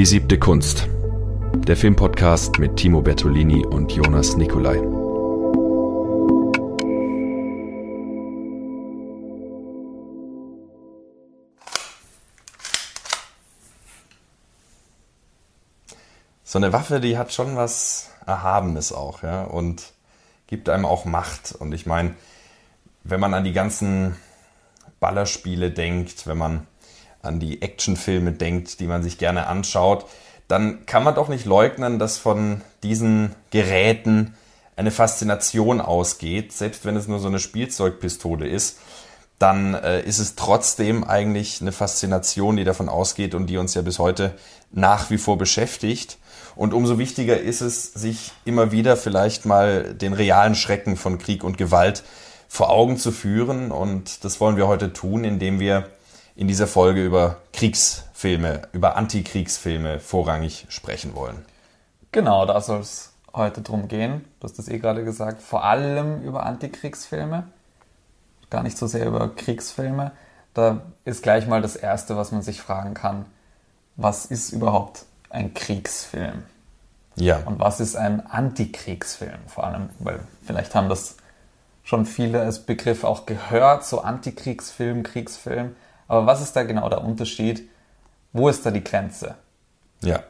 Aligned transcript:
Die 0.00 0.06
siebte 0.06 0.38
Kunst. 0.38 0.88
Der 1.68 1.76
Filmpodcast 1.76 2.58
mit 2.58 2.76
Timo 2.76 3.02
Bertolini 3.02 3.66
und 3.66 3.92
Jonas 3.92 4.34
Nicolai. 4.34 4.78
So 16.44 16.56
eine 16.56 16.72
Waffe, 16.72 17.00
die 17.00 17.18
hat 17.18 17.34
schon 17.34 17.56
was 17.56 18.08
Erhabenes 18.24 18.94
auch, 18.94 19.22
ja, 19.22 19.42
und 19.42 19.92
gibt 20.46 20.70
einem 20.70 20.86
auch 20.86 21.04
Macht. 21.04 21.52
Und 21.52 21.74
ich 21.74 21.84
meine, 21.84 22.14
wenn 23.04 23.20
man 23.20 23.34
an 23.34 23.44
die 23.44 23.52
ganzen 23.52 24.16
Ballerspiele 24.98 25.70
denkt, 25.70 26.26
wenn 26.26 26.38
man 26.38 26.66
an 27.22 27.40
die 27.40 27.62
Actionfilme 27.62 28.32
denkt, 28.32 28.80
die 28.80 28.86
man 28.86 29.02
sich 29.02 29.18
gerne 29.18 29.46
anschaut, 29.46 30.06
dann 30.48 30.84
kann 30.86 31.04
man 31.04 31.14
doch 31.14 31.28
nicht 31.28 31.44
leugnen, 31.44 31.98
dass 31.98 32.18
von 32.18 32.62
diesen 32.82 33.34
Geräten 33.50 34.34
eine 34.76 34.90
Faszination 34.90 35.80
ausgeht, 35.80 36.52
selbst 36.52 36.84
wenn 36.84 36.96
es 36.96 37.06
nur 37.06 37.18
so 37.18 37.28
eine 37.28 37.38
Spielzeugpistole 37.38 38.48
ist, 38.48 38.78
dann 39.38 39.74
äh, 39.74 40.02
ist 40.02 40.18
es 40.18 40.36
trotzdem 40.36 41.04
eigentlich 41.04 41.60
eine 41.60 41.72
Faszination, 41.72 42.56
die 42.56 42.64
davon 42.64 42.88
ausgeht 42.88 43.34
und 43.34 43.46
die 43.46 43.58
uns 43.58 43.74
ja 43.74 43.82
bis 43.82 43.98
heute 43.98 44.34
nach 44.70 45.10
wie 45.10 45.18
vor 45.18 45.38
beschäftigt. 45.38 46.18
Und 46.56 46.74
umso 46.74 46.98
wichtiger 46.98 47.40
ist 47.40 47.60
es, 47.60 47.92
sich 47.92 48.32
immer 48.44 48.72
wieder 48.72 48.96
vielleicht 48.96 49.46
mal 49.46 49.94
den 49.94 50.12
realen 50.12 50.54
Schrecken 50.54 50.96
von 50.96 51.18
Krieg 51.18 51.42
und 51.42 51.58
Gewalt 51.58 52.02
vor 52.48 52.70
Augen 52.70 52.98
zu 52.98 53.12
führen. 53.12 53.70
Und 53.70 54.24
das 54.24 54.40
wollen 54.40 54.56
wir 54.56 54.66
heute 54.66 54.92
tun, 54.92 55.24
indem 55.24 55.58
wir 55.58 55.88
in 56.40 56.48
dieser 56.48 56.66
Folge 56.66 57.04
über 57.04 57.36
Kriegsfilme, 57.52 58.62
über 58.72 58.96
Antikriegsfilme 58.96 60.00
vorrangig 60.00 60.64
sprechen 60.70 61.14
wollen. 61.14 61.44
Genau, 62.12 62.46
da 62.46 62.62
soll 62.62 62.80
es 62.80 63.12
heute 63.34 63.60
drum 63.60 63.88
gehen. 63.88 64.24
Du 64.40 64.44
hast 64.44 64.58
das 64.58 64.68
eh 64.68 64.78
gerade 64.78 65.04
gesagt. 65.04 65.42
Vor 65.42 65.64
allem 65.64 66.22
über 66.22 66.46
Antikriegsfilme. 66.46 67.44
Gar 68.48 68.62
nicht 68.62 68.78
so 68.78 68.86
sehr 68.86 69.04
über 69.04 69.28
Kriegsfilme. 69.36 70.12
Da 70.54 70.80
ist 71.04 71.22
gleich 71.22 71.46
mal 71.46 71.60
das 71.60 71.76
Erste, 71.76 72.16
was 72.16 72.32
man 72.32 72.40
sich 72.40 72.62
fragen 72.62 72.94
kann. 72.94 73.26
Was 73.96 74.24
ist 74.24 74.50
überhaupt 74.50 75.04
ein 75.28 75.52
Kriegsfilm? 75.52 76.44
Ja. 77.16 77.42
Und 77.44 77.60
was 77.60 77.80
ist 77.80 77.96
ein 77.96 78.26
Antikriegsfilm? 78.26 79.40
Vor 79.46 79.64
allem, 79.64 79.90
weil 79.98 80.20
vielleicht 80.46 80.74
haben 80.74 80.88
das 80.88 81.18
schon 81.84 82.06
viele 82.06 82.40
als 82.40 82.60
Begriff 82.60 83.04
auch 83.04 83.26
gehört, 83.26 83.84
so 83.84 84.00
Antikriegsfilm, 84.00 85.02
Kriegsfilm. 85.02 85.76
Aber 86.10 86.26
was 86.26 86.42
ist 86.42 86.56
da 86.56 86.64
genau 86.64 86.88
der 86.88 87.04
Unterschied? 87.04 87.68
Wo 88.32 88.48
ist 88.48 88.66
da 88.66 88.72
die 88.72 88.82
Grenze? 88.82 89.36
Ja. 90.02 90.24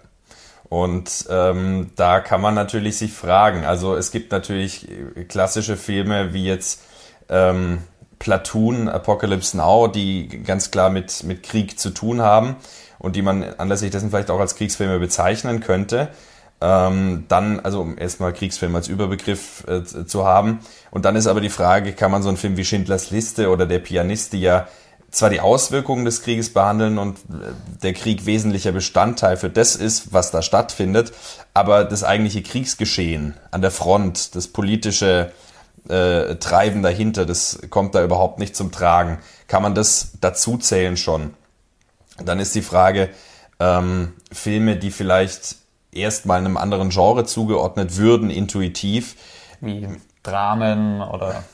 Und 0.69 1.25
ähm, 1.31 1.93
da 1.97 2.21
kann 2.21 2.43
man 2.43 2.55
natürlich 2.55 2.99
sich 2.99 3.15
fragen. 3.15 3.65
Also 3.65 3.97
es 3.97 4.11
gibt 4.11 4.31
natürlich 4.31 4.87
klassische 5.29 5.79
Filme 5.79 6.35
wie 6.35 6.45
jetzt 6.45 6.83
ähm, 7.31 7.79
Platoon, 8.19 8.91
Apocalypse 8.91 9.57
Now, 9.57 9.89
die 9.89 10.29
ganz 10.29 10.71
klar 10.71 10.91
mit, 10.91 11.25
mit 11.25 11.43
Krieg 11.43 11.81
zu 11.81 11.89
tun 11.89 12.21
haben 12.21 12.57
und 12.99 13.17
die 13.17 13.23
man 13.23 13.43
anlässlich 13.43 13.91
dessen 13.91 14.11
vielleicht 14.11 14.31
auch 14.31 14.39
als 14.39 14.57
Kriegsfilme 14.57 14.99
bezeichnen 14.99 15.61
könnte. 15.61 16.09
Ähm, 16.61 17.25
dann, 17.29 17.59
also 17.61 17.81
um 17.81 17.97
erstmal 17.97 18.35
Kriegsfilm 18.35 18.77
als 18.77 18.89
Überbegriff 18.89 19.65
äh, 19.67 19.83
zu 19.83 20.27
haben. 20.27 20.61
Und 20.91 21.07
dann 21.07 21.17
ist 21.17 21.27
aber 21.27 21.41
die 21.41 21.49
Frage, 21.49 21.95
kann 21.95 22.11
man 22.11 22.23
so 22.23 22.29
einen 22.29 22.37
Film 22.37 22.59
wie 22.59 22.67
Schindlers 22.67 23.11
Liste 23.11 23.49
oder 23.49 23.65
Der 23.65 23.79
Pianist, 23.79 24.35
die 24.35 24.43
ja 24.43 24.69
zwar 25.11 25.31
die 25.31 25.41
Auswirkungen 25.41 26.05
des 26.05 26.23
Krieges 26.23 26.53
behandeln 26.53 26.99
und 26.99 27.19
äh, 27.19 27.53
der 27.83 27.93
Krieg 27.93 28.27
wesentlicher 28.27 28.73
Bestandteil 28.73 29.37
für 29.37 29.51
das 29.51 29.77
ist, 29.77 30.13
was 30.13 30.31
da 30.31 30.43
stattfindet, 30.43 31.13
aber 31.55 31.85
das 31.85 32.05
eigentliche 32.05 32.43
Kriegsgeschehen 32.43 33.35
an 33.51 33.63
der 33.63 33.71
Front, 33.71 34.35
das 34.35 34.49
politische 34.49 35.33
äh, 35.89 36.37
Treiben 36.37 36.83
dahinter, 36.83 37.27
das 37.27 37.59
kommt 37.71 37.95
da 37.95 38.05
überhaupt 38.05 38.39
nicht 38.39 38.55
zum 38.55 38.71
Tragen. 38.71 39.19
Kann 39.49 39.63
man 39.63 39.75
das 39.75 40.13
dazu 40.21 40.59
zählen 40.59 40.97
schon? 40.97 41.35
Dann 42.25 42.39
ist 42.39 42.55
die 42.55 42.63
Frage, 42.63 43.11
ähm, 43.59 44.13
Filme, 44.31 44.77
die 44.77 44.91
vielleicht 44.91 45.57
erstmal 45.93 46.39
einem 46.39 46.57
anderen 46.57 46.91
Genre 46.91 47.25
zugeordnet 47.25 47.97
würden, 47.97 48.31
intuitiv. 48.31 49.17
Wie 49.61 49.89
Dramen 50.23 51.01
oder 51.03 51.45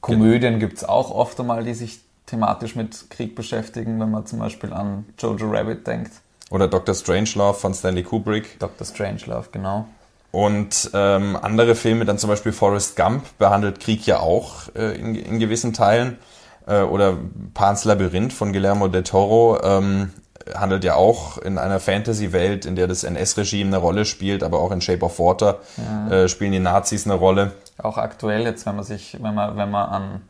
Komödien 0.00 0.58
gibt 0.58 0.78
es 0.78 0.84
auch 0.84 1.10
oft 1.10 1.38
einmal, 1.40 1.64
die 1.64 1.74
sich 1.74 2.00
thematisch 2.30 2.76
mit 2.76 3.10
Krieg 3.10 3.34
beschäftigen, 3.34 4.00
wenn 4.00 4.10
man 4.10 4.26
zum 4.26 4.38
Beispiel 4.38 4.72
an 4.72 5.04
Jojo 5.18 5.50
Rabbit 5.50 5.86
denkt. 5.86 6.12
Oder 6.50 6.68
Dr. 6.68 6.94
Strangelove 6.94 7.54
von 7.54 7.74
Stanley 7.74 8.02
Kubrick. 8.02 8.58
Dr. 8.58 8.86
Strangelove, 8.86 9.48
genau. 9.52 9.86
Und 10.32 10.90
ähm, 10.94 11.36
andere 11.40 11.74
Filme, 11.74 12.04
dann 12.04 12.18
zum 12.18 12.30
Beispiel 12.30 12.52
Forrest 12.52 12.96
Gump, 12.96 13.24
behandelt 13.38 13.80
Krieg 13.80 14.06
ja 14.06 14.20
auch 14.20 14.74
äh, 14.76 14.96
in, 14.96 15.14
in 15.14 15.38
gewissen 15.38 15.72
Teilen. 15.72 16.18
Äh, 16.66 16.82
oder 16.82 17.16
Pan's 17.54 17.84
Labyrinth 17.84 18.32
von 18.32 18.52
Guillermo 18.52 18.88
del 18.88 19.02
Toro 19.02 19.60
ähm, 19.62 20.12
handelt 20.54 20.84
ja 20.84 20.94
auch 20.94 21.38
in 21.38 21.58
einer 21.58 21.80
Fantasy-Welt, 21.80 22.64
in 22.64 22.76
der 22.76 22.86
das 22.86 23.04
NS-Regime 23.04 23.68
eine 23.68 23.78
Rolle 23.78 24.04
spielt, 24.04 24.42
aber 24.42 24.60
auch 24.60 24.70
in 24.70 24.80
Shape 24.80 25.04
of 25.04 25.18
Water 25.18 25.58
ja. 25.76 26.10
äh, 26.10 26.28
spielen 26.28 26.52
die 26.52 26.60
Nazis 26.60 27.06
eine 27.06 27.14
Rolle. 27.14 27.52
Auch 27.78 27.98
aktuell 27.98 28.42
jetzt, 28.42 28.66
wenn 28.66 28.76
man 28.76 28.84
sich, 28.84 29.16
wenn 29.20 29.34
man, 29.34 29.56
wenn 29.56 29.70
man 29.70 29.88
an 29.88 30.22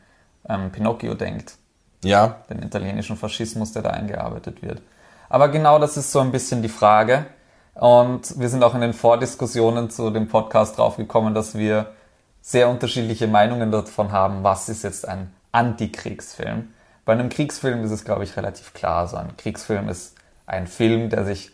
ähm, 0.49 0.72
Pinocchio 0.72 1.15
denkt. 1.15 1.55
Ja. 2.03 2.37
Den 2.49 2.62
italienischen 2.62 3.16
Faschismus, 3.16 3.72
der 3.72 3.83
da 3.83 3.91
eingearbeitet 3.91 4.62
wird. 4.62 4.81
Aber 5.28 5.49
genau 5.49 5.78
das 5.78 5.97
ist 5.97 6.12
so 6.12 6.21
ein 6.21 6.33
bisschen 6.33 6.62
die 6.62 6.69
Frage. 6.69 7.27
Und 7.75 8.38
wir 8.38 8.49
sind 8.49 8.65
auch 8.65 8.75
in 8.75 8.81
den 8.81 8.94
Vordiskussionen 8.94 9.91
zu 9.91 10.10
dem 10.10 10.28
Podcast 10.28 10.78
draufgekommen, 10.78 11.34
dass 11.34 11.55
wir 11.55 11.93
sehr 12.43 12.69
unterschiedliche 12.69 13.27
Meinungen 13.27 13.71
davon 13.71 14.12
haben, 14.12 14.43
was 14.43 14.69
ist 14.69 14.83
jetzt 14.83 15.06
ein 15.06 15.33
Antikriegsfilm. 15.53 16.72
Bei 17.05 17.12
einem 17.12 17.28
Kriegsfilm 17.28 17.84
ist 17.84 17.91
es, 17.91 18.05
glaube 18.05 18.25
ich, 18.25 18.37
relativ 18.37 18.72
klar. 18.72 19.06
So 19.09 19.16
ein 19.16 19.37
Kriegsfilm 19.37 19.89
ist 19.89 20.16
ein 20.47 20.66
Film, 20.66 21.10
der 21.10 21.25
sich 21.25 21.53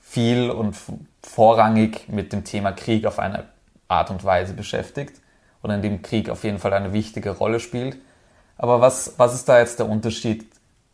viel 0.00 0.50
und 0.50 0.76
vorrangig 1.22 2.08
mit 2.08 2.32
dem 2.32 2.44
Thema 2.44 2.72
Krieg 2.72 3.06
auf 3.06 3.18
eine 3.18 3.44
Art 3.88 4.10
und 4.10 4.24
Weise 4.24 4.54
beschäftigt 4.54 5.20
und 5.62 5.70
in 5.70 5.82
dem 5.82 6.02
Krieg 6.02 6.30
auf 6.30 6.44
jeden 6.44 6.58
Fall 6.58 6.72
eine 6.72 6.92
wichtige 6.92 7.30
Rolle 7.30 7.60
spielt. 7.60 7.96
Aber 8.62 8.82
was, 8.82 9.14
was 9.16 9.34
ist 9.34 9.48
da 9.48 9.58
jetzt 9.58 9.78
der 9.78 9.88
Unterschied 9.88 10.44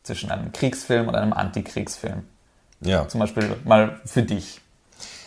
zwischen 0.05 0.31
einem 0.31 0.53
Kriegsfilm 0.53 1.09
und 1.09 1.17
einem 1.17 1.33
Antikriegsfilm? 1.33 2.23
Ja. 2.81 3.09
Zum 3.09 3.19
Beispiel 3.19 3.57
mal 3.65 4.01
für 4.05 4.23
dich. 4.23 4.61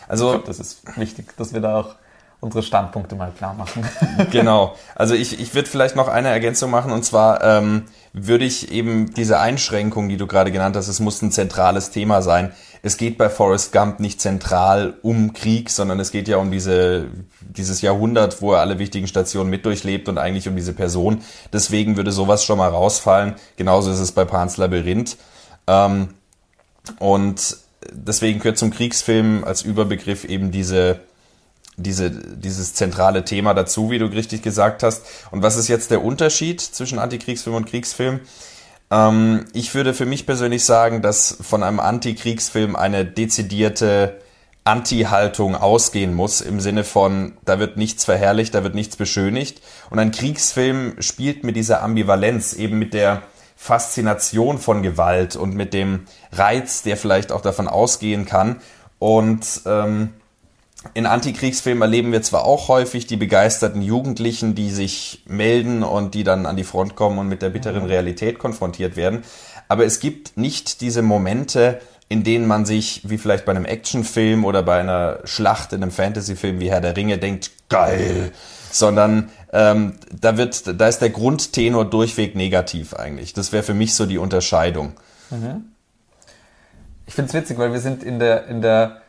Also, 0.08 0.28
ich 0.28 0.32
glaube, 0.32 0.46
das 0.46 0.58
ist 0.58 0.96
wichtig, 0.96 1.36
dass 1.36 1.52
wir 1.52 1.60
da 1.60 1.78
auch 1.78 1.96
unsere 2.40 2.62
Standpunkte 2.62 3.14
mal 3.14 3.30
klar 3.30 3.52
machen. 3.52 3.86
genau. 4.30 4.74
Also 4.94 5.12
ich, 5.12 5.38
ich 5.38 5.54
würde 5.54 5.68
vielleicht 5.68 5.96
noch 5.96 6.08
eine 6.08 6.28
Ergänzung 6.28 6.70
machen 6.70 6.92
und 6.92 7.04
zwar 7.04 7.44
ähm, 7.44 7.84
würde 8.14 8.46
ich 8.46 8.72
eben 8.72 9.12
diese 9.12 9.38
Einschränkung, 9.38 10.08
die 10.08 10.16
du 10.16 10.26
gerade 10.26 10.50
genannt 10.50 10.74
hast, 10.74 10.88
es 10.88 10.98
muss 10.98 11.20
ein 11.20 11.32
zentrales 11.32 11.90
Thema 11.90 12.22
sein. 12.22 12.52
Es 12.82 12.96
geht 12.96 13.18
bei 13.18 13.28
Forrest 13.28 13.72
Gump 13.72 14.00
nicht 14.00 14.20
zentral 14.20 14.94
um 15.02 15.32
Krieg, 15.32 15.70
sondern 15.70 16.00
es 16.00 16.10
geht 16.10 16.28
ja 16.28 16.38
um 16.38 16.50
diese, 16.50 17.08
dieses 17.40 17.82
Jahrhundert, 17.82 18.40
wo 18.40 18.52
er 18.52 18.60
alle 18.60 18.78
wichtigen 18.78 19.06
Stationen 19.06 19.50
mit 19.50 19.66
durchlebt 19.66 20.08
und 20.08 20.18
eigentlich 20.18 20.48
um 20.48 20.56
diese 20.56 20.72
Person. 20.72 21.22
Deswegen 21.52 21.96
würde 21.96 22.12
sowas 22.12 22.44
schon 22.44 22.58
mal 22.58 22.70
rausfallen. 22.70 23.34
Genauso 23.56 23.90
ist 23.90 24.00
es 24.00 24.12
bei 24.12 24.24
Pan's 24.24 24.56
Labyrinth. 24.56 25.16
Ähm, 25.66 26.14
und 26.98 27.58
deswegen 27.92 28.38
gehört 28.38 28.58
zum 28.58 28.70
Kriegsfilm 28.70 29.44
als 29.44 29.62
Überbegriff 29.62 30.24
eben 30.24 30.50
diese 30.50 31.00
diese, 31.82 32.10
dieses 32.10 32.74
zentrale 32.74 33.24
Thema 33.24 33.54
dazu, 33.54 33.90
wie 33.90 33.98
du 33.98 34.06
richtig 34.06 34.42
gesagt 34.42 34.82
hast. 34.82 35.02
Und 35.30 35.42
was 35.42 35.56
ist 35.56 35.68
jetzt 35.68 35.90
der 35.90 36.04
Unterschied 36.04 36.60
zwischen 36.60 36.98
Antikriegsfilm 36.98 37.56
und 37.56 37.66
Kriegsfilm? 37.66 38.20
Ähm, 38.90 39.46
ich 39.52 39.74
würde 39.74 39.94
für 39.94 40.06
mich 40.06 40.26
persönlich 40.26 40.64
sagen, 40.64 41.02
dass 41.02 41.36
von 41.40 41.62
einem 41.62 41.80
Antikriegsfilm 41.80 42.76
eine 42.76 43.04
dezidierte 43.04 44.20
Anti-Haltung 44.64 45.56
ausgehen 45.56 46.14
muss, 46.14 46.40
im 46.40 46.60
Sinne 46.60 46.84
von, 46.84 47.32
da 47.44 47.58
wird 47.58 47.76
nichts 47.76 48.04
verherrlicht, 48.04 48.54
da 48.54 48.62
wird 48.62 48.74
nichts 48.74 48.96
beschönigt. 48.96 49.62
Und 49.88 49.98
ein 49.98 50.12
Kriegsfilm 50.12 51.00
spielt 51.00 51.44
mit 51.44 51.56
dieser 51.56 51.82
Ambivalenz, 51.82 52.52
eben 52.52 52.78
mit 52.78 52.92
der 52.92 53.22
Faszination 53.56 54.58
von 54.58 54.82
Gewalt 54.82 55.36
und 55.36 55.54
mit 55.54 55.74
dem 55.74 56.06
Reiz, 56.32 56.82
der 56.82 56.96
vielleicht 56.96 57.32
auch 57.32 57.40
davon 57.40 57.68
ausgehen 57.68 58.26
kann. 58.26 58.60
Und 58.98 59.62
ähm, 59.66 60.14
in 60.94 61.06
Antikriegsfilmen 61.06 61.82
erleben 61.82 62.12
wir 62.12 62.22
zwar 62.22 62.44
auch 62.44 62.68
häufig 62.68 63.06
die 63.06 63.16
begeisterten 63.16 63.82
Jugendlichen, 63.82 64.54
die 64.54 64.70
sich 64.70 65.22
melden 65.26 65.82
und 65.82 66.14
die 66.14 66.24
dann 66.24 66.46
an 66.46 66.56
die 66.56 66.64
Front 66.64 66.96
kommen 66.96 67.18
und 67.18 67.28
mit 67.28 67.42
der 67.42 67.50
bitteren 67.50 67.82
mhm. 67.82 67.88
Realität 67.90 68.38
konfrontiert 68.38 68.96
werden, 68.96 69.22
aber 69.68 69.84
es 69.84 70.00
gibt 70.00 70.36
nicht 70.36 70.80
diese 70.80 71.02
Momente, 71.02 71.80
in 72.08 72.24
denen 72.24 72.46
man 72.46 72.64
sich, 72.64 73.02
wie 73.08 73.18
vielleicht 73.18 73.44
bei 73.44 73.52
einem 73.52 73.64
Actionfilm 73.64 74.44
oder 74.44 74.64
bei 74.64 74.80
einer 74.80 75.20
Schlacht 75.24 75.72
in 75.72 75.82
einem 75.82 75.92
Fantasyfilm 75.92 76.58
wie 76.58 76.70
Herr 76.70 76.80
der 76.80 76.96
Ringe, 76.96 77.18
denkt, 77.18 77.52
geil, 77.68 78.32
sondern 78.72 79.30
ähm, 79.52 79.94
da 80.10 80.36
wird, 80.36 80.80
da 80.80 80.88
ist 80.88 80.98
der 80.98 81.10
Grundtenor 81.10 81.84
durchweg 81.84 82.34
negativ 82.34 82.94
eigentlich. 82.94 83.32
Das 83.32 83.52
wäre 83.52 83.62
für 83.62 83.74
mich 83.74 83.94
so 83.94 84.06
die 84.06 84.18
Unterscheidung. 84.18 84.94
Mhm. 85.30 85.66
Ich 87.06 87.14
finde 87.14 87.28
es 87.28 87.34
witzig, 87.34 87.58
weil 87.58 87.72
wir 87.72 87.80
sind 87.80 88.02
in 88.02 88.18
der, 88.18 88.48
in 88.48 88.60
der 88.62 88.99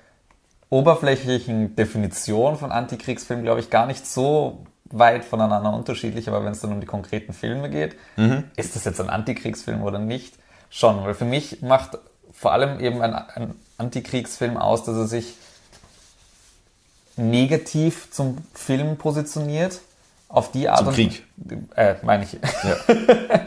oberflächlichen 0.72 1.76
Definition 1.76 2.58
von 2.58 2.72
Antikriegsfilm, 2.72 3.44
glaube 3.44 3.60
ich, 3.60 3.70
gar 3.70 3.86
nicht 3.86 4.08
so 4.08 4.66
weit 4.86 5.24
voneinander 5.26 5.74
unterschiedlich, 5.74 6.28
aber 6.28 6.44
wenn 6.44 6.54
es 6.54 6.62
dann 6.62 6.72
um 6.72 6.80
die 6.80 6.88
konkreten 6.88 7.34
Filme 7.34 7.70
geht, 7.70 7.96
mhm. 8.16 8.46
ist 8.56 8.76
das 8.76 8.86
jetzt 8.86 9.00
ein 9.00 9.10
Antikriegsfilm 9.10 9.84
oder 9.84 10.00
nicht? 10.00 10.34
Schon, 10.70 11.04
weil 11.04 11.14
für 11.14 11.26
mich 11.26 11.62
macht 11.62 12.00
vor 12.32 12.54
allem 12.54 12.80
eben 12.80 13.02
ein, 13.02 13.14
ein 13.14 13.56
Antikriegsfilm 13.78 14.58
aus, 14.58 14.84
dass 14.84 14.96
er 14.96 15.08
sich 15.08 15.36
negativ 17.18 18.10
zum 18.12 18.38
Film 18.54 18.98
positioniert, 18.98 19.82
auf 20.30 20.52
die 20.52 20.70
Art 20.70 20.80
zum 20.80 20.88
und 20.88 20.94
Krieg. 20.94 21.26
Äh, 21.76 21.96
meine 22.04 22.24
ich. 22.24 22.34
Ja. 22.34 22.96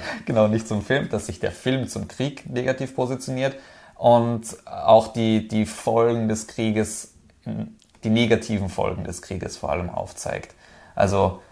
genau, 0.26 0.48
nicht 0.48 0.68
zum 0.68 0.82
Film, 0.82 1.08
dass 1.08 1.26
sich 1.26 1.40
der 1.40 1.52
Film 1.52 1.88
zum 1.88 2.08
Krieg 2.08 2.48
negativ 2.50 2.94
positioniert 2.94 3.56
und 3.94 4.42
auch 4.66 5.08
die, 5.08 5.48
die 5.48 5.64
Folgen 5.64 6.28
des 6.28 6.46
Krieges, 6.46 7.13
die 8.04 8.10
negativen 8.10 8.68
Folgen 8.68 9.04
des 9.04 9.22
Krieges 9.22 9.56
vor 9.56 9.70
allem 9.70 9.90
aufzeigt. 9.90 10.54
Also, 10.94 11.42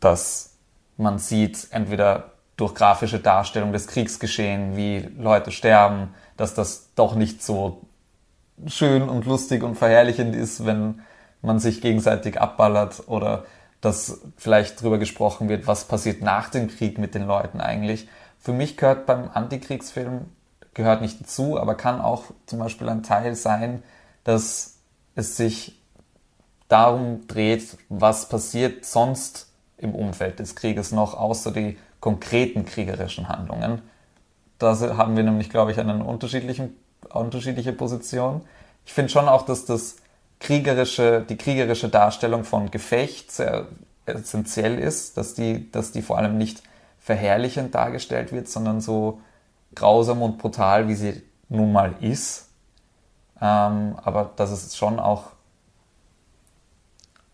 dass 0.00 0.56
man 0.96 1.18
sieht, 1.18 1.68
entweder 1.70 2.32
durch 2.56 2.74
grafische 2.74 3.18
Darstellung 3.18 3.72
des 3.72 3.86
Kriegsgeschehen, 3.86 4.76
wie 4.76 4.98
Leute 5.18 5.50
sterben, 5.50 6.14
dass 6.36 6.54
das 6.54 6.90
doch 6.94 7.14
nicht 7.14 7.42
so 7.42 7.82
schön 8.66 9.08
und 9.08 9.26
lustig 9.26 9.62
und 9.62 9.76
verherrlichend 9.76 10.34
ist, 10.34 10.64
wenn 10.66 11.02
man 11.40 11.58
sich 11.58 11.80
gegenseitig 11.80 12.40
abballert 12.40 13.02
oder 13.06 13.44
dass 13.80 14.20
vielleicht 14.36 14.80
drüber 14.80 14.98
gesprochen 14.98 15.48
wird, 15.48 15.66
was 15.66 15.86
passiert 15.86 16.22
nach 16.22 16.50
dem 16.50 16.68
Krieg 16.68 16.98
mit 16.98 17.14
den 17.14 17.26
Leuten 17.26 17.60
eigentlich. 17.60 18.08
Für 18.38 18.52
mich 18.52 18.76
gehört 18.76 19.06
beim 19.06 19.28
Antikriegsfilm, 19.32 20.26
gehört 20.74 21.00
nicht 21.00 21.20
dazu, 21.20 21.58
aber 21.58 21.74
kann 21.74 22.00
auch 22.00 22.24
zum 22.46 22.60
Beispiel 22.60 22.88
ein 22.88 23.02
Teil 23.02 23.34
sein, 23.34 23.82
dass 24.24 24.78
es 25.14 25.36
sich 25.36 25.80
darum 26.68 27.26
dreht, 27.26 27.76
was 27.88 28.28
passiert 28.28 28.84
sonst 28.84 29.48
im 29.76 29.94
Umfeld 29.94 30.38
des 30.38 30.54
Krieges 30.56 30.92
noch, 30.92 31.14
außer 31.14 31.50
die 31.50 31.76
konkreten 32.00 32.64
kriegerischen 32.64 33.28
Handlungen. 33.28 33.82
Da 34.58 34.78
haben 34.96 35.16
wir 35.16 35.24
nämlich, 35.24 35.50
glaube 35.50 35.72
ich, 35.72 35.78
eine 35.78 36.02
unterschiedliche 36.04 37.72
Position. 37.72 38.42
Ich 38.86 38.92
finde 38.92 39.10
schon 39.10 39.28
auch, 39.28 39.42
dass 39.42 39.64
das 39.64 39.96
kriegerische, 40.40 41.24
die 41.28 41.36
kriegerische 41.36 41.88
Darstellung 41.88 42.44
von 42.44 42.70
Gefecht 42.70 43.30
sehr 43.32 43.66
essentiell 44.06 44.78
ist, 44.78 45.16
dass 45.16 45.34
die, 45.34 45.70
dass 45.70 45.92
die 45.92 46.02
vor 46.02 46.18
allem 46.18 46.38
nicht 46.38 46.62
verherrlichend 46.98 47.74
dargestellt 47.74 48.32
wird, 48.32 48.48
sondern 48.48 48.80
so 48.80 49.20
grausam 49.74 50.22
und 50.22 50.38
brutal, 50.38 50.88
wie 50.88 50.94
sie 50.94 51.22
nun 51.48 51.72
mal 51.72 51.94
ist. 52.00 52.48
Ähm, 53.42 53.96
aber 54.02 54.30
dass 54.36 54.52
es 54.52 54.76
schon 54.76 55.00
auch 55.00 55.24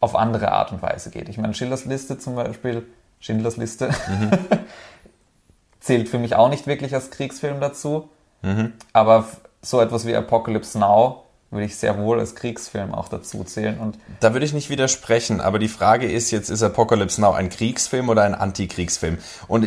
auf 0.00 0.16
andere 0.16 0.52
Art 0.52 0.72
und 0.72 0.80
Weise 0.80 1.10
geht. 1.10 1.28
Ich 1.28 1.36
meine, 1.36 1.52
Schillers 1.54 1.84
Liste 1.84 2.18
zum 2.18 2.34
Beispiel, 2.34 2.86
Schindlers 3.20 3.56
Liste, 3.58 3.90
mhm. 4.08 4.30
zählt 5.80 6.08
für 6.08 6.18
mich 6.18 6.34
auch 6.34 6.48
nicht 6.48 6.66
wirklich 6.66 6.94
als 6.94 7.10
Kriegsfilm 7.10 7.60
dazu. 7.60 8.08
Mhm. 8.42 8.72
Aber 8.92 9.26
so 9.60 9.80
etwas 9.80 10.06
wie 10.06 10.14
Apocalypse 10.14 10.78
Now 10.78 11.24
würde 11.50 11.66
ich 11.66 11.76
sehr 11.76 11.98
wohl 11.98 12.20
als 12.20 12.34
Kriegsfilm 12.34 12.94
auch 12.94 13.08
dazu 13.08 13.42
zählen. 13.44 13.78
Und 13.78 13.98
da 14.20 14.32
würde 14.32 14.46
ich 14.46 14.52
nicht 14.52 14.70
widersprechen, 14.70 15.40
aber 15.40 15.58
die 15.58 15.68
Frage 15.68 16.10
ist 16.10 16.30
jetzt, 16.30 16.50
ist 16.50 16.62
Apocalypse 16.62 17.20
Now 17.20 17.32
ein 17.32 17.48
Kriegsfilm 17.48 18.08
oder 18.08 18.22
ein 18.22 18.34
Antikriegsfilm? 18.34 19.18
Und 19.46 19.66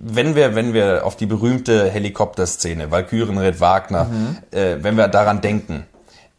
wenn 0.00 0.34
wir, 0.34 0.54
wenn 0.54 0.72
wir 0.72 1.04
auf 1.04 1.16
die 1.16 1.26
berühmte 1.26 1.90
Helikopterszene, 1.90 2.90
Valkyrenritt 2.90 3.60
Wagner, 3.60 4.04
mhm. 4.04 4.38
äh, 4.50 4.82
wenn 4.82 4.96
wir 4.96 5.08
daran 5.08 5.42
denken, 5.42 5.84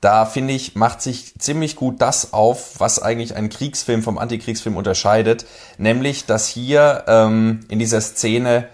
da 0.02 0.26
finde 0.26 0.56
ich, 0.56 0.76
macht 0.76 1.04
sich 1.04 1.36
ziemlich 1.38 1.76
gut 1.76 2.02
das 2.02 2.34
auf, 2.34 2.80
was 2.80 3.00
eigentlich 3.00 3.36
ein 3.36 3.50
Kriegsfilm 3.50 4.02
vom 4.02 4.18
Antikriegsfilm 4.18 4.76
unterscheidet, 4.76 5.46
nämlich, 5.78 6.26
dass 6.26 6.48
hier 6.48 7.04
ähm, 7.08 7.60
in 7.70 7.78
dieser 7.78 8.02
Szene 8.02 8.68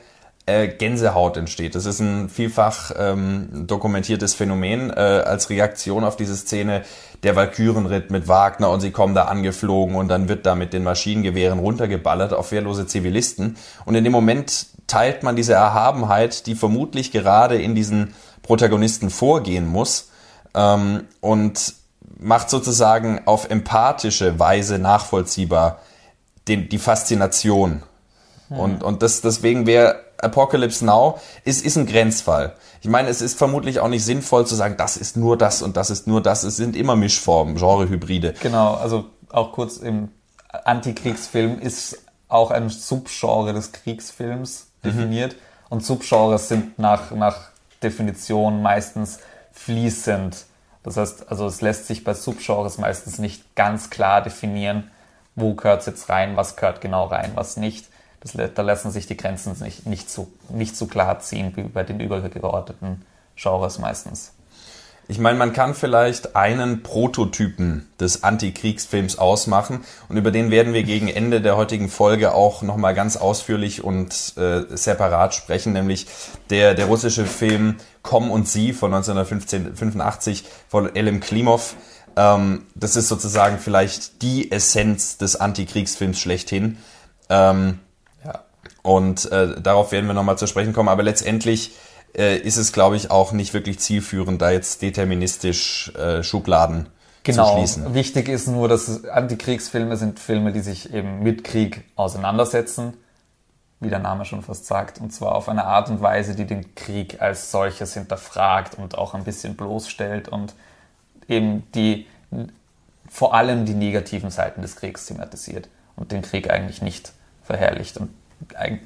äh, 0.46 0.70
Gänsehaut 0.70 1.36
entsteht. 1.36 1.76
Das 1.76 1.86
ist 1.86 2.00
ein 2.00 2.30
vielfach 2.30 2.92
ähm, 2.98 3.68
dokumentiertes 3.68 4.36
Phänomen 4.36 4.90
äh, 4.90 4.94
als 4.94 5.50
Reaktion 5.50 6.06
auf 6.06 6.16
diese 6.16 6.38
Szene 6.38 6.84
der 7.24 7.36
Walkürenritt 7.36 8.10
mit 8.10 8.30
Wagner 8.30 8.70
und 8.70 8.80
sie 8.80 8.92
kommen 8.92 9.14
da 9.14 9.24
angeflogen 9.24 9.98
und 9.98 10.08
dann 10.08 10.30
wird 10.30 10.46
da 10.46 10.56
mit 10.56 10.72
den 10.72 10.86
Maschinengewehren 10.86 11.60
runtergeballert 11.60 12.32
auf 12.32 12.54
wehrlose 12.54 12.88
Zivilisten. 12.88 13.58
Und 13.84 13.96
in 13.96 14.06
dem 14.06 14.14
Moment 14.14 14.68
teilt 14.88 15.24
man 15.24 15.36
diese 15.36 15.54
Erhabenheit, 15.54 16.48
die 16.48 16.56
vermutlich 16.56 17.12
gerade 17.12 17.62
in 17.62 17.76
diesen 17.76 18.14
Protagonisten 18.42 19.10
vorgehen 19.10 19.68
muss 19.68 20.10
ähm, 20.56 21.06
und 21.22 21.74
macht 22.20 22.50
sozusagen 22.50 23.22
auf 23.26 23.50
empathische 23.50 24.40
Weise 24.40 24.80
nachvollziehbar 24.80 25.80
den, 26.48 26.70
die 26.70 26.78
Faszination. 26.80 27.84
Hm. 28.48 28.60
Und, 28.60 28.84
und 28.84 29.04
das, 29.04 29.22
deswegen 29.22 29.66
wäre 29.68 30.00
Apocalypse 30.20 30.84
Now 30.84 31.20
ist, 31.44 31.64
ist 31.64 31.78
ein 31.78 31.86
Grenzfall. 31.86 32.56
Ich 32.82 32.90
meine, 32.90 33.10
es 33.10 33.22
ist 33.22 33.38
vermutlich 33.38 33.80
auch 33.80 33.90
nicht 33.90 34.04
sinnvoll 34.04 34.48
zu 34.48 34.56
sagen, 34.56 34.76
das 34.78 34.98
ist 34.98 35.18
nur 35.18 35.38
das 35.38 35.62
und 35.62 35.78
das 35.78 35.90
ist 35.90 36.08
nur 36.08 36.22
das. 36.22 36.44
Es 36.44 36.58
sind 36.58 36.76
immer 36.76 36.96
Mischformen, 36.96 37.56
Genrehybride. 37.56 38.34
Genau, 38.42 38.76
also 38.76 39.06
auch 39.30 39.52
kurz 39.52 39.78
im 39.78 40.10
Antikriegsfilm 40.64 41.60
ist 41.60 42.00
auch 42.30 42.52
ein 42.52 42.70
Subgenre 42.70 43.54
des 43.54 43.72
Kriegsfilms 43.72 44.62
mhm. 44.62 44.67
Definiert. 44.88 45.34
Mhm. 45.34 45.38
Und 45.70 45.86
Subgenres 45.86 46.48
sind 46.48 46.80
nach, 46.80 47.12
nach 47.12 47.50
Definition 47.84 48.62
meistens 48.62 49.20
fließend. 49.52 50.46
Das 50.84 50.98
heißt, 50.98 51.30
also 51.30 51.48
es 51.48 51.62
lässt 51.62 51.88
sich 51.88 52.04
bei 52.04 52.14
Subgenres 52.14 52.78
meistens 52.78 53.20
nicht 53.20 53.56
ganz 53.56 53.90
klar 53.90 54.22
definieren, 54.22 54.90
wo 55.36 55.54
gehört 55.54 55.82
es 55.82 55.86
jetzt 55.88 56.10
rein, 56.10 56.38
was 56.38 56.56
gehört 56.56 56.82
genau 56.82 57.06
rein, 57.06 57.32
was 57.36 57.58
nicht. 57.58 57.88
Das, 58.22 58.34
da 58.56 58.62
lassen 58.62 58.92
sich 58.92 59.06
die 59.06 59.18
Grenzen 59.18 59.56
nicht, 59.64 59.86
nicht, 59.86 60.10
so, 60.10 60.28
nicht 60.50 60.76
so 60.76 60.88
klar 60.88 61.20
ziehen 61.20 61.52
wie 61.56 61.64
bei 61.64 61.84
den 61.84 62.00
übergeordneten 62.00 63.06
Genres 63.36 63.78
meistens. 63.80 64.34
Ich 65.10 65.20
meine, 65.20 65.38
man 65.38 65.54
kann 65.54 65.74
vielleicht 65.74 66.36
einen 66.36 66.84
Prototypen 66.84 67.88
des 67.98 68.24
Antikriegsfilms 68.24 69.18
ausmachen 69.18 69.86
und 70.10 70.18
über 70.18 70.32
den 70.32 70.52
werden 70.52 70.74
wir 70.74 70.84
gegen 70.84 71.08
Ende 71.08 71.40
der 71.40 71.56
heutigen 71.56 71.88
Folge 71.88 72.34
auch 72.34 72.62
nochmal 72.62 72.94
ganz 72.94 73.16
ausführlich 73.16 73.86
und 73.86 74.34
äh, 74.36 74.64
separat 74.70 75.34
sprechen, 75.34 75.72
nämlich 75.72 76.08
der, 76.50 76.74
der 76.74 76.88
russische 76.88 77.26
Film 77.26 77.78
Komm 78.04 78.30
und 78.30 78.50
Sie 78.50 78.74
von 78.74 78.94
1985 78.94 80.44
von 80.68 80.94
Elim 80.94 81.22
Klimov. 81.22 81.76
Ähm, 82.18 82.64
das 82.76 82.98
ist 82.98 83.08
sozusagen 83.08 83.60
vielleicht 83.60 84.22
die 84.22 84.52
Essenz 84.52 85.18
des 85.18 85.38
Antikriegsfilms 85.38 86.20
schlechthin. 86.20 86.78
Ähm, 87.30 87.80
und 88.82 89.30
äh, 89.32 89.60
darauf 89.62 89.92
werden 89.92 90.08
wir 90.08 90.14
nochmal 90.14 90.38
zu 90.38 90.48
sprechen 90.48 90.72
kommen. 90.72 90.88
Aber 90.88 91.04
letztendlich 91.04 91.72
äh, 92.18 92.38
ist 92.38 92.58
es, 92.58 92.74
glaube 92.74 92.96
ich, 92.96 93.12
auch 93.12 93.32
nicht 93.32 93.54
wirklich 93.54 93.80
zielführend, 93.80 94.42
da 94.42 94.52
jetzt 94.52 94.82
deterministisch 94.82 95.94
äh, 95.96 96.24
Schubladen 96.24 96.88
genau. 97.24 97.52
zu 97.52 97.58
schließen. 97.58 97.84
Genau. 97.84 97.96
Wichtig 97.96 98.30
ist 98.30 98.48
nur, 98.48 98.68
dass 98.68 99.06
Antikriegsfilme 99.06 99.98
sind 99.98 100.20
Filme, 100.20 100.52
die 100.52 100.62
sich 100.62 100.94
eben 100.94 101.22
mit 101.22 101.44
Krieg 101.44 101.84
auseinandersetzen, 101.96 102.94
wie 103.80 103.90
der 103.90 104.00
Name 104.00 104.26
schon 104.26 104.42
fast 104.42 104.66
sagt, 104.66 105.00
und 105.00 105.14
zwar 105.14 105.36
auf 105.36 105.48
eine 105.50 105.66
Art 105.66 105.90
und 105.90 106.02
Weise, 106.02 106.36
die 106.36 106.46
den 106.46 106.74
Krieg 106.74 107.22
als 107.22 107.52
solches 107.52 107.94
hinterfragt 107.94 108.76
und 108.76 108.98
auch 108.98 109.14
ein 109.14 109.24
bisschen 109.24 109.56
bloßstellt 109.56 110.28
und 110.28 110.56
eben 111.28 111.64
die 111.74 112.08
vor 113.10 113.34
allem 113.36 113.66
die 113.66 113.74
negativen 113.74 114.32
Seiten 114.32 114.62
des 114.62 114.76
Kriegs 114.76 115.06
thematisiert 115.06 115.70
und 115.96 116.12
den 116.12 116.24
Krieg 116.24 116.50
eigentlich 116.50 116.82
nicht 116.82 117.14
verherrlicht 117.44 117.98
und 117.98 118.10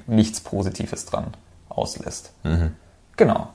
nichts 0.06 0.40
Positives 0.40 1.06
dran 1.06 1.28
auslässt. 1.68 2.32
Mhm. 2.44 2.76
Genau. 3.16 3.48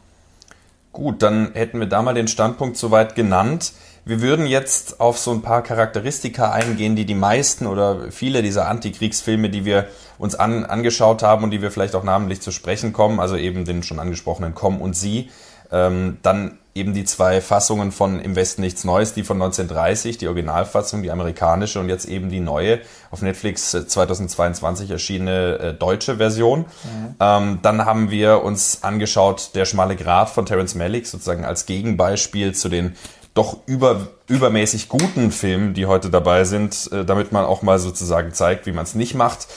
Gut, 0.91 1.21
dann 1.21 1.53
hätten 1.53 1.79
wir 1.79 1.87
da 1.87 2.01
mal 2.01 2.13
den 2.13 2.27
Standpunkt 2.27 2.77
soweit 2.77 3.15
genannt. 3.15 3.73
Wir 4.05 4.21
würden 4.21 4.47
jetzt 4.47 5.01
auf 5.01 5.17
so 5.17 5.31
ein 5.31 5.41
paar 5.41 5.61
Charakteristika 5.61 6.51
eingehen, 6.51 6.95
die 6.95 7.05
die 7.05 7.13
meisten 7.13 7.67
oder 7.67 8.09
viele 8.09 8.41
dieser 8.41 8.67
Antikriegsfilme, 8.69 9.49
die 9.49 9.65
wir 9.65 9.89
uns 10.17 10.33
an, 10.33 10.65
angeschaut 10.65 11.23
haben 11.23 11.43
und 11.43 11.51
die 11.51 11.61
wir 11.61 11.71
vielleicht 11.71 11.93
auch 11.93 12.03
namentlich 12.03 12.41
zu 12.41 12.51
sprechen 12.51 12.93
kommen, 12.93 13.19
also 13.19 13.35
eben 13.35 13.65
den 13.65 13.83
schon 13.83 13.99
angesprochenen 13.99 14.55
Komm 14.55 14.81
und 14.81 14.95
Sie, 14.95 15.29
ähm, 15.71 16.17
dann 16.21 16.57
eben 16.77 16.93
die 16.93 17.05
zwei 17.05 17.41
Fassungen 17.41 17.91
von 17.91 18.19
Im 18.19 18.35
Westen 18.35 18.61
nichts 18.61 18.83
Neues, 18.83 19.13
die 19.13 19.23
von 19.23 19.41
1930, 19.41 20.17
die 20.17 20.27
Originalfassung, 20.27 21.03
die 21.03 21.11
amerikanische 21.11 21.79
und 21.79 21.89
jetzt 21.89 22.05
eben 22.05 22.29
die 22.29 22.39
neue, 22.39 22.79
auf 23.11 23.21
Netflix 23.21 23.71
2022 23.71 24.89
äh, 24.89 24.93
erschienene 24.93 25.59
äh, 25.59 25.73
deutsche 25.73 26.17
Version. 26.17 26.59
Mhm. 26.59 27.15
Ähm, 27.19 27.59
dann 27.61 27.85
haben 27.85 28.11
wir 28.11 28.43
uns 28.43 28.83
angeschaut 28.83 29.51
Der 29.55 29.65
schmale 29.65 29.95
Grat 29.95 30.29
von 30.29 30.45
Terence 30.45 30.75
Malick, 30.75 31.07
sozusagen 31.07 31.45
als 31.45 31.65
Gegenbeispiel 31.65 32.53
zu 32.53 32.69
den 32.69 32.95
doch 33.37 33.57
über, 33.67 34.07
übermäßig 34.27 34.89
guten 34.89 35.31
Filmen, 35.31 35.75
die 35.75 35.85
heute 35.85 36.09
dabei 36.09 36.43
sind, 36.43 36.89
äh, 36.91 37.05
damit 37.05 37.31
man 37.31 37.45
auch 37.45 37.61
mal 37.61 37.77
sozusagen 37.77 38.33
zeigt, 38.33 38.65
wie 38.65 38.71
man 38.71 38.83
es 38.83 38.95
nicht 38.95 39.13
macht. 39.13 39.47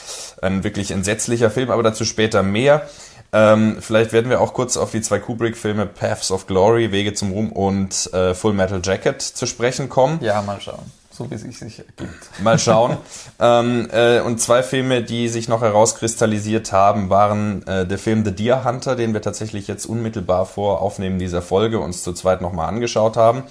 Ein 0.41 0.63
wirklich 0.63 0.91
entsetzlicher 0.91 1.49
Film, 1.49 1.71
aber 1.71 1.81
dazu 1.81 2.05
später 2.05 2.43
mehr. 2.43 2.87
Ähm, 3.33 3.77
vielleicht 3.79 4.11
werden 4.11 4.29
wir 4.29 4.41
auch 4.41 4.53
kurz 4.53 4.77
auf 4.77 4.91
die 4.91 5.01
zwei 5.01 5.19
Kubrick-Filme 5.19 5.85
Paths 5.85 6.31
of 6.31 6.47
Glory, 6.47 6.91
Wege 6.91 7.13
zum 7.13 7.31
Ruhm 7.31 7.51
und 7.51 8.13
äh, 8.13 8.33
Full 8.33 8.53
Metal 8.53 8.81
Jacket 8.83 9.21
zu 9.21 9.45
sprechen 9.45 9.89
kommen. 9.89 10.19
Ja, 10.21 10.41
mal 10.41 10.59
schauen. 10.59 10.91
So 11.11 11.29
wie 11.29 11.35
es 11.35 11.41
sich 11.41 11.79
ergibt. 11.79 12.09
Mal 12.41 12.57
schauen. 12.57 12.97
ähm, 13.39 13.89
äh, 13.91 14.21
und 14.21 14.39
zwei 14.39 14.63
Filme, 14.63 15.03
die 15.03 15.27
sich 15.27 15.49
noch 15.49 15.61
herauskristallisiert 15.61 16.71
haben, 16.71 17.09
waren 17.09 17.67
äh, 17.67 17.85
der 17.85 17.97
Film 17.97 18.23
The 18.23 18.31
Deer 18.31 18.63
Hunter, 18.63 18.95
den 18.95 19.13
wir 19.13 19.21
tatsächlich 19.21 19.67
jetzt 19.67 19.85
unmittelbar 19.85 20.45
vor 20.45 20.81
Aufnehmen 20.81 21.19
dieser 21.19 21.41
Folge 21.41 21.79
uns 21.79 22.01
zu 22.03 22.13
zweit 22.13 22.41
nochmal 22.41 22.69
angeschaut 22.69 23.17
haben. 23.17 23.43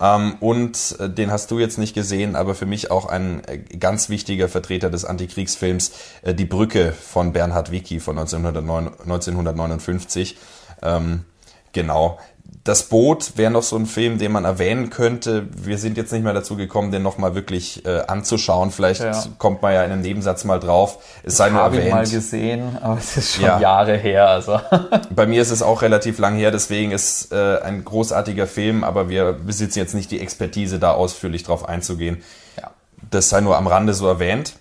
Ähm, 0.00 0.36
und 0.40 0.96
äh, 0.98 1.08
den 1.08 1.30
hast 1.30 1.50
du 1.50 1.58
jetzt 1.58 1.78
nicht 1.78 1.94
gesehen, 1.94 2.36
aber 2.36 2.54
für 2.54 2.66
mich 2.66 2.90
auch 2.90 3.06
ein 3.06 3.42
äh, 3.44 3.58
ganz 3.58 4.08
wichtiger 4.08 4.48
Vertreter 4.48 4.90
des 4.90 5.04
Antikriegsfilms, 5.04 5.92
äh, 6.22 6.34
Die 6.34 6.44
Brücke 6.44 6.92
von 6.92 7.32
Bernhard 7.32 7.70
Wicki 7.70 8.00
von 8.00 8.18
1909, 8.18 8.88
1959. 9.00 10.36
Ähm, 10.82 11.24
genau. 11.72 12.18
Das 12.64 12.84
Boot 12.84 13.36
wäre 13.36 13.50
noch 13.50 13.64
so 13.64 13.74
ein 13.74 13.86
Film, 13.86 14.18
den 14.18 14.30
man 14.30 14.44
erwähnen 14.44 14.88
könnte. 14.88 15.48
Wir 15.50 15.78
sind 15.78 15.96
jetzt 15.96 16.12
nicht 16.12 16.22
mehr 16.22 16.32
dazu 16.32 16.54
gekommen, 16.54 16.92
den 16.92 17.02
nochmal 17.02 17.34
wirklich 17.34 17.84
äh, 17.84 18.02
anzuschauen. 18.06 18.70
Vielleicht 18.70 19.00
ja. 19.00 19.20
kommt 19.38 19.62
man 19.62 19.74
ja 19.74 19.82
in 19.82 19.90
einem 19.90 20.02
Nebensatz 20.02 20.44
mal 20.44 20.60
drauf. 20.60 20.98
Es 21.24 21.36
sei 21.36 21.48
ich 21.48 21.54
nur 21.54 21.62
erwähnt. 21.62 21.86
Ich 21.86 21.92
mal 21.92 22.06
gesehen, 22.06 22.78
aber 22.80 22.98
es 22.98 23.16
ist 23.16 23.34
schon 23.34 23.44
ja. 23.46 23.58
Jahre 23.58 23.96
her. 23.96 24.28
Also. 24.28 24.60
Bei 25.10 25.26
mir 25.26 25.42
ist 25.42 25.50
es 25.50 25.60
auch 25.60 25.82
relativ 25.82 26.20
lang 26.20 26.36
her, 26.36 26.52
deswegen 26.52 26.92
ist 26.92 27.32
äh, 27.32 27.58
ein 27.62 27.84
großartiger 27.84 28.46
Film, 28.46 28.84
aber 28.84 29.08
wir 29.08 29.32
besitzen 29.32 29.80
jetzt 29.80 29.94
nicht 29.94 30.12
die 30.12 30.20
Expertise, 30.20 30.78
da 30.78 30.92
ausführlich 30.92 31.42
drauf 31.42 31.68
einzugehen. 31.68 32.22
Ja. 32.56 32.70
Das 33.10 33.28
sei 33.28 33.40
nur 33.40 33.56
am 33.56 33.66
Rande 33.66 33.92
so 33.92 34.06
erwähnt. 34.06 34.54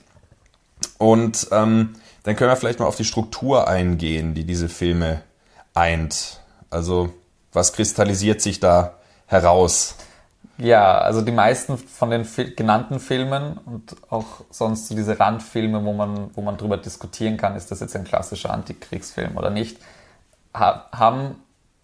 Und 0.97 1.49
ähm, 1.51 1.95
dann 2.23 2.35
können 2.35 2.49
wir 2.49 2.55
vielleicht 2.55 2.79
mal 2.79 2.87
auf 2.87 2.95
die 2.95 3.05
Struktur 3.05 3.67
eingehen, 3.67 4.33
die 4.33 4.43
diese 4.43 4.69
Filme 4.69 5.21
eint. 5.75 6.41
Also 6.71 7.13
was 7.53 7.73
kristallisiert 7.73 8.41
sich 8.41 8.59
da 8.59 8.93
heraus? 9.25 9.95
Ja, 10.57 10.99
also 10.99 11.21
die 11.21 11.31
meisten 11.31 11.77
von 11.77 12.11
den 12.11 12.27
genannten 12.55 12.99
Filmen 12.99 13.57
und 13.65 13.95
auch 14.09 14.41
sonst 14.51 14.87
so 14.87 14.95
diese 14.95 15.19
Randfilme, 15.19 15.83
wo 15.83 15.93
man, 15.93 16.29
wo 16.35 16.41
man 16.41 16.57
drüber 16.57 16.77
diskutieren 16.77 17.37
kann, 17.37 17.55
ist 17.55 17.71
das 17.71 17.79
jetzt 17.79 17.95
ein 17.95 18.03
klassischer 18.03 18.51
Antikriegsfilm 18.51 19.37
oder 19.37 19.49
nicht, 19.49 19.77
haben 20.53 21.35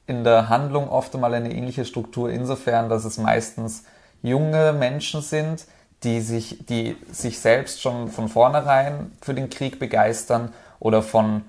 in 0.06 0.24
der 0.24 0.50
Handlung 0.50 0.90
oft 0.90 1.14
einmal 1.16 1.34
eine 1.34 1.54
ähnliche 1.54 1.86
Struktur 1.86 2.30
insofern, 2.30 2.88
dass 2.88 3.04
es 3.04 3.18
meistens 3.18 3.84
junge 4.22 4.74
Menschen 4.74 5.22
sind, 5.22 5.66
die 6.04 6.22
sich, 6.22 6.66
die 6.68 6.98
sich 7.12 7.40
selbst 7.40 7.82
schon 7.82 8.10
von 8.10 8.30
vornherein 8.30 9.12
für 9.22 9.34
den 9.34 9.50
Krieg 9.50 9.80
begeistern 9.80 10.54
oder 10.80 11.02
von 11.02 11.44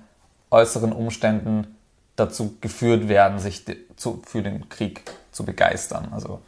äußeren 0.49 0.91
Umständen 0.91 1.75
dazu 2.19 2.57
geführt 2.61 3.07
werden, 3.07 3.39
sich 3.39 3.65
zu, 3.95 4.21
für 4.25 4.41
den 4.41 4.69
Krieg 4.69 5.03
zu 5.31 5.45
begeistern. 5.45 6.09
Also 6.11 6.41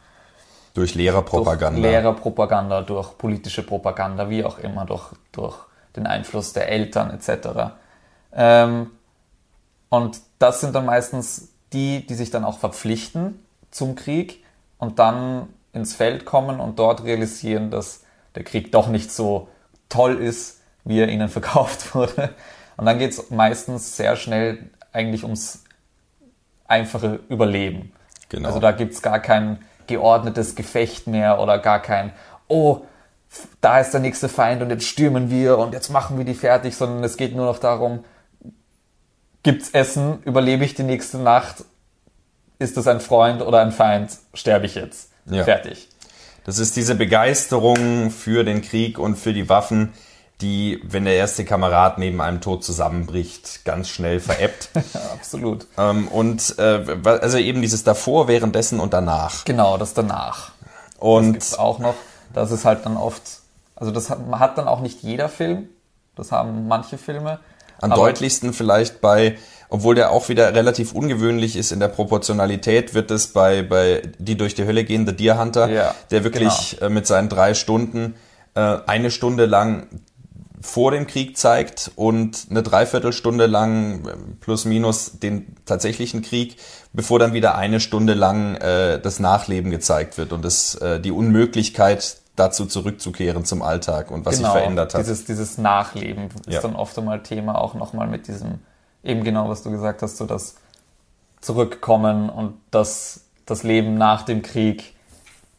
durch 0.74 0.96
Lehrerpropaganda. 0.96 1.82
Durch 1.82 1.92
Lehrerpropaganda, 1.92 2.82
durch 2.82 3.18
politische 3.18 3.63
Propaganda, 3.63 4.30
wie 4.30 4.44
auch 4.44 4.60
immer, 4.60 4.86
durch, 4.86 5.12
durch 5.32 5.56
den 5.96 6.08
Einfluss 6.08 6.54
der 6.54 6.70
Eltern 6.70 7.12
etc. 7.12 7.74
Ähm, 8.34 8.92
und 9.90 10.22
das 10.40 10.62
sind 10.62 10.74
dann 10.74 10.86
meistens 10.86 11.50
die, 11.74 12.06
die 12.06 12.16
sich 12.16 12.32
dann 12.32 12.46
auch 12.46 12.60
verpflichten 12.60 13.46
zum 13.70 13.96
Krieg 13.96 14.44
und 14.78 15.00
dann 15.00 15.48
ins 15.74 15.94
Feld 15.94 16.25
kommen 16.25 16.60
und 16.60 16.80
dort 16.80 17.04
realisieren, 17.04 17.72
dass 17.72 18.04
der 18.36 18.44
Krieg 18.44 18.72
doch 18.72 18.88
nicht 18.88 19.12
so 19.12 19.48
toll 19.90 20.16
ist, 20.16 20.62
wie 20.84 21.00
er 21.00 21.10
ihnen 21.10 21.30
verkauft 21.30 21.94
wurde. 21.96 22.34
Und 22.78 22.86
dann 22.86 22.98
geht 23.00 23.12
es 23.12 23.30
meistens 23.30 23.98
sehr 23.98 24.16
schnell 24.16 24.70
eigentlich 24.91 25.24
ums 25.24 25.63
einfache 26.65 27.19
Überleben. 27.29 27.91
Genau. 28.29 28.48
Also 28.48 28.60
da 28.60 28.71
gibt 28.71 28.93
es 28.93 29.01
gar 29.01 29.19
kein 29.19 29.60
geordnetes 29.88 30.55
Gefecht 30.55 31.07
mehr 31.07 31.39
oder 31.39 31.60
gar 31.60 31.81
kein, 31.81 32.13
oh, 32.48 32.81
da 33.62 33.79
ist 33.79 33.91
der 33.91 34.01
nächste 34.01 34.29
Feind 34.29 34.62
und 34.62 34.69
jetzt 34.69 34.86
stürmen 34.86 35.29
wir 35.29 35.57
und 35.57 35.74
jetzt 35.74 35.89
machen 35.89 36.17
wir 36.17 36.25
die 36.25 36.33
fertig, 36.33 36.75
sondern 36.75 37.03
es 37.03 37.17
geht 37.17 37.36
nur 37.36 37.45
noch 37.45 37.60
darum, 37.60 38.03
gibt's 39.43 39.69
Essen, 39.71 40.21
überlebe 40.24 40.63
ich 40.65 40.75
die 40.75 40.83
nächste 40.83 41.17
Nacht, 41.17 41.65
ist 42.60 42.77
das 42.77 42.88
ein 42.88 43.00
Freund 43.00 43.41
oder 43.41 43.62
ein 43.62 43.71
Feind, 43.71 44.17
sterbe 44.33 44.65
ich 44.65 44.75
jetzt. 44.75 45.12
Ja. 45.25 45.43
Fertig. 45.43 45.88
Das 46.43 46.57
ist 46.57 46.75
diese 46.75 46.95
Begeisterung 46.95 48.12
für 48.12 48.43
den 48.43 48.62
Krieg 48.62 48.98
und 48.98 49.15
für 49.15 49.33
die 49.33 49.48
Waffen, 49.50 49.93
die, 50.41 50.81
wenn 50.83 51.05
der 51.05 51.15
erste 51.15 51.45
Kamerad 51.45 51.98
neben 51.98 52.21
einem 52.21 52.41
tot 52.41 52.63
zusammenbricht, 52.63 53.63
ganz 53.65 53.89
schnell 53.89 54.19
veräppt. 54.19 54.69
Absolut. 55.13 55.67
Ähm, 55.77 56.07
und 56.07 56.57
äh, 56.57 56.98
also 57.03 57.38
eben 57.38 57.62
dieses 57.62 57.83
davor, 57.83 58.27
währenddessen 58.27 58.79
und 58.79 58.93
danach. 58.93 59.45
Genau, 59.45 59.77
das 59.77 59.93
danach. 59.93 60.51
Und 61.00 61.38
das 61.38 61.57
auch 61.57 61.79
noch. 61.79 61.95
Das 62.33 62.51
ist 62.51 62.65
halt 62.65 62.86
dann 62.86 62.98
oft, 62.98 63.21
also 63.75 63.91
das 63.91 64.10
hat, 64.10 64.19
hat 64.33 64.57
dann 64.57 64.67
auch 64.67 64.81
nicht 64.81 65.01
jeder 65.03 65.29
Film. 65.29 65.69
Das 66.15 66.31
haben 66.31 66.67
manche 66.67 66.98
Filme. 66.98 67.39
Am 67.81 67.91
deutlichsten 67.91 68.53
vielleicht 68.53 69.01
bei, 69.01 69.38
obwohl 69.69 69.95
der 69.95 70.12
auch 70.12 70.29
wieder 70.29 70.53
relativ 70.53 70.93
ungewöhnlich 70.93 71.55
ist 71.55 71.71
in 71.71 71.79
der 71.79 71.88
Proportionalität, 71.88 72.93
wird 72.93 73.10
es 73.10 73.33
bei, 73.33 73.63
bei 73.63 74.03
die 74.19 74.38
durch 74.38 74.53
die 74.53 74.65
Hölle 74.65 74.83
gehen, 74.83 75.07
The 75.07 75.15
Deer 75.15 75.39
Hunter, 75.39 75.67
ja, 75.67 75.95
der 76.12 76.24
wirklich 76.24 76.77
genau. 76.77 76.86
äh, 76.86 76.89
mit 76.89 77.07
seinen 77.07 77.27
drei 77.27 77.55
Stunden 77.55 78.15
äh, 78.53 78.77
eine 78.86 79.10
Stunde 79.12 79.45
lang 79.45 79.88
vor 80.62 80.91
dem 80.91 81.08
Krieg 81.08 81.38
zeigt 81.38 81.91
und 81.96 82.48
eine 82.50 82.62
Dreiviertelstunde 82.62 83.48
lang 83.48 84.38
plus 84.41 84.65
minus 84.65 85.20
den 85.20 85.56
tatsächlichen 85.65 86.22
Krieg, 86.22 86.58
bevor 86.94 87.20
dann 87.20 87.34
wieder 87.34 87.56
eine 87.56 87.80
Stunde 87.80 88.13
lang 88.13 88.56
äh, 88.56 89.00
das 89.00 89.20
Nachleben 89.20 89.72
gezeigt 89.72 90.18
wird 90.18 90.34
und 90.34 90.46
das, 90.46 90.75
äh, 90.75 91.00
die 91.00 91.12
Unmöglichkeit 91.12 92.18
dazu 92.36 92.65
zurückzukehren 92.65 93.44
zum 93.46 93.62
Alltag 93.62 94.12
und 94.12 94.25
was 94.25 94.38
genau, 94.38 94.50
sich 94.50 94.60
verändert 94.60 94.94
hat. 94.94 95.01
Dieses, 95.01 95.25
dieses 95.25 95.58
Nachleben 95.58 96.30
ist 96.48 96.53
ja. 96.53 96.62
dann 96.62 96.75
oft 96.75 96.98
einmal 96.98 97.24
Thema 97.24 97.60
auch 97.60 97.74
nochmal 97.74 98.08
mit 98.08 98.27
diesem, 98.27 98.60
eben 99.03 99.24
genau 99.24 99.50
was 99.50 99.63
du 99.63 99.72
gesagt 99.72 100.01
hast, 100.01 100.18
so 100.18 100.25
das 100.25 100.56
Zurückkommen 101.41 102.30
und 102.30 102.53
das, 102.70 103.22
das 103.48 103.63
Leben 103.63 103.96
nach 103.96 104.24
dem 104.24 104.44
Krieg 104.44 104.94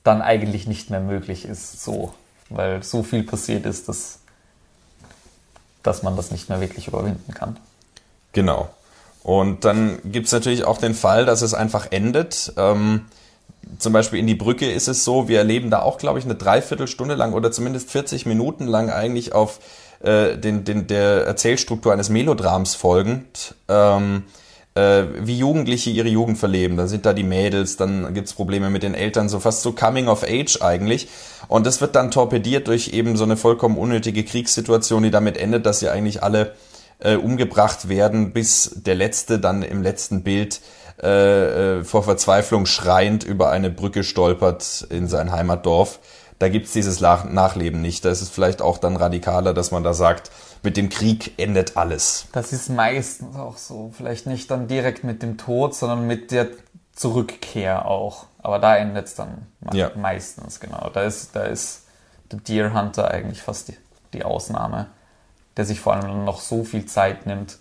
dann 0.05 0.23
eigentlich 0.23 0.67
nicht 0.69 0.91
mehr 0.91 1.01
möglich 1.01 1.45
ist, 1.45 1.83
so, 1.83 2.15
weil 2.51 2.83
so 2.85 3.03
viel 3.03 3.25
passiert 3.25 3.67
ist, 3.67 3.89
dass 3.89 4.22
dass 5.83 6.03
man 6.03 6.17
das 6.17 6.31
nicht 6.31 6.49
mehr 6.49 6.61
wirklich 6.61 6.89
überwinden 6.89 7.35
kann. 7.35 7.57
Genau. 8.33 8.69
Und 9.23 9.65
dann 9.65 9.99
gibt 10.05 10.27
es 10.27 10.33
natürlich 10.33 10.65
auch 10.65 10.79
den 10.79 10.95
Fall, 10.95 11.25
dass 11.25 11.43
es 11.43 11.55
einfach 11.55 11.89
endet. 11.91 12.53
Ähm, 12.57 13.07
zum 13.79 13.93
Beispiel 13.93 14.19
in 14.19 14.27
die 14.27 14.35
Brücke 14.35 14.71
ist 14.71 14.89
es 14.89 15.05
so, 15.05 15.29
wir 15.29 15.39
erleben 15.39 15.71
da 15.71 15.83
auch, 15.83 15.99
glaube 15.99 16.19
ich, 16.19 16.25
eine 16.25 16.35
Dreiviertelstunde 16.35 17.15
lang 17.15 17.33
oder 17.33 17.53
zumindest 17.53 17.91
40 17.91 18.27
Minuten 18.27 18.67
lang 18.67 18.91
eigentlich 18.91 19.33
auf 19.33 19.61
äh, 20.01 20.37
den, 20.37 20.65
den, 20.65 20.87
der 20.89 21.27
Erzählstruktur 21.27 21.93
eines 21.93 22.09
Melodrams 22.09 22.75
folgend. 22.75 23.55
Ähm, 23.69 24.25
äh, 24.75 25.05
wie 25.21 25.39
Jugendliche 25.39 25.91
ihre 25.91 26.09
Jugend 26.09 26.39
verleben. 26.39 26.77
Dann 26.77 26.89
sind 26.89 27.07
da 27.07 27.13
die 27.13 27.25
Mädels, 27.25 27.77
dann 27.77 28.15
gibt's 28.15 28.33
Probleme 28.33 28.71
mit 28.71 28.83
den 28.83 28.95
Eltern, 28.95 29.29
so 29.29 29.41
fast 29.41 29.63
so 29.63 29.73
Coming 29.73 30.09
of 30.09 30.25
Age 30.25 30.61
eigentlich. 30.63 31.09
Und 31.49 31.67
das 31.67 31.81
wird 31.81 31.95
dann 31.95 32.11
torpediert 32.11 32.69
durch 32.69 32.89
eben 32.89 33.17
so 33.17 33.25
eine 33.25 33.37
vollkommen 33.37 33.77
unnötige 33.77 34.25
Kriegssituation, 34.25 35.03
die 35.03 35.11
damit 35.11 35.37
endet, 35.37 35.67
dass 35.67 35.81
sie 35.81 35.89
eigentlich 35.89 36.23
alle 36.23 36.55
äh, 37.01 37.17
umgebracht 37.17 37.89
werden, 37.89 38.33
bis 38.33 38.71
der 38.75 38.95
Letzte 38.95 39.39
dann 39.39 39.63
im 39.63 39.83
letzten 39.83 40.23
Bild 40.23 40.61
äh, 41.03 41.79
äh 41.79 41.85
vor 41.85 42.03
Verzweiflung 42.05 42.67
schreiend 42.67 43.25
über 43.25 43.51
eine 43.51 43.71
Brücke 43.71 44.05
stolpert 44.05 44.87
in 44.89 45.09
sein 45.09 45.33
Heimatdorf. 45.33 45.99
Da 46.39 46.49
gibt's 46.49 46.73
dieses 46.73 47.01
Nachleben 47.01 47.81
nicht. 47.81 48.05
Da 48.05 48.11
ist 48.11 48.21
es 48.21 48.29
vielleicht 48.29 48.63
auch 48.63 48.79
dann 48.79 48.97
radikaler, 48.97 49.55
dass 49.55 49.71
man 49.71 49.85
da 49.85 49.95
sagt, 49.95 50.33
mit 50.63 50.77
dem 50.77 50.89
Krieg 50.89 51.39
endet 51.39 51.77
alles. 51.77 52.27
Das 52.33 52.53
ist 52.53 52.69
meistens 52.71 53.37
auch 53.37 53.57
so. 53.57 53.93
Vielleicht 53.97 54.27
nicht 54.27 54.51
dann 54.51 54.69
direkt 54.69 55.05
mit 55.05 55.23
dem 55.23 55.39
Tod, 55.39 55.75
sondern 55.75 56.07
mit 56.07 56.31
der 56.31 56.49
Zurückkehr 56.95 57.87
auch. 57.87 58.27
Aber 58.39 58.59
da 58.59 58.77
endet 58.77 59.07
es 59.07 59.15
dann 59.15 59.47
ja. 59.73 59.91
meistens, 59.97 60.61
genau. 60.61 60.91
Da 60.93 61.03
ist, 61.03 61.35
da 61.35 61.45
ist 61.45 61.83
der 62.31 62.41
Deer 62.41 62.75
Hunter 62.75 63.11
eigentlich 63.11 63.43
fast 63.43 63.69
die, 63.69 63.77
die 64.13 64.25
Ausnahme, 64.25 64.87
der 65.57 65.65
sich 65.65 65.81
vor 65.81 65.95
allem 65.95 66.25
noch 66.25 66.41
so 66.41 66.65
viel 66.65 66.87
Zeit 66.87 67.27
nimmt, 67.27 67.59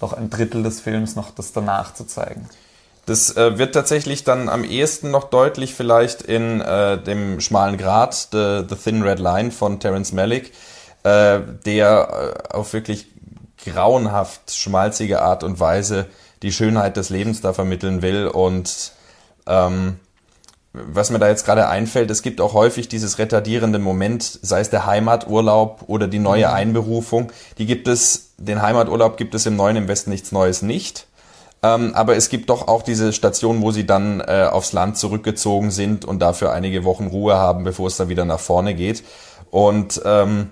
noch 0.00 0.12
ein 0.12 0.30
Drittel 0.30 0.62
des 0.62 0.80
Films 0.80 1.14
noch 1.14 1.30
das 1.30 1.52
danach 1.52 1.94
zu 1.94 2.04
zeigen. 2.04 2.48
Das 3.06 3.36
äh, 3.36 3.58
wird 3.58 3.74
tatsächlich 3.74 4.22
dann 4.22 4.48
am 4.48 4.62
ehesten 4.62 5.10
noch 5.10 5.24
deutlich 5.24 5.74
vielleicht 5.74 6.22
in 6.22 6.60
äh, 6.60 7.02
dem 7.02 7.40
schmalen 7.40 7.76
Grat, 7.76 8.28
The, 8.30 8.62
The 8.68 8.76
Thin 8.76 9.02
Red 9.02 9.18
Line 9.18 9.50
von 9.50 9.80
Terence 9.80 10.12
Malick, 10.12 10.52
äh, 11.04 11.40
der 11.66 12.34
äh, 12.50 12.54
auf 12.54 12.72
wirklich 12.72 13.06
grauenhaft 13.64 14.52
schmalzige 14.52 15.22
Art 15.22 15.44
und 15.44 15.60
Weise 15.60 16.06
die 16.42 16.52
Schönheit 16.52 16.96
des 16.96 17.10
Lebens 17.10 17.40
da 17.40 17.52
vermitteln 17.52 18.02
will 18.02 18.26
und 18.26 18.92
ähm, 19.46 20.00
was 20.72 21.10
mir 21.10 21.18
da 21.18 21.28
jetzt 21.28 21.44
gerade 21.44 21.68
einfällt, 21.68 22.10
es 22.10 22.22
gibt 22.22 22.40
auch 22.40 22.54
häufig 22.54 22.88
dieses 22.88 23.18
retardierende 23.18 23.78
Moment, 23.78 24.38
sei 24.42 24.60
es 24.60 24.70
der 24.70 24.86
Heimaturlaub 24.86 25.84
oder 25.86 26.08
die 26.08 26.18
neue 26.18 26.48
mhm. 26.48 26.54
Einberufung. 26.54 27.32
Die 27.58 27.66
gibt 27.66 27.88
es, 27.88 28.32
den 28.38 28.62
Heimaturlaub 28.62 29.18
gibt 29.18 29.34
es 29.34 29.44
im 29.44 29.56
Neuen 29.56 29.76
im 29.76 29.88
Westen 29.88 30.10
nichts 30.10 30.32
Neues 30.32 30.62
nicht. 30.62 31.06
Ähm, 31.62 31.92
aber 31.94 32.16
es 32.16 32.30
gibt 32.30 32.48
doch 32.48 32.68
auch 32.68 32.82
diese 32.82 33.12
Station, 33.12 33.60
wo 33.60 33.70
sie 33.70 33.86
dann 33.86 34.20
äh, 34.20 34.48
aufs 34.50 34.72
Land 34.72 34.96
zurückgezogen 34.96 35.70
sind 35.70 36.06
und 36.06 36.20
dafür 36.20 36.52
einige 36.52 36.84
Wochen 36.84 37.06
Ruhe 37.06 37.36
haben, 37.36 37.64
bevor 37.64 37.88
es 37.88 37.98
dann 37.98 38.08
wieder 38.08 38.24
nach 38.24 38.40
vorne 38.40 38.74
geht. 38.74 39.04
Und 39.50 40.00
ähm, 40.06 40.48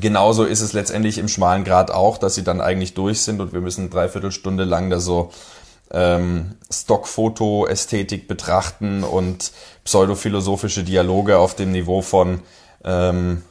genauso 0.00 0.44
ist 0.44 0.60
es 0.60 0.72
letztendlich 0.72 1.18
im 1.18 1.28
schmalen 1.28 1.64
Grad 1.64 1.90
auch, 1.90 2.18
dass 2.18 2.34
sie 2.34 2.44
dann 2.44 2.60
eigentlich 2.60 2.94
durch 2.94 3.22
sind 3.22 3.40
und 3.40 3.52
wir 3.52 3.60
müssen 3.60 3.90
dreiviertel 3.90 4.32
Stunde 4.32 4.64
lang 4.64 4.90
da 4.90 5.00
so 5.00 5.30
ähm, 5.90 6.56
Stockfoto-Ästhetik 6.70 8.28
betrachten 8.28 9.04
und 9.04 9.52
pseudophilosophische 9.84 10.84
Dialoge 10.84 11.38
auf 11.38 11.54
dem 11.54 11.72
Niveau 11.72 12.02
von 12.02 12.40
ähm, 12.84 13.42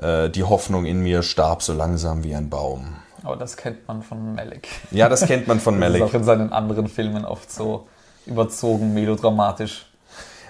äh, 0.00 0.28
die 0.30 0.42
Hoffnung 0.42 0.86
in 0.86 1.00
mir 1.00 1.22
starb 1.22 1.62
so 1.62 1.72
langsam 1.72 2.24
wie 2.24 2.34
ein 2.34 2.50
Baum. 2.50 2.96
Aber 3.22 3.36
das 3.36 3.56
kennt 3.56 3.86
man 3.86 4.02
von 4.02 4.34
Malik. 4.34 4.68
Ja, 4.90 5.08
das 5.08 5.26
kennt 5.26 5.48
man 5.48 5.60
von 5.60 5.78
Malik. 5.78 6.00
Das 6.00 6.08
ist 6.08 6.14
auch 6.14 6.18
in 6.20 6.24
seinen 6.24 6.52
anderen 6.52 6.88
Filmen 6.88 7.24
oft 7.24 7.52
so 7.52 7.86
überzogen, 8.26 8.94
melodramatisch. 8.94 9.86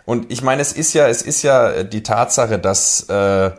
Und 0.05 0.31
ich 0.31 0.43
meine, 0.43 0.63
es 0.63 0.73
ist 0.73 0.95
ja, 0.95 1.07
es 1.09 1.23
ist 1.23 1.43
ja 1.43 1.83
die 1.83 2.03
Tatsache, 2.03 2.59
dass 2.59 3.09
äh, 3.09 3.51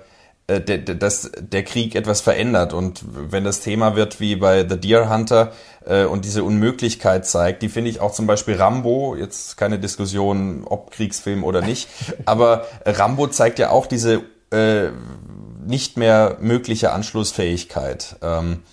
äh, 0.50 0.62
der, 0.62 0.80
dass 0.80 1.32
der 1.40 1.64
Krieg 1.64 1.96
etwas 1.96 2.22
verändert. 2.22 2.74
Und 2.74 3.04
wenn 3.08 3.44
das 3.44 3.62
Thema 3.62 3.96
wird 3.96 4.20
wie 4.20 4.36
bei 4.36 4.68
The 4.68 4.80
Deer 4.80 5.10
Hunter 5.10 5.52
äh, 5.86 6.06
und 6.06 6.26
diese 6.26 6.44
Unmöglichkeit 6.44 7.28
zeigt, 7.28 7.62
die 7.62 7.70
finde 7.70 7.92
ich 7.92 8.00
auch 8.00 8.12
zum 8.12 8.26
Beispiel 8.26 8.56
Rambo, 8.56 9.16
jetzt 9.16 9.58
keine 9.58 9.78
Diskussion, 9.78 10.64
ob 10.66 10.92
Kriegsfilm 10.92 11.44
oder 11.44 11.62
nicht, 11.62 11.88
aber 12.26 12.66
Rambo 12.84 13.28
zeigt 13.28 13.60
ja 13.60 13.70
auch 13.70 13.86
diese 13.86 14.24
äh, 14.52 14.90
nicht 15.66 15.98
mehr 15.98 16.38
mögliche 16.40 16.92
Anschlussfähigkeit 16.94 18.16
ähm, 18.24 18.64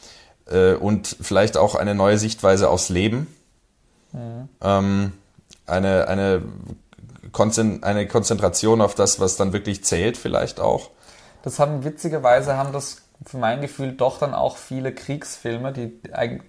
äh, 0.47 0.73
und 0.73 1.15
vielleicht 1.21 1.59
auch 1.59 1.75
eine 1.75 1.95
neue 1.95 2.17
Sichtweise 2.17 2.71
aufs 2.71 2.89
Leben. 2.89 3.27
Mhm. 4.13 4.49
Ähm, 4.63 5.13
eine, 5.67 6.09
eine, 6.09 6.43
Konzen 7.33 7.83
eine 7.83 8.07
Konzentration 8.07 8.81
auf 8.81 8.95
das, 8.95 9.21
was 9.21 9.37
dann 9.37 9.53
wirklich 9.53 9.85
zählt, 9.85 10.17
vielleicht 10.17 10.59
auch. 10.59 10.91
Das 11.47 11.61
haben 11.61 11.85
witzigerweise 11.85 12.57
haben 12.57 12.73
das 12.73 13.03
für 13.25 13.39
mein 13.39 13.61
Gefühl 13.61 13.93
doch 13.93 14.19
dann 14.19 14.35
auch 14.35 14.57
viele 14.57 14.93
Kriegsfilme, 14.93 15.73
die, 15.73 15.93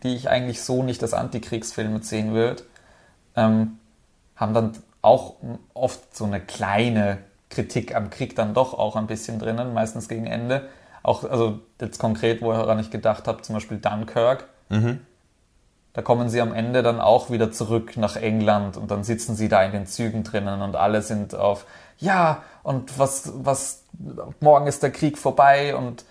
die 0.01 0.15
ich 0.15 0.27
eigentlich 0.27 0.63
so 0.63 0.81
nicht 0.81 1.03
als 1.03 1.13
Antikriegsfilme 1.13 2.01
sehen 2.01 2.33
würde, 2.33 2.63
ähm, 3.35 3.77
haben 4.35 4.55
dann 4.55 4.71
auch 5.03 5.35
oft 5.75 6.15
so 6.15 6.25
eine 6.25 6.41
kleine 6.41 7.19
Kritik 7.51 7.95
am 7.95 8.09
Krieg 8.09 8.35
dann 8.35 8.55
doch 8.55 8.73
auch 8.73 8.95
ein 8.95 9.05
bisschen 9.05 9.37
drinnen, 9.37 9.71
meistens 9.71 10.09
gegen 10.09 10.25
Ende. 10.25 10.67
Auch, 11.03 11.23
also 11.23 11.59
jetzt 11.79 11.99
konkret, 11.99 12.41
woran 12.41 12.79
ich 12.79 12.89
gedacht 12.89 13.27
habe, 13.27 13.43
zum 13.43 13.53
Beispiel 13.53 13.77
Dunkirk. 13.77 14.45
Mhm. 14.69 15.01
Da 15.93 16.01
kommen 16.01 16.27
sie 16.29 16.41
am 16.41 16.55
Ende 16.55 16.81
dann 16.81 16.99
auch 16.99 17.29
wieder 17.29 17.51
zurück 17.51 17.97
nach 17.97 18.15
England 18.15 18.77
und 18.77 18.89
dann 18.89 19.03
sitzen 19.03 19.35
sie 19.35 19.47
da 19.47 19.61
in 19.61 19.73
den 19.73 19.85
Zügen 19.85 20.23
drinnen 20.23 20.63
und 20.63 20.75
alle 20.75 21.03
sind 21.03 21.35
auf, 21.35 21.67
ja, 21.99 22.43
und 22.63 22.97
was, 22.99 23.31
was, 23.35 23.83
morgen 24.39 24.67
ist 24.67 24.83
der 24.83 24.91
Krieg 24.91 25.17
vorbei 25.17 25.75
und 25.75 26.05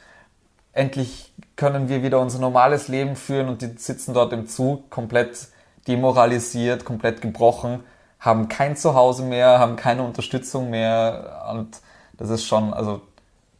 endlich 0.72 1.32
können 1.56 1.88
wir 1.88 2.02
wieder 2.02 2.20
unser 2.20 2.38
normales 2.38 2.88
Leben 2.88 3.16
führen 3.16 3.48
und 3.48 3.62
die 3.62 3.74
sitzen 3.76 4.14
dort 4.14 4.32
im 4.32 4.46
Zug 4.46 4.90
komplett 4.90 5.48
demoralisiert, 5.86 6.84
komplett 6.84 7.20
gebrochen, 7.20 7.82
haben 8.18 8.48
kein 8.48 8.76
Zuhause 8.76 9.22
mehr, 9.22 9.58
haben 9.58 9.76
keine 9.76 10.02
Unterstützung 10.02 10.70
mehr 10.70 11.46
und 11.50 11.80
das 12.16 12.30
ist 12.30 12.44
schon, 12.44 12.74
also 12.74 13.00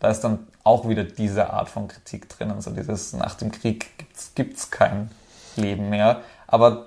da 0.01 0.09
ist 0.11 0.21
dann 0.21 0.47
auch 0.65 0.89
wieder 0.89 1.05
diese 1.05 1.51
Art 1.51 1.69
von 1.69 1.89
Kritik 1.89 2.29
drin, 2.29 2.51
also 2.51 2.71
dieses 2.71 3.13
nach 3.13 3.35
dem 3.35 3.53
Krieg 3.53 3.87
gibt 4.35 4.57
es 4.57 4.71
kein 4.71 5.11
Leben 5.55 5.89
mehr. 5.91 6.23
Aber 6.47 6.87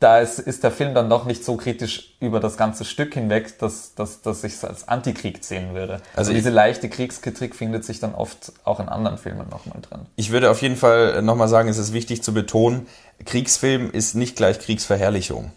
da 0.00 0.20
ist, 0.20 0.38
ist 0.38 0.62
der 0.62 0.70
Film 0.70 0.94
dann 0.94 1.10
doch 1.10 1.24
nicht 1.24 1.44
so 1.44 1.56
kritisch 1.56 2.14
über 2.20 2.38
das 2.38 2.56
ganze 2.56 2.84
Stück 2.84 3.14
hinweg, 3.14 3.58
dass, 3.58 3.94
dass, 3.94 4.22
dass 4.22 4.44
ich 4.44 4.54
es 4.54 4.64
als 4.64 4.86
Antikrieg 4.86 5.42
sehen 5.42 5.74
würde. 5.74 5.94
Also, 5.94 6.02
also 6.16 6.32
diese 6.34 6.50
leichte 6.50 6.88
Kriegskritik 6.88 7.56
findet 7.56 7.84
sich 7.84 7.98
dann 7.98 8.14
oft 8.14 8.52
auch 8.64 8.78
in 8.78 8.88
anderen 8.88 9.18
Filmen 9.18 9.48
nochmal 9.48 9.80
drin. 9.80 10.06
Ich 10.14 10.30
würde 10.30 10.50
auf 10.50 10.62
jeden 10.62 10.76
Fall 10.76 11.20
nochmal 11.22 11.48
sagen, 11.48 11.68
es 11.68 11.78
ist 11.78 11.92
wichtig 11.92 12.22
zu 12.22 12.32
betonen, 12.32 12.86
Kriegsfilm 13.24 13.90
ist 13.90 14.14
nicht 14.14 14.36
gleich 14.36 14.60
Kriegsverherrlichung. 14.60 15.50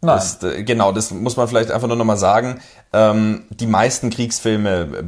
Nein. 0.00 0.16
Das, 0.16 0.42
äh, 0.42 0.62
genau, 0.62 0.92
das 0.92 1.10
muss 1.10 1.36
man 1.36 1.48
vielleicht 1.48 1.70
einfach 1.70 1.88
nur 1.88 1.96
nochmal 1.96 2.16
sagen. 2.16 2.60
Ähm, 2.92 3.44
die 3.50 3.66
meisten 3.66 4.10
Kriegsfilme, 4.10 5.04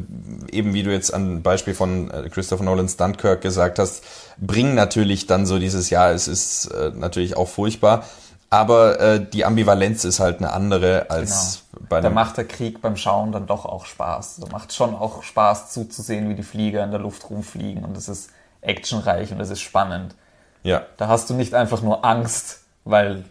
äh, 0.50 0.56
eben 0.56 0.74
wie 0.74 0.82
du 0.82 0.90
jetzt 0.90 1.12
an 1.12 1.42
Beispiel 1.42 1.74
von 1.74 2.10
äh, 2.10 2.28
Christopher 2.28 2.64
Nolan's 2.64 2.96
Dunkirk 2.96 3.40
gesagt 3.40 3.78
hast, 3.78 4.02
bringen 4.38 4.74
natürlich 4.74 5.26
dann 5.26 5.46
so 5.46 5.58
dieses, 5.58 5.90
ja, 5.90 6.10
es 6.10 6.28
ist 6.28 6.66
äh, 6.66 6.90
natürlich 6.94 7.36
auch 7.36 7.48
furchtbar, 7.48 8.04
aber 8.50 9.00
äh, 9.00 9.24
die 9.24 9.44
Ambivalenz 9.44 10.04
ist 10.04 10.20
halt 10.20 10.38
eine 10.38 10.52
andere 10.52 11.10
als 11.10 11.64
genau. 11.72 11.86
bei 11.88 11.96
einem... 11.98 12.04
Da 12.04 12.10
macht 12.10 12.36
der 12.38 12.46
Krieg 12.46 12.80
beim 12.80 12.96
Schauen 12.96 13.32
dann 13.32 13.46
doch 13.46 13.66
auch 13.66 13.84
Spaß. 13.84 14.36
Da 14.40 14.48
macht 14.50 14.72
schon 14.72 14.94
auch 14.94 15.22
Spaß 15.22 15.70
zuzusehen, 15.72 16.28
wie 16.30 16.34
die 16.34 16.42
Flieger 16.42 16.82
in 16.82 16.90
der 16.90 17.00
Luft 17.00 17.28
rumfliegen 17.28 17.84
und 17.84 17.96
es 17.96 18.08
ist 18.08 18.30
actionreich 18.62 19.32
und 19.32 19.40
es 19.40 19.50
ist 19.50 19.60
spannend. 19.60 20.14
Ja. 20.62 20.82
Da 20.96 21.08
hast 21.08 21.28
du 21.30 21.34
nicht 21.34 21.54
einfach 21.54 21.82
nur 21.82 22.04
Angst, 22.04 22.62
weil 22.84 23.24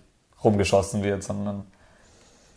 rumgeschossen 0.43 1.03
wird, 1.03 1.23
sondern. 1.23 1.65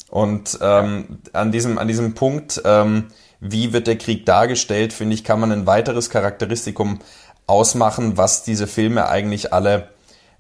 Und 0.09 0.59
ähm, 0.61 1.20
ja. 1.33 1.40
an, 1.40 1.53
diesem, 1.53 1.79
an 1.79 1.88
diesem 1.88 2.14
Punkt, 2.14 2.61
ähm, 2.64 3.09
wie 3.40 3.73
wird 3.73 3.87
der 3.87 3.96
Krieg 3.96 4.27
dargestellt, 4.27 4.92
finde 4.92 5.14
ich, 5.14 5.25
kann 5.25 5.40
man 5.40 5.51
ein 5.51 5.66
weiteres 5.66 6.11
Charakteristikum 6.11 6.99
ausmachen, 7.46 8.16
was 8.16 8.42
diese 8.42 8.66
Filme 8.66 9.09
eigentlich 9.09 9.53
alle 9.53 9.88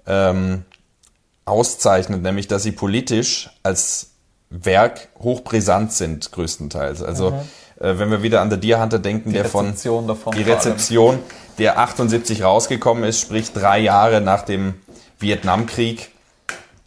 ähm, 0.06 0.64
auszeichnet, 1.50 2.22
nämlich 2.22 2.48
dass 2.48 2.62
sie 2.62 2.72
politisch 2.72 3.50
als 3.62 4.10
Werk 4.50 5.08
hochbrisant 5.18 5.92
sind, 5.92 6.32
größtenteils. 6.32 7.02
Also 7.02 7.30
mhm. 7.30 7.36
äh, 7.84 7.98
wenn 7.98 8.10
wir 8.10 8.22
wieder 8.22 8.40
an 8.40 8.50
The 8.50 8.58
Deer 8.58 8.80
Hunter 8.80 8.98
denken, 8.98 9.30
die 9.30 9.36
der 9.36 9.44
von 9.44 9.74
die 9.74 10.42
Rezeption, 10.42 11.18
der 11.58 11.78
78 11.78 12.42
rausgekommen 12.42 13.04
ist, 13.04 13.20
sprich 13.20 13.52
drei 13.52 13.78
Jahre 13.78 14.20
nach 14.20 14.42
dem 14.42 14.74
Vietnamkrieg, 15.18 16.10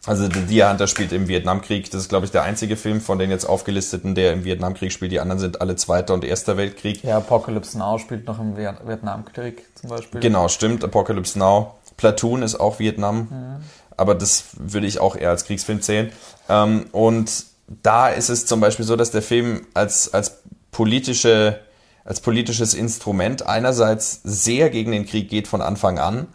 also 0.06 0.26
The 0.26 0.42
Deer 0.42 0.70
Hunter 0.70 0.88
spielt 0.88 1.14
im 1.14 1.30
Vietnamkrieg. 1.30 1.90
Das 1.90 2.02
ist, 2.02 2.10
glaube 2.10 2.26
ich, 2.26 2.32
der 2.32 2.44
einzige 2.44 2.76
Film 2.76 3.00
von 3.00 3.20
den 3.20 3.30
jetzt 3.30 3.46
aufgelisteten, 3.46 4.16
der 4.16 4.34
im 4.34 4.44
Vietnamkrieg 4.44 4.92
spielt. 4.92 5.14
Die 5.14 5.22
anderen 5.22 5.40
sind 5.40 5.62
alle 5.62 5.78
Zweiter 5.78 6.14
und 6.14 6.26
Erster 6.26 6.58
Weltkrieg. 6.58 7.04
Ja, 7.04 7.18
Apocalypse 7.18 7.78
Now 7.78 7.98
spielt 8.00 8.28
noch 8.28 8.38
im 8.40 8.58
Vietnamkrieg 8.58 9.66
zum 9.76 9.90
Beispiel. 9.90 10.20
Genau, 10.20 10.50
stimmt. 10.50 10.84
Apocalypse 10.84 11.40
Now. 11.40 11.76
Platoon 11.96 12.42
ist 12.42 12.56
auch 12.56 12.80
Vietnam. 12.80 13.18
Mhm. 13.18 13.64
Aber 13.98 14.16
das 14.16 14.46
würde 14.58 14.88
ich 14.88 15.00
auch 15.00 15.16
eher 15.16 15.30
als 15.30 15.46
Kriegsfilm 15.46 15.82
zählen. 15.82 16.12
Ähm, 16.50 16.86
und 16.92 17.46
da 17.82 18.10
ist 18.10 18.30
es 18.30 18.46
zum 18.46 18.60
Beispiel 18.60 18.86
so, 18.86 18.96
dass 18.96 19.12
der 19.12 19.22
Film 19.22 19.66
als, 19.74 20.14
als 20.14 20.40
politische, 20.72 21.60
als 22.06 22.20
politisches 22.20 22.74
Instrument 22.74 23.46
einerseits 23.48 24.22
sehr 24.24 24.70
gegen 24.70 24.92
den 24.92 25.06
Krieg 25.06 25.30
geht 25.30 25.48
von 25.48 25.62
Anfang 25.62 26.00
an 26.00 26.28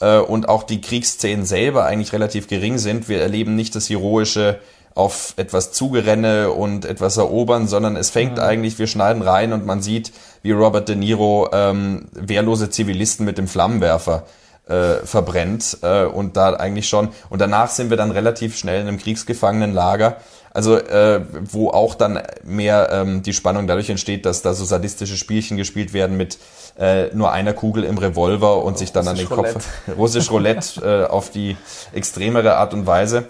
äh, 0.00 0.18
und 0.18 0.48
auch 0.48 0.64
die 0.64 0.80
Kriegsszenen 0.80 1.44
selber 1.44 1.84
eigentlich 1.84 2.12
relativ 2.12 2.48
gering 2.48 2.78
sind. 2.78 3.08
Wir 3.08 3.22
erleben 3.22 3.54
nicht 3.54 3.74
das 3.76 3.88
heroische 3.88 4.58
auf 4.94 5.34
etwas 5.36 5.72
Zugerenne 5.72 6.50
und 6.50 6.84
etwas 6.84 7.16
erobern, 7.16 7.66
sondern 7.66 7.96
es 7.96 8.10
fängt 8.10 8.36
mhm. 8.36 8.42
eigentlich, 8.42 8.78
wir 8.78 8.86
schneiden 8.86 9.22
rein 9.22 9.52
und 9.52 9.64
man 9.64 9.80
sieht, 9.80 10.12
wie 10.42 10.52
Robert 10.52 10.88
De 10.88 10.96
Niro 10.96 11.48
ähm, 11.52 12.08
wehrlose 12.12 12.68
Zivilisten 12.68 13.24
mit 13.24 13.38
dem 13.38 13.48
Flammenwerfer 13.48 14.26
äh, 14.68 15.04
verbrennt 15.04 15.78
äh, 15.82 16.04
und 16.04 16.36
da 16.36 16.54
eigentlich 16.54 16.88
schon 16.88 17.08
und 17.30 17.40
danach 17.40 17.68
sind 17.68 17.90
wir 17.90 17.96
dann 17.96 18.10
relativ 18.10 18.56
schnell 18.56 18.80
in 18.80 18.88
einem 18.88 18.98
Kriegsgefangenenlager 18.98 20.18
also 20.54 20.76
äh, 20.76 21.24
wo 21.50 21.70
auch 21.70 21.94
dann 21.94 22.20
mehr 22.44 22.90
ähm, 22.92 23.22
die 23.22 23.32
Spannung 23.32 23.66
dadurch 23.66 23.88
entsteht, 23.88 24.26
dass 24.26 24.42
da 24.42 24.52
so 24.52 24.64
sadistische 24.64 25.16
Spielchen 25.16 25.56
gespielt 25.56 25.92
werden 25.94 26.16
mit 26.16 26.38
äh, 26.78 27.06
nur 27.14 27.32
einer 27.32 27.54
Kugel 27.54 27.84
im 27.84 27.98
Revolver 27.98 28.62
und 28.62 28.76
sich 28.76 28.92
dann 28.92 29.08
an 29.08 29.16
den 29.16 29.26
Roulette. 29.26 29.54
Kopf 29.54 29.68
russisch 29.96 30.30
Roulette 30.30 31.06
äh, 31.06 31.10
auf 31.10 31.30
die 31.30 31.56
extremere 31.92 32.56
Art 32.56 32.74
und 32.74 32.86
Weise. 32.86 33.24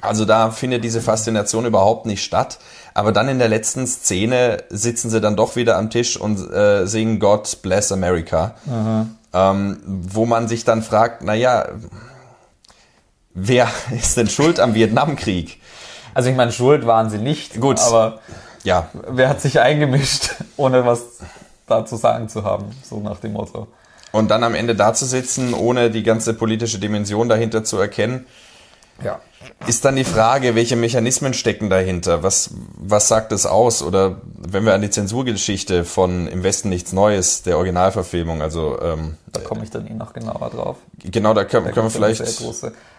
Also 0.00 0.24
da 0.24 0.50
findet 0.50 0.84
diese 0.84 1.00
Faszination 1.00 1.66
überhaupt 1.66 2.06
nicht 2.06 2.22
statt. 2.22 2.58
Aber 2.94 3.12
dann 3.12 3.28
in 3.28 3.38
der 3.38 3.48
letzten 3.48 3.86
Szene 3.86 4.58
sitzen 4.70 5.10
sie 5.10 5.20
dann 5.20 5.36
doch 5.36 5.56
wieder 5.56 5.76
am 5.76 5.90
Tisch 5.90 6.16
und 6.16 6.38
äh, 6.50 6.86
singen 6.86 7.18
God 7.18 7.58
Bless 7.62 7.92
America. 7.92 8.54
Ähm, 9.32 9.80
wo 9.84 10.24
man 10.24 10.48
sich 10.48 10.64
dann 10.64 10.82
fragt, 10.82 11.22
naja, 11.22 11.68
wer 13.34 13.68
ist 13.90 14.16
denn 14.16 14.28
schuld 14.28 14.60
am 14.60 14.74
Vietnamkrieg? 14.74 15.60
Also 16.14 16.30
ich 16.30 16.36
meine, 16.36 16.52
schuld 16.52 16.86
waren 16.86 17.10
sie 17.10 17.18
nicht. 17.18 17.60
Gut. 17.60 17.78
Aber 17.80 18.20
ja. 18.64 18.88
wer 19.08 19.28
hat 19.28 19.40
sich 19.40 19.60
eingemischt, 19.60 20.34
ohne 20.56 20.84
was 20.84 21.18
da 21.66 21.84
zu 21.84 21.96
sagen 21.96 22.28
zu 22.28 22.44
haben, 22.44 22.64
so 22.82 23.00
nach 23.00 23.20
dem 23.20 23.34
Motto. 23.34 23.68
Und 24.10 24.30
dann 24.30 24.42
am 24.42 24.54
Ende 24.54 24.74
da 24.74 24.94
zu 24.94 25.04
sitzen, 25.04 25.52
ohne 25.52 25.90
die 25.90 26.02
ganze 26.02 26.32
politische 26.32 26.78
Dimension 26.78 27.28
dahinter 27.28 27.62
zu 27.62 27.76
erkennen, 27.76 28.26
Ja. 29.02 29.20
Ist 29.66 29.84
dann 29.84 29.96
die 29.96 30.04
Frage, 30.04 30.54
welche 30.54 30.74
Mechanismen 30.76 31.32
stecken 31.32 31.70
dahinter? 31.70 32.22
Was, 32.22 32.50
was 32.76 33.08
sagt 33.08 33.32
es 33.32 33.46
aus? 33.46 33.82
Oder 33.82 34.20
wenn 34.36 34.64
wir 34.64 34.74
an 34.74 34.82
die 34.82 34.90
Zensurgeschichte 34.90 35.84
von 35.84 36.26
Im 36.26 36.42
Westen 36.42 36.68
nichts 36.68 36.92
Neues, 36.92 37.42
der 37.42 37.56
Originalverfilmung, 37.56 38.42
also 38.42 38.80
ähm, 38.80 39.16
Da 39.32 39.40
komme 39.40 39.62
ich 39.62 39.70
dann 39.70 39.86
eh 39.86 39.94
noch 39.94 40.12
genauer 40.12 40.50
drauf. 40.50 40.76
genau, 41.04 41.34
da 41.34 41.44
können, 41.44 41.66
Da 41.66 41.72
können 41.72 41.86
wir 41.86 41.90
vielleicht. 41.90 42.22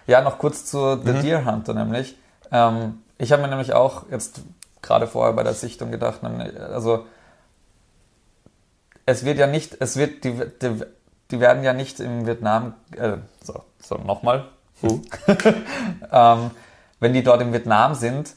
Ja, 0.07 0.21
noch 0.21 0.37
kurz 0.39 0.65
zu 0.65 0.99
The 1.03 1.13
Deer 1.21 1.45
Hunter 1.45 1.73
nämlich. 1.73 2.15
Ähm, 2.51 3.01
ich 3.17 3.31
habe 3.31 3.41
mir 3.41 3.49
nämlich 3.49 3.73
auch 3.73 4.05
jetzt 4.09 4.41
gerade 4.81 5.07
vorher 5.07 5.33
bei 5.33 5.43
der 5.43 5.53
Sichtung 5.53 5.91
gedacht, 5.91 6.23
nämlich, 6.23 6.57
also 6.59 7.05
es 9.05 9.25
wird 9.25 9.37
ja 9.37 9.47
nicht, 9.47 9.77
es 9.79 9.97
wird, 9.97 10.23
die, 10.23 10.33
die, 10.61 10.81
die 11.31 11.39
werden 11.39 11.63
ja 11.63 11.73
nicht 11.73 11.99
im 11.99 12.25
Vietnam, 12.25 12.73
äh, 12.95 13.17
so, 13.43 13.63
so 13.79 13.95
nochmal, 13.95 14.45
uh. 14.83 15.01
ähm, 16.11 16.51
wenn 16.99 17.13
die 17.13 17.23
dort 17.23 17.41
im 17.41 17.53
Vietnam 17.53 17.95
sind, 17.95 18.33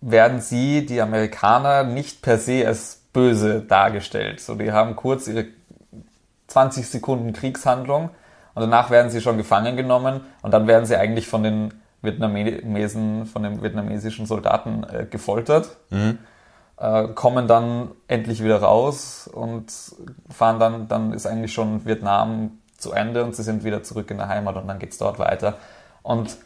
werden 0.00 0.40
sie, 0.40 0.86
die 0.86 1.00
Amerikaner, 1.00 1.84
nicht 1.84 2.22
per 2.22 2.38
se 2.38 2.66
als 2.66 3.02
böse 3.12 3.62
dargestellt. 3.62 4.40
So, 4.40 4.54
die 4.54 4.72
haben 4.72 4.94
kurz 4.94 5.26
ihre 5.26 5.46
20 6.48 6.88
Sekunden 6.88 7.32
Kriegshandlung 7.32 8.10
und 8.54 8.62
danach 8.62 8.90
werden 8.90 9.10
sie 9.10 9.20
schon 9.20 9.36
gefangen 9.36 9.76
genommen 9.76 10.20
und 10.42 10.52
dann 10.52 10.66
werden 10.66 10.86
sie 10.86 10.96
eigentlich 10.96 11.26
von 11.26 11.42
den 11.42 11.74
Vietnamesen, 12.02 13.26
von 13.26 13.42
den 13.42 13.62
vietnamesischen 13.62 14.26
Soldaten 14.26 14.84
äh, 14.84 15.06
gefoltert, 15.06 15.76
äh, 16.78 17.08
kommen 17.08 17.48
dann 17.48 17.90
endlich 18.06 18.44
wieder 18.44 18.58
raus 18.62 19.28
und 19.32 19.72
fahren 20.30 20.60
dann, 20.60 20.88
dann 20.88 21.12
ist 21.12 21.26
eigentlich 21.26 21.52
schon 21.52 21.84
Vietnam 21.84 22.58
zu 22.78 22.92
Ende 22.92 23.24
und 23.24 23.34
sie 23.34 23.42
sind 23.42 23.64
wieder 23.64 23.82
zurück 23.82 24.10
in 24.10 24.18
der 24.18 24.28
Heimat 24.28 24.56
und 24.56 24.66
dann 24.66 24.78
geht's 24.78 24.98
dort 24.98 25.18
weiter. 25.18 25.58
Und 26.02 26.36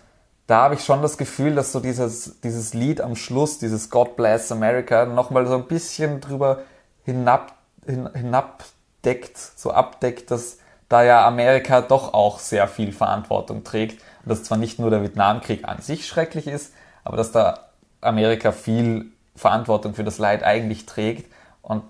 da 0.47 0.63
habe 0.63 0.75
ich 0.75 0.85
schon 0.85 1.01
das 1.03 1.17
Gefühl, 1.17 1.55
dass 1.55 1.71
so 1.71 1.81
dieses, 1.81 2.41
dieses 2.41 2.75
Lied 2.75 3.01
am 3.01 3.15
Schluss, 3.15 3.59
dieses 3.59 3.89
God 3.89 4.17
Bless 4.17 4.51
America, 4.51 5.05
nochmal 5.07 5.47
so 5.47 5.55
ein 5.55 5.67
bisschen 5.67 6.21
drüber 6.21 6.63
hinab, 7.05 7.55
hin, 7.87 8.09
hinabdeckt, 8.15 9.39
so 9.39 9.71
abdeckt, 9.71 10.31
dass 10.31 10.59
da 10.89 11.05
ja 11.05 11.25
Amerika 11.25 11.83
doch 11.83 12.15
auch 12.15 12.41
sehr 12.41 12.67
viel 12.67 12.93
Verantwortung 12.93 13.63
trägt. 13.63 14.03
Und 14.25 14.31
dass 14.31 14.43
zwar 14.43 14.59
nicht 14.59 14.79
nur 14.79 14.91
der 14.91 15.03
Vietnamkrieg 15.03 15.65
an 15.69 15.81
sich 15.81 16.07
schrecklich 16.07 16.49
ist, 16.49 16.73
aber 17.05 17.17
dass 17.17 17.31
da 17.31 17.71
Amerika 18.01 18.51
viel 18.51 19.13
Verantwortung 19.37 19.95
für 19.95 20.05
das 20.05 20.19
Leid 20.19 20.43
eigentlich 20.43 20.85
trägt. 20.85 21.33
Und 21.63 21.85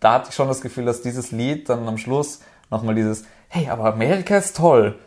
da 0.00 0.14
hatte 0.14 0.28
ich 0.28 0.34
schon 0.34 0.48
das 0.48 0.60
Gefühl, 0.60 0.84
dass 0.84 1.00
dieses 1.00 1.30
Lied 1.30 1.68
dann 1.68 1.88
am 1.88 1.96
Schluss 1.96 2.40
nochmal 2.70 2.94
dieses, 2.94 3.24
hey, 3.54 3.68
aber 3.68 3.84
Amerika 3.84 4.38
ist 4.38 4.56
toll, 4.56 4.98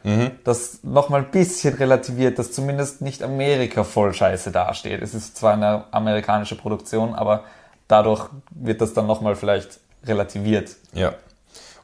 das 0.43 0.83
nochmal 0.83 1.21
ein 1.21 1.31
bisschen 1.31 1.73
relativiert, 1.73 2.37
dass 2.37 2.51
zumindest 2.51 3.01
nicht 3.01 3.23
Amerika 3.23 3.83
voll 3.83 4.13
scheiße 4.13 4.51
dasteht. 4.51 5.01
Es 5.01 5.15
ist 5.15 5.35
zwar 5.35 5.53
eine 5.53 5.85
amerikanische 5.91 6.55
Produktion, 6.55 7.15
aber 7.15 7.43
dadurch 7.87 8.29
wird 8.51 8.81
das 8.81 8.93
dann 8.93 9.07
nochmal 9.07 9.35
vielleicht 9.35 9.79
relativiert. 10.05 10.75
Ja. 10.93 11.15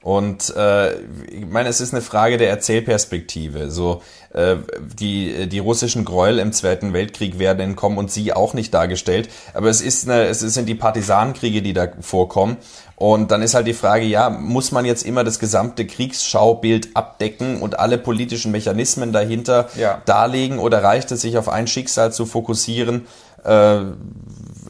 Und 0.03 0.51
äh, 0.55 0.93
ich 0.95 1.45
meine, 1.47 1.69
es 1.69 1.79
ist 1.79 1.93
eine 1.93 2.01
Frage 2.01 2.37
der 2.37 2.49
Erzählperspektive. 2.49 3.69
So 3.69 4.01
äh, 4.33 4.55
die 4.99 5.47
die 5.47 5.59
russischen 5.59 6.05
Gräuel 6.05 6.39
im 6.39 6.53
Zweiten 6.53 6.93
Weltkrieg 6.93 7.37
werden 7.37 7.59
entkommen 7.59 7.99
und 7.99 8.09
sie 8.09 8.33
auch 8.33 8.55
nicht 8.55 8.73
dargestellt. 8.73 9.29
Aber 9.53 9.69
es 9.69 9.81
ist 9.81 10.09
eine, 10.09 10.23
es 10.23 10.39
sind 10.39 10.67
die 10.67 10.73
Partisanenkriege, 10.75 11.61
die 11.61 11.73
da 11.73 11.87
vorkommen. 12.01 12.57
Und 12.95 13.31
dann 13.31 13.41
ist 13.43 13.53
halt 13.53 13.67
die 13.67 13.73
Frage, 13.73 14.05
ja, 14.05 14.29
muss 14.29 14.71
man 14.71 14.85
jetzt 14.85 15.03
immer 15.05 15.23
das 15.23 15.37
gesamte 15.39 15.85
Kriegsschaubild 15.85 16.89
abdecken 16.95 17.61
und 17.61 17.79
alle 17.79 17.97
politischen 17.97 18.51
Mechanismen 18.51 19.11
dahinter 19.11 19.69
Ja. 19.75 20.01
darlegen 20.05 20.59
oder 20.59 20.83
reicht 20.83 21.11
es 21.11 21.21
sich 21.21 21.37
auf 21.37 21.47
ein 21.49 21.67
Schicksal 21.67 22.11
zu 22.13 22.25
fokussieren 22.25 23.05
äh, 23.43 23.77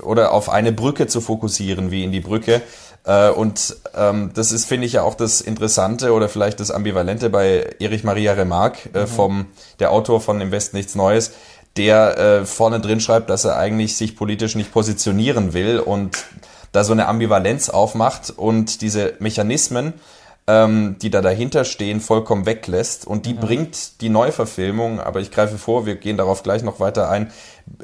oder 0.02 0.32
auf 0.34 0.50
eine 0.50 0.72
Brücke 0.72 1.08
zu 1.08 1.22
fokussieren, 1.22 1.92
wie 1.92 2.04
in 2.04 2.12
die 2.12 2.22
Brücke? 2.22 2.62
Äh, 3.06 3.30
und 3.30 3.76
ähm, 3.96 4.32
das 4.34 4.52
ist, 4.52 4.66
finde 4.66 4.88
ich, 4.88 4.94
ja 4.94 5.04
auch 5.04 5.16
das 5.16 5.42
Interessante 5.42 6.14
oder 6.14 6.30
vielleicht 6.30 6.60
das 6.60 6.72
Ambivalente 6.72 7.30
bei 7.30 7.76
Erich 7.80 8.04
Maria 8.04 8.34
Remarque, 8.34 8.90
äh, 8.94 9.08
vom, 9.08 9.48
der 9.80 9.92
Autor 9.92 10.22
von 10.22 10.40
Im 10.42 10.52
Westen 10.52 10.78
nichts 10.78 10.96
Neues, 10.96 11.32
der 11.78 12.18
äh, 12.18 12.46
vorne 12.46 12.80
drin 12.80 13.00
schreibt, 13.00 13.30
dass 13.30 13.46
er 13.46 13.58
eigentlich 13.58 13.96
sich 13.96 14.16
politisch 14.16 14.56
nicht 14.56 14.72
positionieren 14.72 15.54
will 15.54 15.80
und 15.80 16.26
da 16.72 16.84
so 16.84 16.94
eine 16.94 17.08
Ambivalenz 17.08 17.70
aufmacht 17.70 18.30
und 18.30 18.82
diese 18.82 19.14
Mechanismen, 19.20 19.94
ähm, 20.48 20.98
die 21.02 21.10
da 21.10 21.22
dahinter 21.22 21.66
stehen, 21.66 22.02
vollkommen 22.02 22.46
weglässt. 22.46 23.06
Und 23.06 23.26
die 23.26 23.34
bringt 23.34 24.02
die 24.02 24.10
Neuverfilmung, 24.10 25.00
aber 25.00 25.20
ich 25.20 25.32
greife 25.32 25.58
vor, 25.58 25.86
wir 25.86 25.96
gehen 25.96 26.18
darauf 26.18 26.44
gleich 26.44 26.64
noch 26.64 26.80
weiter 26.80 27.10
ein, 27.10 27.32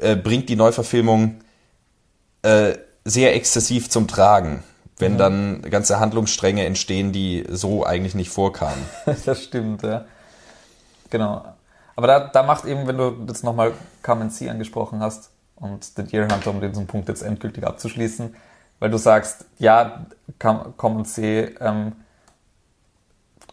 äh, 0.00 0.16
bringt 0.16 0.48
die 0.48 0.56
Neuverfilmung 0.56 1.40
äh, 2.42 2.74
sehr 3.04 3.34
exzessiv 3.34 3.88
zum 3.90 4.06
Tragen, 4.06 4.62
wenn 4.98 5.18
dann 5.18 5.62
ganze 5.62 6.00
Handlungsstränge 6.00 6.64
entstehen, 6.64 7.12
die 7.12 7.44
so 7.48 7.84
eigentlich 7.84 8.14
nicht 8.14 8.30
vorkamen. 8.30 8.82
das 9.24 9.44
stimmt, 9.44 9.82
ja. 9.82 10.04
Genau. 11.10 11.44
Aber 11.96 12.06
da, 12.06 12.20
da 12.28 12.42
macht 12.42 12.64
eben, 12.64 12.86
wenn 12.86 12.98
du 12.98 13.16
jetzt 13.26 13.44
nochmal 13.44 13.72
Come 14.02 14.28
C 14.28 14.48
angesprochen 14.48 15.00
hast 15.00 15.30
und 15.56 15.84
The 15.84 16.04
Deer 16.04 16.28
Hunter, 16.28 16.50
um 16.50 16.60
diesen 16.60 16.86
Punkt 16.86 17.08
jetzt 17.08 17.22
endgültig 17.22 17.66
abzuschließen, 17.66 18.34
weil 18.78 18.90
du 18.90 18.98
sagst, 18.98 19.46
ja, 19.58 20.06
Come 20.38 21.02
C 21.04 21.54
ähm, 21.60 21.92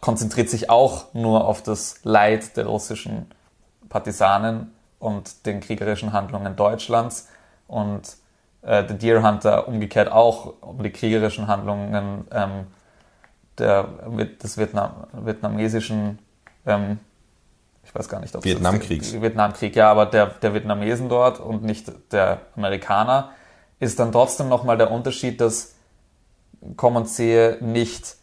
konzentriert 0.00 0.50
sich 0.50 0.70
auch 0.70 1.12
nur 1.14 1.46
auf 1.46 1.62
das 1.62 2.00
Leid 2.04 2.56
der 2.56 2.66
russischen 2.66 3.26
Partisanen 3.88 4.72
und 4.98 5.46
den 5.46 5.60
kriegerischen 5.60 6.12
Handlungen 6.12 6.56
Deutschlands 6.56 7.28
und 7.66 8.16
äh, 8.66 8.84
The 8.86 8.94
Deer 8.98 9.22
Hunter 9.22 9.68
umgekehrt 9.68 10.10
auch 10.12 10.54
um 10.60 10.82
die 10.82 10.90
kriegerischen 10.90 11.46
Handlungen 11.46 12.26
ähm, 12.30 12.66
der, 13.58 13.84
des 14.42 14.58
Vietnam, 14.58 15.06
vietnamesischen, 15.12 16.18
ähm, 16.66 16.98
ich 17.84 17.94
weiß 17.94 18.08
gar 18.08 18.20
nicht, 18.20 18.34
ob 18.36 18.44
es 18.44 18.50
Vietnamkriegs. 18.50 19.12
jetzt- 19.12 19.22
Vietnamkrieg, 19.22 19.74
ja, 19.76 19.90
aber 19.90 20.04
der, 20.06 20.26
der 20.26 20.52
Vietnamesen 20.52 21.08
dort 21.08 21.40
und 21.40 21.62
nicht 21.62 21.90
der 22.12 22.40
Amerikaner, 22.56 23.30
ist 23.80 23.98
dann 23.98 24.12
trotzdem 24.12 24.48
nochmal 24.48 24.76
der 24.76 24.90
Unterschied, 24.90 25.40
dass 25.40 25.74
Common 26.76 27.06
sehe 27.06 27.58
nicht 27.60 28.16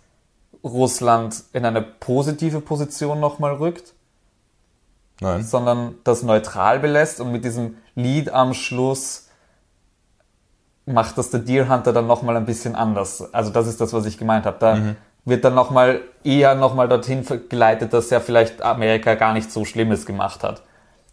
Russland 0.63 1.43
in 1.53 1.65
eine 1.65 1.81
positive 1.81 2.59
Position 2.61 3.19
nochmal 3.19 3.53
rückt, 3.55 3.93
Nein. 5.19 5.43
sondern 5.43 5.95
das 6.03 6.23
neutral 6.23 6.79
belässt 6.79 7.19
und 7.21 7.31
mit 7.31 7.45
diesem 7.45 7.77
Lied 7.95 8.29
am 8.29 8.53
Schluss 8.53 9.29
macht 10.85 11.17
das 11.17 11.29
der 11.29 11.39
Deer 11.39 11.69
Hunter 11.69 11.93
dann 11.93 12.07
nochmal 12.07 12.37
ein 12.37 12.45
bisschen 12.45 12.75
anders. 12.75 13.33
Also 13.33 13.51
das 13.51 13.67
ist 13.67 13.79
das, 13.79 13.93
was 13.93 14.05
ich 14.05 14.17
gemeint 14.17 14.45
habe. 14.45 14.57
Da 14.59 14.77
wird 15.25 15.45
dann 15.45 15.55
nochmal 15.55 16.01
eher 16.23 16.55
nochmal 16.55 16.89
dorthin 16.89 17.25
geleitet, 17.49 17.93
dass 17.93 18.09
ja 18.09 18.19
vielleicht 18.19 18.61
Amerika 18.61 19.15
gar 19.15 19.33
nicht 19.33 19.51
so 19.51 19.65
Schlimmes 19.65 20.05
gemacht 20.05 20.43
hat. 20.43 20.63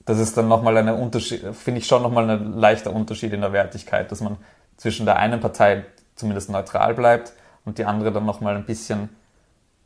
Das 0.05 0.19
ist 0.19 0.37
dann 0.37 0.49
nochmal 0.49 0.77
eine 0.77 0.95
Unterschied, 0.95 1.55
finde 1.55 1.81
ich 1.81 1.87
schon 1.87 2.03
nochmal 2.03 2.29
ein 2.29 2.59
leichter 2.59 2.93
Unterschied 2.93 3.33
in 3.33 3.43
der 3.43 3.53
Wertigkeit, 3.53 4.11
dass 4.11 4.21
man 4.21 4.39
zwischen 4.77 5.07
der 5.07 5.17
einen 5.17 5.41
Partei 5.41 5.85
zumindest 6.17 6.51
neutral 6.51 6.95
bleibt 6.95 7.33
und 7.65 7.79
die 7.79 7.85
andere 7.85 8.11
dann 8.11 8.27
nochmal 8.27 8.57
ein 8.57 8.65
bisschen 8.65 9.11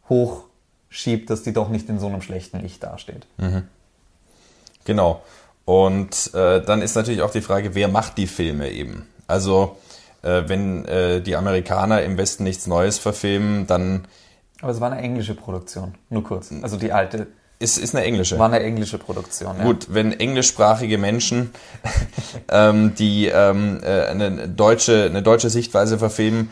hochschiebt, 0.08 1.28
dass 1.28 1.42
die 1.42 1.52
doch 1.52 1.68
nicht 1.68 1.88
in 1.88 1.98
so 1.98 2.06
einem 2.06 2.22
schlechten 2.22 2.60
Licht 2.60 2.82
dasteht. 2.82 3.26
Genau. 4.84 5.22
Und 5.64 6.32
äh, 6.34 6.62
dann 6.62 6.82
ist 6.82 6.94
natürlich 6.94 7.22
auch 7.22 7.30
die 7.30 7.40
Frage, 7.40 7.74
wer 7.74 7.88
macht 7.88 8.18
die 8.18 8.26
Filme 8.26 8.70
eben? 8.70 9.08
Also 9.26 9.76
äh, 10.22 10.42
wenn 10.46 10.84
äh, 10.86 11.20
die 11.20 11.36
Amerikaner 11.36 12.02
im 12.02 12.16
Westen 12.16 12.44
nichts 12.44 12.66
Neues 12.66 12.98
verfilmen, 12.98 13.66
dann 13.66 14.06
Aber 14.60 14.72
es 14.72 14.80
war 14.80 14.90
eine 14.90 15.00
englische 15.00 15.34
Produktion, 15.34 15.94
nur 16.10 16.24
kurz. 16.24 16.50
Also 16.62 16.76
die 16.76 16.92
alte 16.92 17.26
ist, 17.58 17.78
ist 17.78 17.94
eine 17.94 18.04
englische. 18.04 18.38
war 18.38 18.46
eine 18.52 18.60
englische 18.60 18.98
Produktion. 18.98 19.56
Ja. 19.58 19.64
Gut, 19.64 19.86
wenn 19.90 20.12
englischsprachige 20.12 20.98
Menschen 20.98 21.50
ähm, 22.50 22.94
die 22.94 23.26
ähm, 23.26 23.80
äh, 23.82 24.06
eine 24.06 24.48
deutsche 24.48 25.04
eine 25.04 25.22
deutsche 25.22 25.50
Sichtweise 25.50 25.98
verfilmen, 25.98 26.50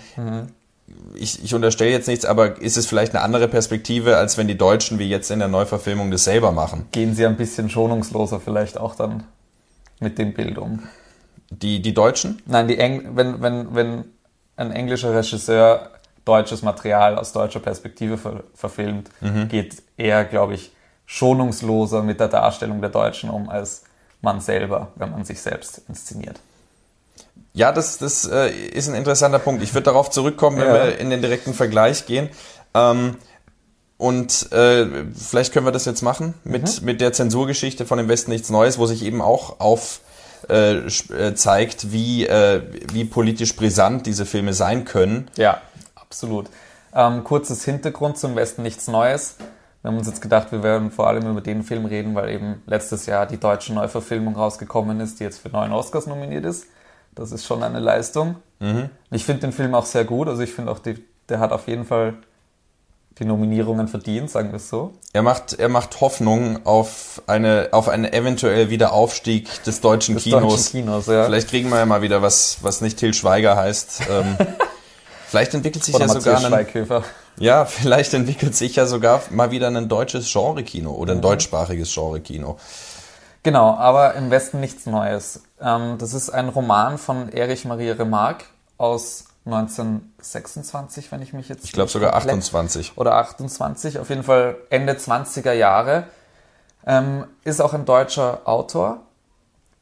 ich, 1.15 1.43
ich 1.45 1.55
unterstelle 1.55 1.91
jetzt 1.91 2.09
nichts, 2.09 2.25
aber 2.25 2.61
ist 2.61 2.77
es 2.77 2.87
vielleicht 2.87 3.15
eine 3.15 3.23
andere 3.23 3.49
Perspektive, 3.49 4.17
als 4.17 4.39
wenn 4.39 4.49
die 4.49 4.57
Deutschen 4.57 4.99
wie 4.99 5.09
jetzt 5.09 5.31
in 5.31 5.39
der 5.39 5.49
Neuverfilmung 5.49 6.11
das 6.11 6.25
selber 6.25 6.53
machen? 6.53 6.87
Gehen 6.93 7.15
sie 7.15 7.27
ein 7.27 7.37
bisschen 7.37 7.69
schonungsloser 7.69 8.41
vielleicht 8.41 8.79
auch 8.79 8.95
dann 8.95 9.25
mit 10.01 10.19
dem 10.19 10.35
Bild 10.35 10.59
um. 10.59 10.83
Die 11.61 11.83
die 11.83 11.93
Deutschen? 11.95 12.41
Nein, 12.47 12.69
die 12.69 12.79
Eng 12.79 13.11
wenn, 13.17 13.43
wenn, 13.43 13.75
wenn 13.75 14.05
ein 14.57 14.73
englischer 14.73 15.15
Regisseur 15.15 15.91
deutsches 16.25 16.63
Material 16.63 17.19
aus 17.19 17.33
deutscher 17.33 17.61
Perspektive 17.61 18.17
ver 18.17 18.45
verfilmt, 18.55 19.11
geht 19.49 19.83
er, 19.97 20.25
glaube 20.25 20.55
ich, 20.55 20.73
schonungsloser 21.07 22.03
mit 22.03 22.21
der 22.21 22.29
Darstellung 22.29 22.81
der 22.81 22.91
Deutschen 22.91 23.29
um 23.31 23.49
als 23.49 23.83
man 24.21 24.41
selber, 24.41 24.89
wenn 24.95 25.11
man 25.11 25.25
sich 25.25 25.41
selbst 25.43 25.83
inszeniert. 25.89 26.39
Ja, 27.55 27.73
das, 27.73 27.99
das 27.99 28.25
äh, 28.25 28.49
ist 28.51 28.89
ein 28.89 28.95
interessanter 28.95 29.39
Punkt. 29.41 29.63
Ich 29.63 29.75
würde 29.75 29.85
darauf 29.85 30.11
zurückkommen, 30.11 30.59
wenn 30.59 30.69
Ja. 30.69 30.75
wir 30.75 30.99
in 30.99 31.11
den 31.11 31.21
direkten 31.21 31.55
Vergleich 31.55 32.07
gehen. 32.07 32.29
Ähm, 32.75 33.17
Und 33.99 34.51
äh, 34.53 34.87
vielleicht 35.15 35.53
können 35.53 35.67
wir 35.67 35.71
das 35.73 35.85
jetzt 35.85 36.03
machen 36.03 36.35
mit, 36.45 36.81
Mhm. 36.81 36.87
mit 36.87 37.01
der 37.01 37.13
Zensurgeschichte 37.13 37.85
von 37.87 37.99
dem 37.99 38.09
Westen 38.09 38.31
nichts 38.33 38.49
Neues, 38.51 38.79
wo 38.79 38.87
sich 38.87 39.05
eben 39.05 39.21
auch 39.23 39.61
auf 39.61 40.01
äh, 40.49 40.87
äh, 40.87 41.35
zeigt, 41.35 41.93
wie, 41.93 42.27
äh, 42.27 42.63
wie 42.93 43.05
politisch 43.05 43.57
brisant 43.57 44.07
diese 44.07 44.27
Filme 44.27 44.53
sein 44.55 44.85
können. 44.85 45.31
Ja, 45.37 45.61
absolut. 45.95 46.47
Ähm, 46.95 47.25
kurzes 47.25 47.65
Hintergrund 47.65 48.19
zum 48.19 48.37
Westen 48.37 48.63
nichts 48.63 48.89
Neues. 48.89 49.37
Wir 49.83 49.91
haben 49.91 49.99
uns 49.99 50.07
jetzt 50.07 50.23
gedacht, 50.23 50.53
wir 50.53 50.63
werden 50.63 50.91
vor 50.91 51.09
allem 51.09 51.29
über 51.29 51.41
den 51.41 51.63
Film 51.63 51.87
reden, 51.87 52.15
weil 52.15 52.31
eben 52.31 52.63
letztes 52.67 53.07
Jahr 53.07 53.27
die 53.27 53.39
deutsche 53.39 53.73
Neuverfilmung 53.73 54.37
rausgekommen 54.37 55.01
ist, 55.01 55.19
die 55.19 55.25
jetzt 55.25 55.39
für 55.41 55.49
neun 55.49 55.73
Oscars 55.73 56.07
nominiert 56.07 56.45
ist. 56.45 56.67
Das 57.15 57.33
ist 57.33 57.45
schon 57.45 57.63
eine 57.63 57.81
Leistung. 57.81 58.37
Ich 59.11 59.25
finde 59.25 59.41
den 59.41 59.53
Film 59.53 59.75
auch 59.75 59.87
sehr 59.87 60.05
gut. 60.05 60.29
Also 60.29 60.43
ich 60.43 60.53
finde 60.53 60.71
auch, 60.71 60.79
die, 60.79 61.05
der 61.29 61.41
hat 61.41 61.51
auf 61.51 61.67
jeden 61.67 61.85
Fall 61.85 62.15
die 63.19 63.25
Nominierungen 63.25 63.89
verdient, 63.89 64.31
sagen 64.31 64.51
wir 64.51 64.57
es 64.57 64.69
so. 64.69 64.93
Er 65.13 65.23
macht, 65.23 65.53
er 65.55 65.69
macht 65.69 66.01
Hoffnung 66.01 66.65
auf 66.65 67.23
eine, 67.27 67.69
auf 67.73 67.89
einen 67.89 68.11
eventuell 68.11 68.71
Wiederaufstieg 68.71 69.63
des 69.65 69.81
deutschen 69.81 70.15
Des 70.15 70.25
Kinos. 70.25 70.43
deutschen 70.43 70.81
Kinos, 70.81 71.07
ja. 71.07 71.25
Vielleicht 71.25 71.49
kriegen 71.49 71.69
wir 71.69 71.79
ja 71.79 71.87
mal 71.87 72.03
wieder 72.03 72.23
was, 72.23 72.59
was 72.63 72.81
nicht 72.81 72.99
Til 72.99 73.13
Schweiger 73.15 73.57
heißt. 73.57 74.03
Ähm, 74.11 74.37
vielleicht 75.29 75.55
entwickelt 75.55 75.85
sich 75.85 75.95
Oder 75.95 76.07
ja 76.07 76.13
sogar 76.13 76.41
Matthias 76.51 76.91
ein, 76.91 77.05
ja, 77.39 77.65
vielleicht 77.65 78.15
entwickelt 78.15 78.55
sich 78.55 78.77
ja 78.77 78.87
sogar 78.87 79.23
mal 79.31 79.51
wieder 79.51 79.69
ein 79.69 79.89
deutsches 79.89 80.31
Genre-Kino 80.31 80.93
oder 80.93 81.13
ein 81.13 81.21
deutschsprachiges 81.21 81.93
Genre-Kino. 81.93 82.57
Genau, 83.43 83.75
aber 83.75 84.15
im 84.15 84.31
Westen 84.31 84.61
nichts 84.61 84.87
Neues. 84.87 85.43
Ähm, 85.61 85.97
das 85.99 86.15
ist 86.15 86.31
ein 86.31 86.49
Roman 86.49 86.99
von 86.99 87.29
Erich 87.31 87.65
Maria 87.65 87.95
Remarque 87.95 88.45
aus 88.79 89.25
1926, 89.45 91.11
wenn 91.11 91.23
ich 91.23 91.33
mich 91.33 91.49
jetzt. 91.49 91.65
Ich 91.65 91.73
glaube 91.73 91.91
sogar 91.91 92.13
komplett- 92.13 92.31
28. 92.31 92.93
Oder 92.97 93.15
28, 93.17 93.99
auf 93.99 94.09
jeden 94.09 94.23
Fall 94.23 94.57
Ende 94.71 94.95
20er 94.95 95.53
Jahre. 95.53 96.05
Ähm, 96.87 97.25
ist 97.45 97.61
auch 97.61 97.75
ein 97.75 97.85
deutscher 97.85 98.41
Autor, 98.45 99.01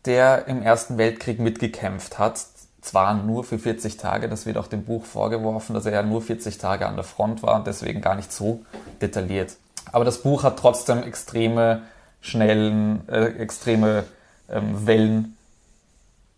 der 0.04 0.46
im 0.48 0.62
Ersten 0.62 0.98
Weltkrieg 0.98 1.38
mitgekämpft 1.40 2.18
hat. 2.18 2.44
Zwar 2.82 3.12
nur 3.14 3.44
für 3.44 3.58
40 3.58 3.98
Tage, 3.98 4.28
das 4.28 4.46
wird 4.46 4.56
auch 4.56 4.66
dem 4.66 4.84
Buch 4.84 5.04
vorgeworfen, 5.04 5.74
dass 5.74 5.84
er 5.84 5.92
ja 5.92 6.02
nur 6.02 6.22
40 6.22 6.56
Tage 6.56 6.86
an 6.86 6.94
der 6.94 7.04
Front 7.04 7.42
war 7.42 7.56
und 7.56 7.66
deswegen 7.66 8.00
gar 8.00 8.14
nicht 8.14 8.32
so 8.32 8.64
detailliert. 9.02 9.56
Aber 9.92 10.06
das 10.06 10.22
Buch 10.22 10.44
hat 10.44 10.58
trotzdem 10.58 11.02
extreme, 11.02 11.82
schnellen, 12.22 13.06
äh, 13.08 13.26
extreme 13.38 14.04
ähm, 14.48 14.86
Wellen 14.86 15.36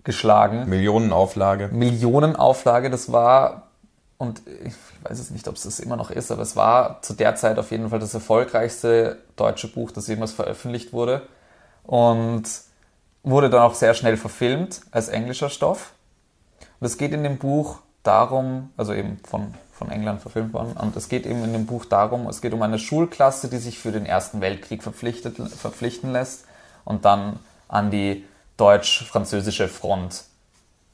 geschlagen. 0.04 0.68
Millionenauflage. 0.68 1.68
Millionenauflage, 1.68 2.90
das 2.90 3.12
war, 3.12 3.68
und 4.18 4.42
ich 4.64 4.74
weiß 5.02 5.18
es 5.18 5.30
nicht, 5.30 5.48
ob 5.48 5.56
es 5.56 5.62
das 5.62 5.80
immer 5.80 5.96
noch 5.96 6.10
ist, 6.10 6.30
aber 6.30 6.42
es 6.42 6.56
war 6.56 7.02
zu 7.02 7.14
der 7.14 7.34
Zeit 7.36 7.58
auf 7.58 7.70
jeden 7.70 7.90
Fall 7.90 7.98
das 7.98 8.14
erfolgreichste 8.14 9.18
deutsche 9.36 9.68
Buch, 9.68 9.90
das 9.90 10.06
jemals 10.08 10.32
veröffentlicht 10.32 10.92
wurde. 10.92 11.22
Und 11.84 12.44
wurde 13.24 13.50
dann 13.50 13.62
auch 13.62 13.74
sehr 13.74 13.94
schnell 13.94 14.16
verfilmt 14.16 14.80
als 14.90 15.08
englischer 15.08 15.48
Stoff. 15.48 15.92
Und 16.80 16.86
es 16.86 16.98
geht 16.98 17.12
in 17.12 17.22
dem 17.22 17.38
Buch 17.38 17.78
darum, 18.02 18.70
also 18.76 18.92
eben 18.92 19.18
von, 19.24 19.54
von 19.72 19.90
England 19.90 20.20
verfilmt 20.20 20.52
worden, 20.52 20.76
und 20.76 20.96
es 20.96 21.08
geht 21.08 21.26
eben 21.26 21.44
in 21.44 21.52
dem 21.52 21.66
Buch 21.66 21.84
darum, 21.84 22.26
es 22.26 22.40
geht 22.40 22.52
um 22.52 22.62
eine 22.62 22.78
Schulklasse, 22.78 23.48
die 23.48 23.58
sich 23.58 23.78
für 23.78 23.92
den 23.92 24.06
Ersten 24.06 24.40
Weltkrieg 24.40 24.82
verpflichtet, 24.82 25.36
verpflichten 25.36 26.10
lässt 26.10 26.44
und 26.84 27.04
dann 27.04 27.38
an 27.68 27.90
die 27.90 28.24
deutsch-französische 28.56 29.68
Front 29.68 30.24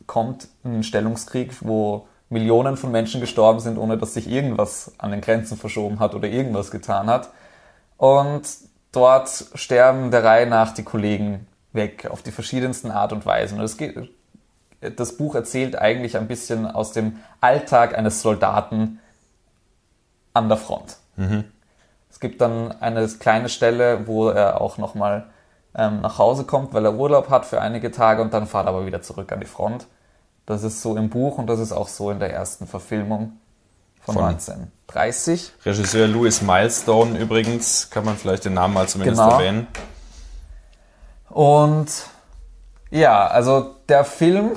kommt, 0.07 0.49
ein 0.65 0.83
Stellungskrieg, 0.83 1.57
wo 1.61 2.07
Millionen 2.31 2.77
von 2.77 2.91
Menschen 2.91 3.21
gestorben 3.21 3.61
sind, 3.61 3.79
ohne 3.79 3.97
dass 3.97 4.15
sich 4.15 4.29
irgendwas 4.29 4.93
an 4.99 5.11
den 5.11 5.21
Grenzen 5.21 5.57
verschoben 5.57 5.99
hat 5.99 6.15
oder 6.15 6.29
irgendwas 6.29 6.71
getan 6.71 7.09
hat. 7.09 7.31
Und 7.97 8.43
dort 8.93 9.47
sterben 9.55 10.11
der 10.11 10.25
Reihe 10.25 10.47
nach 10.47 10.73
die 10.73 10.85
Kollegen 10.85 11.47
weg 11.73 12.09
auf 12.11 12.23
die 12.23 12.33
verschiedensten 12.33 12.91
Art 12.91 13.13
und 13.13 13.25
Weisen. 13.27 13.61
Und 13.61 13.79
geht, 13.79 14.11
das 14.81 15.17
Buch 15.17 15.35
erzählt 15.35 15.77
eigentlich 15.77 16.17
ein 16.17 16.29
bisschen 16.29 16.67
aus 16.67 16.93
dem 16.93 17.19
Alltag 17.41 17.97
eines 17.97 18.23
Soldaten 18.23 19.01
an 20.35 20.49
der 20.49 20.59
Front. 20.59 20.99
Es 22.11 22.21
gibt 22.21 22.41
dann 22.41 22.73
eine 22.81 23.07
kleine 23.09 23.49
Stelle, 23.49 24.07
wo 24.07 24.29
er 24.29 24.61
auch 24.61 24.79
nochmal 24.79 25.27
ähm, 25.75 26.01
nach 26.01 26.19
Hause 26.19 26.45
kommt, 26.45 26.73
weil 26.75 26.85
er 26.85 26.95
Urlaub 26.95 27.31
hat 27.31 27.47
für 27.47 27.61
einige 27.61 27.91
Tage 27.91 28.23
und 28.23 28.33
dann 28.35 28.47
fährt 28.47 28.67
er 28.67 28.71
aber 28.71 28.87
wieder 28.87 29.03
zurück 29.03 29.31
an 29.33 29.41
die 29.41 29.47
Front. 29.47 29.87
Das 30.47 30.63
ist 30.63 30.81
so 30.83 30.97
im 30.97 31.11
Buch 31.11 31.39
und 31.39 31.47
das 31.47 31.61
ist 31.61 31.73
auch 31.73 31.89
so 31.89 32.11
in 32.11 32.19
der 32.21 32.33
ersten 32.33 32.67
Verfilmung 32.67 33.33
von, 34.01 34.15
Von- 34.15 34.25
1930. 34.25 35.53
Regisseur 35.67 36.07
Louis 36.09 36.41
Milestone 36.41 37.19
übrigens, 37.19 37.91
kann 37.91 38.05
man 38.05 38.17
vielleicht 38.17 38.47
den 38.47 38.55
Namen 38.55 38.73
mal 38.75 38.89
zumindest 38.89 39.21
Genau. 39.21 39.33
erwähnen. 39.39 39.67
Und 41.29 41.89
ja, 42.91 43.27
also 43.27 43.75
der 43.89 44.05
Film 44.05 44.53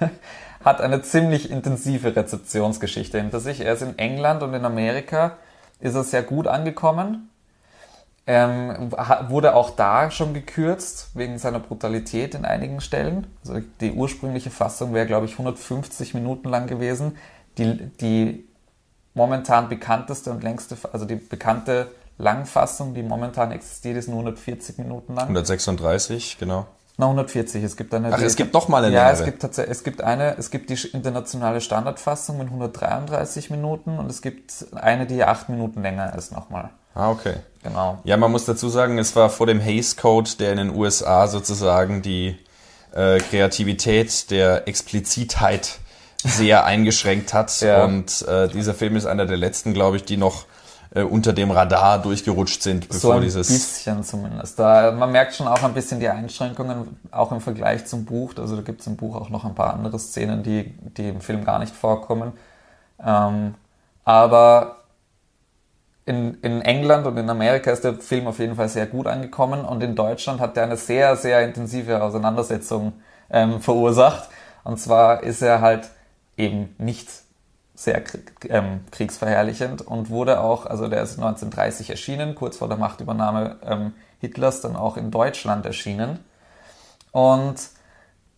hat 0.64 0.80
eine 0.80 1.02
ziemlich 1.02 1.50
intensive 1.50 2.14
Rezeptionsgeschichte 2.14 3.18
hinter 3.20 3.40
sich. 3.40 3.60
Er 3.60 3.72
ist 3.74 3.82
in 3.82 3.98
England 3.98 4.42
und 4.42 4.54
in 4.54 4.64
Amerika 4.64 5.32
ist 5.80 5.96
er 5.96 6.04
sehr 6.04 6.22
gut 6.22 6.46
angekommen. 6.46 7.28
Ähm, 8.24 8.92
wurde 9.28 9.56
auch 9.56 9.70
da 9.70 10.12
schon 10.12 10.32
gekürzt 10.32 11.10
wegen 11.14 11.38
seiner 11.38 11.58
Brutalität 11.58 12.36
in 12.36 12.44
einigen 12.44 12.80
Stellen. 12.80 13.26
Also 13.44 13.60
die 13.80 13.92
ursprüngliche 13.92 14.50
Fassung 14.50 14.94
wäre, 14.94 15.06
glaube 15.06 15.26
ich, 15.26 15.32
150 15.32 16.14
Minuten 16.14 16.48
lang 16.48 16.68
gewesen. 16.68 17.16
Die, 17.58 17.74
die 18.00 18.48
momentan 19.14 19.68
bekannteste 19.68 20.30
und 20.30 20.42
längste, 20.44 20.76
also 20.92 21.04
die 21.04 21.16
bekannte 21.16 21.90
Langfassung, 22.18 22.94
die 22.94 23.02
momentan 23.02 23.50
existiert, 23.50 23.96
ist 23.96 24.08
nur 24.08 24.18
140 24.18 24.78
Minuten 24.78 25.14
lang. 25.14 25.24
136, 25.24 26.38
genau. 26.38 26.66
Na, 26.98 27.06
140. 27.06 27.64
Es 27.64 27.76
gibt 27.76 27.92
eine. 27.94 28.12
Ach, 28.12 28.20
es 28.20 28.36
gibt 28.36 28.54
noch 28.54 28.68
mal 28.68 28.84
eine 28.84 28.94
Ja, 28.94 29.10
es 29.10 29.24
gibt 29.24 29.42
tatsächlich, 29.42 29.72
es 29.72 29.82
gibt 29.82 30.02
eine, 30.02 30.36
es 30.38 30.50
gibt 30.50 30.70
die 30.70 30.78
internationale 30.92 31.60
Standardfassung 31.60 32.38
mit 32.38 32.46
133 32.48 33.50
Minuten 33.50 33.98
und 33.98 34.10
es 34.10 34.22
gibt 34.22 34.66
eine, 34.74 35.06
die 35.06 35.24
acht 35.24 35.48
Minuten 35.48 35.82
länger 35.82 36.14
ist 36.16 36.32
nochmal. 36.32 36.70
Ah, 36.94 37.10
okay. 37.10 37.34
Genau. 37.62 37.98
Ja, 38.04 38.16
man 38.16 38.32
muss 38.32 38.44
dazu 38.44 38.68
sagen, 38.68 38.98
es 38.98 39.14
war 39.14 39.30
vor 39.30 39.46
dem 39.46 39.60
Hays 39.60 39.96
Code, 39.96 40.30
der 40.38 40.52
in 40.52 40.58
den 40.58 40.74
USA 40.74 41.28
sozusagen 41.28 42.02
die 42.02 42.36
äh, 42.92 43.18
Kreativität 43.18 44.30
der 44.30 44.66
Explizitheit 44.66 45.78
sehr 46.24 46.64
eingeschränkt 46.66 47.32
hat. 47.34 47.60
Ja. 47.60 47.84
Und 47.84 48.22
äh, 48.22 48.48
dieser 48.48 48.74
Film 48.74 48.96
ist 48.96 49.06
einer 49.06 49.26
der 49.26 49.36
letzten, 49.36 49.74
glaube 49.74 49.96
ich, 49.96 50.04
die 50.04 50.16
noch 50.16 50.44
äh, 50.94 51.02
unter 51.02 51.32
dem 51.32 51.50
Radar 51.50 52.02
durchgerutscht 52.02 52.62
sind, 52.62 52.84
So 52.84 52.90
bevor 52.90 53.14
ein 53.14 53.22
dieses. 53.22 53.48
bisschen 53.48 54.02
zumindest. 54.02 54.58
Da, 54.58 54.90
man 54.90 55.12
merkt 55.12 55.34
schon 55.34 55.46
auch 55.46 55.62
ein 55.62 55.72
bisschen 55.72 56.00
die 56.00 56.08
Einschränkungen, 56.08 56.96
auch 57.12 57.32
im 57.32 57.40
Vergleich 57.40 57.86
zum 57.86 58.04
Buch. 58.04 58.32
Also 58.36 58.56
da 58.56 58.62
gibt 58.62 58.80
es 58.80 58.86
im 58.88 58.96
Buch 58.96 59.14
auch 59.16 59.30
noch 59.30 59.44
ein 59.44 59.54
paar 59.54 59.72
andere 59.72 59.98
Szenen, 59.98 60.42
die, 60.42 60.74
die 60.96 61.08
im 61.08 61.20
Film 61.20 61.44
gar 61.44 61.60
nicht 61.60 61.74
vorkommen. 61.74 62.32
Ähm, 63.04 63.54
aber 64.04 64.81
in, 66.04 66.34
in 66.42 66.62
England 66.62 67.06
und 67.06 67.16
in 67.16 67.30
Amerika 67.30 67.70
ist 67.70 67.84
der 67.84 67.94
Film 67.94 68.26
auf 68.26 68.38
jeden 68.38 68.56
Fall 68.56 68.68
sehr 68.68 68.86
gut 68.86 69.06
angekommen 69.06 69.64
und 69.64 69.82
in 69.82 69.94
Deutschland 69.94 70.40
hat 70.40 70.56
er 70.56 70.64
eine 70.64 70.76
sehr, 70.76 71.16
sehr 71.16 71.42
intensive 71.42 72.02
Auseinandersetzung 72.02 72.94
ähm, 73.30 73.60
verursacht. 73.60 74.28
Und 74.64 74.78
zwar 74.78 75.22
ist 75.22 75.42
er 75.42 75.60
halt 75.60 75.90
eben 76.36 76.74
nicht 76.78 77.08
sehr 77.74 78.02
ähm, 78.48 78.80
kriegsverherrlichend 78.90 79.82
und 79.82 80.10
wurde 80.10 80.40
auch, 80.40 80.66
also 80.66 80.88
der 80.88 81.02
ist 81.02 81.18
1930 81.18 81.90
erschienen, 81.90 82.34
kurz 82.34 82.56
vor 82.56 82.68
der 82.68 82.76
Machtübernahme 82.76 83.56
ähm, 83.64 83.92
Hitlers, 84.20 84.60
dann 84.60 84.76
auch 84.76 84.96
in 84.96 85.10
Deutschland 85.10 85.66
erschienen. 85.66 86.20
Und 87.12 87.56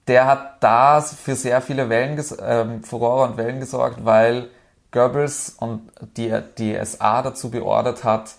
der 0.07 0.27
hat 0.27 0.62
da 0.62 1.00
für 1.00 1.35
sehr 1.35 1.61
viele 1.61 1.88
Wellen, 1.88 2.22
ähm, 2.42 2.85
Furore 2.85 3.29
und 3.29 3.37
Wellen 3.37 3.61
gesorgt, 3.61 4.05
weil 4.05 4.48
Goebbels 4.94 5.57
und 5.59 5.90
die, 6.16 6.33
die 6.57 6.78
SA 6.83 7.20
dazu 7.20 7.50
beordert 7.50 8.04
hat, 8.04 8.37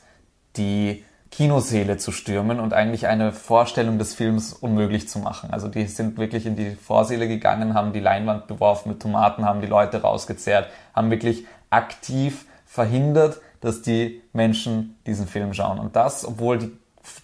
die 0.56 1.04
Kinosäle 1.30 1.98
zu 1.98 2.14
stürmen 2.14 2.62
und 2.62 2.74
eigentlich 2.74 3.08
eine 3.08 3.34
Vorstellung 3.34 4.00
des 4.00 4.14
Films 4.14 4.54
unmöglich 4.54 5.10
zu 5.10 5.20
machen. 5.20 5.50
Also 5.52 5.68
die 5.68 5.86
sind 5.86 6.18
wirklich 6.18 6.46
in 6.46 6.56
die 6.56 6.72
Vorsäle 6.72 7.28
gegangen, 7.28 7.74
haben 7.74 7.92
die 7.92 8.00
Leinwand 8.00 8.48
beworfen 8.48 8.90
mit 8.90 9.02
Tomaten, 9.02 9.44
haben 9.44 9.60
die 9.60 9.68
Leute 9.68 10.02
rausgezerrt, 10.02 10.70
haben 10.96 11.12
wirklich 11.12 11.46
aktiv 11.70 12.46
verhindert, 12.66 13.42
dass 13.60 13.82
die 13.82 14.22
Menschen 14.32 14.98
diesen 15.06 15.28
Film 15.28 15.54
schauen. 15.54 15.78
Und 15.78 15.98
das, 15.98 16.26
obwohl 16.26 16.58
die, 16.58 16.72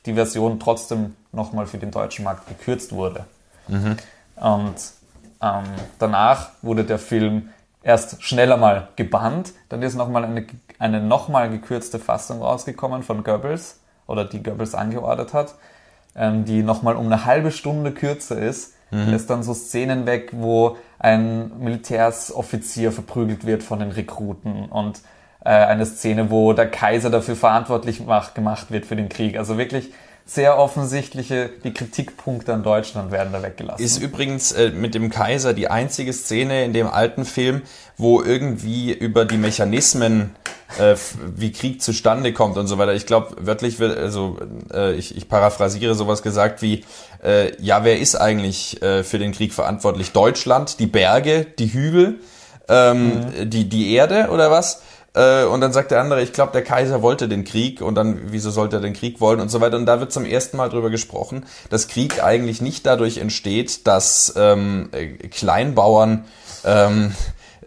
die 0.05 0.13
Version 0.13 0.59
trotzdem 0.59 1.15
nochmal 1.31 1.65
für 1.65 1.77
den 1.77 1.91
deutschen 1.91 2.25
Markt 2.25 2.49
gekürzt 2.49 2.91
wurde. 2.91 3.25
Und 4.35 4.75
ähm, 5.41 5.63
danach 5.99 6.49
wurde 6.61 6.83
der 6.83 6.99
Film 6.99 7.49
erst 7.83 8.23
schneller 8.23 8.57
mal 8.57 8.89
gebannt, 8.95 9.53
dann 9.69 9.81
ist 9.81 9.95
nochmal 9.95 10.25
eine, 10.25 10.45
eine 10.79 11.01
nochmal 11.01 11.49
gekürzte 11.49 11.99
Fassung 11.99 12.41
rausgekommen 12.41 13.03
von 13.03 13.23
Goebbels 13.23 13.79
oder 14.07 14.25
die 14.25 14.43
Goebbels 14.43 14.75
angeordert 14.75 15.33
hat, 15.33 15.55
ähm, 16.15 16.45
die 16.45 16.63
nochmal 16.63 16.95
um 16.95 17.07
eine 17.07 17.25
halbe 17.25 17.51
Stunde 17.51 17.91
kürzer 17.91 18.37
ist. 18.37 18.75
Lässt 19.09 19.29
dann 19.29 19.41
so 19.41 19.53
Szenen 19.53 20.05
weg, 20.05 20.31
wo 20.33 20.75
ein 20.99 21.57
Militärsoffizier 21.59 22.91
verprügelt 22.91 23.45
wird 23.45 23.63
von 23.63 23.79
den 23.79 23.91
Rekruten 23.91 24.65
und 24.65 25.01
äh, 25.45 25.49
eine 25.49 25.85
Szene, 25.85 26.29
wo 26.29 26.51
der 26.51 26.69
Kaiser 26.69 27.09
dafür 27.09 27.37
verantwortlich 27.37 28.05
macht, 28.05 28.35
gemacht 28.35 28.69
wird 28.69 28.85
für 28.85 28.97
den 28.97 29.07
Krieg. 29.07 29.37
Also 29.37 29.57
wirklich 29.57 29.93
sehr 30.33 30.57
offensichtliche, 30.57 31.49
die 31.63 31.73
Kritikpunkte 31.73 32.53
an 32.53 32.63
Deutschland 32.63 33.11
werden 33.11 33.33
da 33.33 33.43
weggelassen. 33.43 33.83
Ist 33.83 34.01
übrigens 34.01 34.53
äh, 34.53 34.69
mit 34.69 34.95
dem 34.95 35.09
Kaiser 35.09 35.53
die 35.53 35.67
einzige 35.67 36.13
Szene 36.13 36.63
in 36.63 36.71
dem 36.71 36.87
alten 36.87 37.25
Film, 37.25 37.63
wo 37.97 38.21
irgendwie 38.21 38.93
über 38.93 39.25
die 39.25 39.37
Mechanismen, 39.37 40.33
äh, 40.79 40.95
wie 41.35 41.51
Krieg 41.51 41.81
zustande 41.81 42.31
kommt 42.31 42.57
und 42.57 42.67
so 42.67 42.77
weiter. 42.77 42.93
Ich 42.93 43.05
glaube, 43.05 43.35
wörtlich 43.41 43.79
wird, 43.79 43.97
also 43.97 44.37
äh, 44.73 44.93
ich, 44.93 45.17
ich 45.17 45.27
paraphrasiere 45.27 45.95
sowas 45.95 46.23
gesagt 46.23 46.61
wie, 46.61 46.85
äh, 47.21 47.51
ja, 47.61 47.83
wer 47.83 47.99
ist 47.99 48.15
eigentlich 48.15 48.81
äh, 48.81 49.03
für 49.03 49.19
den 49.19 49.33
Krieg 49.33 49.53
verantwortlich? 49.53 50.13
Deutschland, 50.13 50.79
die 50.79 50.87
Berge, 50.87 51.45
die 51.59 51.73
Hügel, 51.73 52.21
ähm, 52.69 53.07
mhm. 53.07 53.49
die, 53.49 53.67
die 53.67 53.93
Erde 53.93 54.29
oder 54.31 54.49
was? 54.49 54.81
Äh, 55.13 55.43
und 55.43 55.61
dann 55.61 55.73
sagt 55.73 55.91
der 55.91 56.01
andere, 56.01 56.21
ich 56.21 56.33
glaube, 56.33 56.53
der 56.53 56.63
Kaiser 56.63 57.01
wollte 57.01 57.27
den 57.27 57.43
Krieg 57.43 57.81
und 57.81 57.95
dann, 57.95 58.31
wieso 58.31 58.49
sollte 58.49 58.77
er 58.77 58.81
den 58.81 58.93
Krieg 58.93 59.19
wollen 59.19 59.39
und 59.39 59.49
so 59.49 59.59
weiter. 59.61 59.77
Und 59.77 59.85
da 59.85 59.99
wird 59.99 60.11
zum 60.11 60.25
ersten 60.25 60.57
Mal 60.57 60.69
drüber 60.69 60.89
gesprochen, 60.89 61.45
dass 61.69 61.87
Krieg 61.87 62.23
eigentlich 62.23 62.61
nicht 62.61 62.85
dadurch 62.85 63.17
entsteht, 63.17 63.87
dass 63.87 64.33
ähm, 64.37 64.89
äh, 64.93 65.07
Kleinbauern 65.27 66.25
ähm, 66.63 67.13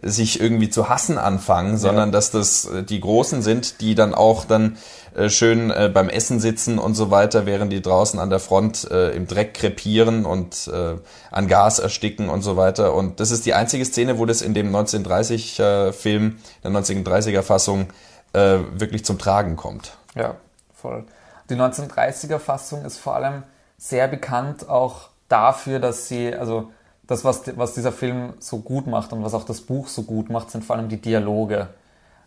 sich 0.01 0.39
irgendwie 0.39 0.69
zu 0.69 0.89
hassen 0.89 1.17
anfangen, 1.17 1.77
sondern 1.77 2.09
ja. 2.09 2.13
dass 2.13 2.31
das 2.31 2.65
äh, 2.65 2.83
die 2.83 2.99
Großen 2.99 3.41
sind, 3.41 3.81
die 3.81 3.95
dann 3.95 4.13
auch 4.13 4.45
dann 4.45 4.77
äh, 5.15 5.29
schön 5.29 5.71
äh, 5.71 5.89
beim 5.93 6.09
Essen 6.09 6.39
sitzen 6.39 6.77
und 6.77 6.95
so 6.95 7.09
weiter, 7.11 7.45
während 7.45 7.71
die 7.71 7.81
draußen 7.81 8.19
an 8.19 8.29
der 8.29 8.39
Front 8.39 8.89
äh, 8.91 9.11
im 9.11 9.27
Dreck 9.27 9.53
krepieren 9.53 10.25
und 10.25 10.67
äh, 10.67 10.95
an 11.31 11.47
Gas 11.47 11.79
ersticken 11.79 12.29
und 12.29 12.41
so 12.41 12.57
weiter. 12.57 12.93
Und 12.93 13.19
das 13.19 13.31
ist 13.31 13.45
die 13.45 13.53
einzige 13.53 13.85
Szene, 13.85 14.19
wo 14.19 14.25
das 14.25 14.41
in 14.41 14.53
dem 14.53 14.75
1930-Film, 14.75 16.39
der 16.63 16.71
1930er-Fassung, 16.71 17.87
äh, 18.33 18.57
wirklich 18.73 19.05
zum 19.05 19.17
Tragen 19.17 19.55
kommt. 19.55 19.97
Ja, 20.15 20.35
voll. 20.73 21.05
Die 21.49 21.55
1930er-Fassung 21.55 22.83
ist 22.83 22.97
vor 22.97 23.15
allem 23.15 23.43
sehr 23.77 24.07
bekannt 24.07 24.67
auch 24.67 25.09
dafür, 25.29 25.79
dass 25.79 26.07
sie, 26.07 26.33
also 26.33 26.71
das, 27.07 27.23
was, 27.23 27.43
was 27.57 27.73
dieser 27.73 27.91
Film 27.91 28.33
so 28.39 28.59
gut 28.59 28.87
macht 28.87 29.13
und 29.13 29.23
was 29.23 29.33
auch 29.33 29.45
das 29.45 29.61
Buch 29.61 29.87
so 29.87 30.03
gut 30.03 30.29
macht, 30.29 30.51
sind 30.51 30.65
vor 30.65 30.75
allem 30.75 30.89
die 30.89 30.99
Dialoge. 30.99 31.67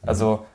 Also 0.03 0.46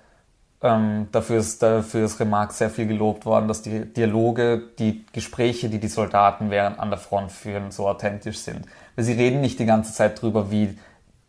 ähm, 0.63 1.10
dafür, 1.12 1.38
ist, 1.39 1.62
dafür 1.62 2.06
ist 2.06 2.19
Remarque 2.21 2.54
sehr 2.54 2.69
viel 2.69 2.88
gelobt 2.88 3.26
worden, 3.26 3.49
dass 3.49 3.62
die 3.62 3.86
Dialoge, 3.86 4.63
die 4.80 5.06
Gespräche, 5.12 5.69
die 5.69 5.80
die 5.80 5.89
Soldaten 5.89 6.49
während 6.49 6.80
an 6.80 6.89
der 6.89 6.99
Front 6.99 7.34
führen, 7.34 7.71
so 7.71 7.88
authentisch 7.88 8.39
sind. 8.39 8.65
Weil 8.95 9.04
sie 9.04 9.13
reden 9.13 9.41
nicht 9.41 9.60
die 9.60 9.65
ganze 9.65 9.93
Zeit 9.93 10.21
drüber, 10.21 10.52
wie 10.52 10.78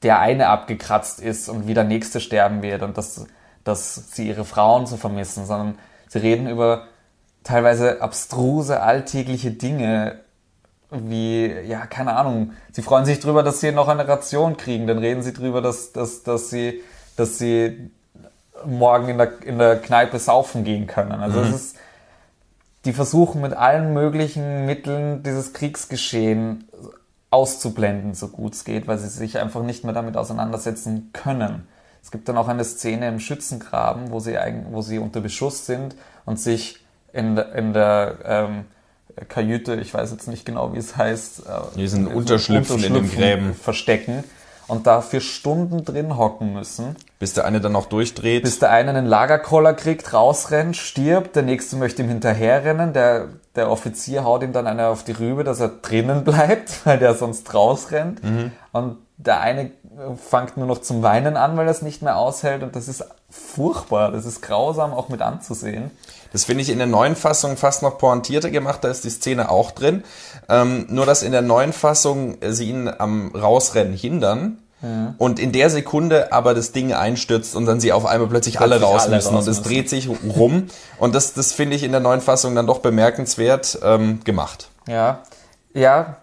der 0.04 0.20
eine 0.20 0.48
abgekratzt 0.48 1.20
ist 1.20 1.48
und 1.48 1.66
wie 1.66 1.74
der 1.74 1.84
nächste 1.84 2.20
sterben 2.20 2.62
wird 2.62 2.82
und 2.82 2.96
dass, 2.96 3.26
dass 3.64 4.12
sie 4.12 4.28
ihre 4.28 4.44
Frauen 4.44 4.86
so 4.86 4.96
vermissen, 4.96 5.46
sondern 5.46 5.78
sie 6.08 6.18
reden 6.18 6.48
über 6.48 6.86
teilweise 7.42 8.02
abstruse, 8.02 8.82
alltägliche 8.82 9.50
Dinge, 9.50 10.20
wie, 10.90 11.46
ja, 11.46 11.86
keine 11.86 12.14
Ahnung, 12.16 12.52
sie 12.70 12.82
freuen 12.82 13.04
sich 13.04 13.18
drüber, 13.18 13.42
dass 13.42 13.60
sie 13.60 13.72
noch 13.72 13.88
eine 13.88 14.06
Ration 14.06 14.56
kriegen, 14.56 14.86
dann 14.86 14.98
reden 14.98 15.22
sie 15.22 15.32
drüber, 15.32 15.60
dass, 15.60 15.92
dass, 15.92 16.22
dass 16.22 16.50
sie, 16.50 16.82
dass 17.16 17.38
sie 17.38 17.90
morgen 18.66 19.08
in 19.08 19.18
der, 19.18 19.42
in 19.42 19.58
der 19.58 19.76
Kneipe 19.76 20.18
saufen 20.18 20.64
gehen 20.64 20.86
können. 20.86 21.12
Also 21.12 21.40
mhm. 21.40 21.46
es 21.46 21.54
ist, 21.54 21.76
die 22.84 22.92
versuchen 22.92 23.40
mit 23.40 23.52
allen 23.52 23.92
möglichen 23.92 24.66
Mitteln 24.66 25.22
dieses 25.22 25.52
Kriegsgeschehen 25.52 26.68
auszublenden, 27.30 28.14
so 28.14 28.28
gut 28.28 28.54
es 28.54 28.64
geht, 28.64 28.86
weil 28.86 28.98
sie 28.98 29.08
sich 29.08 29.38
einfach 29.38 29.62
nicht 29.62 29.84
mehr 29.84 29.94
damit 29.94 30.16
auseinandersetzen 30.16 31.10
können. 31.12 31.66
Es 32.02 32.10
gibt 32.10 32.28
dann 32.28 32.36
auch 32.36 32.48
eine 32.48 32.64
Szene 32.64 33.08
im 33.08 33.18
Schützengraben, 33.18 34.10
wo 34.10 34.20
sie, 34.20 34.36
wo 34.70 34.82
sie 34.82 34.98
unter 34.98 35.20
Beschuss 35.20 35.66
sind 35.66 35.96
und 36.26 36.38
sich 36.38 36.84
in, 37.12 37.36
in 37.36 37.72
der 37.72 38.18
ähm, 38.24 38.64
Kajüte, 39.28 39.76
ich 39.76 39.94
weiß 39.94 40.10
jetzt 40.12 40.28
nicht 40.28 40.44
genau, 40.44 40.74
wie 40.74 40.78
es 40.78 40.96
heißt, 40.96 41.40
äh, 41.40 41.42
die 41.76 41.88
sind 41.88 42.06
Unterschlüpfen, 42.06 42.74
Unterschlüpfen 42.74 42.84
in 42.84 42.94
den 42.94 43.10
Gräben 43.10 43.54
verstecken 43.54 44.24
und 44.66 44.86
da 44.86 45.00
für 45.00 45.20
Stunden 45.20 45.84
drin 45.84 46.16
hocken 46.16 46.52
müssen. 46.52 46.96
Bis 47.18 47.34
der 47.34 47.44
eine 47.44 47.60
dann 47.60 47.72
noch 47.72 47.86
durchdreht. 47.86 48.44
Bis 48.44 48.58
der 48.58 48.70
eine 48.70 48.90
einen 48.90 49.06
Lagerkoller 49.06 49.74
kriegt, 49.74 50.12
rausrennt, 50.12 50.76
stirbt, 50.76 51.36
der 51.36 51.42
nächste 51.42 51.76
möchte 51.76 52.02
ihm 52.02 52.08
hinterherrennen, 52.08 52.92
der, 52.92 53.28
der 53.56 53.70
Offizier 53.70 54.24
haut 54.24 54.42
ihm 54.42 54.52
dann 54.52 54.66
einer 54.66 54.88
auf 54.88 55.04
die 55.04 55.12
Rübe, 55.12 55.44
dass 55.44 55.60
er 55.60 55.68
drinnen 55.68 56.24
bleibt, 56.24 56.84
weil 56.86 56.98
der 56.98 57.14
sonst 57.14 57.52
rausrennt. 57.54 58.22
Mhm. 58.22 58.52
Und 58.72 58.98
der 59.16 59.40
eine 59.40 59.70
fängt 60.16 60.56
nur 60.56 60.66
noch 60.66 60.80
zum 60.80 61.02
Weinen 61.02 61.36
an, 61.36 61.56
weil 61.56 61.66
er 61.66 61.70
es 61.70 61.82
nicht 61.82 62.02
mehr 62.02 62.16
aushält 62.16 62.62
und 62.62 62.74
das 62.74 62.88
ist 62.88 63.04
furchtbar, 63.30 64.10
das 64.10 64.26
ist 64.26 64.42
grausam 64.42 64.92
auch 64.92 65.08
mit 65.08 65.22
anzusehen. 65.22 65.90
Das 66.32 66.44
finde 66.44 66.62
ich 66.62 66.68
in 66.68 66.78
der 66.78 66.88
neuen 66.88 67.14
Fassung 67.14 67.56
fast 67.56 67.82
noch 67.82 67.96
pointierter 67.98 68.50
gemacht, 68.50 68.82
da 68.82 68.88
ist 68.88 69.04
die 69.04 69.10
Szene 69.10 69.50
auch 69.50 69.70
drin. 69.70 70.02
Ähm, 70.48 70.86
nur, 70.88 71.06
dass 71.06 71.22
in 71.22 71.32
der 71.32 71.42
neuen 71.42 71.72
Fassung 71.72 72.36
sie 72.46 72.70
ihn 72.70 72.88
am 72.88 73.34
Rausrennen 73.34 73.94
hindern. 73.94 74.58
Ja. 74.82 75.14
Und 75.16 75.38
in 75.38 75.52
der 75.52 75.70
Sekunde 75.70 76.32
aber 76.32 76.52
das 76.52 76.72
Ding 76.72 76.92
einstürzt 76.92 77.56
und 77.56 77.64
dann 77.64 77.80
sie 77.80 77.92
auf 77.92 78.04
einmal 78.04 78.28
plötzlich, 78.28 78.56
plötzlich 78.56 78.72
alle 78.72 78.84
raus 78.84 79.04
alle 79.04 79.16
müssen 79.16 79.34
raus 79.34 79.46
und 79.46 79.50
es 79.50 79.62
dreht 79.62 79.88
sich 79.88 80.10
rum. 80.36 80.66
Und 80.98 81.14
das, 81.14 81.32
das 81.32 81.52
finde 81.52 81.76
ich 81.76 81.84
in 81.84 81.92
der 81.92 82.02
neuen 82.02 82.20
Fassung 82.20 82.54
dann 82.54 82.66
doch 82.66 82.80
bemerkenswert 82.80 83.78
ähm, 83.82 84.20
gemacht. 84.24 84.68
Ja, 84.86 85.20
ja, 85.72 86.16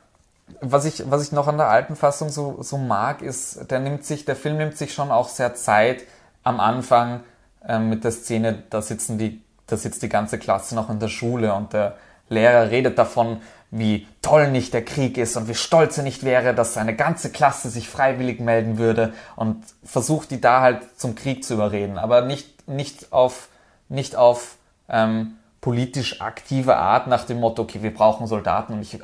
was 0.62 0.86
ich, 0.86 1.10
was 1.10 1.24
ich 1.24 1.32
noch 1.32 1.48
an 1.48 1.58
der 1.58 1.70
alten 1.70 1.96
Fassung 1.96 2.30
so, 2.30 2.58
so 2.62 2.78
mag, 2.78 3.22
ist, 3.22 3.72
der 3.72 3.80
nimmt 3.80 4.06
sich, 4.06 4.26
der 4.26 4.36
Film 4.36 4.58
nimmt 4.58 4.78
sich 4.78 4.94
schon 4.94 5.12
auch 5.12 5.30
sehr 5.30 5.56
Zeit 5.56 6.04
am 6.44 6.60
Anfang 6.60 7.22
äh, 7.68 7.80
mit 7.80 8.04
der 8.04 8.12
Szene, 8.12 8.64
da 8.70 8.82
sitzen 8.82 9.18
die, 9.18 9.42
da 9.68 9.78
sitzt 9.78 10.04
die 10.04 10.10
ganze 10.10 10.38
Klasse 10.38 10.76
noch 10.76 10.90
in 10.90 11.00
der 11.00 11.08
Schule 11.08 11.54
und 11.54 11.74
der 11.74 11.96
Lehrer 12.30 12.70
redet 12.70 12.98
davon, 12.98 13.42
wie 13.72 14.06
toll 14.22 14.52
nicht 14.52 14.74
der 14.74 14.84
Krieg 14.84 15.18
ist 15.18 15.38
und 15.38 15.48
wie 15.48 15.56
stolz 15.56 15.98
er 15.98 16.04
nicht 16.04 16.24
wäre, 16.24 16.54
dass 16.54 16.74
seine 16.74 16.96
ganze 16.96 17.32
Klasse 17.32 17.70
sich 17.70 17.88
freiwillig 17.88 18.42
melden 18.42 18.78
würde 18.78 19.14
und 19.38 19.64
versucht 19.84 20.32
die 20.32 20.42
da 20.42 20.62
halt 20.62 21.00
zum 21.00 21.16
Krieg 21.16 21.46
zu 21.46 21.54
überreden, 21.54 21.98
aber 21.98 22.22
nicht, 22.22 22.68
nicht 22.68 23.14
auf, 23.14 23.48
nicht 23.88 24.18
auf 24.18 24.58
ähm, 24.90 25.38
politisch 25.62 26.22
aktive 26.22 26.76
Art 26.76 27.08
nach 27.08 27.24
dem 27.24 27.40
Motto, 27.40 27.62
okay, 27.62 27.82
wir 27.82 27.94
brauchen 27.94 28.28
Soldaten 28.28 28.74
und 28.74 28.82
ich, 28.82 29.00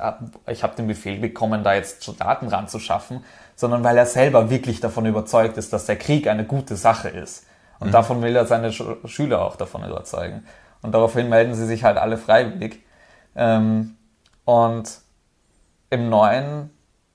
ich 0.47 0.63
habe 0.63 0.75
den 0.75 0.87
Befehl 0.87 1.19
bekommen, 1.19 1.63
da 1.63 1.73
jetzt 1.75 2.01
Soldaten 2.03 2.47
ranzuschaffen, 2.47 3.23
sondern 3.55 3.83
weil 3.83 3.97
er 3.97 4.05
selber 4.05 4.49
wirklich 4.49 4.79
davon 4.81 5.05
überzeugt 5.05 5.57
ist, 5.57 5.71
dass 5.71 5.85
der 5.85 5.97
Krieg 5.97 6.27
eine 6.27 6.45
gute 6.45 6.75
Sache 6.75 7.09
ist. 7.09 7.45
Und 7.79 7.89
mhm. 7.89 7.91
davon 7.91 8.21
will 8.21 8.35
er 8.35 8.45
seine 8.45 8.71
Sch 8.71 8.83
Schüler 9.05 9.43
auch 9.45 9.55
davon 9.55 9.83
überzeugen. 9.83 10.45
Und 10.81 10.93
daraufhin 10.93 11.29
melden 11.29 11.53
sie 11.53 11.65
sich 11.65 11.83
halt 11.83 11.97
alle 11.97 12.17
freiwillig. 12.17 12.83
Ähm, 13.35 13.96
und 14.47 15.01
im 15.89 16.07
neuen 16.07 16.69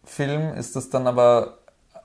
Film 0.04 0.52
ist 0.52 0.76
es 0.76 0.90
dann 0.90 1.06
aber 1.06 1.60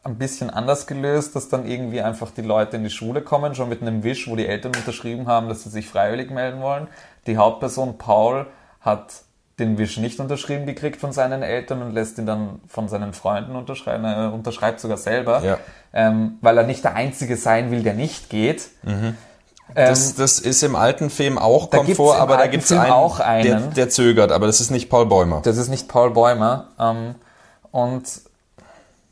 ein 0.05 0.17
bisschen 0.17 0.49
anders 0.49 0.87
gelöst, 0.87 1.35
dass 1.35 1.49
dann 1.49 1.67
irgendwie 1.67 2.01
einfach 2.01 2.31
die 2.31 2.43
Leute 2.43 2.77
in 2.77 2.85
die 2.85 2.89
Schule 2.89 3.21
kommen, 3.21 3.53
schon 3.53 3.67
mit 3.67 3.81
einem 3.81 4.03
Wisch, 4.03 4.29
wo 4.29 4.37
die 4.37 4.47
Eltern 4.47 4.71
unterschrieben 4.73 5.27
haben, 5.27 5.49
dass 5.49 5.63
sie 5.63 5.69
sich 5.69 5.89
freiwillig 5.89 6.31
melden 6.31 6.61
wollen. 6.61 6.87
Die 7.25 7.35
Hauptperson 7.35 7.97
Paul 7.97 8.47
hat 8.79 9.15
den 9.59 9.77
Wisch 9.77 9.97
nicht 9.97 10.21
unterschrieben 10.21 10.65
gekriegt 10.65 11.01
von 11.01 11.11
seinen 11.11 11.43
Eltern 11.43 11.81
und 11.81 11.91
lässt 11.91 12.17
ihn 12.19 12.25
dann 12.25 12.61
von 12.69 12.87
seinen 12.87 13.11
Freunden 13.11 13.57
unterschreiben, 13.57 14.05
er 14.05 14.33
unterschreibt 14.33 14.79
sogar 14.79 14.97
selber, 14.97 15.43
ja. 15.43 15.57
ähm, 15.91 16.37
weil 16.39 16.57
er 16.57 16.63
nicht 16.63 16.85
der 16.85 16.95
Einzige 16.95 17.35
sein 17.35 17.69
will, 17.69 17.83
der 17.83 17.95
nicht 17.95 18.29
geht. 18.29 18.69
Mhm. 18.83 19.17
Das, 19.75 20.11
ähm, 20.11 20.15
das 20.17 20.39
ist 20.39 20.63
im 20.63 20.75
alten 20.75 21.09
Film 21.09 21.37
auch, 21.37 21.69
kommt 21.69 21.93
vor, 21.95 22.15
aber 22.17 22.37
da 22.37 22.47
gibt 22.47 22.63
es 22.63 22.71
einen, 22.71 22.91
auch 22.91 23.19
einen 23.19 23.43
der, 23.43 23.59
der, 23.59 23.89
zögert, 23.89 24.31
aber 24.31 24.47
das 24.47 24.61
ist 24.61 24.71
nicht 24.71 24.89
Paul 24.89 25.05
Bäumer. 25.05 25.41
Das 25.43 25.57
ist 25.57 25.67
nicht 25.67 25.87
Paul 25.87 26.11
Bäumer. 26.11 26.69
Ähm, 26.79 27.15
und 27.71 28.03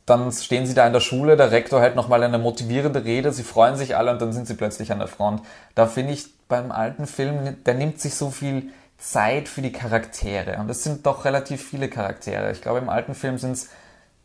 dann 0.05 0.31
stehen 0.31 0.65
sie 0.65 0.73
da 0.73 0.85
in 0.85 0.93
der 0.93 0.99
Schule, 0.99 1.35
der 1.35 1.51
Rektor 1.51 1.81
hält 1.81 1.95
nochmal 1.95 2.23
eine 2.23 2.37
motivierende 2.37 3.03
Rede, 3.03 3.33
sie 3.33 3.43
freuen 3.43 3.75
sich 3.75 3.97
alle 3.97 4.11
und 4.11 4.21
dann 4.21 4.33
sind 4.33 4.47
sie 4.47 4.53
plötzlich 4.53 4.91
an 4.91 4.99
der 4.99 5.07
Front. 5.07 5.41
Da 5.73 5.87
finde 5.87 6.13
ich 6.13 6.27
beim 6.47 6.71
alten 6.71 7.07
Film, 7.07 7.57
der 7.65 7.73
nimmt 7.73 7.99
sich 7.99 8.15
so 8.15 8.29
viel 8.29 8.69
Zeit 8.97 9.49
für 9.49 9.61
die 9.61 9.71
Charaktere. 9.71 10.57
Und 10.59 10.69
es 10.69 10.83
sind 10.83 11.05
doch 11.05 11.25
relativ 11.25 11.67
viele 11.67 11.89
Charaktere. 11.89 12.51
Ich 12.51 12.61
glaube, 12.61 12.79
im 12.79 12.89
alten 12.89 13.15
Film 13.15 13.37
sind 13.37 13.53
es 13.53 13.69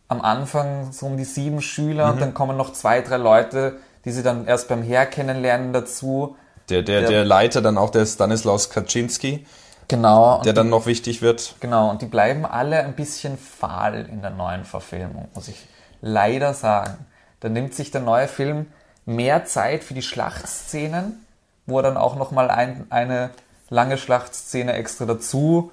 am 0.08 0.20
Anfang 0.20 0.92
so 0.92 1.06
um 1.06 1.16
die 1.16 1.24
sieben 1.24 1.62
Schüler 1.62 2.06
mhm. 2.06 2.12
und 2.12 2.20
dann 2.20 2.34
kommen 2.34 2.56
noch 2.56 2.72
zwei, 2.72 3.00
drei 3.00 3.16
Leute, 3.16 3.76
die 4.04 4.12
sie 4.12 4.22
dann 4.22 4.46
erst 4.46 4.68
beim 4.68 4.82
Her 4.82 5.06
kennenlernen 5.06 5.72
dazu. 5.72 6.36
Der, 6.68 6.82
der, 6.82 7.00
der, 7.00 7.10
der 7.10 7.24
Leiter 7.24 7.62
dann 7.62 7.78
auch 7.78 7.90
der 7.90 8.06
Stanislaus 8.06 8.70
Kaczynski. 8.70 9.46
Genau. 9.88 10.40
Der 10.42 10.52
dann 10.52 10.68
noch 10.68 10.86
wichtig 10.86 11.20
wird. 11.20 11.56
Genau, 11.58 11.90
und 11.90 12.00
die 12.00 12.06
bleiben 12.06 12.46
alle 12.46 12.84
ein 12.84 12.94
bisschen 12.94 13.36
fahl 13.36 14.06
in 14.08 14.22
der 14.22 14.30
neuen 14.30 14.64
Verfilmung, 14.64 15.28
muss 15.34 15.48
ich 15.48 15.66
leider 16.00 16.54
sagen. 16.54 17.06
Da 17.40 17.48
nimmt 17.48 17.74
sich 17.74 17.90
der 17.90 18.00
neue 18.00 18.28
Film 18.28 18.66
mehr 19.04 19.46
Zeit 19.46 19.82
für 19.82 19.94
die 19.94 20.02
Schlachtszenen, 20.02 21.26
wo 21.66 21.78
er 21.78 21.82
dann 21.82 21.96
auch 21.96 22.14
nochmal 22.14 22.50
ein, 22.50 22.86
eine 22.90 23.30
lange 23.68 23.98
Schlachtszene 23.98 24.74
extra 24.74 25.06
dazu 25.06 25.72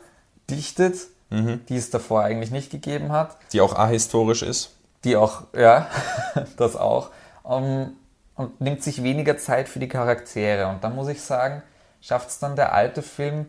dichtet, 0.50 0.96
mhm. 1.30 1.62
die 1.70 1.78
es 1.78 1.92
davor 1.92 2.24
eigentlich 2.24 2.52
nicht 2.52 2.72
gegeben 2.72 3.12
hat. 3.12 3.38
Die 3.54 3.62
auch 3.62 3.76
ahistorisch 3.76 4.42
ist. 4.42 4.72
Die 5.04 5.16
auch, 5.16 5.44
ja, 5.56 5.88
das 6.58 6.76
auch. 6.76 7.12
Um, 7.44 7.97
und 8.38 8.62
nimmt 8.62 8.84
sich 8.84 9.04
weniger 9.04 9.38
Zeit 9.38 9.68
für 9.68 9.80
die 9.80 9.88
Charaktere. 9.88 10.68
Und 10.68 10.84
da 10.84 10.90
muss 10.90 11.10
ich 11.10 11.22
sagen, 11.22 11.64
schafft 12.02 12.30
es 12.30 12.40
dann 12.40 12.56
der 12.56 12.74
alte 12.74 13.02
Film, 13.02 13.48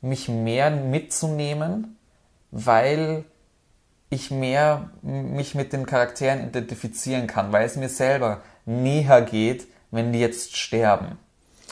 mich 0.00 0.28
mehr 0.28 0.70
mitzunehmen, 0.70 1.96
weil 2.50 3.24
ich 4.10 4.30
mehr 4.30 4.90
mich 5.02 5.54
mit 5.54 5.72
den 5.72 5.86
Charakteren 5.86 6.46
identifizieren 6.48 7.26
kann, 7.26 7.52
weil 7.52 7.64
es 7.64 7.76
mir 7.76 7.88
selber 7.88 8.42
näher 8.66 9.22
geht, 9.22 9.66
wenn 9.90 10.12
die 10.12 10.20
jetzt 10.20 10.56
sterben 10.56 11.18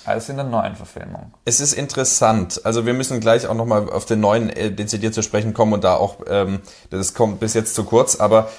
als 0.05 0.29
in 0.29 0.37
der 0.37 0.45
neuen 0.45 0.77
Verfilmung. 0.77 1.33
Es 1.45 1.61
ist 1.61 1.73
interessant. 1.73 2.61
Also 2.65 2.87
wir 2.87 2.95
müssen 2.95 3.21
gleich 3.21 3.47
auch 3.47 3.55
nochmal 3.55 3.91
auf 3.91 4.05
den 4.05 4.21
neuen 4.21 4.51
äh, 4.51 4.71
dezidiert 4.71 5.15
zu 5.15 5.23
sprechen 5.23 5.55
kommen 5.55 5.73
und 5.73 5.85
da 5.85 5.95
auch, 5.95 6.19
ähm, 6.29 6.61
das 6.91 7.15
kommt 7.15 7.41
bis 7.41 7.55
jetzt 7.55 7.75
zu 7.75 7.85
kurz, 7.85 8.17
aber 8.17 8.51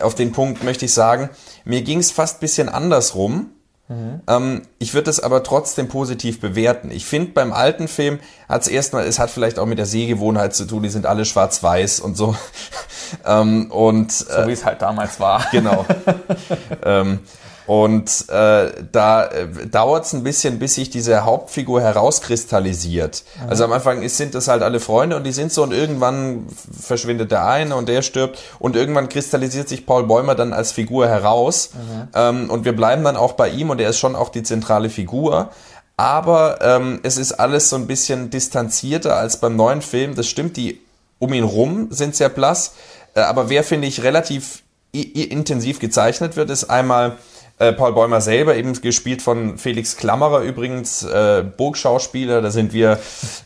auf 0.00 0.14
den 0.14 0.32
Punkt 0.32 0.64
möchte 0.64 0.84
ich 0.84 0.94
sagen, 0.94 1.30
mir 1.64 1.82
ging 1.82 1.98
es 1.98 2.10
fast 2.10 2.40
bisschen 2.40 2.68
andersrum. 2.68 3.50
Mhm. 3.88 4.20
Ähm, 4.26 4.62
ich 4.78 4.92
würde 4.92 5.10
es 5.10 5.18
aber 5.18 5.42
trotzdem 5.42 5.88
positiv 5.88 6.40
bewerten. 6.40 6.90
Ich 6.90 7.06
finde, 7.06 7.32
beim 7.32 7.52
alten 7.52 7.88
Film 7.88 8.18
hat 8.48 8.62
es 8.62 8.68
erstmal, 8.68 9.06
es 9.06 9.18
hat 9.18 9.30
vielleicht 9.30 9.58
auch 9.58 9.66
mit 9.66 9.78
der 9.78 9.86
Sehgewohnheit 9.86 10.54
zu 10.54 10.66
tun, 10.66 10.82
die 10.82 10.90
sind 10.90 11.06
alle 11.06 11.24
schwarz-weiß 11.24 12.00
und 12.00 12.16
so. 12.16 12.36
ähm, 13.24 13.70
und, 13.70 14.12
so 14.12 14.46
wie 14.46 14.52
es 14.52 14.64
halt 14.64 14.82
damals 14.82 15.18
war. 15.20 15.46
Genau. 15.50 15.86
ähm, 16.84 17.20
und 17.68 18.30
äh, 18.30 18.72
da 18.92 19.26
äh, 19.26 19.66
dauert 19.70 20.06
es 20.06 20.14
ein 20.14 20.22
bisschen, 20.22 20.58
bis 20.58 20.76
sich 20.76 20.88
diese 20.88 21.26
Hauptfigur 21.26 21.82
herauskristallisiert. 21.82 23.24
Mhm. 23.44 23.50
Also 23.50 23.64
am 23.64 23.72
Anfang 23.72 24.00
ist, 24.00 24.16
sind 24.16 24.34
das 24.34 24.48
halt 24.48 24.62
alle 24.62 24.80
Freunde 24.80 25.16
und 25.16 25.24
die 25.24 25.32
sind 25.32 25.52
so 25.52 25.64
und 25.64 25.74
irgendwann 25.74 26.46
verschwindet 26.80 27.30
der 27.30 27.46
eine 27.46 27.76
und 27.76 27.90
der 27.90 28.00
stirbt 28.00 28.38
und 28.58 28.74
irgendwann 28.74 29.10
kristallisiert 29.10 29.68
sich 29.68 29.84
Paul 29.84 30.04
Bäumer 30.04 30.34
dann 30.34 30.54
als 30.54 30.72
Figur 30.72 31.08
heraus 31.08 31.72
mhm. 31.74 32.08
ähm, 32.14 32.50
und 32.50 32.64
wir 32.64 32.74
bleiben 32.74 33.04
dann 33.04 33.18
auch 33.18 33.34
bei 33.34 33.50
ihm 33.50 33.68
und 33.68 33.82
er 33.82 33.90
ist 33.90 33.98
schon 33.98 34.16
auch 34.16 34.30
die 34.30 34.42
zentrale 34.42 34.88
Figur. 34.88 35.50
Aber 35.98 36.60
ähm, 36.62 37.00
es 37.02 37.18
ist 37.18 37.32
alles 37.32 37.68
so 37.68 37.76
ein 37.76 37.86
bisschen 37.86 38.30
distanzierter 38.30 39.16
als 39.16 39.40
beim 39.40 39.56
neuen 39.56 39.82
Film. 39.82 40.14
Das 40.14 40.26
stimmt, 40.26 40.56
die 40.56 40.80
um 41.18 41.34
ihn 41.34 41.44
rum 41.44 41.88
sind 41.90 42.16
sehr 42.16 42.30
blass. 42.30 42.72
Äh, 43.12 43.20
aber 43.20 43.50
wer, 43.50 43.62
finde 43.62 43.88
ich, 43.88 44.02
relativ 44.02 44.62
intensiv 44.92 45.80
gezeichnet 45.80 46.36
wird, 46.36 46.48
ist 46.48 46.64
einmal 46.64 47.18
äh, 47.58 47.72
Paul 47.72 47.92
Bäumer 47.92 48.20
selber, 48.20 48.56
eben 48.56 48.72
gespielt 48.80 49.22
von 49.22 49.58
Felix 49.58 49.96
Klammerer 49.96 50.42
übrigens, 50.42 51.02
äh, 51.02 51.44
Burgschauspieler. 51.56 52.40
Da 52.42 52.50
sind 52.50 52.72
wir 52.72 52.98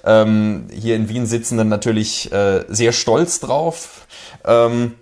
ähm, 0.04 0.66
hier 0.72 0.96
in 0.96 1.08
Wien 1.08 1.26
sitzenden 1.26 1.68
natürlich 1.68 2.30
äh, 2.32 2.64
sehr 2.68 2.92
stolz 2.92 3.40
drauf. 3.40 4.06
Ähm, 4.44 4.94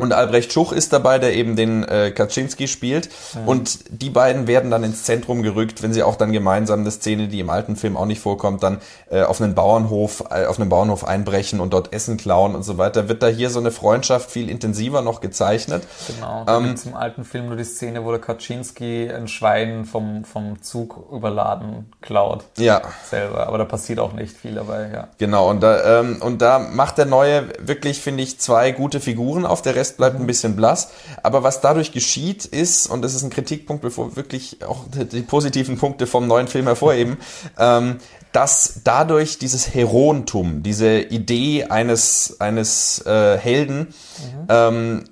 und 0.00 0.12
Albrecht 0.12 0.52
Schuch 0.52 0.72
ist 0.72 0.92
dabei, 0.92 1.18
der 1.18 1.34
eben 1.34 1.56
den 1.56 1.84
äh, 1.84 2.10
Kaczynski 2.10 2.68
spielt. 2.68 3.08
Mhm. 3.34 3.48
Und 3.48 3.78
die 3.90 4.10
beiden 4.10 4.46
werden 4.46 4.70
dann 4.70 4.84
ins 4.84 5.04
Zentrum 5.04 5.42
gerückt, 5.42 5.82
wenn 5.82 5.92
sie 5.92 6.02
auch 6.02 6.16
dann 6.16 6.32
gemeinsam 6.32 6.80
eine 6.80 6.90
Szene, 6.90 7.28
die 7.28 7.40
im 7.40 7.50
alten 7.50 7.76
Film 7.76 7.96
auch 7.96 8.06
nicht 8.06 8.20
vorkommt, 8.20 8.62
dann 8.62 8.78
äh, 9.10 9.22
auf 9.22 9.40
einen 9.40 9.54
Bauernhof, 9.54 10.24
äh, 10.30 10.46
auf 10.46 10.58
einen 10.58 10.68
Bauernhof 10.68 11.04
einbrechen 11.04 11.60
und 11.60 11.72
dort 11.72 11.92
Essen 11.92 12.16
klauen 12.16 12.54
und 12.54 12.62
so 12.62 12.78
weiter. 12.78 13.08
Wird 13.08 13.22
da 13.22 13.28
hier 13.28 13.50
so 13.50 13.60
eine 13.60 13.70
Freundschaft 13.70 14.30
viel 14.30 14.48
intensiver 14.48 15.02
noch 15.02 15.20
gezeichnet. 15.20 15.82
Genau. 16.06 16.44
Ähm, 16.48 16.74
im 16.84 16.94
alten 16.94 17.24
Film 17.24 17.46
nur 17.46 17.56
die 17.56 17.64
Szene, 17.64 18.04
wo 18.04 18.10
der 18.10 18.20
Kaczynski 18.20 19.10
ein 19.10 19.28
Schwein 19.28 19.84
vom, 19.84 20.24
vom 20.24 20.62
Zug 20.62 21.10
überladen 21.12 21.92
klaut. 22.00 22.44
Ja. 22.56 22.82
Selber. 23.08 23.46
Aber 23.46 23.58
da 23.58 23.64
passiert 23.64 23.98
auch 23.98 24.12
nicht 24.12 24.36
viel 24.36 24.54
dabei, 24.54 24.90
ja. 24.92 25.08
Genau. 25.18 25.50
Und 25.50 25.62
da, 25.62 26.00
ähm, 26.00 26.18
und 26.20 26.42
da 26.42 26.58
macht 26.58 26.98
der 26.98 27.06
Neue 27.06 27.48
wirklich, 27.58 28.00
finde 28.00 28.22
ich, 28.22 28.38
zwei 28.38 28.72
gute 28.72 29.00
Figuren 29.00 29.44
auf. 29.44 29.62
Der 29.62 29.74
Rest 29.74 29.89
Rest 29.90 29.96
bleibt 29.96 30.20
ein 30.20 30.26
bisschen 30.26 30.56
blass. 30.56 30.88
Aber 31.22 31.42
was 31.42 31.60
dadurch 31.60 31.92
geschieht 31.92 32.44
ist, 32.44 32.86
und 32.86 33.02
das 33.02 33.14
ist 33.14 33.22
ein 33.22 33.30
Kritikpunkt, 33.30 33.82
bevor 33.82 34.10
wir 34.10 34.16
wirklich 34.16 34.58
auch 34.66 34.84
die 34.90 35.22
positiven 35.22 35.78
Punkte 35.78 36.06
vom 36.06 36.26
neuen 36.26 36.48
Film 36.48 36.66
hervorheben, 36.66 37.16
ähm, 37.58 37.98
dass 38.32 38.80
dadurch 38.84 39.38
dieses 39.38 39.74
Heroentum, 39.74 40.62
diese 40.62 41.00
Idee 41.00 41.64
eines, 41.64 42.36
eines 42.40 43.04
äh, 43.04 43.36
Helden 43.36 43.88
mhm. 43.88 44.46
ähm, 44.48 45.04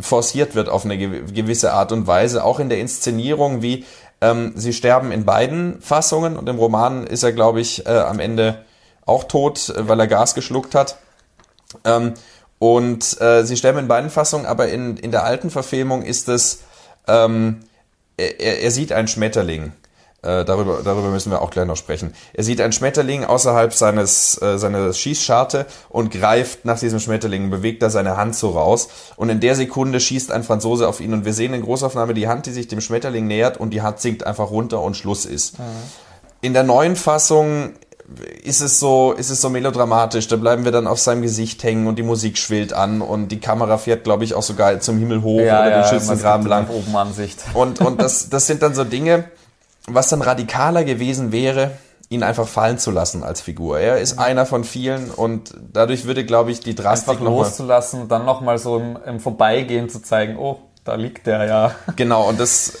forciert 0.00 0.54
wird 0.54 0.68
auf 0.68 0.84
eine 0.84 0.96
gewisse 0.96 1.72
Art 1.72 1.90
und 1.90 2.06
Weise, 2.06 2.44
auch 2.44 2.60
in 2.60 2.68
der 2.68 2.78
Inszenierung, 2.78 3.62
wie 3.62 3.84
ähm, 4.20 4.52
sie 4.54 4.72
sterben 4.72 5.10
in 5.10 5.24
beiden 5.24 5.80
Fassungen 5.80 6.36
und 6.36 6.48
im 6.48 6.56
Roman 6.56 7.04
ist 7.04 7.24
er, 7.24 7.32
glaube 7.32 7.60
ich, 7.60 7.84
äh, 7.86 7.90
am 7.90 8.20
Ende 8.20 8.64
auch 9.06 9.24
tot, 9.24 9.70
äh, 9.70 9.88
weil 9.88 9.98
er 9.98 10.06
Gas 10.06 10.36
geschluckt 10.36 10.76
hat. 10.76 10.98
Ähm, 11.84 12.14
und 12.62 13.20
äh, 13.20 13.44
sie 13.44 13.56
sterben 13.56 13.80
in 13.80 13.88
beiden 13.88 14.08
Fassungen, 14.08 14.46
aber 14.46 14.68
in, 14.68 14.96
in 14.96 15.10
der 15.10 15.24
alten 15.24 15.50
Verfilmung 15.50 16.02
ist 16.02 16.28
es, 16.28 16.60
ähm, 17.08 17.64
er, 18.16 18.60
er 18.62 18.70
sieht 18.70 18.92
einen 18.92 19.08
Schmetterling. 19.08 19.72
Äh, 20.22 20.44
darüber, 20.44 20.82
darüber 20.84 21.08
müssen 21.08 21.32
wir 21.32 21.42
auch 21.42 21.50
gleich 21.50 21.66
noch 21.66 21.76
sprechen. 21.76 22.14
Er 22.32 22.44
sieht 22.44 22.60
einen 22.60 22.72
Schmetterling 22.72 23.24
außerhalb 23.24 23.74
seines, 23.74 24.40
äh, 24.40 24.58
seiner 24.58 24.92
Schießscharte 24.92 25.66
und 25.88 26.12
greift 26.12 26.64
nach 26.64 26.78
diesem 26.78 27.00
Schmetterling, 27.00 27.50
bewegt 27.50 27.82
da 27.82 27.90
seine 27.90 28.16
Hand 28.16 28.36
so 28.36 28.50
raus. 28.50 28.88
Und 29.16 29.28
in 29.28 29.40
der 29.40 29.56
Sekunde 29.56 29.98
schießt 29.98 30.30
ein 30.30 30.44
Franzose 30.44 30.86
auf 30.86 31.00
ihn 31.00 31.14
und 31.14 31.24
wir 31.24 31.32
sehen 31.32 31.54
in 31.54 31.62
Großaufnahme 31.62 32.14
die 32.14 32.28
Hand, 32.28 32.46
die 32.46 32.52
sich 32.52 32.68
dem 32.68 32.80
Schmetterling 32.80 33.26
nähert 33.26 33.56
und 33.56 33.70
die 33.70 33.82
Hand 33.82 33.98
sinkt 33.98 34.24
einfach 34.24 34.50
runter 34.50 34.82
und 34.82 34.96
Schluss 34.96 35.24
ist. 35.24 35.58
Mhm. 35.58 35.64
In 36.42 36.52
der 36.52 36.62
neuen 36.62 36.94
Fassung 36.94 37.72
ist 38.42 38.60
es 38.60 38.78
so, 38.80 39.12
ist 39.12 39.30
es 39.30 39.40
so 39.40 39.48
melodramatisch. 39.48 40.28
Da 40.28 40.36
bleiben 40.36 40.64
wir 40.64 40.72
dann 40.72 40.86
auf 40.86 40.98
seinem 40.98 41.22
Gesicht 41.22 41.62
hängen 41.62 41.86
und 41.86 41.96
die 41.96 42.02
Musik 42.02 42.38
schwillt 42.38 42.72
an 42.72 43.00
und 43.00 43.28
die 43.28 43.40
Kamera 43.40 43.78
fährt, 43.78 44.04
glaube 44.04 44.24
ich, 44.24 44.34
auch 44.34 44.42
sogar 44.42 44.80
zum 44.80 44.98
Himmel 44.98 45.22
hoch 45.22 45.40
ja, 45.40 45.60
oder 45.60 45.70
ja, 45.70 45.82
den 45.82 45.88
Schützengraben 45.88 46.46
lang. 46.46 46.68
Oben 46.68 46.94
Ansicht. 46.96 47.38
Und, 47.54 47.80
und 47.80 48.00
das, 48.00 48.28
das 48.28 48.46
sind 48.46 48.62
dann 48.62 48.74
so 48.74 48.84
Dinge, 48.84 49.24
was 49.86 50.08
dann 50.08 50.22
radikaler 50.22 50.84
gewesen 50.84 51.32
wäre, 51.32 51.72
ihn 52.08 52.22
einfach 52.22 52.46
fallen 52.46 52.78
zu 52.78 52.90
lassen 52.90 53.22
als 53.22 53.40
Figur. 53.40 53.78
Er 53.78 53.98
ist 53.98 54.16
mhm. 54.16 54.22
einer 54.22 54.46
von 54.46 54.64
vielen 54.64 55.10
und 55.10 55.54
dadurch 55.72 56.04
würde, 56.04 56.24
glaube 56.24 56.50
ich, 56.50 56.60
die 56.60 56.74
Drastik 56.74 57.14
einfach 57.14 57.24
loszulassen, 57.24 58.08
dann 58.08 58.24
nochmal 58.24 58.58
so 58.58 58.78
im, 58.78 58.98
im 59.06 59.20
Vorbeigehen 59.20 59.88
zu 59.88 60.02
zeigen, 60.02 60.36
oh, 60.36 60.60
da 60.84 60.94
liegt 60.96 61.26
der 61.26 61.44
ja. 61.46 61.74
Genau, 61.96 62.28
und 62.28 62.38
das, 62.38 62.74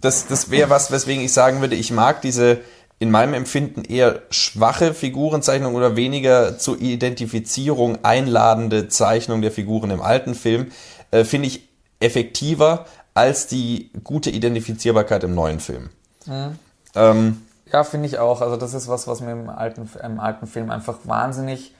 das, 0.00 0.26
das 0.28 0.50
wäre 0.50 0.70
was, 0.70 0.90
weswegen 0.90 1.24
ich 1.24 1.32
sagen 1.32 1.60
würde, 1.60 1.74
ich 1.74 1.90
mag 1.90 2.20
diese, 2.22 2.60
in 2.98 3.10
meinem 3.10 3.34
Empfinden 3.34 3.84
eher 3.84 4.22
schwache 4.30 4.94
Figurenzeichnung 4.94 5.74
oder 5.74 5.96
weniger 5.96 6.58
zur 6.58 6.80
Identifizierung 6.80 8.04
einladende 8.04 8.88
Zeichnung 8.88 9.42
der 9.42 9.52
Figuren 9.52 9.90
im 9.90 10.00
alten 10.00 10.34
Film, 10.34 10.72
äh, 11.10 11.24
finde 11.24 11.48
ich 11.48 11.68
effektiver 12.00 12.86
als 13.12 13.46
die 13.46 13.90
gute 14.02 14.30
Identifizierbarkeit 14.30 15.24
im 15.24 15.34
neuen 15.34 15.60
Film. 15.60 15.90
Mhm. 16.26 16.58
Ähm, 16.94 17.42
ja, 17.70 17.84
finde 17.84 18.06
ich 18.06 18.18
auch. 18.18 18.40
Also 18.40 18.56
das 18.56 18.72
ist 18.72 18.88
was, 18.88 19.06
was 19.06 19.20
mir 19.20 19.32
im 19.32 19.50
alten, 19.50 19.90
im 20.02 20.20
alten 20.20 20.46
Film 20.46 20.70
einfach 20.70 20.98
wahnsinnig 21.04 21.74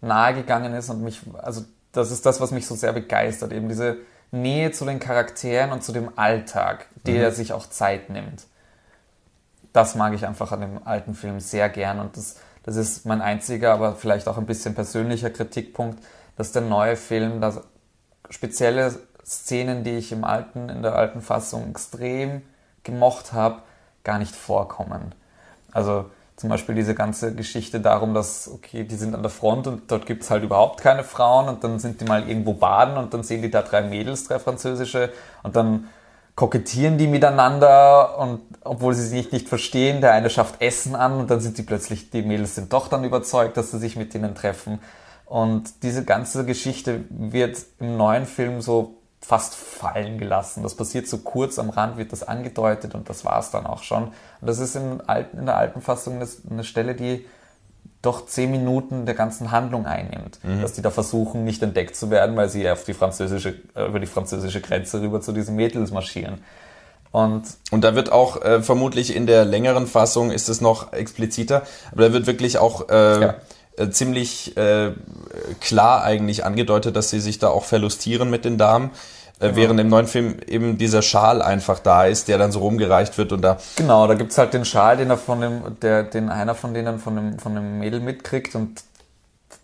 nahe 0.00 0.34
gegangen 0.34 0.72
ist 0.72 0.88
und 0.88 1.02
mich, 1.02 1.20
also 1.42 1.64
das 1.92 2.10
ist 2.10 2.24
das, 2.24 2.40
was 2.40 2.50
mich 2.50 2.66
so 2.66 2.74
sehr 2.74 2.92
begeistert, 2.92 3.52
eben 3.52 3.68
diese 3.68 3.98
Nähe 4.30 4.72
zu 4.72 4.86
den 4.86 4.98
Charakteren 4.98 5.72
und 5.72 5.84
zu 5.84 5.92
dem 5.92 6.10
Alltag, 6.16 6.86
der 7.06 7.30
mhm. 7.30 7.34
sich 7.34 7.52
auch 7.52 7.68
Zeit 7.68 8.08
nimmt 8.08 8.46
das 9.72 9.94
mag 9.94 10.12
ich 10.14 10.26
einfach 10.26 10.52
an 10.52 10.60
dem 10.60 10.86
alten 10.86 11.14
Film 11.14 11.40
sehr 11.40 11.68
gern 11.68 11.98
und 12.00 12.16
das, 12.16 12.36
das 12.62 12.76
ist 12.76 13.06
mein 13.06 13.20
einziger, 13.20 13.72
aber 13.72 13.96
vielleicht 13.96 14.28
auch 14.28 14.38
ein 14.38 14.46
bisschen 14.46 14.74
persönlicher 14.74 15.30
Kritikpunkt, 15.30 15.98
dass 16.36 16.52
der 16.52 16.62
neue 16.62 16.96
Film, 16.96 17.40
dass 17.40 17.60
spezielle 18.30 18.94
Szenen, 19.24 19.84
die 19.84 19.96
ich 19.96 20.12
im 20.12 20.24
alten, 20.24 20.68
in 20.68 20.82
der 20.82 20.94
alten 20.94 21.20
Fassung 21.20 21.70
extrem 21.70 22.42
gemocht 22.82 23.32
habe, 23.32 23.62
gar 24.04 24.18
nicht 24.18 24.34
vorkommen. 24.34 25.14
Also 25.72 26.06
zum 26.36 26.48
Beispiel 26.48 26.74
diese 26.74 26.94
ganze 26.94 27.34
Geschichte 27.34 27.80
darum, 27.80 28.14
dass, 28.14 28.50
okay, 28.52 28.84
die 28.84 28.96
sind 28.96 29.14
an 29.14 29.22
der 29.22 29.30
Front 29.30 29.66
und 29.66 29.90
dort 29.90 30.06
gibt 30.06 30.24
es 30.24 30.30
halt 30.30 30.42
überhaupt 30.42 30.80
keine 30.80 31.04
Frauen 31.04 31.48
und 31.48 31.62
dann 31.62 31.78
sind 31.78 32.00
die 32.00 32.04
mal 32.04 32.28
irgendwo 32.28 32.54
baden 32.54 32.96
und 32.96 33.14
dann 33.14 33.22
sehen 33.22 33.42
die 33.42 33.50
da 33.50 33.62
drei 33.62 33.82
Mädels, 33.82 34.24
drei 34.24 34.38
französische 34.38 35.12
und 35.42 35.54
dann 35.54 35.88
kokettieren 36.34 36.98
die 36.98 37.06
miteinander 37.06 38.18
und 38.18 38.40
obwohl 38.62 38.94
sie 38.94 39.06
sich 39.06 39.32
nicht 39.32 39.48
verstehen, 39.48 40.00
der 40.00 40.12
eine 40.12 40.30
schafft 40.30 40.62
Essen 40.62 40.94
an 40.94 41.18
und 41.18 41.30
dann 41.30 41.40
sind 41.40 41.56
sie 41.56 41.62
plötzlich, 41.62 42.10
die 42.10 42.22
Mädels 42.22 42.54
sind 42.54 42.72
doch 42.72 42.88
dann 42.88 43.04
überzeugt, 43.04 43.56
dass 43.56 43.70
sie 43.70 43.78
sich 43.78 43.96
mit 43.96 44.14
ihnen 44.14 44.34
treffen. 44.34 44.78
Und 45.26 45.82
diese 45.82 46.04
ganze 46.04 46.44
Geschichte 46.44 47.04
wird 47.10 47.58
im 47.80 47.96
neuen 47.96 48.26
Film 48.26 48.60
so 48.60 48.96
fast 49.20 49.54
fallen 49.54 50.18
gelassen. 50.18 50.62
Das 50.62 50.74
passiert 50.74 51.06
so 51.06 51.18
kurz 51.18 51.58
am 51.58 51.70
Rand, 51.70 51.96
wird 51.96 52.12
das 52.12 52.22
angedeutet 52.22 52.94
und 52.94 53.08
das 53.08 53.24
war 53.24 53.38
es 53.38 53.50
dann 53.50 53.66
auch 53.66 53.82
schon. 53.82 54.04
Und 54.04 54.12
das 54.40 54.58
ist 54.58 54.74
in, 54.74 55.00
alten, 55.02 55.38
in 55.38 55.46
der 55.46 55.56
alten 55.56 55.80
Fassung 55.80 56.20
eine 56.50 56.64
Stelle, 56.64 56.94
die 56.94 57.24
doch 58.02 58.26
zehn 58.26 58.50
Minuten 58.50 59.06
der 59.06 59.14
ganzen 59.14 59.52
Handlung 59.52 59.86
einnimmt. 59.86 60.38
Mhm. 60.42 60.60
Dass 60.60 60.72
die 60.72 60.82
da 60.82 60.90
versuchen, 60.90 61.44
nicht 61.44 61.62
entdeckt 61.62 61.96
zu 61.96 62.10
werden, 62.10 62.36
weil 62.36 62.48
sie 62.48 62.68
auf 62.68 62.84
die 62.84 62.94
französische, 62.94 63.54
äh, 63.74 63.86
über 63.86 64.00
die 64.00 64.06
französische 64.06 64.60
Grenze 64.60 65.00
rüber 65.00 65.20
zu 65.20 65.32
diesen 65.32 65.56
Mädels 65.56 65.92
marschieren. 65.92 66.42
Und, 67.12 67.44
und 67.70 67.84
da 67.84 67.94
wird 67.94 68.10
auch 68.10 68.42
äh, 68.42 68.62
vermutlich 68.62 69.14
in 69.14 69.26
der 69.26 69.44
längeren 69.44 69.86
Fassung 69.86 70.30
ist 70.30 70.48
es 70.48 70.60
noch 70.60 70.92
expliziter, 70.94 71.62
aber 71.92 72.08
da 72.08 72.12
wird 72.14 72.26
wirklich 72.26 72.56
auch 72.56 72.88
äh, 72.88 73.20
ja. 73.20 73.34
äh, 73.76 73.90
ziemlich 73.90 74.56
äh, 74.56 74.92
klar 75.60 76.02
eigentlich 76.04 76.44
angedeutet, 76.44 76.96
dass 76.96 77.10
sie 77.10 77.20
sich 77.20 77.38
da 77.38 77.48
auch 77.48 77.64
verlustieren 77.64 78.30
mit 78.30 78.46
den 78.46 78.56
Damen. 78.56 78.90
Äh, 79.42 79.56
während 79.56 79.80
im 79.80 79.88
neuen 79.88 80.06
Film 80.06 80.36
eben 80.46 80.78
dieser 80.78 81.02
Schal 81.02 81.42
einfach 81.42 81.80
da 81.80 82.04
ist, 82.04 82.28
der 82.28 82.38
dann 82.38 82.52
so 82.52 82.60
rumgereicht 82.60 83.18
wird 83.18 83.32
und 83.32 83.42
da. 83.42 83.58
Genau, 83.76 84.06
da 84.06 84.14
gibt's 84.14 84.38
halt 84.38 84.54
den 84.54 84.64
Schal, 84.64 84.96
den 84.96 85.10
er 85.10 85.18
von 85.18 85.40
dem, 85.40 85.80
der, 85.80 86.04
den 86.04 86.28
einer 86.28 86.54
von 86.54 86.72
denen 86.72 87.00
von 87.00 87.16
dem, 87.16 87.38
von 87.38 87.54
dem 87.54 87.80
Mädel 87.80 88.00
mitkriegt 88.00 88.54
und 88.54 88.84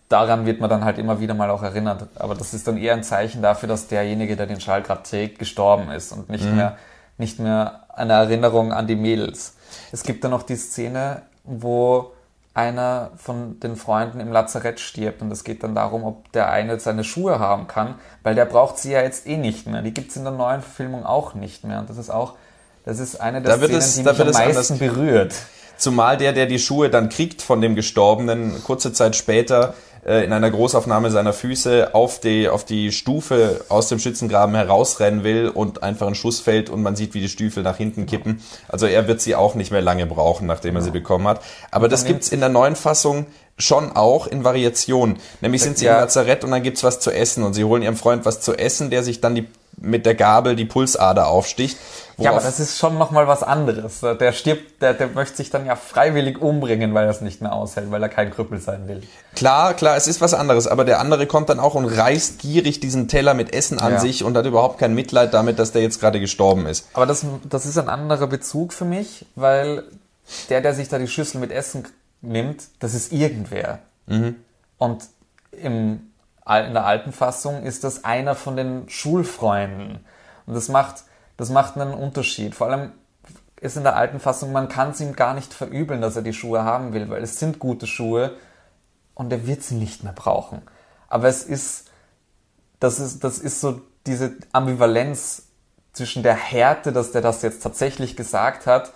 daran 0.09 0.45
wird 0.45 0.59
man 0.59 0.69
dann 0.69 0.83
halt 0.83 0.97
immer 0.97 1.21
wieder 1.21 1.33
mal 1.33 1.49
auch 1.49 1.63
erinnert. 1.63 2.07
Aber 2.15 2.35
das 2.35 2.53
ist 2.53 2.67
dann 2.67 2.77
eher 2.77 2.93
ein 2.93 3.03
Zeichen 3.03 3.41
dafür, 3.41 3.69
dass 3.69 3.87
derjenige, 3.87 4.35
der 4.35 4.47
den 4.47 4.59
Schal 4.59 4.81
gerade 4.83 5.03
trägt, 5.03 5.39
gestorben 5.39 5.89
ist 5.91 6.11
und 6.11 6.29
nicht 6.29 6.51
mehr, 6.51 6.77
nicht 7.17 7.39
mehr 7.39 7.83
eine 7.95 8.13
Erinnerung 8.13 8.73
an 8.73 8.85
die 8.87 8.95
Mädels. 8.95 9.55
Es 9.91 10.03
gibt 10.03 10.23
dann 10.23 10.31
noch 10.31 10.43
die 10.43 10.55
Szene, 10.57 11.21
wo 11.43 12.11
einer 12.59 13.11
von 13.15 13.59
den 13.61 13.75
Freunden 13.77 14.19
im 14.19 14.31
Lazarett 14.31 14.79
stirbt 14.79 15.21
und 15.21 15.31
es 15.31 15.43
geht 15.43 15.63
dann 15.63 15.75
darum, 15.75 16.03
ob 16.03 16.31
der 16.33 16.49
eine 16.51 16.79
seine 16.79 17.03
Schuhe 17.05 17.39
haben 17.39 17.67
kann, 17.67 17.95
weil 18.23 18.35
der 18.35 18.45
braucht 18.45 18.77
sie 18.77 18.91
ja 18.91 19.01
jetzt 19.01 19.25
eh 19.27 19.37
nicht 19.37 19.65
mehr. 19.67 19.81
Die 19.81 19.93
gibt's 19.93 20.15
in 20.17 20.23
der 20.23 20.33
neuen 20.33 20.61
Verfilmung 20.61 21.05
auch 21.05 21.33
nicht 21.35 21.63
mehr 21.63 21.79
und 21.79 21.89
das 21.89 21.97
ist 21.97 22.09
auch, 22.09 22.33
das 22.85 22.99
ist 22.99 23.21
eine 23.21 23.41
der 23.41 23.55
Da 23.55 23.61
wird 23.61 23.71
Szenen, 23.71 23.79
es- 23.83 23.95
die 23.95 24.03
da 24.03 24.09
mich 24.11 24.17
wird 24.19 24.35
am 24.35 24.41
es 24.51 24.55
meisten 24.55 24.77
berührt. 24.79 25.33
Zumal 25.77 26.17
der, 26.17 26.33
der 26.33 26.45
die 26.45 26.59
Schuhe 26.59 26.89
dann 26.89 27.07
kriegt 27.07 27.41
von 27.41 27.61
dem 27.61 27.73
Gestorbenen, 27.75 28.61
kurze 28.65 28.91
Zeit 28.91 29.15
später 29.15 29.73
in 30.05 30.33
einer 30.33 30.49
Großaufnahme 30.49 31.11
seiner 31.11 31.33
Füße 31.33 31.93
auf 31.93 32.19
die, 32.19 32.47
auf 32.47 32.63
die 32.63 32.91
Stufe 32.91 33.65
aus 33.69 33.89
dem 33.89 33.99
Schützengraben 33.99 34.55
herausrennen 34.55 35.23
will 35.23 35.49
und 35.49 35.83
einfach 35.83 36.07
ein 36.07 36.15
Schuss 36.15 36.39
fällt 36.39 36.69
und 36.69 36.81
man 36.81 36.95
sieht, 36.95 37.13
wie 37.13 37.21
die 37.21 37.29
Stiefel 37.29 37.63
nach 37.63 37.77
hinten 37.77 38.05
kippen. 38.05 38.41
Also 38.67 38.85
er 38.85 39.07
wird 39.07 39.21
sie 39.21 39.35
auch 39.35 39.55
nicht 39.55 39.71
mehr 39.71 39.81
lange 39.81 40.05
brauchen, 40.05 40.47
nachdem 40.47 40.75
er 40.75 40.81
sie 40.81 40.91
bekommen 40.91 41.27
hat. 41.27 41.41
Aber 41.71 41.87
das 41.87 42.05
gibt's 42.05 42.29
in 42.29 42.39
der 42.39 42.49
neuen 42.49 42.75
Fassung 42.75 43.25
schon 43.57 43.91
auch 43.91 44.25
in 44.25 44.43
Variationen. 44.43 45.17
Nämlich 45.41 45.61
sind 45.61 45.77
sie 45.77 45.85
im 45.85 45.91
Lazarett 45.91 46.43
und 46.43 46.51
dann 46.51 46.63
gibt's 46.63 46.83
was 46.83 46.99
zu 46.99 47.11
essen 47.11 47.43
und 47.43 47.53
sie 47.53 47.65
holen 47.65 47.83
ihrem 47.83 47.97
Freund 47.97 48.25
was 48.25 48.41
zu 48.41 48.57
essen, 48.57 48.89
der 48.89 49.03
sich 49.03 49.19
dann 49.21 49.35
die, 49.35 49.47
mit 49.81 50.05
der 50.05 50.15
Gabel 50.15 50.55
die 50.55 50.65
Pulsader 50.65 51.27
aufsticht. 51.27 51.77
Ja, 52.17 52.31
aber 52.31 52.41
das 52.41 52.59
ist 52.59 52.77
schon 52.77 52.97
nochmal 52.97 53.27
was 53.27 53.43
anderes. 53.43 54.01
Der 54.01 54.33
stirbt, 54.33 54.81
der, 54.81 54.93
der 54.93 55.07
möchte 55.07 55.37
sich 55.37 55.49
dann 55.51 55.65
ja 55.65 55.77
freiwillig 55.77 56.41
umbringen, 56.41 56.93
weil 56.93 57.05
er 57.05 57.11
es 57.11 57.21
nicht 57.21 57.41
mehr 57.41 57.53
aushält, 57.53 57.91
weil 57.91 58.03
er 58.03 58.09
kein 58.09 58.29
Krüppel 58.31 58.59
sein 58.59 58.89
will. 58.89 59.03
Klar, 59.35 59.73
klar, 59.73 59.95
es 59.95 60.05
ist 60.07 60.19
was 60.19 60.33
anderes, 60.33 60.67
aber 60.67 60.83
der 60.83 60.99
andere 60.99 61.27
kommt 61.27 61.47
dann 61.47 61.61
auch 61.61 61.75
und 61.75 61.85
reißt 61.85 62.39
gierig 62.39 62.81
diesen 62.81 63.07
Teller 63.07 63.33
mit 63.35 63.53
Essen 63.53 63.79
an 63.79 63.93
Ja. 63.93 63.99
sich 63.99 64.25
und 64.25 64.35
hat 64.35 64.45
überhaupt 64.45 64.79
kein 64.79 64.93
Mitleid 64.95 65.33
damit, 65.33 65.59
dass 65.59 65.71
der 65.71 65.81
jetzt 65.81 66.01
gerade 66.01 66.19
gestorben 66.19 66.65
ist. 66.65 66.87
Aber 66.93 67.05
das, 67.05 67.25
das 67.49 67.65
ist 67.65 67.77
ein 67.77 67.87
anderer 67.87 68.27
Bezug 68.27 68.73
für 68.73 68.85
mich, 68.85 69.25
weil 69.35 69.83
der, 70.49 70.59
der 70.59 70.73
sich 70.73 70.89
da 70.89 70.99
die 70.99 71.07
Schüssel 71.07 71.39
mit 71.39 71.51
Essen 71.51 71.87
nimmt, 72.21 72.63
das 72.79 72.93
ist 72.93 73.13
irgendwer. 73.13 73.79
Und 74.77 75.03
im, 75.51 76.01
in 76.49 76.73
der 76.73 76.85
alten 76.85 77.11
Fassung 77.11 77.63
ist 77.63 77.83
das 77.83 78.03
einer 78.03 78.35
von 78.35 78.55
den 78.55 78.89
Schulfreunden. 78.89 80.05
Und 80.45 80.53
das 80.53 80.67
macht, 80.69 81.03
das 81.37 81.49
macht 81.49 81.77
einen 81.77 81.93
Unterschied. 81.93 82.55
Vor 82.55 82.67
allem 82.67 82.91
ist 83.61 83.77
in 83.77 83.83
der 83.83 83.95
alten 83.95 84.19
Fassung, 84.19 84.51
man 84.51 84.69
kann 84.69 84.91
es 84.91 85.01
ihm 85.01 85.15
gar 85.15 85.33
nicht 85.33 85.53
verübeln, 85.53 86.01
dass 86.01 86.15
er 86.15 86.21
die 86.21 86.33
Schuhe 86.33 86.63
haben 86.63 86.93
will, 86.93 87.09
weil 87.09 87.21
es 87.21 87.39
sind 87.39 87.59
gute 87.59 87.87
Schuhe 87.87 88.35
und 89.13 89.31
er 89.31 89.45
wird 89.45 89.63
sie 89.63 89.75
nicht 89.75 90.03
mehr 90.03 90.13
brauchen. 90.13 90.61
Aber 91.07 91.27
es 91.27 91.43
ist, 91.43 91.89
das 92.79 92.99
ist, 92.99 93.23
das 93.23 93.37
ist 93.37 93.61
so 93.61 93.81
diese 94.05 94.33
Ambivalenz 94.53 95.47
zwischen 95.91 96.23
der 96.23 96.35
Härte, 96.35 96.93
dass 96.93 97.11
der 97.11 97.21
das 97.21 97.41
jetzt 97.41 97.61
tatsächlich 97.61 98.15
gesagt 98.15 98.65
hat, 98.65 98.93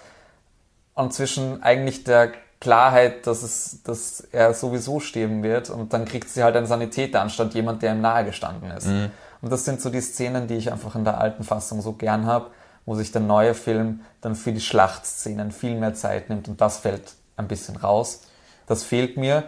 und 0.96 1.14
zwischen 1.14 1.64
eigentlich 1.64 2.04
der 2.04 2.32
Klarheit, 2.64 3.28
dass 3.28 3.44
es, 3.44 3.80
dass 3.84 4.22
er 4.32 4.54
sowieso 4.54 5.00
sterben 5.02 5.44
wird 5.44 5.70
und 5.70 5.92
dann 5.92 6.06
kriegt 6.06 6.30
sie 6.30 6.44
halt 6.44 6.56
einen 6.56 6.66
Sanitäter 6.66 7.22
anstatt 7.22 7.54
jemand, 7.54 7.82
der 7.82 7.94
ihm 7.94 8.02
nahe 8.02 8.24
gestanden 8.24 8.72
ist. 8.72 8.88
Und 8.88 9.52
das 9.52 9.66
sind 9.66 9.82
so 9.82 9.90
die 9.90 10.00
Szenen, 10.00 10.48
die 10.48 10.56
ich 10.56 10.72
einfach 10.72 10.96
in 10.96 11.04
der 11.04 11.20
alten 11.20 11.44
Fassung 11.44 11.82
so 11.82 11.92
gern 11.92 12.26
habe, 12.26 12.48
wo 12.86 12.96
sich 12.96 13.12
der 13.12 13.22
neue 13.22 13.54
Film 13.54 14.00
dann 14.22 14.36
für 14.36 14.54
die 14.54 14.62
Schlachtszenen 14.62 15.52
viel 15.52 15.76
mehr 15.76 15.94
Zeit 15.94 16.30
nimmt 16.30 16.48
und 16.48 16.62
das 16.62 16.78
fällt 16.78 17.14
ein 17.36 17.48
bisschen 17.50 17.76
raus. 17.76 18.22
Das 18.68 18.84
fehlt 18.84 19.18
mir, 19.18 19.44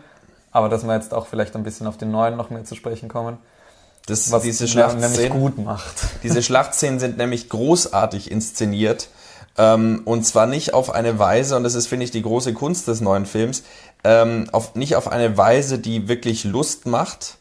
aber 0.52 0.68
dass 0.68 0.84
wir 0.84 0.94
jetzt 0.94 1.14
auch 1.14 1.28
vielleicht 1.28 1.56
ein 1.56 1.64
bisschen 1.64 1.88
auf 1.88 1.98
den 1.98 2.12
neuen 2.12 2.36
noch 2.36 2.50
mehr 2.50 2.66
zu 2.66 2.76
sprechen 2.76 3.08
kommen, 3.08 3.38
Das, 4.08 4.30
was 4.32 4.44
diese 4.44 4.66
ihn 4.66 4.76
nämlich 4.78 4.98
Schlachtszenen, 5.00 5.40
gut 5.42 5.58
macht. 5.58 5.96
diese 6.24 6.44
Schlachtszenen 6.44 7.00
sind 7.00 7.18
nämlich 7.18 7.50
großartig 7.50 8.30
inszeniert. 8.30 9.08
Ähm, 9.58 10.02
und 10.06 10.26
zwar 10.26 10.48
nicht 10.48 10.74
auf 10.74 10.94
eine 10.94 11.18
Weise, 11.20 11.56
und 11.56 11.64
das 11.64 11.76
ist, 11.76 11.88
finde 11.88 12.06
ich, 12.06 12.12
die 12.12 12.22
große 12.22 12.54
Kunst 12.54 12.88
des 12.88 13.02
neuen 13.02 13.26
Films, 13.26 13.64
ähm, 14.04 14.48
auf, 14.52 14.76
nicht 14.76 14.96
auf 14.96 15.12
eine 15.12 15.38
Weise, 15.38 15.80
die 15.80 16.08
wirklich 16.08 16.44
Lust 16.44 16.86
macht. 16.86 17.38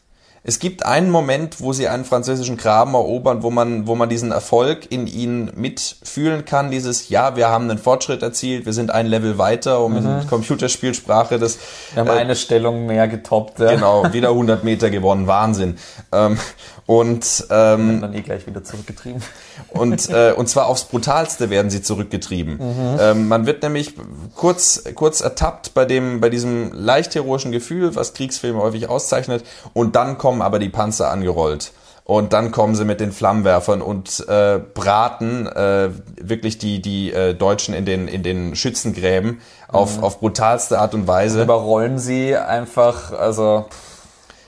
Es 0.46 0.58
gibt 0.58 0.84
einen 0.84 1.10
Moment, 1.10 1.62
wo 1.62 1.72
sie 1.72 1.88
einen 1.88 2.04
französischen 2.04 2.58
Graben 2.58 2.92
erobern, 2.92 3.42
wo 3.42 3.50
man, 3.50 3.86
wo 3.86 3.94
man 3.94 4.10
diesen 4.10 4.30
Erfolg 4.30 4.92
in 4.92 5.06
ihnen 5.06 5.50
mitfühlen 5.56 6.44
kann. 6.44 6.70
Dieses, 6.70 7.08
ja, 7.08 7.34
wir 7.34 7.48
haben 7.48 7.70
einen 7.70 7.78
Fortschritt 7.78 8.22
erzielt, 8.22 8.66
wir 8.66 8.74
sind 8.74 8.90
ein 8.90 9.06
Level 9.06 9.38
weiter, 9.38 9.80
um 9.80 9.96
in 9.96 10.26
Computerspielsprache 10.28 11.38
das 11.38 11.58
Wir 11.94 12.02
haben 12.02 12.08
äh, 12.08 12.20
eine 12.20 12.36
Stellung 12.36 12.84
mehr 12.84 13.08
getoppt. 13.08 13.58
Ja. 13.58 13.74
Genau, 13.74 14.12
wieder 14.12 14.28
100 14.28 14.64
Meter 14.64 14.90
gewonnen, 14.90 15.26
Wahnsinn. 15.26 15.78
Ähm, 16.12 16.38
und, 16.86 17.46
ähm, 17.50 18.00
Dann 18.00 18.14
eh 18.14 18.20
gleich 18.20 18.46
wieder 18.46 18.62
zurückgetrieben. 18.62 19.22
und, 19.70 20.08
äh, 20.10 20.32
und 20.36 20.48
zwar 20.48 20.66
aufs 20.66 20.84
Brutalste 20.84 21.48
werden 21.48 21.70
sie 21.70 21.82
zurückgetrieben. 21.82 22.58
Ähm, 23.00 23.28
man 23.28 23.46
wird 23.46 23.62
nämlich 23.62 23.94
kurz, 24.34 24.84
kurz 24.94 25.20
ertappt 25.20 25.72
bei, 25.74 25.86
dem, 25.86 26.20
bei 26.20 26.28
diesem 26.28 26.72
leicht 26.72 27.14
heroischen 27.14 27.52
Gefühl, 27.52 27.94
was 27.96 28.12
Kriegsfilme 28.12 28.60
häufig 28.60 28.88
auszeichnet, 28.88 29.44
und 29.72 29.96
dann 29.96 30.18
kommen 30.18 30.42
aber 30.42 30.58
die 30.58 30.68
Panzer 30.68 31.10
angerollt. 31.10 31.72
Und 32.06 32.34
dann 32.34 32.52
kommen 32.52 32.74
sie 32.74 32.84
mit 32.84 33.00
den 33.00 33.12
Flammenwerfern 33.12 33.80
und 33.80 34.28
äh, 34.28 34.60
braten 34.74 35.46
äh, 35.46 35.88
wirklich 36.20 36.58
die, 36.58 36.82
die 36.82 37.10
äh, 37.10 37.32
Deutschen 37.32 37.72
in 37.72 37.86
den, 37.86 38.08
in 38.08 38.22
den 38.22 38.54
Schützengräben 38.56 39.40
auf, 39.68 40.02
auf 40.02 40.20
brutalste 40.20 40.78
Art 40.78 40.92
und 40.92 41.06
Weise. 41.06 41.42
Überrollen 41.42 41.98
sie 41.98 42.36
einfach, 42.36 43.12
also 43.12 43.64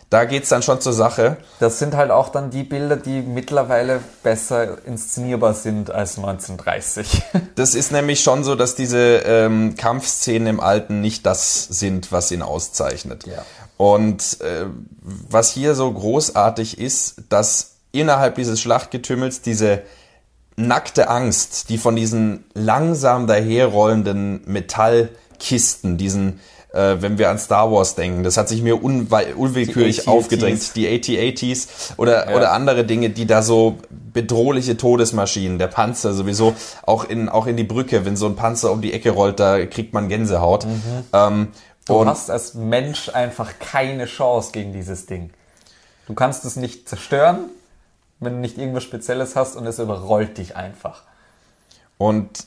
Da 0.08 0.24
geht's 0.24 0.48
dann 0.48 0.62
schon 0.62 0.80
zur 0.80 0.92
Sache. 0.92 1.36
das 1.58 1.80
sind 1.80 1.96
halt 1.96 2.12
auch 2.12 2.28
dann 2.28 2.50
die 2.50 2.62
Bilder, 2.62 2.96
die 2.96 3.22
mittlerweile 3.22 4.00
besser 4.22 4.78
inszenierbar 4.86 5.54
sind 5.54 5.90
als 5.90 6.16
1930. 6.16 7.22
Das 7.56 7.74
ist 7.74 7.90
nämlich 7.90 8.22
schon 8.22 8.44
so, 8.44 8.54
dass 8.54 8.74
diese 8.74 8.98
ähm, 8.98 9.76
Kampfszenen 9.76 10.46
im 10.46 10.60
Alten 10.60 11.00
nicht 11.00 11.24
das 11.24 11.64
sind, 11.64 12.12
was 12.12 12.30
ihn 12.30 12.42
auszeichnet. 12.42 13.26
Ja. 13.26 13.44
Und 13.78 14.40
äh, 14.42 14.66
was 15.02 15.50
hier 15.52 15.74
so 15.74 15.90
großartig 15.90 16.78
ist, 16.78 17.22
dass 17.30 17.76
innerhalb 17.92 18.36
dieses 18.36 18.60
Schlachtgetümmels 18.60 19.40
diese 19.40 19.82
nackte 20.56 21.08
Angst, 21.08 21.68
die 21.68 21.78
von 21.78 21.96
diesen 21.96 22.44
langsam 22.54 23.26
daherrollenden 23.26 24.42
Metallkisten, 24.46 25.96
diesen, 25.96 26.40
äh, 26.72 26.96
wenn 27.00 27.18
wir 27.18 27.30
an 27.30 27.38
Star 27.38 27.70
Wars 27.70 27.94
denken, 27.94 28.22
das 28.22 28.36
hat 28.36 28.48
sich 28.48 28.62
mir 28.62 28.82
unwillkürlich 28.82 30.00
Die 30.00 30.08
aufgedrängt, 30.08 30.76
die 30.76 30.88
AT-ATs 30.88 31.94
oder, 31.96 32.34
oder 32.34 32.52
andere 32.52 32.84
Dinge, 32.84 33.10
die 33.10 33.26
da 33.26 33.42
so 33.42 33.78
bedrohliche 33.90 34.76
Todesmaschinen, 34.76 35.58
der 35.58 35.68
Panzer 35.68 36.12
sowieso, 36.12 36.54
auch 36.82 37.04
in, 37.04 37.28
auch 37.28 37.46
in 37.46 37.56
die 37.56 37.64
Brücke, 37.64 38.04
wenn 38.04 38.16
so 38.16 38.26
ein 38.26 38.36
Panzer 38.36 38.72
um 38.72 38.80
die 38.82 38.92
Ecke 38.92 39.10
rollt, 39.10 39.40
da 39.40 39.64
kriegt 39.66 39.94
man 39.94 40.08
Gänsehaut. 40.08 40.66
Ähm, 41.12 41.48
Du 41.86 42.00
und 42.00 42.08
hast 42.08 42.30
als 42.30 42.54
Mensch 42.54 43.08
einfach 43.10 43.60
keine 43.60 44.06
Chance 44.06 44.50
gegen 44.52 44.72
dieses 44.72 45.06
Ding. 45.06 45.30
Du 46.06 46.14
kannst 46.14 46.44
es 46.44 46.56
nicht 46.56 46.88
zerstören, 46.88 47.50
wenn 48.18 48.34
du 48.34 48.38
nicht 48.40 48.58
irgendwas 48.58 48.82
Spezielles 48.82 49.36
hast 49.36 49.56
und 49.56 49.66
es 49.66 49.78
überrollt 49.78 50.36
dich 50.36 50.56
einfach. 50.56 51.02
Und 51.96 52.46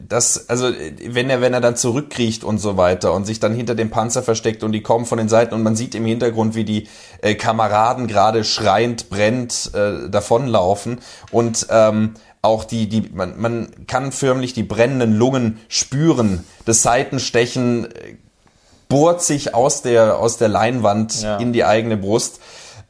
das, 0.00 0.48
also 0.48 0.70
wenn 1.06 1.30
er, 1.30 1.40
wenn 1.40 1.54
er 1.54 1.60
dann 1.60 1.76
zurückkriecht 1.76 2.44
und 2.44 2.58
so 2.58 2.76
weiter 2.76 3.12
und 3.12 3.24
sich 3.24 3.40
dann 3.40 3.54
hinter 3.54 3.74
dem 3.74 3.90
Panzer 3.90 4.22
versteckt 4.22 4.62
und 4.62 4.72
die 4.72 4.82
kommen 4.82 5.06
von 5.06 5.18
den 5.18 5.28
Seiten 5.28 5.54
und 5.54 5.62
man 5.62 5.76
sieht 5.76 5.94
im 5.94 6.04
Hintergrund, 6.04 6.54
wie 6.54 6.64
die 6.64 6.88
äh, 7.22 7.34
Kameraden 7.34 8.06
gerade 8.06 8.44
schreiend, 8.44 9.10
brennt 9.10 9.70
äh, 9.74 10.08
davonlaufen 10.10 11.00
und 11.30 11.66
ähm, 11.70 12.14
auch 12.42 12.64
die, 12.64 12.88
die, 12.88 13.10
man, 13.14 13.40
man 13.40 13.86
kann 13.86 14.12
förmlich 14.12 14.52
die 14.52 14.62
brennenden 14.64 15.16
Lungen 15.16 15.58
spüren, 15.68 16.44
das 16.66 16.82
Seitenstechen 16.82 17.86
äh, 17.86 18.16
bohrt 18.88 19.22
sich 19.22 19.54
aus 19.54 19.82
der, 19.82 20.18
aus 20.18 20.36
der 20.36 20.48
Leinwand 20.48 21.22
Ja. 21.22 21.38
in 21.38 21.52
die 21.52 21.64
eigene 21.64 21.96
Brust. 21.96 22.40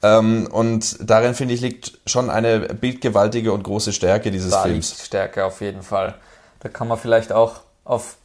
Ähm, 0.03 0.49
und 0.51 0.97
darin, 1.09 1.35
finde 1.35 1.55
ich, 1.55 1.61
liegt 1.63 1.99
schon 2.05 2.29
eine 2.31 2.61
bildgewaltige 2.61 3.53
und 3.53 3.63
große 3.63 3.93
Stärke 3.93 4.31
dieses 4.31 4.51
Da 4.51 4.63
Films. 4.65 4.97
Stärke 5.05 5.45
auf 5.47 5.61
jeden 5.63 5.83
Fall. 5.83 6.17
Da 6.65 6.71
kann 6.71 6.89
man 6.89 6.99
vielleicht 6.99 7.31
auch 7.31 7.61
auf 7.85 8.17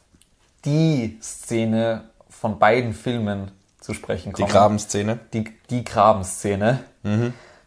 die 0.64 1.18
Szene 1.22 2.04
von 2.28 2.58
beiden 2.58 2.94
Filmen 2.94 3.50
zu 3.80 3.92
sprechen 3.94 4.32
Die 4.32 4.42
kommen. 4.42 4.52
Grabenszene. 4.52 5.20
die, 5.34 5.44
die 5.68 5.84
Grabenszene. 5.84 6.80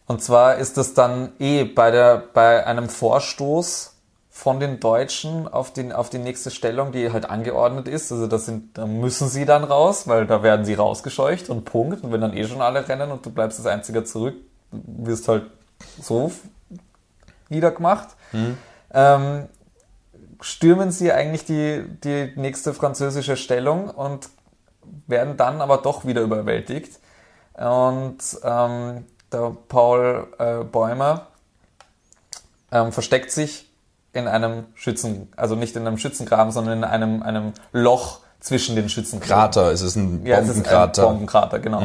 Und 0.07 0.21
zwar 0.21 0.55
ist 0.57 0.77
es 0.79 0.95
dann 0.95 1.31
eh 1.39 1.63
bei, 1.63 1.91
der, 1.91 2.17
bei 2.17 2.65
einem 2.65 2.89
Vorstoß 2.89 3.95
von 4.31 4.59
den 4.59 4.79
Deutschen 4.79 5.47
auf, 5.47 5.71
den, 5.71 5.91
auf 5.91 6.09
die 6.09 6.17
nächste 6.17 6.49
Stellung, 6.49 6.91
die 6.91 7.11
halt 7.11 7.29
angeordnet 7.29 7.87
ist. 7.87 8.11
Also 8.11 8.25
das 8.25 8.47
sind, 8.47 8.75
da 8.75 8.87
müssen 8.87 9.29
sie 9.29 9.45
dann 9.45 9.63
raus, 9.63 10.07
weil 10.07 10.25
da 10.25 10.41
werden 10.41 10.65
sie 10.65 10.73
rausgescheucht 10.73 11.49
und 11.49 11.65
Punkt. 11.65 12.03
Und 12.03 12.11
wenn 12.11 12.21
dann 12.21 12.35
eh 12.35 12.47
schon 12.47 12.61
alle 12.61 12.89
rennen 12.89 13.11
und 13.11 13.23
du 13.23 13.29
bleibst 13.29 13.59
als 13.59 13.67
einziger 13.67 14.05
zurück, 14.05 14.35
wirst 14.71 15.27
halt 15.27 15.43
so 16.01 16.31
niedergemacht. 17.49 18.09
Ähm, 18.95 19.49
stürmen 20.43 20.91
sie 20.91 21.11
eigentlich 21.11 21.45
die, 21.45 21.85
die 22.03 22.33
nächste 22.35 22.73
französische 22.73 23.37
Stellung 23.37 23.89
und 23.89 24.29
werden 25.07 25.37
dann 25.37 25.61
aber 25.61 25.77
doch 25.77 26.05
wieder 26.05 26.21
überwältigt. 26.21 26.99
Und 27.53 28.17
ähm, 28.43 29.05
der 29.31 29.55
Paul 29.69 30.27
äh, 30.37 30.63
Bäumer 30.65 31.27
ähm, 32.71 32.91
versteckt 32.91 33.31
sich 33.31 33.69
in 34.11 34.27
einem 34.27 34.65
Schützen, 34.75 35.31
also 35.37 35.55
nicht 35.55 35.75
in 35.75 35.87
einem 35.87 35.97
Schützengraben, 35.97 36.51
sondern 36.51 36.79
in 36.79 36.83
einem, 36.83 37.23
einem 37.23 37.53
Loch 37.71 38.19
zwischen 38.39 38.75
den 38.75 38.89
Schützengraben. 38.89 39.51
Krater, 39.51 39.71
es 39.71 39.81
ist 39.81 39.95
ein 39.95 40.25
Ja, 40.25 40.39
es 40.39 40.49
ist 40.49 40.49
ein 40.49 40.63
Bombenkrater. 40.63 41.03
Bombenkrater, 41.03 41.59
genau. 41.59 41.81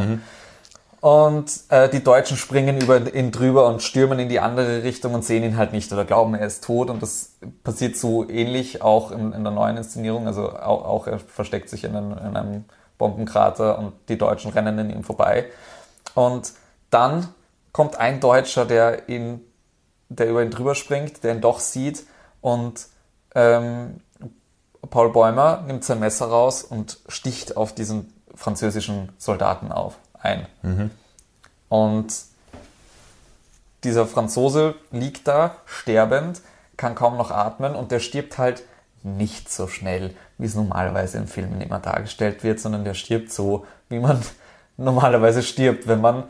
Und 1.01 1.61
äh, 1.68 1.88
die 1.88 2.03
Deutschen 2.03 2.36
springen 2.36 2.80
über 2.80 3.14
ihn 3.14 3.30
drüber 3.30 3.66
und 3.68 3.82
stürmen 3.82 4.18
in 4.18 4.28
die 4.28 4.40
andere 4.40 4.82
Richtung 4.82 5.14
und 5.14 5.24
sehen 5.24 5.44
ihn 5.44 5.57
halt 5.57 5.72
nicht 5.72 5.92
oder 5.92 6.05
glauben, 6.05 6.34
er 6.34 6.46
ist 6.46 6.64
tot. 6.64 6.90
Und 6.90 7.03
das 7.03 7.36
passiert 7.62 7.96
so 7.96 8.28
ähnlich 8.28 8.82
auch 8.82 9.12
in, 9.12 9.32
in 9.32 9.44
der 9.44 9.53
neuen 9.53 9.76
Inszenierung. 9.76 10.26
Also 10.26 10.51
auch, 10.51 10.84
auch 10.84 11.07
er 11.07 11.20
versteckt 11.20 11.68
sich 11.68 11.84
in 11.84 11.94
einem, 11.94 12.12
in 12.12 12.36
einem 12.36 12.64
Bombenkrater 12.99 13.78
und 13.78 13.92
die 14.09 14.18
Deutschen 14.18 14.51
rennen 14.51 14.78
an 14.78 14.90
ihm 14.90 15.05
vorbei. 15.05 15.46
Und 16.14 16.53
dann 16.90 17.28
kommt 17.72 17.96
ein 17.96 18.18
Deutscher, 18.18 18.64
der 18.64 19.09
ihn, 19.09 19.40
der 20.09 20.28
über 20.28 20.42
ihn 20.42 20.51
drüber 20.51 20.74
springt, 20.74 21.22
der 21.22 21.34
ihn 21.34 21.40
doch 21.40 21.61
sieht 21.61 22.05
und 22.40 22.88
ähm, 23.34 24.01
Paul 24.90 25.11
Bäumer 25.11 25.62
nimmt 25.66 25.84
sein 25.84 26.01
Messer 26.01 26.26
raus 26.26 26.62
und 26.62 26.99
sticht 27.09 27.57
auf 27.57 27.74
diesen 27.74 28.12
französischen 28.34 29.12
Soldaten 29.18 29.72
auf, 29.72 29.99
ein. 30.20 30.46
Und 31.68 32.14
dieser 33.84 34.06
Franzose 34.06 34.74
liegt 34.90 35.28
da, 35.28 35.56
sterbend, 35.66 36.40
kann 36.76 36.94
kaum 36.94 37.16
noch 37.16 37.30
atmen 37.30 37.74
und 37.74 37.90
der 37.90 38.00
stirbt 38.00 38.38
halt 38.38 38.62
nicht 39.02 39.50
so 39.50 39.68
schnell, 39.68 40.14
wie 40.38 40.46
es 40.46 40.54
normalerweise 40.54 41.18
in 41.18 41.26
Filmen 41.26 41.60
immer 41.60 41.78
dargestellt 41.78 42.42
wird, 42.42 42.60
sondern 42.60 42.84
der 42.84 42.94
stirbt 42.94 43.32
so, 43.32 43.66
wie 43.88 43.98
man 43.98 44.20
normalerweise 44.76 45.42
stirbt, 45.42 45.86
wenn 45.88 46.00
man 46.00 46.24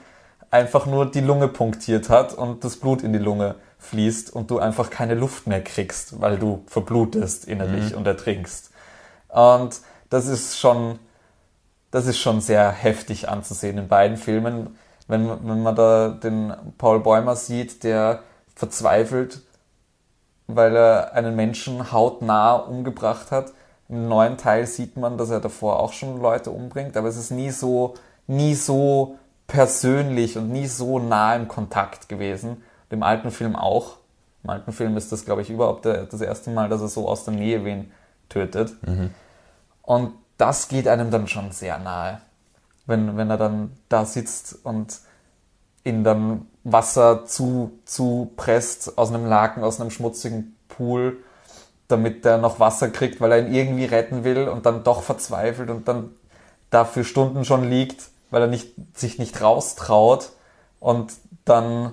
einfach 0.50 0.86
nur 0.86 1.10
die 1.10 1.20
Lunge 1.20 1.48
punktiert 1.48 2.08
hat 2.08 2.34
und 2.34 2.64
das 2.64 2.76
Blut 2.76 3.02
in 3.02 3.12
die 3.12 3.18
Lunge 3.18 3.56
fließt 3.78 4.32
und 4.34 4.50
du 4.50 4.58
einfach 4.58 4.90
keine 4.90 5.14
Luft 5.14 5.46
mehr 5.46 5.62
kriegst, 5.62 6.20
weil 6.20 6.38
du 6.38 6.64
verblutest 6.66 7.44
innerlich 7.46 7.94
und 7.94 8.06
ertrinkst. 8.06 8.70
Und 9.28 9.80
das 10.10 10.26
ist 10.26 10.58
schon, 10.58 10.98
das 11.90 12.06
ist 12.06 12.18
schon 12.18 12.40
sehr 12.40 12.70
heftig 12.70 13.28
anzusehen 13.28 13.78
in 13.78 13.88
beiden 13.88 14.16
Filmen, 14.16 14.76
wenn, 15.06 15.28
wenn 15.48 15.62
man 15.62 15.74
da 15.74 16.08
den 16.08 16.52
Paul 16.76 17.00
Bäumer 17.00 17.34
sieht, 17.34 17.82
der 17.82 18.20
verzweifelt, 18.54 19.40
weil 20.46 20.76
er 20.76 21.14
einen 21.14 21.34
Menschen 21.34 21.92
hautnah 21.92 22.56
umgebracht 22.56 23.30
hat. 23.30 23.52
Im 23.88 24.08
neuen 24.08 24.36
Teil 24.36 24.66
sieht 24.66 24.96
man, 24.96 25.16
dass 25.16 25.30
er 25.30 25.40
davor 25.40 25.80
auch 25.80 25.92
schon 25.92 26.20
Leute 26.20 26.50
umbringt, 26.50 26.96
aber 26.96 27.08
es 27.08 27.16
ist 27.16 27.30
nie 27.30 27.50
so, 27.50 27.94
nie 28.26 28.54
so 28.54 29.16
persönlich 29.46 30.36
und 30.36 30.50
nie 30.50 30.66
so 30.66 30.98
nah 30.98 31.34
im 31.34 31.48
Kontakt 31.48 32.08
gewesen. 32.08 32.62
Im 32.90 33.02
alten 33.02 33.30
Film 33.30 33.56
auch. 33.56 33.96
Im 34.44 34.50
alten 34.50 34.72
Film 34.72 34.96
ist 34.98 35.10
das, 35.10 35.24
glaube 35.24 35.40
ich, 35.42 35.50
überhaupt 35.50 35.86
der, 35.86 36.04
das 36.04 36.20
erste 36.20 36.50
Mal, 36.50 36.68
dass 36.68 36.82
er 36.82 36.88
so 36.88 37.08
aus 37.08 37.24
der 37.24 37.34
Nähe 37.34 37.64
wen 37.64 37.90
tötet. 38.28 38.74
Und 39.82 40.12
das 40.38 40.68
geht 40.68 40.88
einem 40.88 41.10
dann 41.10 41.28
schon 41.28 41.52
sehr 41.52 41.78
nahe. 41.78 42.20
Wenn, 42.86 43.16
wenn 43.18 43.28
er 43.28 43.36
dann 43.36 43.72
da 43.90 44.06
sitzt 44.06 44.64
und 44.64 45.00
ihn 45.84 46.04
dann 46.04 46.46
Wasser 46.64 47.26
zu, 47.26 47.78
zu 47.84 48.32
presst 48.36 48.96
aus 48.96 49.10
einem 49.10 49.26
Laken, 49.26 49.62
aus 49.62 49.80
einem 49.80 49.90
schmutzigen 49.90 50.56
Pool, 50.68 51.18
damit 51.88 52.24
der 52.24 52.38
noch 52.38 52.60
Wasser 52.60 52.88
kriegt, 52.90 53.20
weil 53.20 53.32
er 53.32 53.38
ihn 53.40 53.54
irgendwie 53.54 53.84
retten 53.84 54.24
will 54.24 54.48
und 54.48 54.64
dann 54.64 54.84
doch 54.84 55.02
verzweifelt 55.02 55.70
und 55.70 55.88
dann 55.88 56.10
da 56.70 56.84
für 56.84 57.04
Stunden 57.04 57.44
schon 57.44 57.68
liegt, 57.68 58.08
weil 58.30 58.42
er 58.42 58.48
nicht, 58.48 58.74
sich 58.94 59.18
nicht 59.18 59.40
raustraut 59.40 60.30
und 60.80 61.12
dann, 61.44 61.92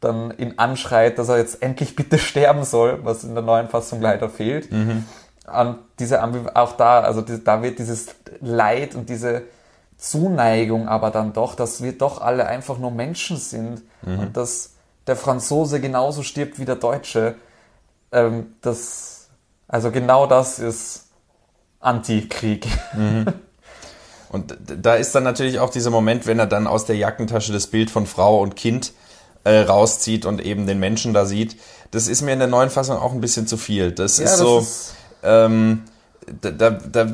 dann 0.00 0.36
ihn 0.36 0.54
anschreit, 0.58 1.18
dass 1.18 1.28
er 1.28 1.38
jetzt 1.38 1.62
endlich 1.62 1.94
bitte 1.94 2.18
sterben 2.18 2.64
soll, 2.64 3.04
was 3.04 3.24
in 3.24 3.34
der 3.34 3.44
neuen 3.44 3.68
Fassung 3.68 4.00
leider 4.00 4.28
fehlt. 4.28 4.70
Und 5.52 5.78
diese 5.98 6.22
auch 6.54 6.72
da, 6.76 7.00
also 7.00 7.20
die, 7.22 7.42
da 7.42 7.62
wird 7.62 7.78
dieses 7.78 8.06
Leid 8.40 8.94
und 8.94 9.08
diese 9.08 9.42
Zuneigung 9.98 10.88
aber 10.88 11.10
dann 11.10 11.32
doch, 11.32 11.54
dass 11.54 11.82
wir 11.82 11.92
doch 11.96 12.20
alle 12.20 12.46
einfach 12.46 12.78
nur 12.78 12.90
Menschen 12.90 13.36
sind 13.36 13.82
und 14.02 14.36
dass 14.36 14.70
der 15.06 15.16
Franzose 15.16 15.80
genauso 15.80 16.22
stirbt 16.22 16.58
wie 16.58 16.64
der 16.64 16.76
Deutsche. 16.76 17.34
Ähm, 18.12 18.54
das, 18.62 19.28
also 19.68 19.90
genau 19.90 20.26
das 20.26 20.58
ist 20.58 21.08
Antikrieg. 21.80 22.66
Und 24.30 24.50
d- 24.50 24.76
da 24.80 24.94
ist 24.94 25.14
dann 25.14 25.24
natürlich 25.24 25.58
auch 25.58 25.70
dieser 25.70 25.90
Moment, 25.90 26.26
wenn 26.26 26.38
er 26.38 26.46
dann 26.46 26.66
aus 26.66 26.84
der 26.86 26.96
Jackentasche 26.96 27.52
das 27.52 27.66
Bild 27.66 27.90
von 27.90 28.06
Frau 28.06 28.40
und 28.40 28.56
Kind 28.56 28.92
äh, 29.44 29.58
rauszieht 29.60 30.24
und 30.26 30.40
eben 30.40 30.66
den 30.66 30.78
Menschen 30.78 31.12
da 31.14 31.24
sieht. 31.26 31.56
Das 31.90 32.06
ist 32.08 32.22
mir 32.22 32.32
in 32.32 32.38
der 32.38 32.48
neuen 32.48 32.70
Fassung 32.70 32.96
auch 32.98 33.12
ein 33.12 33.20
bisschen 33.20 33.46
zu 33.46 33.56
viel. 33.56 33.90
Das 33.92 34.18
Ja, 34.18 34.24
ist 34.24 34.30
das 34.32 34.38
so, 34.40 34.58
ist- 34.60 34.94
ähm, 35.22 35.82
da, 36.42 36.50
da, 36.52 36.70
da 36.70 37.06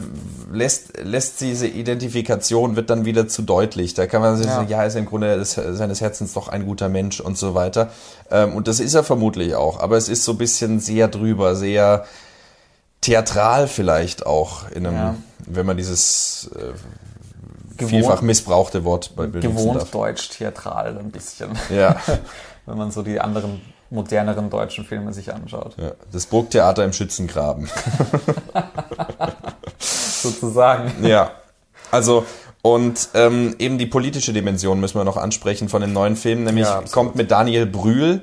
lässt, 0.53 0.99
lässt 1.03 1.41
diese 1.41 1.67
Identifikation 1.67 2.77
wird 2.77 2.91
dann 2.91 3.05
wieder 3.07 3.29
zu 3.29 3.43
deutlich. 3.43 3.95
Da 3.95 4.07
kann 4.07 4.21
man 4.21 4.37
sich 4.37 4.47
Ja. 4.47 4.57
sagen, 4.57 4.69
ja, 4.69 4.85
ist 4.85 4.95
im 4.97 5.07
Grunde 5.07 5.43
seines 5.45 6.01
Herzens 6.01 6.35
doch 6.35 6.49
ein 6.49 6.67
guter 6.67 6.89
Mensch 6.91 7.21
und 7.21 7.39
so 7.39 7.55
weiter. 7.55 7.91
Ähm, 8.31 8.55
und 8.55 8.69
das 8.69 8.79
ist 8.81 8.95
er 8.95 9.05
vermutlich 9.05 9.55
auch. 9.55 9.81
Aber 9.81 9.97
es 9.97 10.09
ist 10.11 10.25
so 10.25 10.33
ein 10.33 10.39
bisschen 10.39 10.81
sehr 10.81 11.09
drüber, 11.09 11.57
sehr 11.57 12.05
theatral 13.01 13.69
vielleicht 13.69 14.27
auch 14.27 14.71
in 14.71 14.87
einem, 14.87 14.97
Ja. 14.97 15.15
wenn 15.47 15.67
man 15.67 15.77
dieses 15.77 16.51
äh, 16.55 16.73
Gewohnt- 17.77 17.91
vielfach 17.91 18.23
missbrauchte 18.23 18.85
Wort 18.85 19.13
bei 19.17 19.27
gewohnt 19.27 19.81
darf. 19.81 19.91
deutsch-theatral 19.91 20.99
ein 20.99 21.11
bisschen, 21.11 21.51
Ja, 21.75 21.97
wenn 22.67 22.77
man 22.79 22.91
so 22.91 23.03
die 23.03 23.21
anderen 23.21 23.61
moderneren 23.91 24.51
deutschen 24.51 24.85
Filme 24.85 25.13
sich 25.13 25.33
anschaut. 25.33 25.75
ja, 25.77 25.93
das 26.13 26.27
Burgtheater 26.27 26.85
im 26.85 26.93
Schützengraben. 26.93 27.69
Sozusagen. 29.79 31.07
Ja, 31.07 31.33
also 31.91 32.27
und 32.63 33.11
ähm, 33.15 33.55
eben 33.61 33.79
die 33.79 33.87
politische 33.87 34.33
Dimension 34.33 34.81
müssen 34.81 34.99
wir 34.99 35.05
noch 35.05 35.17
ansprechen 35.17 35.69
von 35.69 35.83
den 35.83 35.93
neuen 35.93 36.17
Filmen, 36.17 36.45
nämlich 36.45 36.67
Ja, 36.67 36.83
kommt 36.91 37.15
mit 37.15 37.31
Daniel 37.31 37.67
Brühl, 37.67 38.23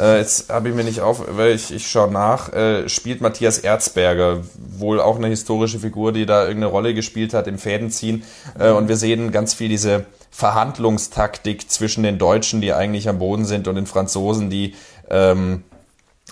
äh, 0.00 0.18
jetzt 0.18 0.50
habe 0.50 0.68
ich 0.68 0.74
mir 0.74 0.84
nicht 0.84 1.00
auf, 1.00 1.22
weil 1.28 1.54
ich, 1.54 1.72
ich 1.72 1.88
schaue 1.88 2.10
nach, 2.10 2.52
äh, 2.52 2.88
spielt 2.88 3.20
Matthias 3.20 3.58
Erzberger, 3.58 4.40
wohl 4.56 5.00
auch 5.00 5.16
eine 5.16 5.28
historische 5.28 5.78
Figur, 5.78 6.12
die 6.12 6.26
da 6.26 6.42
irgendeine 6.42 6.66
Rolle 6.66 6.94
gespielt 6.94 7.34
hat 7.34 7.46
im 7.46 7.58
Fädenziehen 7.58 8.24
äh, 8.58 8.70
und 8.70 8.88
wir 8.88 8.96
sehen 8.96 9.30
ganz 9.30 9.54
viel 9.54 9.68
diese 9.68 10.06
Verhandlungstaktik 10.30 11.70
zwischen 11.70 12.02
den 12.02 12.18
Deutschen, 12.18 12.60
die 12.60 12.72
eigentlich 12.72 13.08
am 13.08 13.20
Boden 13.20 13.44
sind 13.44 13.68
und 13.68 13.76
den 13.76 13.86
Franzosen, 13.86 14.50
die 14.50 14.74
ähm, 15.10 15.64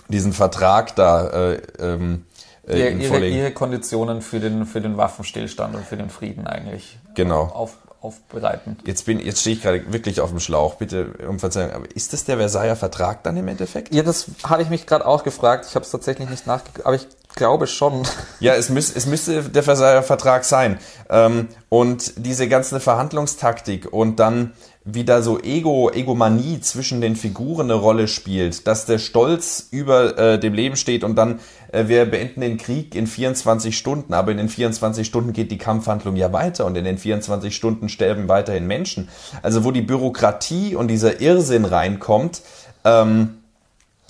diesen 0.07 0.33
Vertrag 0.33 0.95
da 0.95 1.51
äh, 1.51 1.61
ähm, 1.79 2.25
äh, 2.67 2.77
Ihre, 2.77 3.17
ihre, 3.17 3.27
ihre 3.27 3.51
Konditionen 3.51 4.21
für 4.21 4.39
den, 4.39 4.65
für 4.65 4.81
den 4.81 4.97
Waffenstillstand 4.97 5.75
und 5.75 5.85
für 5.85 5.97
den 5.97 6.09
Frieden 6.09 6.47
eigentlich 6.47 6.97
Genau. 7.13 7.43
auf, 7.43 7.77
aufbereiten. 8.01 8.77
Jetzt 8.85 9.05
bin, 9.05 9.19
jetzt 9.19 9.41
stehe 9.41 9.55
ich 9.55 9.61
gerade 9.61 9.91
wirklich 9.91 10.21
auf 10.21 10.29
dem 10.29 10.39
Schlauch. 10.39 10.75
Bitte 10.75 11.13
um 11.27 11.39
Verzeihung. 11.39 11.71
Aber 11.71 11.95
ist 11.95 12.13
das 12.13 12.25
der 12.25 12.37
Versailler 12.37 12.75
Vertrag 12.75 13.23
dann 13.23 13.37
im 13.37 13.47
Endeffekt? 13.47 13.93
Ja, 13.93 14.03
das 14.03 14.27
habe 14.43 14.61
ich 14.61 14.69
mich 14.69 14.85
gerade 14.85 15.05
auch 15.05 15.23
gefragt. 15.23 15.65
Ich 15.69 15.75
habe 15.75 15.83
es 15.85 15.91
tatsächlich 15.91 16.29
nicht 16.29 16.47
nachgeguckt, 16.47 16.85
aber 16.85 16.95
ich 16.95 17.07
glaube 17.35 17.67
schon. 17.67 18.03
Ja, 18.39 18.55
es, 18.55 18.69
müß, 18.69 18.95
es 18.95 19.05
müsste 19.05 19.43
der 19.43 19.63
Vertrag 19.63 20.45
sein. 20.45 20.79
Ähm, 21.09 21.47
und 21.69 22.13
diese 22.17 22.47
ganze 22.47 22.79
Verhandlungstaktik 22.79 23.91
und 23.91 24.19
dann 24.19 24.53
wieder 24.85 25.21
so 25.21 25.39
Ego, 25.39 25.89
Egomanie 25.89 26.59
zwischen 26.59 26.99
den 26.99 27.15
Figuren 27.15 27.71
eine 27.71 27.79
Rolle 27.79 28.09
spielt, 28.09 28.67
dass 28.67 28.85
der 28.85 28.99
Stolz 28.99 29.69
über 29.71 30.17
äh, 30.17 30.39
dem 30.39 30.53
Leben 30.53 30.75
steht 30.75 31.05
und 31.05 31.15
dann 31.15 31.39
äh, 31.71 31.87
wir 31.87 32.05
beenden 32.05 32.41
den 32.41 32.57
Krieg 32.57 32.93
in 32.93 33.07
24 33.07 33.77
Stunden, 33.77 34.13
aber 34.13 34.31
in 34.31 34.37
den 34.37 34.49
24 34.49 35.07
Stunden 35.07 35.31
geht 35.31 35.51
die 35.51 35.57
Kampfhandlung 35.57 36.17
ja 36.17 36.33
weiter 36.33 36.65
und 36.65 36.75
in 36.75 36.83
den 36.83 36.97
24 36.97 37.55
Stunden 37.55 37.87
sterben 37.87 38.27
weiterhin 38.27 38.67
Menschen. 38.67 39.07
Also 39.41 39.63
wo 39.63 39.71
die 39.71 39.81
Bürokratie 39.81 40.75
und 40.75 40.89
dieser 40.89 41.21
Irrsinn 41.21 41.63
reinkommt, 41.63 42.41
ähm, 42.83 43.37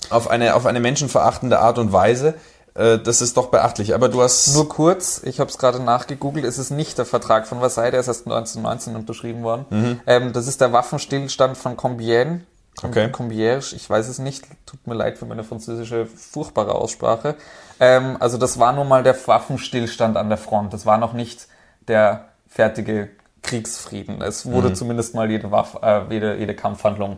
auf 0.10 0.30
eine, 0.30 0.56
auf 0.56 0.66
eine 0.66 0.80
menschenverachtende 0.80 1.60
Art 1.60 1.78
und 1.78 1.94
Weise, 1.94 2.34
das 2.76 3.22
ist 3.22 3.38
doch 3.38 3.48
beachtlich. 3.48 3.94
Aber 3.94 4.10
du 4.10 4.22
hast... 4.22 4.54
Nur 4.54 4.68
kurz, 4.68 5.22
ich 5.24 5.40
habe 5.40 5.50
es 5.50 5.58
gerade 5.58 5.80
nachgegoogelt, 5.80 6.46
es 6.46 6.58
ist 6.58 6.72
nicht 6.72 6.98
der 6.98 7.06
Vertrag 7.06 7.48
von 7.48 7.60
Versailles, 7.60 7.92
der 7.92 8.00
ist 8.00 8.08
erst 8.08 8.26
1919 8.26 8.96
unterschrieben 8.96 9.44
worden. 9.44 10.02
Ähm, 10.08 10.34
das 10.34 10.48
ist 10.48 10.60
der 10.60 10.74
Waffenstillstand 10.74 11.58
von 11.58 11.78
Compiègne. 11.78 12.42
Com 12.76 12.90
Okay. 12.90 13.12
Compiègne, 13.12 13.76
ich 13.76 13.88
weiß 13.88 14.08
es 14.08 14.18
nicht, 14.18 14.46
tut 14.66 14.88
mir 14.88 14.96
leid 14.96 15.20
für 15.20 15.28
meine 15.28 15.44
französische 15.44 16.08
furchtbare 16.08 16.74
Aussprache. 16.74 17.36
Ähm, 17.80 18.18
also 18.20 18.38
das 18.40 18.58
war 18.58 18.74
nun 18.74 18.88
mal 18.88 19.04
der 19.04 19.16
Waffenstillstand 19.28 20.18
an 20.18 20.30
der 20.30 20.40
Front, 20.40 20.74
das 20.74 20.86
war 20.88 20.98
noch 20.98 21.14
nicht 21.14 21.48
der 21.88 22.30
fertige 22.48 23.10
Kriegsfrieden. 23.44 24.22
Es 24.22 24.46
wurde 24.46 24.74
zumindest 24.74 25.16
mal 25.16 25.30
jede, 25.30 25.52
Waffe, 25.52 25.80
äh, 25.84 26.02
jede, 26.10 26.38
jede 26.38 26.56
Kampfhandlung 26.56 27.18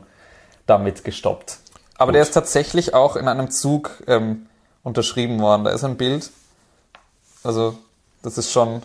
damit 0.66 1.04
gestoppt. 1.04 1.60
Aber 1.98 2.08
Gut. 2.08 2.16
der 2.16 2.22
ist 2.24 2.32
tatsächlich 2.32 2.94
auch 2.94 3.16
in 3.16 3.28
einem 3.28 3.50
Zug 3.52 4.04
ähm, 4.08 4.48
unterschrieben 4.86 5.42
worden. 5.42 5.66
Da 5.66 5.72
ist 5.72 5.84
ein 5.84 5.98
Bild. 5.98 6.32
Also, 7.44 7.78
das 8.22 8.38
ist 8.38 8.52
schon, 8.52 8.82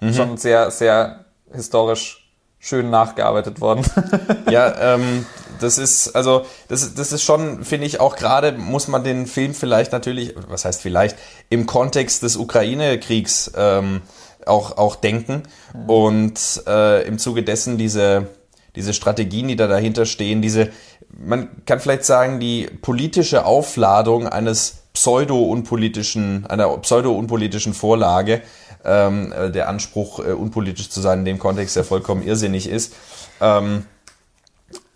Mhm. 0.00 0.14
schon 0.14 0.36
sehr, 0.36 0.70
sehr 0.70 1.24
historisch 1.52 2.28
schön 2.58 2.90
nachgearbeitet 2.90 3.60
worden. 3.60 3.84
Ja, 4.50 4.94
ähm, 4.94 5.24
das 5.60 5.78
ist, 5.78 6.14
also, 6.14 6.44
das, 6.68 6.94
das 6.94 7.12
ist 7.12 7.22
schon, 7.22 7.64
finde 7.64 7.86
ich, 7.86 8.00
auch 8.00 8.16
gerade 8.16 8.52
muss 8.52 8.88
man 8.88 9.02
den 9.04 9.26
Film 9.26 9.54
vielleicht 9.54 9.92
natürlich, 9.92 10.34
was 10.48 10.64
heißt 10.64 10.82
vielleicht, 10.82 11.16
im 11.48 11.66
Kontext 11.66 12.22
des 12.22 12.36
Ukraine-Kriegs 12.36 13.52
ähm, 13.56 14.02
auch, 14.44 14.76
auch 14.76 14.96
denken 14.96 15.44
und 15.86 16.62
äh, 16.66 17.06
im 17.06 17.18
Zuge 17.18 17.44
dessen 17.44 17.78
diese, 17.78 18.26
diese 18.74 18.92
Strategien, 18.92 19.46
die 19.48 19.56
da 19.56 19.68
dahinter 19.68 20.04
stehen, 20.04 20.42
diese, 20.42 20.70
man 21.08 21.48
kann 21.64 21.78
vielleicht 21.80 22.04
sagen, 22.04 22.40
die 22.40 22.66
politische 22.82 23.44
Aufladung 23.46 24.26
eines 24.26 24.81
pseudo-unpolitischen, 24.92 26.46
einer 26.46 26.76
pseudo-unpolitischen 26.78 27.74
Vorlage, 27.74 28.42
ähm, 28.84 29.32
äh, 29.32 29.50
der 29.50 29.68
Anspruch, 29.68 30.18
äh, 30.20 30.32
unpolitisch 30.32 30.90
zu 30.90 31.00
sein 31.00 31.20
in 31.20 31.24
dem 31.24 31.38
Kontext, 31.38 31.76
der 31.76 31.84
vollkommen 31.84 32.22
irrsinnig 32.22 32.68
ist. 32.68 32.94
Ähm, 33.40 33.86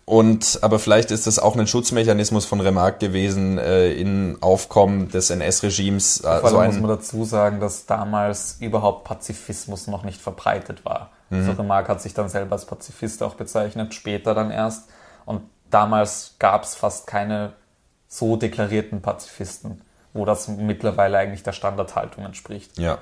und 0.09 0.59
aber 0.61 0.79
vielleicht 0.79 1.11
ist 1.11 1.27
das 1.27 1.37
auch 1.37 1.57
ein 1.57 1.67
Schutzmechanismus 1.67 2.45
von 2.45 2.61
Remarque 2.61 2.99
gewesen 3.07 3.57
äh, 3.57 3.91
in 3.91 4.37
Aufkommen 4.39 5.09
des 5.09 5.29
NS-Regimes. 5.31 6.21
Äh, 6.21 6.39
Vor 6.39 6.49
so 6.49 6.57
allem 6.59 6.67
muss 6.67 6.75
ein, 6.77 6.81
man 6.81 6.91
dazu 6.91 7.25
sagen, 7.25 7.59
dass 7.59 7.87
damals 7.87 8.55
überhaupt 8.61 9.03
Pazifismus 9.03 9.87
noch 9.87 10.03
nicht 10.03 10.21
verbreitet 10.21 10.85
war. 10.85 11.09
Mhm. 11.29 11.45
So 11.45 11.51
Remarque 11.51 11.89
hat 11.89 12.01
sich 12.01 12.13
dann 12.13 12.29
selber 12.29 12.53
als 12.53 12.63
Pazifist 12.63 13.21
auch 13.21 13.35
bezeichnet, 13.35 13.93
später 13.93 14.33
dann 14.33 14.49
erst. 14.49 14.85
Und 15.25 15.41
damals 15.69 16.35
gab 16.39 16.63
es 16.63 16.73
fast 16.73 17.05
keine 17.05 17.51
so 18.07 18.37
deklarierten 18.37 19.01
Pazifisten, 19.01 19.81
wo 20.13 20.25
das 20.25 20.47
mittlerweile 20.47 21.17
eigentlich 21.17 21.43
der 21.43 21.53
Standardhaltung 21.53 22.25
entspricht. 22.25 22.77
ja, 22.77 22.99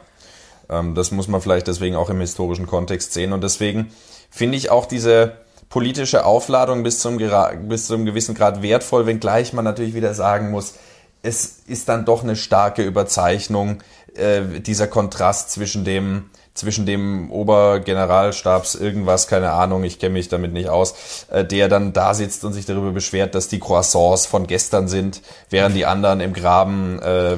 ähm, 0.70 0.96
das 0.96 1.12
muss 1.12 1.28
man 1.28 1.42
vielleicht 1.42 1.68
deswegen 1.68 1.96
auch 1.96 2.10
im 2.10 2.20
historischen 2.20 2.68
Kontext 2.68 3.14
sehen. 3.14 3.34
Und 3.34 3.44
deswegen 3.44 3.92
finde 4.30 4.58
ich 4.58 4.70
auch 4.70 4.86
diese 4.86 5.38
politische 5.70 6.26
Aufladung 6.26 6.84
bis 6.84 7.00
zum, 7.00 7.18
bis 7.64 7.88
zu 7.88 7.94
einem 7.96 8.06
gewissen 8.06 8.36
Grad 8.36 8.62
wertvoll, 8.62 9.06
wenngleich 9.06 9.54
man 9.54 9.66
natürlich 9.66 9.94
wieder 9.94 10.14
sagen 10.14 10.52
muss, 10.52 10.76
es 11.22 11.64
ist 11.68 11.90
dann 11.90 12.06
doch 12.06 12.24
eine 12.24 12.36
starke 12.36 12.84
Überzeichnung, 12.84 13.82
äh, 14.16 14.60
dieser 14.60 14.88
Kontrast 14.88 15.52
zwischen 15.52 15.84
dem, 15.84 16.30
zwischen 16.56 16.86
dem 16.86 17.30
Obergeneralstabs 17.32 18.76
irgendwas, 18.76 19.28
keine 19.28 19.52
Ahnung, 19.52 19.84
ich 19.84 20.00
kenne 20.00 20.14
mich 20.14 20.30
damit 20.30 20.54
nicht 20.54 20.70
aus, 20.70 21.26
äh, 21.30 21.44
der 21.44 21.68
dann 21.68 21.92
da 21.92 22.14
sitzt 22.14 22.46
und 22.46 22.54
sich 22.54 22.66
darüber 22.66 22.92
beschwert, 22.92 23.36
dass 23.36 23.50
die 23.50 23.60
Croissants 23.60 24.26
von 24.26 24.48
gestern 24.48 24.88
sind, 24.88 25.22
während 25.50 25.76
die 25.76 25.86
anderen 25.86 26.22
im 26.22 26.34
Graben 26.34 27.00
äh, 27.00 27.38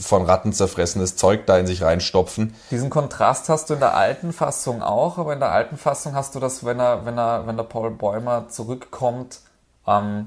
von 0.00 0.24
Ratten 0.24 0.52
zerfressenes 0.52 1.14
Zeug 1.16 1.46
da 1.46 1.56
in 1.58 1.66
sich 1.66 1.82
reinstopfen. 1.82 2.54
Diesen 2.72 2.90
Kontrast 2.90 3.48
hast 3.48 3.70
du 3.70 3.74
in 3.74 3.80
der 3.80 3.94
alten 3.94 4.32
Fassung 4.32 4.82
auch, 4.82 5.16
aber 5.16 5.32
in 5.32 5.40
der 5.40 5.52
alten 5.52 5.78
Fassung 5.78 6.14
hast 6.14 6.34
du 6.34 6.40
das, 6.40 6.64
wenn 6.64 6.80
er, 6.80 7.06
wenn 7.06 7.16
er, 7.16 7.46
wenn 7.46 7.56
der 7.56 7.64
Paul 7.64 7.92
Bäumer 7.92 8.48
zurückkommt 8.48 9.40
ähm, 9.86 10.26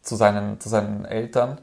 zu 0.00 0.14
seinen, 0.14 0.60
zu 0.60 0.68
seinen 0.68 1.04
Eltern, 1.04 1.58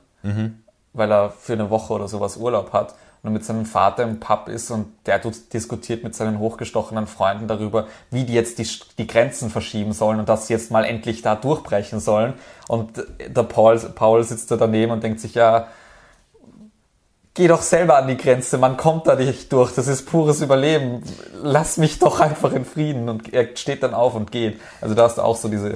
weil 0.94 1.12
er 1.12 1.32
für 1.32 1.54
eine 1.54 1.70
Woche 1.70 1.92
oder 1.94 2.08
sowas 2.08 2.38
Urlaub 2.38 2.72
hat 2.72 2.96
und 3.24 3.32
mit 3.32 3.46
seinem 3.46 3.66
Vater 3.66 4.04
im 4.04 4.20
Pub 4.20 4.50
ist 4.50 4.70
und 4.70 4.88
der 5.06 5.20
diskutiert 5.20 6.04
mit 6.04 6.14
seinen 6.14 6.40
hochgestochenen 6.40 7.08
Freunden 7.08 7.48
darüber, 7.48 7.88
wie 8.12 8.26
die 8.26 8.34
jetzt 8.34 8.60
die, 8.60 8.68
die 8.98 9.08
Grenzen 9.08 9.50
verschieben 9.50 9.94
sollen 9.94 10.20
und 10.20 10.28
dass 10.28 10.48
sie 10.48 10.54
jetzt 10.54 10.72
mal 10.72 10.84
endlich 10.84 11.22
da 11.22 11.36
durchbrechen 11.36 12.02
sollen. 12.02 12.34
Und 12.68 13.02
der 13.26 13.44
Paul, 13.44 13.80
Paul 13.80 14.24
sitzt 14.24 14.52
da 14.52 14.58
daneben 14.58 14.92
und 14.92 15.04
denkt 15.04 15.22
sich, 15.22 15.36
ja, 15.36 15.68
geh 17.34 17.48
doch 17.48 17.62
selber 17.62 17.98
an 17.98 18.10
die 18.10 18.18
Grenze, 18.18 18.58
man 18.58 18.76
kommt 18.76 19.08
da 19.08 19.16
nicht 19.16 19.52
durch, 19.54 19.74
das 19.74 19.88
ist 19.88 20.06
pures 20.06 20.42
Überleben. 20.42 21.02
Lass 21.42 21.78
mich 21.78 22.00
doch 22.00 22.20
einfach 22.20 22.52
in 22.52 22.66
Frieden. 22.66 23.08
Und 23.08 23.34
er 23.34 23.56
steht 23.56 23.84
dann 23.84 23.94
auf 23.94 24.16
und 24.16 24.32
geht. 24.32 24.60
Also 24.82 24.96
da 24.96 25.04
hast 25.04 25.18
du 25.18 25.22
auch 25.22 25.38
so 25.38 25.48
diese 25.48 25.76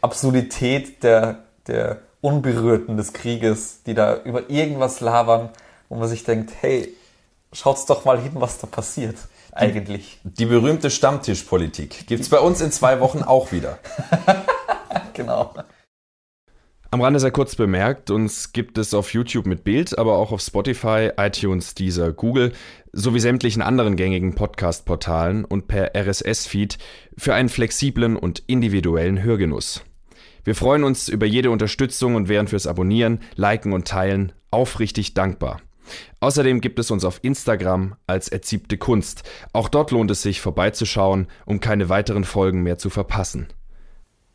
Absurdität 0.00 1.02
der, 1.02 1.38
der 1.66 1.98
Unberührten 2.20 2.96
des 2.96 3.12
Krieges, 3.12 3.82
die 3.82 3.94
da 3.94 4.22
über 4.22 4.48
irgendwas 4.48 5.00
labern, 5.00 5.50
wo 5.94 6.00
man 6.00 6.08
sich 6.08 6.24
denkt, 6.24 6.50
hey, 6.60 6.92
schaut's 7.52 7.86
doch 7.86 8.04
mal 8.04 8.20
hin, 8.20 8.32
was 8.34 8.58
da 8.58 8.66
passiert. 8.66 9.16
Eigentlich. 9.52 10.18
Die 10.24 10.44
berühmte 10.44 10.90
Stammtischpolitik 10.90 12.08
gibt's 12.08 12.28
bei 12.28 12.40
uns 12.40 12.60
in 12.60 12.72
zwei 12.72 12.98
Wochen 13.00 13.22
auch 13.22 13.52
wieder. 13.52 13.78
Genau. 15.12 15.54
Am 16.90 17.00
Rande 17.00 17.20
sehr 17.20 17.30
kurz 17.30 17.54
bemerkt, 17.54 18.10
uns 18.10 18.52
gibt 18.52 18.78
es 18.78 18.94
auf 18.94 19.12
YouTube 19.12 19.46
mit 19.46 19.62
Bild, 19.62 19.96
aber 19.96 20.18
auch 20.18 20.32
auf 20.32 20.40
Spotify, 20.40 21.10
iTunes, 21.16 21.74
Deezer, 21.74 22.12
Google 22.12 22.52
sowie 22.92 23.20
sämtlichen 23.20 23.62
anderen 23.62 23.94
gängigen 23.94 24.34
Podcast-Portalen 24.34 25.44
und 25.44 25.68
per 25.68 25.94
RSS-Feed 25.94 26.78
für 27.16 27.34
einen 27.34 27.48
flexiblen 27.48 28.16
und 28.16 28.42
individuellen 28.48 29.22
Hörgenuss. 29.22 29.82
Wir 30.42 30.56
freuen 30.56 30.82
uns 30.82 31.08
über 31.08 31.26
jede 31.26 31.52
Unterstützung 31.52 32.16
und 32.16 32.28
wären 32.28 32.48
fürs 32.48 32.66
Abonnieren, 32.66 33.20
Liken 33.36 33.72
und 33.72 33.86
Teilen 33.86 34.32
aufrichtig 34.50 35.14
dankbar. 35.14 35.60
Außerdem 36.20 36.60
gibt 36.60 36.78
es 36.78 36.90
uns 36.90 37.04
auf 37.04 37.20
Instagram 37.22 37.96
als 38.06 38.28
erziebte 38.28 38.78
Kunst. 38.78 39.22
Auch 39.52 39.68
dort 39.68 39.90
lohnt 39.90 40.10
es 40.10 40.22
sich 40.22 40.40
vorbeizuschauen, 40.40 41.28
um 41.46 41.60
keine 41.60 41.88
weiteren 41.88 42.24
Folgen 42.24 42.62
mehr 42.62 42.78
zu 42.78 42.90
verpassen. 42.90 43.48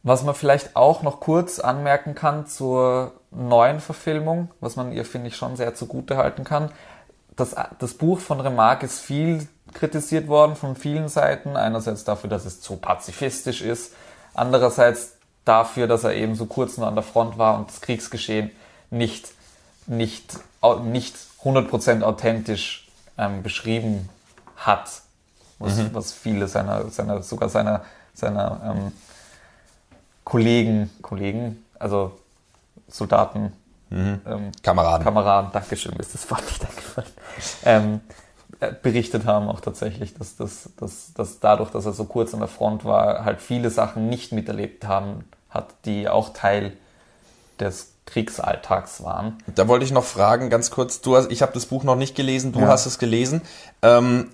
Was 0.04 0.24
man 0.24 0.36
vielleicht 0.36 0.76
auch 0.76 1.04
noch 1.04 1.20
kurz 1.20 1.60
anmerken 1.60 2.16
kann 2.16 2.48
zur 2.48 3.14
neuen 3.32 3.80
Verfilmung, 3.80 4.50
was 4.62 4.76
man 4.76 4.92
ihr, 4.92 5.06
finde 5.06 5.28
ich, 5.28 5.36
schon 5.36 5.56
sehr 5.56 5.76
zugute 5.76 6.18
halten 6.18 6.44
kann. 6.44 6.72
Das, 7.36 7.56
das 7.80 7.94
Buch 7.94 8.20
von 8.20 8.40
Remarque 8.40 8.86
ist 8.86 9.00
viel 9.00 9.48
kritisiert 9.74 10.28
worden 10.28 10.56
von 10.56 10.76
vielen 10.76 11.10
Seiten. 11.10 11.58
Einerseits 11.58 12.04
dafür, 12.04 12.30
dass 12.30 12.46
es 12.46 12.62
zu 12.62 12.78
pazifistisch 12.78 13.62
ist. 13.62 13.94
Andererseits 14.34 15.18
dafür, 15.46 15.88
dass 15.88 16.04
er 16.04 16.14
eben 16.14 16.36
so 16.36 16.46
kurz 16.46 16.78
nur 16.78 16.88
an 16.88 16.96
der 16.96 17.04
Front 17.04 17.38
war 17.38 17.58
und 17.58 17.70
das 17.70 17.82
Kriegsgeschehen 17.82 18.52
nicht, 18.90 19.30
nicht, 19.88 20.40
nicht 20.84 21.16
100% 21.44 22.02
authentisch 22.02 22.88
ähm, 23.18 23.44
beschrieben 23.44 24.10
hat. 24.56 24.90
Was, 25.60 25.94
was 25.94 26.14
viele 26.14 26.48
seiner, 26.48 26.90
seiner, 26.90 27.22
sogar 27.22 27.50
seiner, 27.50 27.84
seiner 28.14 28.62
ähm, 28.64 28.94
Kollegen, 30.24 30.90
Kollegen, 31.02 31.66
also 31.78 32.18
Soldaten, 32.88 33.52
ähm, 33.92 34.52
Kameraden. 34.64 35.04
Kameraden, 35.04 35.52
Dankeschön, 35.52 35.94
mir 35.94 36.00
ist 36.00 36.14
das 36.14 36.30
Wort 36.30 36.44
nicht 36.44 36.64
eingefallen, 36.64 37.10
ähm, 37.66 38.02
äh, 38.60 38.72
berichtet 38.72 39.26
haben 39.26 39.50
auch 39.50 39.62
tatsächlich, 39.62 40.14
dass, 40.14 40.36
dass, 40.36 40.70
dass, 40.78 41.14
dass 41.14 41.40
dadurch, 41.40 41.72
dass 41.72 41.86
er 41.86 41.94
so 41.94 42.06
kurz 42.06 42.34
an 42.34 42.40
der 42.40 42.50
Front 42.50 42.86
war, 42.86 43.26
halt 43.26 43.42
viele 43.42 43.70
Sachen 43.70 44.10
nicht 44.10 44.32
miterlebt 44.32 44.86
haben, 44.86 45.26
hat, 45.50 45.74
die 45.86 46.08
auch 46.08 46.30
Teil 46.34 46.74
des 47.60 47.94
Kriegsalltags 48.12 49.04
waren. 49.04 49.38
Da 49.56 49.68
wollte 49.68 49.86
ich 49.86 49.92
noch 49.92 50.04
fragen, 50.04 50.50
ganz 50.50 50.72
kurz, 50.72 51.02
du 51.02 51.16
hast, 51.16 51.32
ich 51.32 51.42
habe 51.42 51.52
das 51.54 51.66
Buch 51.68 51.84
noch 51.84 51.96
nicht 51.96 52.16
gelesen, 52.16 52.52
du 52.52 52.60
Ja. 52.62 52.68
hast 52.68 52.86
es 52.86 53.00
gelesen. 53.00 53.42
Ähm, 53.82 54.30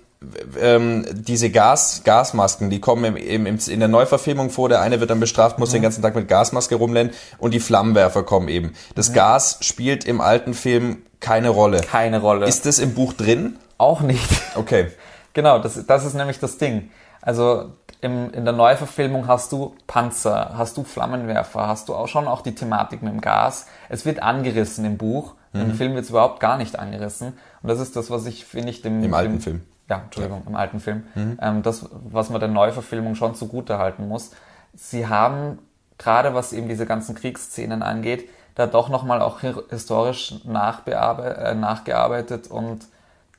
ähm, 0.60 1.04
diese 1.12 1.50
Gas, 1.50 2.02
Gasmasken, 2.04 2.70
die 2.70 2.80
kommen 2.80 3.04
im, 3.04 3.16
im, 3.16 3.46
im, 3.46 3.58
in 3.68 3.78
der 3.80 3.88
Neuverfilmung 3.88 4.50
vor. 4.50 4.68
Der 4.68 4.80
eine 4.80 5.00
wird 5.00 5.10
dann 5.10 5.20
bestraft, 5.20 5.58
muss 5.58 5.70
den 5.70 5.82
ganzen 5.82 6.02
Tag 6.02 6.14
mit 6.14 6.26
Gasmaske 6.28 6.74
rumrennen 6.74 7.12
und 7.38 7.52
die 7.52 7.60
Flammenwerfer 7.60 8.22
kommen 8.22 8.48
eben. 8.48 8.72
Das 8.94 9.12
Gas 9.12 9.58
spielt 9.60 10.04
im 10.04 10.20
alten 10.20 10.54
Film 10.54 11.02
keine 11.20 11.50
Rolle. 11.50 11.80
Keine 11.82 12.20
Rolle. 12.20 12.46
Ist 12.46 12.66
das 12.66 12.78
im 12.78 12.94
Buch 12.94 13.12
drin? 13.12 13.56
auch 13.78 14.00
nicht. 14.00 14.28
Okay. 14.54 14.86
Genau, 15.34 15.58
das, 15.58 15.78
das 15.86 16.06
ist 16.06 16.14
nämlich 16.14 16.38
das 16.38 16.56
Ding. 16.56 16.88
Also 17.20 17.70
im, 18.00 18.32
in 18.32 18.44
der 18.44 18.52
Neuverfilmung 18.54 19.26
hast 19.26 19.52
du 19.52 19.74
Panzer, 19.86 20.52
hast 20.56 20.76
du 20.76 20.84
Flammenwerfer, 20.84 21.66
hast 21.66 21.88
du 21.88 21.94
auch 21.94 22.08
schon 22.08 22.28
auch 22.28 22.42
die 22.42 22.54
Thematik 22.54 23.02
mit 23.02 23.12
dem 23.12 23.20
Gas. 23.20 23.66
Es 23.88 24.04
wird 24.04 24.22
angerissen 24.22 24.84
im 24.84 24.96
Buch, 24.98 25.34
im 25.52 25.72
Film 25.72 25.94
wird 25.94 26.04
es 26.04 26.10
überhaupt 26.10 26.38
gar 26.38 26.58
nicht 26.58 26.78
angerissen. 26.78 27.28
Und 27.62 27.70
das 27.70 27.80
ist 27.80 27.96
das, 27.96 28.10
was 28.10 28.26
ich, 28.26 28.44
finde 28.44 28.68
ich, 28.68 28.82
dem... 28.82 29.02
Im 29.02 29.14
alten 29.14 29.34
dem, 29.34 29.40
Film. 29.40 29.62
Ja, 29.88 30.02
Entschuldigung, 30.04 30.42
im 30.46 30.54
alten 30.54 30.80
Film. 30.80 31.04
Ähm, 31.40 31.62
das, 31.62 31.88
was 31.92 32.28
man 32.28 32.40
der 32.40 32.50
Neuverfilmung 32.50 33.14
schon 33.14 33.34
zugute 33.34 33.78
halten 33.78 34.06
muss. 34.06 34.32
Sie 34.74 35.06
haben, 35.08 35.58
gerade 35.96 36.34
was 36.34 36.52
eben 36.52 36.68
diese 36.68 36.84
ganzen 36.84 37.14
Kriegsszenen 37.14 37.82
angeht, 37.82 38.28
da 38.54 38.66
doch 38.66 38.90
nochmal 38.90 39.22
auch 39.22 39.42
hi- 39.42 39.54
historisch 39.70 40.34
nachbearbe 40.44 41.36
äh, 41.36 41.54
nachgearbeitet 41.54 42.48
und 42.48 42.86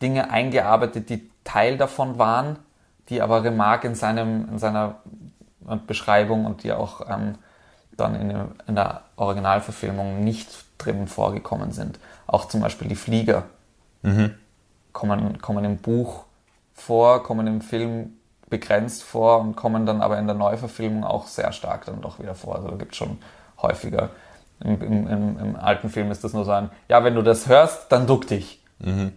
Dinge 0.02 0.32
eingearbeitet, 0.32 1.10
die 1.12 1.30
Teil 1.44 1.78
davon 1.78 2.18
waren, 2.18 2.58
die 3.10 3.22
aber 3.22 3.44
Remarque 3.44 3.88
in, 3.88 3.96
seinem, 3.96 4.50
in 4.50 4.60
seiner 4.60 4.96
Beschreibung 5.86 6.46
und 6.46 6.64
die 6.64 6.72
auch 6.72 7.02
ähm, 7.10 7.36
dann 7.96 8.16
in, 8.16 8.30
dem, 8.30 8.52
in 8.68 8.76
der 8.76 9.02
Originalverfilmung 9.16 10.24
nicht 10.24 10.50
drin 10.78 11.08
vorgekommen 11.08 11.72
sind. 11.72 12.00
Auch 12.28 12.46
zum 12.46 12.62
Beispiel 12.62 12.88
die 12.88 12.96
Flieger 12.96 13.44
kommen, 14.94 15.42
kommen 15.42 15.66
im 15.66 15.78
Buch 15.78 16.24
vor, 16.74 17.24
kommen 17.24 17.48
im 17.48 17.62
Film 17.62 18.18
begrenzt 18.50 19.04
vor 19.04 19.42
und 19.42 19.56
kommen 19.56 19.86
dann 19.86 20.02
aber 20.02 20.18
in 20.18 20.28
der 20.28 20.36
Neuverfilmung 20.36 21.04
auch 21.04 21.28
sehr 21.28 21.52
stark 21.52 21.86
dann 21.86 22.02
doch 22.02 22.20
wieder 22.20 22.36
vor. 22.36 22.56
Also 22.56 22.70
da 22.70 22.76
gibt 22.78 22.94
es 22.94 22.98
schon 22.98 23.18
häufiger 23.62 24.12
Im, 24.64 24.82
im, 24.82 25.08
im, 25.08 25.40
Im, 25.40 25.56
alten 25.56 25.90
Film 25.90 26.12
ist 26.12 26.24
das 26.24 26.34
nur 26.34 26.46
so 26.46 26.52
ein, 26.52 26.70
ja, 26.88 27.04
wenn 27.04 27.16
du 27.16 27.22
das 27.22 27.48
hörst, 27.48 27.92
dann 27.92 28.08
duck 28.08 28.28
dich. 28.28 28.64
Mhm. 28.80 29.14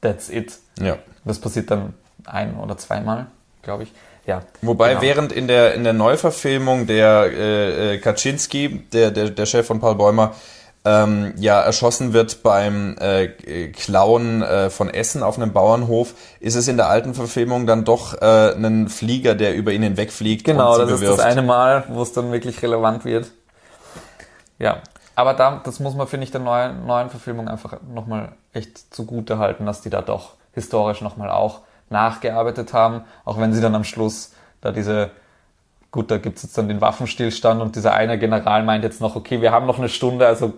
That's 0.00 0.28
it. 0.28 0.58
Ja. 0.80 0.96
Das 1.24 1.40
passiert 1.40 1.70
dann 1.70 1.94
ein- 2.26 2.56
oder 2.56 2.76
zweimal, 2.76 3.26
glaube 3.62 3.84
ich. 3.84 3.92
Ja, 4.26 4.42
Wobei 4.60 4.90
genau. 4.90 5.02
während 5.02 5.32
in 5.32 5.46
der 5.46 5.74
in 5.74 5.84
der 5.84 5.92
Neuverfilmung 5.92 6.86
der 6.86 7.30
äh, 7.32 7.94
äh, 7.94 7.98
Kaczynski, 7.98 8.84
der, 8.92 9.12
der 9.12 9.30
der 9.30 9.46
Chef 9.46 9.66
von 9.66 9.78
Paul 9.78 9.94
Bäumer, 9.94 10.34
ähm, 10.84 11.34
ja 11.36 11.60
erschossen 11.60 12.12
wird 12.12 12.42
beim 12.42 12.96
äh, 12.98 13.28
Klauen 13.68 14.42
äh, 14.42 14.68
von 14.70 14.88
Essen 14.88 15.22
auf 15.22 15.36
einem 15.36 15.52
Bauernhof, 15.52 16.14
ist 16.40 16.56
es 16.56 16.66
in 16.66 16.76
der 16.76 16.88
alten 16.88 17.14
Verfilmung 17.14 17.66
dann 17.66 17.84
doch 17.84 18.20
äh, 18.20 18.52
ein 18.54 18.88
Flieger, 18.88 19.36
der 19.36 19.54
über 19.54 19.72
ihn 19.72 19.82
hinwegfliegt. 19.82 20.44
Genau, 20.44 20.76
das 20.76 20.86
bewirft. 20.86 21.02
ist 21.02 21.18
das 21.18 21.26
eine 21.26 21.42
Mal, 21.42 21.84
wo 21.88 22.02
es 22.02 22.12
dann 22.12 22.32
wirklich 22.32 22.62
relevant 22.62 23.04
wird. 23.04 23.30
Ja, 24.58 24.82
aber 25.14 25.34
da, 25.34 25.60
das 25.64 25.80
muss 25.80 25.94
man, 25.94 26.06
finde 26.06 26.24
ich, 26.24 26.30
der 26.30 26.40
neuen, 26.40 26.86
neuen 26.86 27.10
Verfilmung 27.10 27.48
einfach 27.48 27.78
nochmal 27.92 28.32
echt 28.52 28.94
zugute 28.94 29.38
halten, 29.38 29.66
dass 29.66 29.82
die 29.82 29.90
da 29.90 30.02
doch 30.02 30.34
historisch 30.52 31.00
nochmal 31.00 31.30
auch 31.30 31.60
nachgearbeitet 31.90 32.72
haben, 32.72 33.02
auch 33.24 33.38
wenn 33.38 33.52
sie 33.52 33.60
dann 33.60 33.74
am 33.74 33.84
Schluss 33.84 34.34
da 34.60 34.72
diese, 34.72 35.10
gut, 35.90 36.10
da 36.10 36.18
gibt 36.18 36.38
es 36.38 36.44
jetzt 36.44 36.58
dann 36.58 36.68
den 36.68 36.80
Waffenstillstand 36.80 37.60
und 37.60 37.76
dieser 37.76 37.94
eine 37.94 38.18
General 38.18 38.62
meint 38.64 38.84
jetzt 38.84 39.00
noch, 39.00 39.16
okay, 39.16 39.40
wir 39.40 39.52
haben 39.52 39.66
noch 39.66 39.78
eine 39.78 39.88
Stunde, 39.88 40.26
also 40.26 40.54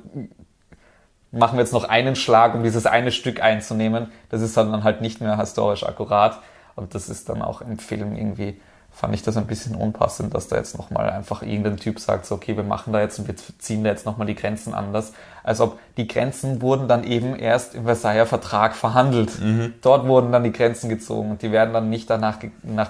machen 1.31 1.59
wir 1.59 1.62
jetzt 1.62 1.72
noch 1.72 1.85
einen 1.85 2.16
Schlag, 2.16 2.55
um 2.55 2.62
dieses 2.62 2.87
eine 2.87 3.12
Stück 3.12 3.43
einzunehmen. 3.43 4.11
Das 4.31 4.41
ist 4.41 4.57
dann 4.57 4.85
halt 4.85 5.01
nicht 5.01 5.20
mehr 5.20 5.39
historisch 5.39 5.85
akkurat 5.85 6.41
und 6.74 6.95
das 6.95 7.09
ist 7.09 7.29
dann 7.29 7.43
auch 7.43 7.61
im 7.61 7.79
Film 7.79 8.16
irgendwie 8.16 8.61
fand 8.99 9.14
ich 9.14 9.22
das 9.22 9.36
ein 9.36 9.46
bisschen 9.46 9.76
unpassend, 9.76 10.34
dass 10.34 10.49
da 10.49 10.57
jetzt 10.57 10.76
nochmal 10.76 11.09
einfach 11.09 11.42
irgendein 11.42 11.76
Typ 11.76 12.01
sagt, 12.01 12.26
so, 12.26 12.34
okay, 12.34 12.57
wir 12.57 12.64
machen 12.64 12.92
da 12.92 13.01
jetzt 13.01 13.16
und 13.20 13.28
wir 13.28 13.36
ziehen 13.36 13.84
da 13.84 13.90
jetzt 13.90 14.05
nochmal 14.05 14.26
die 14.26 14.34
Grenzen 14.34 14.74
anders. 14.74 15.12
Als 15.44 15.61
ob 15.61 15.78
die 15.96 16.09
Grenzen 16.09 16.61
wurden 16.62 16.88
dann 16.88 17.05
eben 17.05 17.36
erst 17.36 17.76
im 17.76 17.84
Versailler 17.84 18.26
Vertrag 18.26 18.74
verhandelt. 18.74 19.38
Mhm. 19.38 19.74
Dort 19.82 20.09
wurden 20.09 20.32
dann 20.32 20.42
die 20.42 20.51
Grenzen 20.51 20.88
gezogen 20.88 21.30
und 21.30 21.42
die 21.42 21.53
werden 21.53 21.72
dann 21.72 21.88
nicht 21.90 22.11
danach 22.11 22.40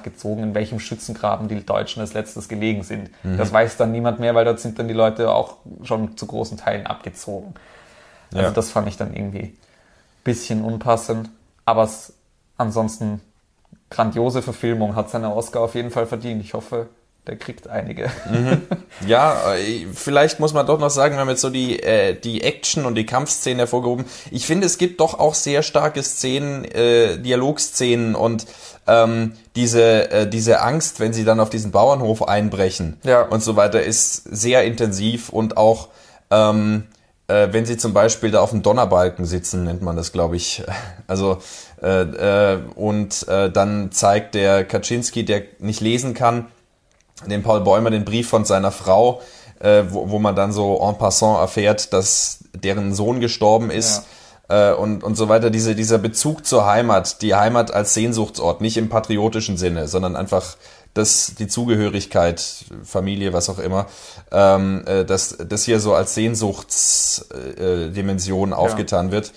gezogen, 0.02 0.44
in 0.44 0.54
welchem 0.54 0.80
Schützengraben 0.80 1.46
die 1.48 1.66
Deutschen 1.66 2.00
als 2.00 2.14
letztes 2.14 2.48
gelegen 2.48 2.84
sind. 2.84 3.10
Mhm. 3.22 3.36
Das 3.36 3.52
weiß 3.52 3.76
dann 3.76 3.92
niemand 3.92 4.18
mehr, 4.18 4.34
weil 4.34 4.46
dort 4.46 4.60
sind 4.60 4.78
dann 4.78 4.88
die 4.88 4.94
Leute 4.94 5.30
auch 5.30 5.56
schon 5.82 6.16
zu 6.16 6.24
großen 6.24 6.56
Teilen 6.56 6.86
abgezogen. 6.86 7.52
Also 8.32 8.46
ja. 8.46 8.50
das 8.50 8.70
fand 8.70 8.88
ich 8.88 8.96
dann 8.96 9.12
irgendwie 9.12 9.54
bisschen 10.24 10.64
unpassend. 10.64 11.28
Aber 11.66 11.82
es, 11.82 12.14
ansonsten 12.56 13.20
grandiose 13.90 14.42
Verfilmung, 14.42 14.94
hat 14.94 15.10
seine 15.10 15.34
Oscar 15.34 15.60
auf 15.60 15.74
jeden 15.74 15.90
Fall 15.90 16.06
verdient. 16.06 16.42
Ich 16.42 16.54
hoffe, 16.54 16.88
der 17.26 17.36
kriegt 17.36 17.68
einige. 17.68 18.10
Mhm. 18.30 18.62
Ja, 19.06 19.54
äh, 19.54 19.86
vielleicht 19.94 20.40
muss 20.40 20.52
man 20.54 20.66
doch 20.66 20.80
noch 20.80 20.90
sagen, 20.90 21.14
wir 21.14 21.20
haben 21.20 21.28
jetzt 21.28 21.40
so 21.40 21.50
die, 21.50 21.80
äh, 21.80 22.18
die 22.18 22.42
Action 22.42 22.84
und 22.84 22.96
die 22.96 23.06
Kampfszenen 23.06 23.58
hervorgehoben. 23.58 24.06
Ich 24.32 24.44
finde, 24.44 24.66
es 24.66 24.76
gibt 24.76 25.00
doch 25.00 25.20
auch 25.20 25.34
sehr 25.34 25.62
starke 25.62 26.02
Szenen, 26.02 26.64
äh, 26.64 27.18
Dialogszenen 27.18 28.16
und 28.16 28.46
ähm, 28.88 29.34
diese, 29.54 30.10
äh, 30.10 30.28
diese 30.28 30.62
Angst, 30.62 30.98
wenn 30.98 31.12
sie 31.12 31.24
dann 31.24 31.38
auf 31.38 31.48
diesen 31.48 31.70
Bauernhof 31.70 32.26
einbrechen 32.26 32.98
ja. 33.04 33.22
und 33.22 33.42
so 33.42 33.54
weiter, 33.54 33.82
ist 33.82 34.14
sehr 34.24 34.64
intensiv 34.64 35.28
und 35.28 35.56
auch 35.56 35.88
ähm, 36.30 36.88
äh, 37.28 37.48
wenn 37.52 37.66
sie 37.66 37.76
zum 37.76 37.92
Beispiel 37.92 38.30
da 38.30 38.40
auf 38.40 38.50
dem 38.50 38.62
Donnerbalken 38.62 39.24
sitzen, 39.24 39.64
nennt 39.64 39.82
man 39.82 39.96
das, 39.96 40.12
glaube 40.12 40.36
ich. 40.36 40.64
Also 41.06 41.38
äh, 41.82 42.54
äh, 42.54 42.58
und 42.74 43.26
äh, 43.28 43.50
dann 43.50 43.92
zeigt 43.92 44.34
der 44.34 44.64
Kaczynski, 44.64 45.24
der 45.24 45.42
nicht 45.58 45.80
lesen 45.80 46.14
kann, 46.14 46.46
dem 47.26 47.42
Paul 47.42 47.60
Bäumer 47.60 47.90
den 47.90 48.04
Brief 48.04 48.28
von 48.28 48.44
seiner 48.44 48.70
Frau, 48.70 49.20
äh, 49.60 49.84
wo, 49.88 50.10
wo 50.10 50.18
man 50.18 50.36
dann 50.36 50.52
so 50.52 50.78
en 50.80 50.98
passant 50.98 51.38
erfährt, 51.38 51.92
dass 51.92 52.40
deren 52.54 52.94
Sohn 52.94 53.20
gestorben 53.20 53.70
ist. 53.70 54.04
Ja. 54.48 54.70
Äh, 54.70 54.74
und, 54.74 55.04
und 55.04 55.16
so 55.16 55.28
weiter, 55.28 55.50
diese, 55.50 55.74
dieser 55.74 55.98
Bezug 55.98 56.46
zur 56.46 56.66
Heimat, 56.66 57.22
die 57.22 57.34
Heimat 57.34 57.72
als 57.72 57.94
Sehnsuchtsort, 57.94 58.60
nicht 58.60 58.76
im 58.76 58.88
patriotischen 58.88 59.56
Sinne, 59.56 59.88
sondern 59.88 60.16
einfach 60.16 60.56
das, 60.94 61.34
die 61.38 61.48
Zugehörigkeit, 61.48 62.64
Familie, 62.82 63.32
was 63.32 63.48
auch 63.48 63.58
immer, 63.58 63.86
ähm, 64.32 64.84
äh, 64.86 65.04
dass 65.04 65.36
das 65.38 65.64
hier 65.64 65.80
so 65.80 65.94
als 65.94 66.14
Sehnsuchtsdimension 66.14 68.52
äh, 68.52 68.54
aufgetan 68.54 69.06
ja. 69.06 69.12
wird. 69.12 69.32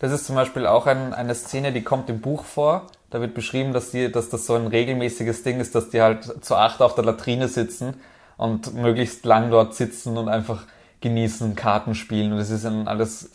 Das 0.00 0.12
ist 0.12 0.26
zum 0.26 0.36
Beispiel 0.36 0.66
auch 0.66 0.86
ein, 0.86 1.12
eine 1.12 1.34
Szene, 1.34 1.72
die 1.72 1.82
kommt 1.82 2.08
im 2.08 2.20
Buch 2.20 2.44
vor. 2.44 2.86
Da 3.10 3.20
wird 3.20 3.34
beschrieben, 3.34 3.72
dass, 3.72 3.90
die, 3.90 4.12
dass 4.12 4.28
das 4.28 4.46
so 4.46 4.54
ein 4.54 4.66
regelmäßiges 4.66 5.42
Ding 5.42 5.60
ist, 5.60 5.74
dass 5.74 5.90
die 5.90 6.02
halt 6.02 6.44
zu 6.44 6.56
acht 6.56 6.82
auf 6.82 6.94
der 6.94 7.04
Latrine 7.04 7.48
sitzen 7.48 7.94
und 8.36 8.74
möglichst 8.74 9.24
lang 9.24 9.50
dort 9.50 9.74
sitzen 9.74 10.16
und 10.16 10.28
einfach 10.28 10.64
genießen, 11.00 11.56
Karten 11.56 11.94
spielen. 11.94 12.32
Und 12.32 12.38
es 12.38 12.50
ist 12.50 12.64
dann 12.64 12.86
alles, 12.86 13.30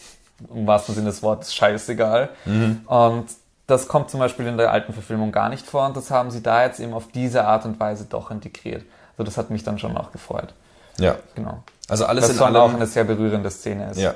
im 0.54 0.68
wahrsten 0.68 0.96
Sinne 0.96 1.08
des 1.08 1.24
Wortes, 1.24 1.54
scheißegal. 1.54 2.30
Mhm. 2.46 2.82
Und 2.86 3.26
das 3.68 3.88
kommt 3.88 4.10
zum 4.10 4.20
Beispiel 4.20 4.46
in 4.48 4.58
der 4.58 4.72
alten 4.72 4.94
Verfilmung 4.94 5.32
gar 5.32 5.50
nicht 5.50 5.66
vor 5.66 5.86
und 5.86 5.96
das 5.96 6.12
haben 6.12 6.32
sie 6.32 6.44
da 6.44 6.64
jetzt 6.64 6.80
eben 6.80 6.94
auf 6.94 7.08
diese 7.14 7.46
Art 7.46 7.66
und 7.66 7.80
Weise 7.80 8.06
doch 8.06 8.30
integriert. 8.30 8.84
Also 9.18 9.24
das 9.24 9.38
hat 9.38 9.50
mich 9.50 9.64
dann 9.64 9.80
schon 9.80 9.96
auch 9.96 10.12
gefreut. 10.12 10.54
Ja. 10.98 11.16
Genau. 11.36 11.64
Also 11.88 12.06
alles 12.06 12.28
das 12.28 12.38
in 12.38 12.44
allem 12.44 12.56
auch 12.56 12.74
eine 12.74 12.88
sehr 12.88 13.04
berührende 13.04 13.50
Szene 13.50 13.92
ist. 13.92 14.00
Ja. 14.00 14.14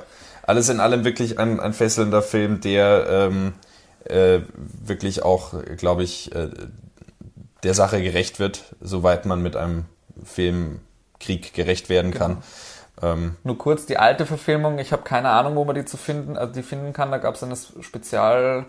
Alles 0.47 0.69
in 0.69 0.79
allem 0.79 1.05
wirklich 1.05 1.37
ein, 1.37 1.59
ein 1.59 1.73
fesselnder 1.73 2.23
Film, 2.23 2.61
der 2.61 3.05
ähm, 3.07 3.53
äh, 4.05 4.39
wirklich 4.55 5.23
auch, 5.23 5.53
glaube 5.75 6.03
ich, 6.03 6.33
äh, 6.33 6.49
der 7.63 7.73
Sache 7.73 8.01
gerecht 8.01 8.39
wird, 8.39 8.75
soweit 8.79 9.25
man 9.25 9.41
mit 9.41 9.55
einem 9.55 9.85
Filmkrieg 10.23 11.53
gerecht 11.53 11.89
werden 11.89 12.11
genau. 12.11 12.25
kann. 12.25 12.43
Ähm, 13.01 13.35
Nur 13.43 13.57
kurz 13.57 13.85
die 13.85 13.97
alte 13.97 14.25
Verfilmung, 14.25 14.79
ich 14.79 14.91
habe 14.91 15.03
keine 15.03 15.29
Ahnung, 15.29 15.55
wo 15.55 15.65
man 15.65 15.75
die 15.75 15.85
zu 15.85 15.97
finden, 15.97 16.37
also 16.37 16.53
die 16.53 16.63
finden 16.63 16.93
kann. 16.93 17.11
Da 17.11 17.17
gab 17.17 17.35
es 17.35 17.43
eine 17.43 17.55
Spezial 17.81 18.65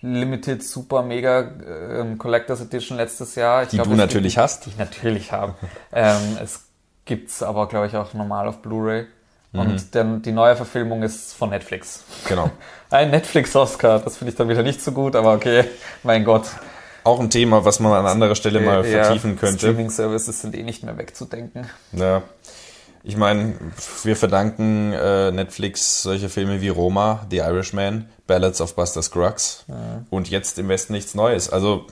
Limited 0.00 0.62
Super 0.64 1.02
Mega 1.02 1.40
ähm, 1.40 2.16
Collectors 2.18 2.62
Edition 2.62 2.96
letztes 2.96 3.34
Jahr. 3.34 3.64
Ich 3.64 3.68
die 3.68 3.76
glaub, 3.76 3.88
du 3.88 3.94
natürlich 3.94 4.34
gibt, 4.34 4.42
hast. 4.42 4.66
Die 4.66 4.70
ich 4.70 4.78
natürlich 4.78 5.32
habe. 5.32 5.54
ähm, 5.92 6.38
es 6.42 6.64
gibt's 7.04 7.42
aber, 7.42 7.68
glaube 7.68 7.86
ich, 7.86 7.96
auch 7.96 8.14
normal 8.14 8.48
auf 8.48 8.62
Blu-ray. 8.62 9.06
Und 9.52 9.72
mhm. 9.72 9.90
denn 9.92 10.22
die 10.22 10.32
neue 10.32 10.54
Verfilmung 10.54 11.02
ist 11.02 11.34
von 11.34 11.50
Netflix. 11.50 12.04
Genau. 12.28 12.50
ein 12.90 13.10
Netflix-Oscar, 13.10 13.98
das 13.98 14.16
finde 14.16 14.30
ich 14.30 14.36
dann 14.36 14.48
wieder 14.48 14.62
nicht 14.62 14.80
so 14.80 14.92
gut, 14.92 15.16
aber 15.16 15.34
okay, 15.34 15.64
mein 16.02 16.24
Gott. 16.24 16.46
Auch 17.02 17.18
ein 17.18 17.30
Thema, 17.30 17.64
was 17.64 17.80
man 17.80 17.92
an 17.92 18.06
anderer 18.06 18.34
Stelle 18.34 18.60
mal 18.60 18.86
ja, 18.86 19.04
vertiefen 19.04 19.36
könnte. 19.36 19.58
Streaming-Services 19.58 20.42
sind 20.42 20.54
eh 20.54 20.62
nicht 20.62 20.84
mehr 20.84 20.96
wegzudenken. 20.98 21.66
Ja. 21.92 22.22
Ich 23.02 23.16
meine, 23.16 23.54
wir 24.04 24.14
verdanken 24.14 24.92
äh, 24.92 25.32
Netflix 25.32 26.02
solche 26.02 26.28
Filme 26.28 26.60
wie 26.60 26.68
Roma, 26.68 27.26
The 27.30 27.38
Irishman, 27.38 28.10
Ballads 28.26 28.60
of 28.60 28.76
Buster 28.76 29.02
Scruggs 29.02 29.64
ja. 29.68 30.04
und 30.10 30.28
jetzt 30.28 30.58
im 30.58 30.68
Westen 30.68 30.92
nichts 30.92 31.14
Neues. 31.14 31.48
Also 31.48 31.86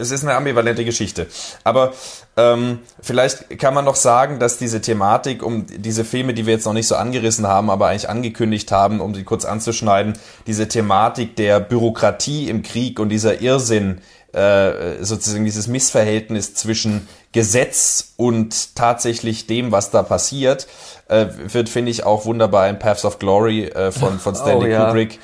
es 0.00 0.10
ist 0.10 0.22
eine 0.22 0.34
ambivalente 0.34 0.84
Geschichte. 0.84 1.26
Aber 1.64 1.92
ähm, 2.36 2.80
vielleicht 3.00 3.58
kann 3.58 3.74
man 3.74 3.84
noch 3.84 3.96
sagen, 3.96 4.38
dass 4.38 4.58
diese 4.58 4.80
Thematik 4.80 5.42
um 5.42 5.66
diese 5.68 6.04
Filme, 6.04 6.34
die 6.34 6.46
wir 6.46 6.54
jetzt 6.54 6.66
noch 6.66 6.72
nicht 6.72 6.88
so 6.88 6.96
angerissen 6.96 7.46
haben, 7.46 7.70
aber 7.70 7.88
eigentlich 7.88 8.08
angekündigt 8.08 8.72
haben, 8.72 9.00
um 9.00 9.14
sie 9.14 9.24
kurz 9.24 9.44
anzuschneiden, 9.44 10.14
diese 10.46 10.68
Thematik 10.68 11.36
der 11.36 11.60
Bürokratie 11.60 12.48
im 12.48 12.62
Krieg 12.62 12.98
und 12.98 13.10
dieser 13.10 13.40
Irrsinn, 13.40 14.00
äh, 14.32 15.02
sozusagen 15.02 15.44
dieses 15.44 15.66
Missverhältnis 15.66 16.54
zwischen 16.54 17.08
Gesetz 17.32 18.14
und 18.16 18.76
tatsächlich 18.76 19.46
dem, 19.46 19.72
was 19.72 19.90
da 19.90 20.02
passiert, 20.02 20.66
äh, 21.08 21.26
wird, 21.52 21.68
finde 21.68 21.90
ich, 21.90 22.04
auch 22.04 22.24
wunderbar 22.26 22.68
in 22.68 22.78
Paths 22.78 23.04
of 23.04 23.18
Glory 23.18 23.64
äh, 23.64 23.90
von, 23.90 24.20
von 24.20 24.34
Stanley 24.36 24.68
oh, 24.68 24.72
ja. 24.72 24.86
Kubrick 24.86 25.18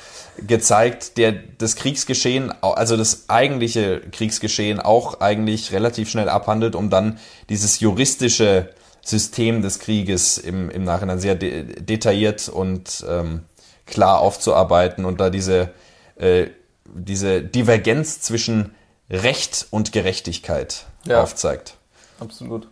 gezeigt, 0.45 1.17
der 1.17 1.31
das 1.31 1.75
Kriegsgeschehen, 1.75 2.51
also 2.61 2.97
das 2.97 3.29
eigentliche 3.29 4.01
Kriegsgeschehen 4.11 4.79
auch 4.79 5.19
eigentlich 5.21 5.71
relativ 5.71 6.09
schnell 6.09 6.29
abhandelt, 6.29 6.75
um 6.75 6.89
dann 6.89 7.19
dieses 7.49 7.79
juristische 7.79 8.69
System 9.01 9.61
des 9.61 9.79
Krieges 9.79 10.37
im, 10.37 10.69
im 10.69 10.83
Nachhinein 10.83 11.19
sehr 11.19 11.35
de 11.35 11.81
detailliert 11.81 12.49
und 12.49 13.05
ähm, 13.07 13.43
klar 13.85 14.19
aufzuarbeiten 14.19 15.05
und 15.05 15.19
da 15.19 15.29
diese, 15.29 15.71
äh, 16.17 16.47
diese 16.85 17.41
Divergenz 17.41 18.21
zwischen 18.21 18.75
Recht 19.09 19.67
und 19.71 19.93
Gerechtigkeit 19.93 20.85
ja, 21.05 21.23
aufzeigt. 21.23 21.75
Absolut. 22.19 22.67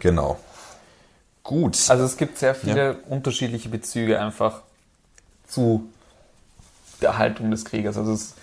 Genau. 0.00 0.38
Gut. 1.44 1.78
Also 1.88 2.04
es 2.04 2.16
gibt 2.16 2.38
sehr 2.38 2.54
viele 2.54 2.86
ja. 2.86 2.96
unterschiedliche 3.08 3.68
Bezüge 3.68 4.18
einfach 4.18 4.62
zu 5.46 5.88
der 7.04 7.18
Haltung 7.18 7.50
des 7.50 7.64
Kriegers. 7.64 7.96
Also 7.96 8.12
es, 8.12 8.34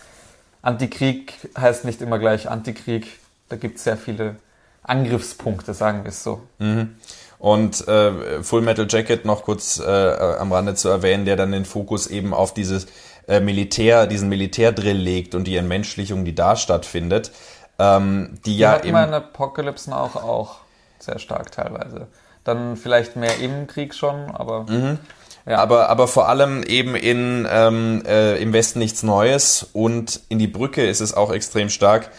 Antikrieg 0.62 1.34
heißt 1.58 1.86
nicht 1.86 2.02
immer 2.02 2.20
gleich 2.20 2.50
Antikrieg. 2.50 3.08
Da 3.50 3.56
gibt 3.58 3.78
es 3.78 3.84
sehr 3.84 3.98
viele 3.98 4.38
Angriffspunkte, 4.84 5.74
sagen 5.74 6.04
wir 6.04 6.10
es 6.10 6.24
so. 6.24 6.42
Mhm. 6.60 6.96
Und 7.40 7.88
äh, 7.88 8.44
Full 8.44 8.62
Metal 8.62 8.86
Jacket 8.88 9.26
noch 9.26 9.44
kurz 9.44 9.80
äh, 9.80 9.84
am 9.84 10.52
Rande 10.52 10.76
zu 10.76 10.90
erwähnen, 10.90 11.26
der 11.26 11.36
dann 11.36 11.52
den 11.52 11.66
Fokus 11.66 12.08
eben 12.08 12.34
auf 12.34 12.54
dieses 12.54 12.86
äh, 13.28 13.40
Militär, 13.40 14.06
diesen 14.06 14.30
Militärdrill 14.30 14.98
legt 14.98 15.34
und 15.34 15.46
die 15.46 15.56
Entmenschlichung, 15.56 16.24
die 16.24 16.36
da 16.36 16.56
stattfindet. 16.56 17.32
Ähm, 17.80 18.38
die, 18.46 18.52
die 18.52 18.58
ja 18.60 18.74
hatten 18.74 18.92
wir 18.92 19.04
in 19.04 19.14
Apocalypse 19.14 19.96
auch, 19.96 20.16
auch 20.16 20.60
sehr 21.00 21.18
stark 21.18 21.52
teilweise. 21.52 22.08
Dann 22.44 22.78
vielleicht 22.78 23.16
mehr 23.16 23.38
im 23.40 23.68
Krieg 23.68 23.96
schon, 23.96 24.32
aber. 24.32 24.64
Mhm. 24.70 25.00
Ja. 25.46 25.58
Aber, 25.58 25.90
aber 25.90 26.08
vor 26.08 26.30
allem 26.30 26.64
eben 26.64 26.96
in, 26.96 27.48
ähm, 27.50 28.04
äh, 28.06 28.42
im 28.42 28.54
Westen 28.54 28.80
nichts 28.80 29.04
Neues 29.04 29.68
und 29.74 30.22
in 30.30 30.40
die 30.40 30.48
Brücke 30.48 30.86
ist 30.86 31.02
es 31.02 31.14
auch 31.14 31.32
extrem 31.32 31.70
stark. 31.70 32.12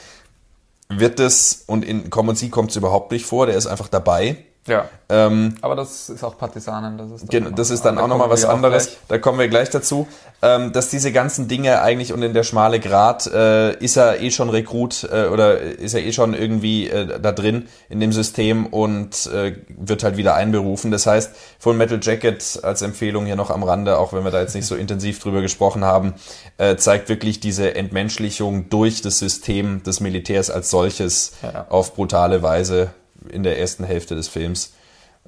Wird 0.89 1.21
es, 1.21 1.65
und 1.67 1.85
in 1.85 2.11
Komm 2.11 2.29
und 2.29 2.37
Sie 2.37 2.51
kommt 2.51 2.71
es 2.71 2.77
überhaupt 2.77 3.13
nicht 3.13 3.25
vor, 3.25 3.47
der 3.47 3.57
ist 3.57 3.67
einfach 3.67 3.89
dabei. 3.89 4.45
Ja. 4.67 4.89
Ähm, 5.09 5.57
aber 5.61 5.75
das 5.75 6.09
ist 6.09 6.23
auch 6.23 6.39
Partisanen. 6.39 6.97
Das 6.97 7.11
ist 7.11 7.35
dann, 7.35 7.55
das 7.55 7.71
ist 7.71 7.83
dann 7.83 7.99
auch 7.99 8.07
nochmal 8.07 8.31
was 8.31 8.45
anderes. 8.45 8.97
Da 9.09 9.19
kommen 9.19 9.39
wir 9.39 9.49
gleich 9.49 9.71
dazu. 9.71 10.07
Ähm, 10.41 10.73
dass 10.73 10.89
diese 10.89 11.13
ganzen 11.13 11.47
Dinge 11.47 11.83
eigentlich 11.83 12.13
und 12.13 12.23
in 12.23 12.33
der 12.33 12.43
schmale 12.43 12.81
Grat 12.81 13.27
äh, 13.27 13.77
ist 13.79 13.97
er 13.97 14.21
eh 14.21 14.31
schon 14.31 14.51
Rekrut 14.51 15.09
äh, 15.11 15.27
oder 15.27 15.61
ist 15.61 15.95
er 15.95 16.03
eh 16.03 16.13
schon 16.13 16.35
irgendwie 16.35 16.89
äh, 16.89 17.21
da 17.21 17.31
drin 17.31 17.69
in 17.89 18.01
dem 18.01 18.13
System 18.13 18.67
und 18.67 19.27
äh, 19.27 19.57
wird 19.69 20.03
halt 20.03 20.17
wieder 20.17 20.35
einberufen. 20.35 20.91
Das 20.91 21.07
heißt, 21.07 21.33
Full 21.61 21.75
Metal 21.75 22.01
Jacket 22.03 22.61
als 22.63 22.83
Empfehlung 22.83 23.27
hier 23.27 23.37
noch 23.37 23.51
am 23.51 23.63
Rande, 23.63 23.99
auch 23.99 24.13
wenn 24.13 24.25
wir 24.25 24.33
da 24.33 24.41
jetzt 24.41 24.55
nicht 24.55 24.67
so 24.67 24.75
intensiv 24.75 25.21
drüber 25.21 25.43
gesprochen 25.43 25.85
haben, 25.85 26.15
äh, 26.59 26.77
zeigt 26.77 27.09
wirklich 27.09 27.39
diese 27.39 27.75
Entmenschlichung 27.75 28.69
durch 28.69 29.01
das 29.01 29.19
System 29.19 29.83
des 29.85 30.01
Militärs 30.01 30.51
als 30.51 30.71
solches 30.71 31.35
ja. 31.43 31.67
auf 31.69 31.95
brutale 31.95 32.43
Weise 32.43 32.91
in 33.31 33.43
der 33.43 33.59
ersten 33.59 33.85
Hälfte 33.85 34.15
des 34.15 34.29
Films, 34.29 34.73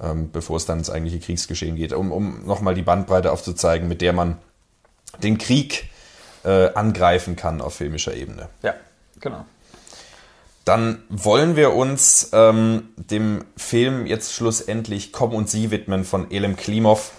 ähm, 0.01 0.31
bevor 0.31 0.57
es 0.57 0.65
dann 0.65 0.79
ins 0.79 0.89
eigentliche 0.89 1.19
Kriegsgeschehen 1.19 1.75
geht, 1.75 1.93
um, 1.93 2.11
um 2.11 2.45
nochmal 2.45 2.75
die 2.75 2.81
Bandbreite 2.81 3.31
aufzuzeigen, 3.31 3.87
mit 3.87 4.01
der 4.01 4.13
man 4.13 4.37
den 5.23 5.37
Krieg 5.37 5.89
äh, 6.43 6.73
angreifen 6.73 7.35
kann 7.35 7.61
auf 7.61 7.75
filmischer 7.75 8.13
Ebene. 8.13 8.49
Ja, 8.61 8.75
genau. 9.19 9.45
Dann 10.65 11.03
wollen 11.09 11.55
wir 11.55 11.73
uns 11.73 12.31
ähm, 12.33 12.89
dem 12.97 13.45
Film 13.55 14.07
jetzt 14.07 14.33
schlussendlich 14.33 15.11
Komm 15.13 15.33
und 15.33 15.49
Sie 15.49 15.69
widmen 15.69 16.03
von 16.03 16.31
Elem 16.31 16.55
Klimov, 16.55 17.11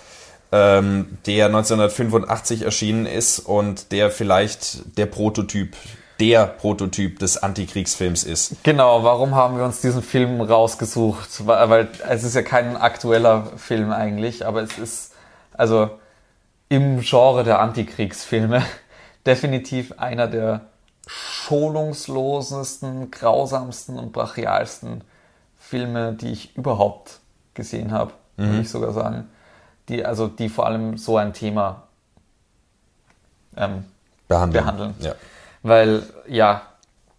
ähm, 0.51 1.19
der 1.27 1.47
1985 1.47 2.63
erschienen 2.63 3.07
ist 3.07 3.39
und 3.39 3.93
der 3.93 4.11
vielleicht 4.11 4.99
der 4.99 5.07
Prototyp 5.07 5.77
der 6.21 6.47
Prototyp 6.47 7.19
des 7.19 7.43
Antikriegsfilms 7.43 8.23
ist. 8.25 8.63
Genau, 8.63 9.05
warum 9.05 9.35
haben 9.35 9.59
wir 9.59 9.65
uns 9.65 9.81
diesen 9.81 10.03
Film 10.03 10.41
rausgesucht? 10.41 11.47
Weil 11.47 11.89
es 12.09 12.25
ist 12.25 12.35
ja 12.35 12.43
kein 12.43 12.77
aktueller 12.77 13.53
Film 13.57 13.93
eigentlich, 13.93 14.47
aber 14.47 14.63
es 14.63 14.79
ist 14.79 15.13
also 15.53 15.91
im 16.69 17.01
Genre 17.01 17.45
der 17.45 17.61
Antikriegsfilme 17.61 18.63
definitiv 19.27 19.93
einer 19.99 20.27
der 20.27 20.63
schonungslosesten, 21.07 23.11
grausamsten 23.11 23.99
und 23.99 24.13
brachialsten 24.13 25.03
Filme, 25.59 26.15
die 26.15 26.33
ich 26.33 26.57
überhaupt 26.57 27.21
gesehen 27.55 27.93
habe, 27.93 28.13
mhm. 28.37 28.47
würde 28.47 28.61
ich 28.61 28.71
sogar 28.71 28.93
sagen. 28.93 29.29
Die, 29.89 30.05
also 30.05 30.27
die 30.27 30.49
vor 30.49 30.67
allem 30.67 30.99
so 30.99 31.17
ein 31.17 31.33
Thema 31.33 31.85
ähm, 33.57 33.85
behandeln. 34.27 34.65
behandeln. 34.65 34.95
Ja. 35.01 35.15
Weil, 35.67 36.05
ja, 36.29 36.63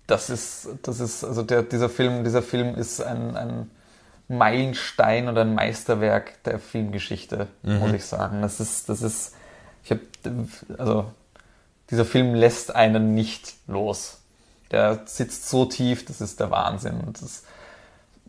das 0.08 0.30
ist, 0.30 0.70
das 0.84 1.02
ist, 1.02 1.26
also 1.26 1.44
der, 1.44 1.64
dieser 1.64 1.90
Film, 1.90 2.24
dieser 2.24 2.42
Film 2.42 2.76
ist 2.76 3.02
ein, 3.02 3.36
ein 3.36 3.72
Meilenstein 4.30 5.28
und 5.28 5.38
ein 5.38 5.54
Meisterwerk 5.54 6.42
der 6.44 6.58
Filmgeschichte, 6.58 7.48
mhm. 7.64 7.80
muss 7.80 7.92
ich 7.92 8.06
sagen. 8.06 8.42
Das 8.42 8.62
ist, 8.62 8.88
das 8.88 9.02
ist, 9.02 9.36
ich 9.84 9.92
habe, 9.92 10.00
also 10.78 11.12
dieser 11.90 12.06
Film 12.06 12.36
lässt 12.36 12.74
einen 12.74 13.14
nicht 13.14 13.56
los. 13.68 14.22
Der 14.72 15.02
sitzt 15.06 15.50
so 15.50 15.66
tief, 15.66 16.06
das 16.06 16.22
ist 16.22 16.40
der 16.40 16.50
Wahnsinn. 16.50 17.02
Und 17.06 17.22
das 17.22 17.44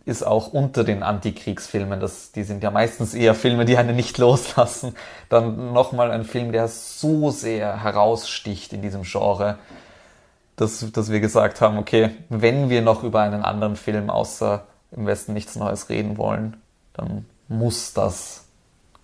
ist 0.05 0.25
auch 0.25 0.53
unter 0.53 0.83
den 0.83 1.05
Antikriegsfilmen, 1.05 2.01
das, 2.01 2.33
die 2.33 2.43
sind 2.43 2.65
ja 2.65 2.73
meistens 2.73 3.15
eher 3.15 3.37
Filme, 3.37 3.67
die 3.67 3.77
einen 3.77 3.95
nicht 3.95 4.19
loslassen. 4.19 4.97
Dann 5.29 5.73
nochmal 5.73 6.11
ein 6.11 6.25
Film, 6.25 6.51
der 6.51 6.67
so 6.67 7.31
sehr 7.31 7.85
heraussticht 7.85 8.73
in 8.73 8.83
diesem 8.83 9.03
Genre 9.03 9.59
dass, 10.59 10.91
dass 10.93 11.11
wir 11.11 11.21
gesagt 11.21 11.61
haben, 11.61 11.79
okay, 11.79 12.11
wenn 12.29 12.69
wir 12.69 12.83
noch 12.83 13.05
über 13.05 13.21
einen 13.21 13.43
anderen 13.43 13.77
Film 13.77 14.11
außer 14.11 14.65
im 14.91 15.07
Westen 15.07 15.33
nichts 15.33 15.57
Neues 15.57 15.89
reden 15.89 16.19
wollen, 16.19 16.57
dann 16.95 17.27
muss 17.49 17.95
das 17.95 18.45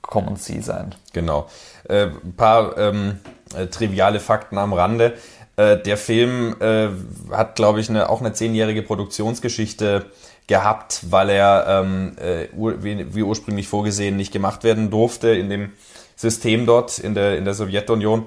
Common 0.02 0.36
Sie 0.36 0.60
sein. 0.60 0.94
Genau. 1.14 1.48
Äh, 1.88 2.08
paar 2.36 2.76
ähm, 2.76 3.20
äh, 3.56 3.68
triviale 3.68 4.20
Fakten 4.20 4.58
am 4.58 4.74
Rande. 4.74 5.14
Äh, 5.56 5.78
der 5.78 5.96
Film 5.96 6.56
äh, 6.60 6.88
hat, 7.30 7.54
glaube 7.54 7.80
ich, 7.80 7.88
eine, 7.88 8.10
auch 8.10 8.20
eine 8.20 8.32
zehnjährige 8.32 8.82
Produktionsgeschichte 8.82 10.06
gehabt, 10.46 11.06
weil 11.08 11.30
er, 11.30 11.64
ähm, 11.68 12.16
äh, 12.18 12.48
wie, 12.54 13.14
wie, 13.14 13.22
ursprünglich 13.22 13.66
vorgesehen, 13.66 14.16
nicht 14.16 14.32
gemacht 14.32 14.62
werden 14.62 14.90
durfte 14.90 15.28
in 15.28 15.48
dem 15.48 15.72
System 16.16 16.66
dort 16.66 16.98
in 16.98 17.14
der, 17.14 17.38
in 17.38 17.44
der 17.44 17.54
Sowjetunion 17.54 18.26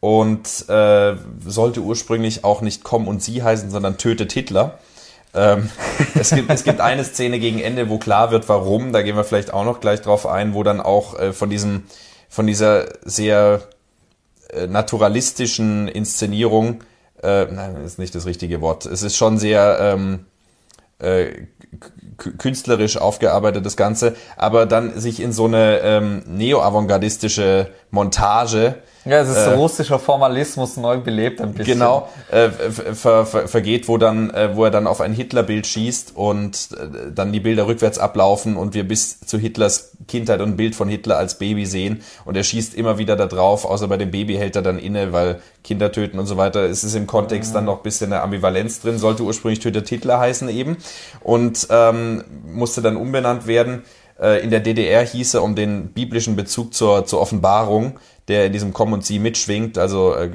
und 0.00 0.68
äh, 0.68 1.16
sollte 1.44 1.80
ursprünglich 1.80 2.44
auch 2.44 2.60
nicht 2.60 2.84
Komm 2.84 3.08
und 3.08 3.22
Sie 3.22 3.42
heißen, 3.42 3.70
sondern 3.70 3.98
Tötet 3.98 4.32
Hitler. 4.32 4.78
Ähm, 5.34 5.70
es, 6.14 6.30
gibt, 6.30 6.50
es 6.50 6.64
gibt 6.64 6.80
eine 6.80 7.04
Szene 7.04 7.38
gegen 7.38 7.58
Ende, 7.58 7.88
wo 7.88 7.98
klar 7.98 8.30
wird, 8.30 8.48
warum. 8.48 8.92
Da 8.92 9.02
gehen 9.02 9.16
wir 9.16 9.24
vielleicht 9.24 9.52
auch 9.52 9.64
noch 9.64 9.80
gleich 9.80 10.00
drauf 10.00 10.26
ein, 10.26 10.54
wo 10.54 10.62
dann 10.62 10.80
auch 10.80 11.18
äh, 11.18 11.32
von 11.32 11.50
diesem, 11.50 11.84
von 12.28 12.46
dieser 12.46 12.86
sehr 13.04 13.62
äh, 14.50 14.66
naturalistischen 14.66 15.88
Inszenierung, 15.88 16.84
äh, 17.22 17.46
nein, 17.46 17.76
ist 17.84 17.98
nicht 17.98 18.14
das 18.14 18.26
richtige 18.26 18.60
Wort. 18.60 18.86
Es 18.86 19.02
ist 19.02 19.16
schon 19.16 19.38
sehr 19.38 19.78
ähm, 19.80 20.26
äh, 21.00 21.46
künstlerisch 22.16 22.96
aufgearbeitet, 22.96 23.64
das 23.66 23.76
Ganze, 23.76 24.16
aber 24.36 24.66
dann 24.66 24.98
sich 24.98 25.20
in 25.20 25.32
so 25.32 25.44
eine 25.44 25.80
ähm, 25.80 26.22
neo-avantgardistische 26.26 27.70
Montage 27.90 28.76
ja, 29.04 29.20
es 29.20 29.28
ist 29.28 29.36
äh, 29.36 29.54
russischer 29.54 29.98
Formalismus 29.98 30.76
neu 30.76 30.98
belebt 30.98 31.40
ein 31.40 31.54
bisschen. 31.54 31.78
Genau, 31.78 32.08
äh, 32.30 32.50
ver, 32.50 33.26
ver, 33.26 33.48
vergeht, 33.48 33.88
wo 33.88 33.96
dann, 33.96 34.30
äh, 34.30 34.54
wo 34.54 34.64
er 34.64 34.70
dann 34.70 34.86
auf 34.86 35.00
ein 35.00 35.12
Hitlerbild 35.12 35.66
schießt 35.66 36.16
und 36.16 36.68
äh, 36.72 37.12
dann 37.14 37.32
die 37.32 37.40
Bilder 37.40 37.66
rückwärts 37.66 37.98
ablaufen 37.98 38.56
und 38.56 38.74
wir 38.74 38.86
bis 38.86 39.20
zu 39.20 39.38
Hitlers 39.38 39.92
Kindheit 40.08 40.40
und 40.40 40.50
ein 40.50 40.56
Bild 40.56 40.74
von 40.74 40.88
Hitler 40.88 41.18
als 41.18 41.38
Baby 41.38 41.66
sehen 41.66 42.02
und 42.24 42.36
er 42.36 42.42
schießt 42.42 42.74
immer 42.74 42.98
wieder 42.98 43.16
da 43.16 43.26
drauf, 43.26 43.64
außer 43.64 43.88
bei 43.88 43.96
dem 43.96 44.10
Baby 44.10 44.34
hält 44.34 44.56
er 44.56 44.62
dann 44.62 44.78
inne, 44.78 45.12
weil 45.12 45.40
Kinder 45.64 45.92
töten 45.92 46.18
und 46.18 46.26
so 46.26 46.36
weiter. 46.36 46.64
Es 46.64 46.84
ist 46.84 46.94
im 46.94 47.06
Kontext 47.06 47.50
mhm. 47.50 47.54
dann 47.54 47.64
noch 47.66 47.78
ein 47.78 47.82
bisschen 47.82 48.12
eine 48.12 48.22
Ambivalenz 48.22 48.80
drin, 48.80 48.98
sollte 48.98 49.22
ursprünglich 49.22 49.60
Tötet 49.60 49.88
Hitler 49.88 50.18
heißen 50.18 50.48
eben 50.48 50.76
und 51.20 51.66
ähm, 51.70 52.24
musste 52.46 52.82
dann 52.82 52.96
umbenannt 52.96 53.46
werden. 53.46 53.84
Äh, 54.20 54.42
in 54.42 54.50
der 54.50 54.60
DDR 54.60 55.04
hieß 55.04 55.34
er 55.34 55.42
um 55.42 55.54
den 55.54 55.88
biblischen 55.88 56.36
Bezug 56.36 56.74
zur, 56.74 57.06
zur 57.06 57.20
Offenbarung 57.20 57.98
der 58.28 58.46
in 58.46 58.52
diesem 58.52 58.72
Komm 58.72 58.92
und 58.92 59.04
Sie 59.04 59.18
mitschwingt. 59.18 59.78
Also 59.78 60.14
äh, 60.14 60.30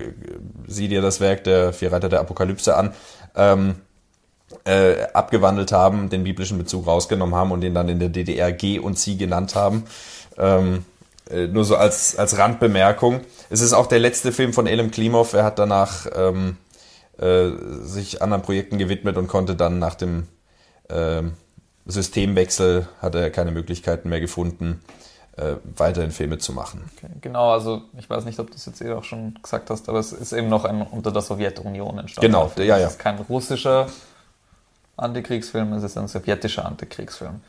sieh 0.68 0.88
dir 0.88 1.02
das 1.02 1.20
Werk 1.20 1.44
der 1.44 1.74
Vierreiter 1.74 2.10
der 2.10 2.20
Apokalypse 2.20 2.76
an. 2.76 2.94
Ähm, 3.36 3.76
äh, 4.66 5.08
abgewandelt 5.14 5.72
haben, 5.72 6.10
den 6.10 6.24
biblischen 6.24 6.58
Bezug 6.58 6.88
rausgenommen 6.88 7.36
haben 7.36 7.52
und 7.52 7.62
den 7.62 7.74
dann 7.74 7.90
in 7.90 8.00
der 8.00 8.10
DDR 8.10 8.52
G 8.52 8.80
und 8.80 9.00
Sie 9.00 9.18
genannt 9.18 9.56
haben. 9.56 9.86
Ähm, 10.38 10.86
äh, 11.30 11.48
nur 11.48 11.66
so 11.66 11.76
als, 11.76 12.18
als 12.18 12.38
Randbemerkung. 12.38 13.22
Es 13.50 13.62
ist 13.62 13.74
auch 13.74 13.88
der 13.88 14.00
letzte 14.00 14.32
Film 14.32 14.54
von 14.54 14.68
Elem 14.68 14.92
Klimov. 14.92 15.34
Er 15.34 15.44
hat 15.44 15.60
danach 15.60 16.08
ähm, 16.16 16.58
äh, 17.18 17.50
sich 17.82 18.22
anderen 18.22 18.44
Projekten 18.44 18.78
gewidmet 18.78 19.18
und 19.18 19.28
konnte 19.28 19.56
dann 19.56 19.80
nach 19.80 19.96
dem 19.96 20.28
äh, 20.90 21.24
Systemwechsel, 21.86 22.88
hat 23.02 23.16
er 23.16 23.30
keine 23.30 23.52
Möglichkeiten 23.52 24.10
mehr 24.10 24.22
gefunden, 24.22 24.82
äh, 25.38 25.56
weiterhin 25.76 26.12
Filme 26.12 26.38
zu 26.38 26.54
machen. 26.54 26.90
Okay, 26.96 27.12
genau, 27.22 27.52
also 27.52 27.82
ich 27.98 28.10
weiß 28.10 28.26
nicht, 28.26 28.40
ob 28.40 28.52
du 28.52 28.56
es 28.56 28.66
jetzt 28.66 28.82
eh 28.82 28.92
auch 28.92 29.04
schon 29.04 29.40
gesagt 29.42 29.70
hast, 29.70 29.90
aber 29.90 30.00
es 30.00 30.12
ist 30.12 30.32
eben 30.32 30.48
noch 30.48 30.66
ein, 30.66 30.82
unter 30.84 31.12
der 31.12 31.22
Sowjetunion 31.22 31.98
entstanden. 31.98 32.32
Genau, 32.32 32.52
ja, 32.58 32.78
ja. 32.78 32.86
Es 32.86 32.94
ist 32.94 33.00
kein 33.00 33.18
russischer 33.18 33.88
Antikriegsfilm, 34.96 35.74
es 35.74 35.84
ist 35.84 35.98
ein 35.98 36.08
sowjetischer 36.08 36.66
Antikriegsfilm. 36.66 37.42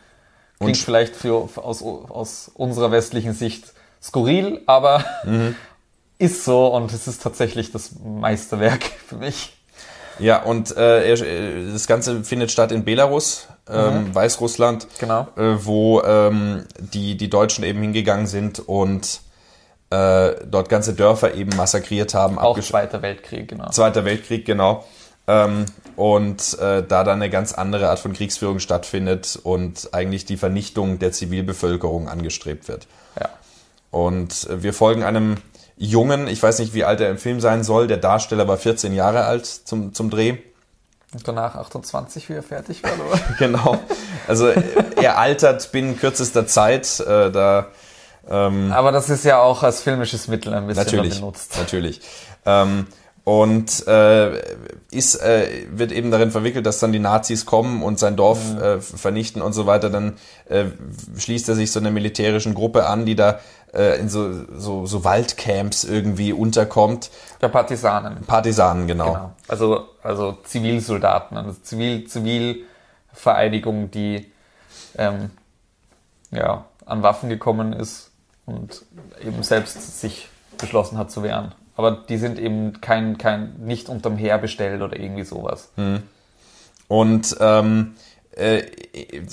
Klingt 0.58 0.76
Und 0.76 0.76
vielleicht 0.76 1.14
für, 1.14 1.34
aus, 1.34 1.82
aus 1.82 2.50
unserer 2.54 2.90
westlichen 2.90 3.34
Sicht 3.34 3.72
skurril, 4.02 4.62
aber 4.66 5.04
mhm. 5.24 5.54
ist 6.18 6.44
so 6.44 6.68
und 6.68 6.92
es 6.92 7.06
ist 7.06 7.22
tatsächlich 7.22 7.70
das 7.72 7.92
Meisterwerk 8.02 8.82
für 9.06 9.16
mich. 9.16 9.56
Ja, 10.18 10.42
und 10.42 10.76
äh, 10.76 11.72
das 11.72 11.86
Ganze 11.86 12.24
findet 12.24 12.50
statt 12.50 12.72
in 12.72 12.84
Belarus, 12.84 13.48
ähm, 13.68 14.04
mhm. 14.04 14.14
Weißrussland, 14.14 14.86
genau. 14.98 15.28
äh, 15.36 15.64
wo 15.64 16.02
ähm, 16.02 16.64
die, 16.78 17.16
die 17.16 17.30
Deutschen 17.30 17.64
eben 17.64 17.80
hingegangen 17.80 18.26
sind 18.26 18.60
und 18.60 19.20
äh, 19.90 20.34
dort 20.46 20.68
ganze 20.68 20.94
Dörfer 20.94 21.34
eben 21.34 21.56
massakriert 21.56 22.14
haben. 22.14 22.38
Auch 22.38 22.58
Zweiter 22.60 23.02
Weltkrieg, 23.02 23.48
genau. 23.48 23.70
Zweiter 23.70 24.04
Weltkrieg, 24.04 24.44
genau. 24.44 24.84
Ähm, 25.26 25.66
und 25.96 26.58
äh, 26.58 26.82
da 26.82 27.04
dann 27.04 27.22
eine 27.22 27.30
ganz 27.30 27.52
andere 27.54 27.88
Art 27.88 27.98
von 27.98 28.12
Kriegsführung 28.12 28.58
stattfindet 28.58 29.38
und 29.42 29.90
eigentlich 29.92 30.24
die 30.24 30.36
Vernichtung 30.36 30.98
der 30.98 31.12
Zivilbevölkerung 31.12 32.08
angestrebt 32.08 32.68
wird. 32.68 32.86
Ja. 33.18 33.30
Und 33.90 34.48
äh, 34.50 34.62
wir 34.62 34.74
folgen 34.74 35.02
einem 35.02 35.36
Jungen, 35.76 36.28
ich 36.28 36.42
weiß 36.42 36.60
nicht, 36.60 36.74
wie 36.74 36.84
alt 36.84 37.00
er 37.00 37.10
im 37.10 37.18
Film 37.18 37.40
sein 37.40 37.64
soll, 37.64 37.86
der 37.86 37.96
Darsteller 37.96 38.46
war 38.46 38.56
14 38.56 38.92
Jahre 38.92 39.24
alt 39.24 39.46
zum, 39.46 39.92
zum 39.92 40.10
Dreh. 40.10 40.38
Und 41.12 41.26
danach 41.28 41.54
28, 41.54 42.28
wie 42.28 42.34
er 42.34 42.42
fertig 42.42 42.82
war, 42.82 42.92
oder? 42.92 43.20
genau. 43.38 43.78
Also 44.26 44.48
er 44.48 45.18
altert 45.18 45.70
binnen 45.70 45.96
kürzester 45.96 46.46
Zeit. 46.46 47.00
Äh, 47.00 47.30
da, 47.30 47.68
ähm, 48.28 48.72
Aber 48.72 48.90
das 48.90 49.10
ist 49.10 49.24
ja 49.24 49.40
auch 49.40 49.62
als 49.62 49.80
filmisches 49.80 50.28
Mittel 50.28 50.52
ein 50.54 50.66
bisschen 50.66 50.84
natürlich, 50.84 51.14
benutzt. 51.16 51.56
Natürlich. 51.56 52.00
Ähm, 52.46 52.86
und 53.24 53.86
äh, 53.88 54.38
ist, 54.90 55.16
äh, 55.16 55.66
wird 55.70 55.92
eben 55.92 56.10
darin 56.10 56.30
verwickelt, 56.30 56.66
dass 56.66 56.78
dann 56.78 56.92
die 56.92 56.98
Nazis 56.98 57.46
kommen 57.46 57.82
und 57.82 57.98
sein 57.98 58.16
Dorf 58.16 58.52
mhm. 58.52 58.62
äh, 58.62 58.80
vernichten 58.80 59.40
und 59.40 59.54
so 59.54 59.66
weiter. 59.66 59.88
Dann 59.88 60.18
äh, 60.48 60.66
schließt 61.16 61.48
er 61.48 61.54
sich 61.54 61.72
so 61.72 61.80
einer 61.80 61.90
militärischen 61.90 62.54
Gruppe 62.54 62.86
an, 62.86 63.06
die 63.06 63.16
da 63.16 63.40
äh, 63.72 63.98
in 63.98 64.10
so, 64.10 64.44
so, 64.58 64.84
so 64.84 65.04
Waldcamps 65.04 65.84
irgendwie 65.84 66.34
unterkommt. 66.34 67.10
Der 67.40 67.48
Partisanen. 67.48 68.22
Partisanen, 68.26 68.86
genau. 68.86 69.12
genau. 69.12 69.32
Also, 69.48 69.88
also 70.02 70.38
Zivilsoldaten, 70.44 71.38
also 71.38 71.52
Zivil, 71.62 72.06
Zivilvereinigung, 72.06 73.90
die 73.90 74.30
ähm, 74.98 75.30
ja, 76.30 76.66
an 76.84 77.02
Waffen 77.02 77.30
gekommen 77.30 77.72
ist 77.72 78.10
und 78.44 78.84
eben 79.24 79.42
selbst 79.42 80.00
sich 80.00 80.28
beschlossen 80.58 80.98
hat 80.98 81.10
zu 81.10 81.22
wehren. 81.22 81.54
Aber 81.76 81.90
die 81.92 82.18
sind 82.18 82.38
eben 82.38 82.80
kein, 82.80 83.18
kein, 83.18 83.54
nicht 83.58 83.88
unterm 83.88 84.16
Heer 84.16 84.38
bestellt 84.38 84.82
oder 84.82 84.98
irgendwie 84.98 85.24
sowas. 85.24 85.70
Hm. 85.76 86.02
Und 86.88 87.36
ähm, 87.40 87.94
äh, 88.36 88.62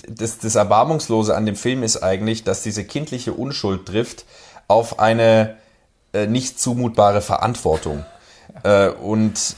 das, 0.08 0.40
das 0.40 0.56
Erbarmungslose 0.56 1.36
an 1.36 1.46
dem 1.46 1.56
Film 1.56 1.84
ist 1.84 2.02
eigentlich, 2.02 2.44
dass 2.44 2.64
diese 2.64 2.84
kindliche 2.84 3.34
Unschuld 3.34 3.86
trifft 3.86 4.26
auf 4.68 5.00
eine 5.00 5.58
äh, 6.14 6.28
nicht 6.28 6.60
zumutbare 6.60 7.22
Verantwortung. 7.22 8.06
Äh, 8.64 8.90
und 8.90 9.56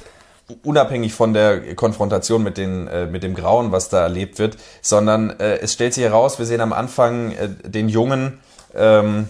unabhängig 0.64 1.14
von 1.14 1.34
der 1.34 1.74
Konfrontation 1.76 2.44
mit, 2.44 2.58
den, 2.58 2.88
äh, 2.88 3.08
mit 3.08 3.24
dem 3.24 3.34
Grauen, 3.34 3.72
was 3.72 3.90
da 3.90 4.02
erlebt 4.02 4.38
wird, 4.38 4.58
sondern 4.84 5.32
äh, 5.40 5.58
es 5.58 5.74
stellt 5.74 5.96
sich 5.96 6.04
heraus, 6.04 6.38
wir 6.38 6.46
sehen 6.46 6.62
am 6.62 6.74
Anfang 6.74 7.32
äh, 7.32 7.50
den 7.50 7.90
Jungen, 7.90 8.40
ähm, 8.76 9.30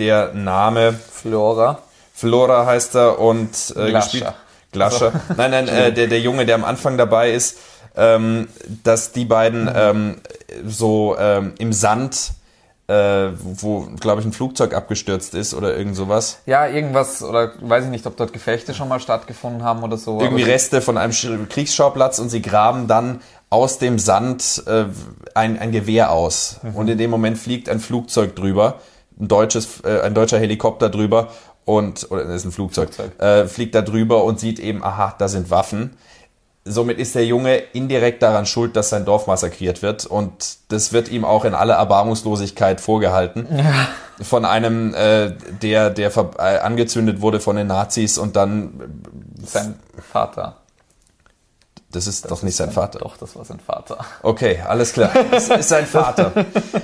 der 0.00 0.34
Name 0.34 0.92
Flora. 0.92 1.82
Flora 2.18 2.66
heißt 2.66 2.96
er 2.96 3.20
und 3.20 3.50
äh, 3.76 3.90
Glascher. 3.90 4.10
gespielt. 4.10 4.34
Glascher. 4.72 5.06
Also. 5.06 5.34
Nein, 5.36 5.50
nein, 5.52 5.68
äh, 5.68 5.92
der, 5.92 6.08
der 6.08 6.20
Junge, 6.20 6.46
der 6.46 6.56
am 6.56 6.64
Anfang 6.64 6.98
dabei 6.98 7.30
ist, 7.30 7.58
ähm, 7.96 8.48
dass 8.82 9.12
die 9.12 9.24
beiden 9.24 9.64
mhm. 9.64 9.72
ähm, 9.74 10.16
so 10.66 11.16
ähm, 11.18 11.54
im 11.58 11.72
Sand 11.72 12.32
äh, 12.88 13.32
wo, 13.42 13.86
glaube 14.00 14.22
ich, 14.22 14.26
ein 14.26 14.32
Flugzeug 14.32 14.74
abgestürzt 14.74 15.34
ist 15.34 15.52
oder 15.52 15.76
irgend 15.76 15.94
sowas. 15.94 16.38
Ja, 16.46 16.66
irgendwas, 16.66 17.22
oder 17.22 17.52
weiß 17.60 17.84
ich 17.84 17.90
nicht, 17.90 18.06
ob 18.06 18.16
dort 18.16 18.32
Gefechte 18.32 18.72
schon 18.72 18.88
mal 18.88 18.98
stattgefunden 18.98 19.62
haben 19.62 19.82
oder 19.82 19.98
so. 19.98 20.18
Irgendwie 20.20 20.42
Reste 20.42 20.80
von 20.80 20.96
einem 20.96 21.12
Kriegsschauplatz 21.50 22.18
und 22.18 22.30
sie 22.30 22.40
graben 22.40 22.88
dann 22.88 23.20
aus 23.50 23.78
dem 23.78 23.98
Sand 23.98 24.62
äh, 24.66 24.86
ein, 25.34 25.58
ein 25.58 25.70
Gewehr 25.70 26.12
aus. 26.12 26.60
Mhm. 26.62 26.76
Und 26.76 26.88
in 26.88 26.96
dem 26.96 27.10
Moment 27.10 27.36
fliegt 27.36 27.68
ein 27.68 27.78
Flugzeug 27.78 28.34
drüber, 28.34 28.80
ein 29.20 29.28
deutsches, 29.28 29.82
äh, 29.84 30.00
ein 30.00 30.14
deutscher 30.14 30.38
Helikopter 30.38 30.88
drüber 30.88 31.28
und, 31.68 32.10
oder 32.10 32.24
das 32.24 32.36
ist 32.36 32.44
ein 32.46 32.52
Flugzeug, 32.52 32.94
Flugzeug. 32.94 33.20
Äh, 33.20 33.46
fliegt 33.46 33.74
da 33.74 33.82
drüber 33.82 34.24
und 34.24 34.40
sieht 34.40 34.58
eben, 34.58 34.82
aha, 34.82 35.14
da 35.18 35.28
sind 35.28 35.50
Waffen. 35.50 35.98
Somit 36.64 36.98
ist 36.98 37.14
der 37.14 37.26
Junge 37.26 37.56
indirekt 37.74 38.22
daran 38.22 38.46
schuld, 38.46 38.74
dass 38.74 38.88
sein 38.88 39.04
Dorf 39.04 39.26
massakriert 39.26 39.82
wird. 39.82 40.06
Und 40.06 40.56
das 40.68 40.94
wird 40.94 41.10
ihm 41.10 41.26
auch 41.26 41.44
in 41.44 41.54
aller 41.54 41.74
Erbarmungslosigkeit 41.74 42.80
vorgehalten. 42.80 43.46
Ja. 43.54 43.88
Von 44.24 44.46
einem, 44.46 44.94
äh, 44.94 45.34
der, 45.60 45.90
der 45.90 46.10
äh, 46.16 46.58
angezündet 46.58 47.20
wurde 47.20 47.38
von 47.38 47.56
den 47.56 47.66
Nazis 47.66 48.16
und 48.16 48.34
dann. 48.36 49.02
Sein 49.44 49.78
Vater. 50.10 50.56
Das 51.90 52.06
ist 52.06 52.24
das 52.24 52.28
doch 52.30 52.42
nicht 52.42 52.54
sein, 52.54 52.66
sein 52.66 52.74
Vater. 52.74 52.98
Doch, 52.98 53.16
das 53.16 53.34
war 53.34 53.46
sein 53.46 53.60
Vater. 53.60 54.04
Okay, 54.22 54.60
alles 54.66 54.92
klar. 54.92 55.10
Das 55.30 55.48
ist 55.48 55.70
sein 55.70 55.86
Vater. 55.86 56.32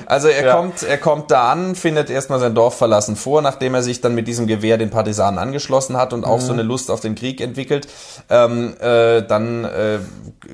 Also 0.06 0.28
er 0.28 0.46
ja. 0.46 0.56
kommt, 0.56 0.82
er 0.82 0.96
kommt 0.96 1.30
da 1.30 1.52
an, 1.52 1.74
findet 1.74 2.08
erstmal 2.08 2.40
sein 2.40 2.54
Dorf 2.54 2.78
verlassen 2.78 3.14
vor, 3.14 3.42
nachdem 3.42 3.74
er 3.74 3.82
sich 3.82 4.00
dann 4.00 4.14
mit 4.14 4.28
diesem 4.28 4.46
Gewehr 4.46 4.78
den 4.78 4.88
Partisanen 4.88 5.38
angeschlossen 5.38 5.98
hat 5.98 6.14
und 6.14 6.20
mhm. 6.20 6.26
auch 6.26 6.40
so 6.40 6.52
eine 6.52 6.62
Lust 6.62 6.90
auf 6.90 7.00
den 7.00 7.14
Krieg 7.14 7.42
entwickelt. 7.42 7.86
Ähm, 8.30 8.76
äh, 8.80 9.20
dann 9.22 9.64
äh, 9.64 9.98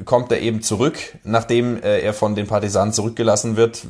kommt 0.05 0.33
er 0.33 0.41
eben 0.41 0.63
zurück, 0.63 0.99
nachdem 1.23 1.81
äh, 1.81 2.01
er 2.01 2.13
von 2.13 2.35
den 2.35 2.49
Partisanen 2.49 2.93
zurückgelassen 2.93 3.57
wird, 3.57 3.83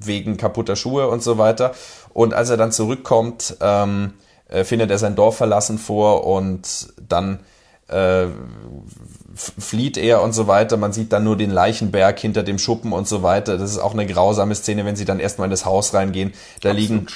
wegen 0.00 0.38
kaputter 0.38 0.76
Schuhe 0.76 1.08
und 1.08 1.22
so 1.22 1.36
weiter. 1.36 1.72
Und 2.14 2.32
als 2.32 2.48
er 2.48 2.56
dann 2.56 2.72
zurückkommt, 2.72 3.56
ähm, 3.60 4.14
äh, 4.48 4.64
findet 4.64 4.90
er 4.90 4.98
sein 4.98 5.14
Dorf 5.14 5.36
verlassen 5.36 5.78
vor 5.78 6.26
und 6.26 6.88
dann 7.06 7.40
äh, 7.88 8.26
flieht 9.36 9.96
er 9.96 10.22
und 10.22 10.32
so 10.32 10.46
weiter. 10.46 10.76
Man 10.76 10.92
sieht 10.92 11.12
dann 11.12 11.24
nur 11.24 11.36
den 11.36 11.50
Leichenberg 11.50 12.18
hinter 12.18 12.42
dem 12.42 12.58
Schuppen 12.58 12.92
und 12.92 13.06
so 13.06 13.22
weiter. 13.22 13.58
Das 13.58 13.70
ist 13.70 13.78
auch 13.78 13.92
eine 13.92 14.06
grausame 14.06 14.54
Szene, 14.54 14.84
wenn 14.84 14.96
sie 14.96 15.04
dann 15.04 15.20
erstmal 15.20 15.46
in 15.46 15.50
das 15.50 15.66
Haus 15.66 15.92
reingehen. 15.92 16.32
Da 16.62 16.72
liegen, 16.72 17.06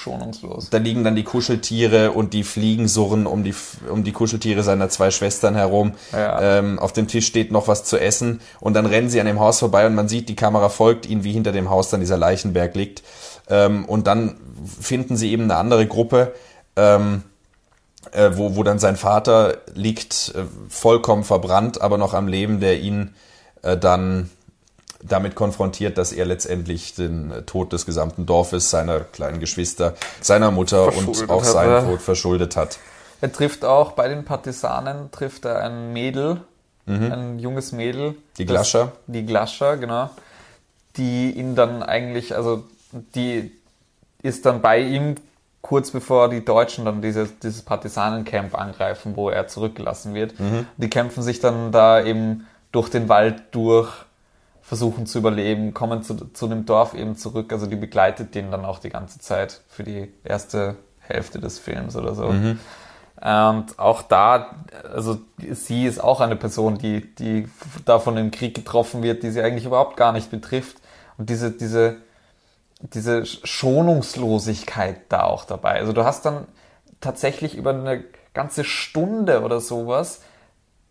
da 0.70 0.78
liegen 0.78 1.02
dann 1.02 1.16
die 1.16 1.24
Kuscheltiere 1.24 2.12
und 2.12 2.34
die 2.34 2.44
Fliegen 2.44 2.88
surren 2.88 3.26
um 3.26 3.42
die, 3.42 3.54
um 3.90 4.04
die 4.04 4.12
Kuscheltiere 4.12 4.62
seiner 4.62 4.90
zwei 4.90 5.10
Schwestern 5.10 5.54
herum. 5.54 5.92
Ja. 6.12 6.58
Ähm, 6.58 6.78
auf 6.78 6.92
dem 6.92 7.08
Tisch 7.08 7.26
steht 7.26 7.52
noch 7.52 7.68
was 7.68 7.84
zu 7.84 7.98
essen 7.98 8.40
und 8.60 8.74
dann 8.74 8.86
rennen 8.86 9.08
sie 9.08 9.20
an 9.20 9.26
dem 9.26 9.40
Haus 9.40 9.58
vorbei 9.58 9.86
und 9.86 9.94
man 9.94 10.08
sieht, 10.08 10.28
die 10.28 10.36
Kamera 10.36 10.68
folgt 10.68 11.06
ihnen, 11.06 11.24
wie 11.24 11.32
hinter 11.32 11.52
dem 11.52 11.70
Haus 11.70 11.88
dann 11.88 12.00
dieser 12.00 12.18
Leichenberg 12.18 12.74
liegt. 12.74 13.02
Ähm, 13.48 13.86
und 13.86 14.06
dann 14.06 14.36
finden 14.78 15.16
sie 15.16 15.32
eben 15.32 15.44
eine 15.44 15.56
andere 15.56 15.86
Gruppe. 15.86 16.34
Ähm, 16.76 17.22
äh, 18.12 18.36
wo, 18.36 18.56
wo 18.56 18.62
dann 18.62 18.78
sein 18.78 18.96
Vater 18.96 19.58
liegt, 19.74 20.34
äh, 20.34 20.44
vollkommen 20.68 21.24
verbrannt, 21.24 21.80
aber 21.80 21.98
noch 21.98 22.14
am 22.14 22.28
Leben, 22.28 22.60
der 22.60 22.80
ihn 22.80 23.14
äh, 23.62 23.76
dann 23.76 24.30
damit 25.02 25.34
konfrontiert, 25.34 25.96
dass 25.96 26.12
er 26.12 26.26
letztendlich 26.26 26.94
den 26.94 27.32
Tod 27.46 27.72
des 27.72 27.86
gesamten 27.86 28.26
Dorfes, 28.26 28.70
seiner 28.70 29.00
kleinen 29.00 29.40
Geschwister, 29.40 29.94
seiner 30.20 30.50
Mutter 30.50 30.94
und 30.94 31.30
auch 31.30 31.44
seinen 31.44 31.86
Tod 31.86 32.02
verschuldet 32.02 32.56
hat. 32.56 32.78
Er 33.20 33.32
trifft 33.32 33.64
auch 33.64 33.92
bei 33.92 34.08
den 34.08 34.24
Partisanen 34.24 35.10
trifft 35.10 35.44
er 35.44 35.62
ein 35.62 35.92
Mädel, 35.92 36.40
mhm. 36.86 37.12
ein 37.12 37.38
junges 37.38 37.72
Mädel. 37.72 38.14
Die 38.38 38.46
Glascher. 38.46 38.92
Die 39.06 39.24
Glascher, 39.24 39.76
genau. 39.76 40.10
Die 40.96 41.30
ihn 41.30 41.54
dann 41.54 41.82
eigentlich, 41.82 42.34
also 42.34 42.64
die 42.92 43.52
ist 44.22 44.44
dann 44.46 44.60
bei 44.60 44.80
ihm 44.80 45.16
kurz 45.62 45.90
bevor 45.90 46.28
die 46.28 46.44
Deutschen 46.44 46.84
dann 46.84 47.02
dieses, 47.02 47.38
dieses 47.38 47.62
Partisanencamp 47.62 48.58
angreifen, 48.58 49.16
wo 49.16 49.28
er 49.28 49.46
zurückgelassen 49.46 50.14
wird. 50.14 50.38
Mhm. 50.40 50.66
Die 50.76 50.90
kämpfen 50.90 51.22
sich 51.22 51.40
dann 51.40 51.70
da 51.72 52.02
eben 52.02 52.46
durch 52.72 52.88
den 52.88 53.08
Wald 53.08 53.42
durch, 53.52 53.90
versuchen 54.62 55.06
zu 55.06 55.18
überleben, 55.18 55.74
kommen 55.74 56.02
zu, 56.02 56.14
zu 56.32 56.46
dem 56.46 56.64
Dorf 56.64 56.94
eben 56.94 57.16
zurück. 57.16 57.52
Also 57.52 57.66
die 57.66 57.76
begleitet 57.76 58.34
den 58.34 58.50
dann 58.50 58.64
auch 58.64 58.78
die 58.78 58.90
ganze 58.90 59.18
Zeit 59.18 59.60
für 59.68 59.82
die 59.82 60.12
erste 60.24 60.76
Hälfte 61.00 61.40
des 61.40 61.58
Films 61.58 61.96
oder 61.96 62.14
so. 62.14 62.28
Mhm. 62.28 62.58
Und 63.20 63.78
auch 63.78 64.00
da, 64.00 64.56
also 64.94 65.18
sie 65.50 65.84
ist 65.84 66.02
auch 66.02 66.20
eine 66.20 66.36
Person, 66.36 66.78
die, 66.78 67.14
die 67.14 67.48
da 67.84 67.98
von 67.98 68.16
dem 68.16 68.30
Krieg 68.30 68.54
getroffen 68.54 69.02
wird, 69.02 69.22
die 69.22 69.30
sie 69.30 69.42
eigentlich 69.42 69.66
überhaupt 69.66 69.98
gar 69.98 70.12
nicht 70.12 70.30
betrifft. 70.30 70.78
Und 71.18 71.28
diese, 71.28 71.50
diese, 71.50 71.98
diese 72.80 73.26
Schonungslosigkeit 73.26 75.00
da 75.08 75.24
auch 75.24 75.44
dabei. 75.44 75.74
Also 75.74 75.92
du 75.92 76.04
hast 76.04 76.24
dann 76.24 76.46
tatsächlich 77.00 77.54
über 77.54 77.70
eine 77.70 78.04
ganze 78.34 78.64
Stunde 78.64 79.42
oder 79.42 79.60
sowas 79.60 80.22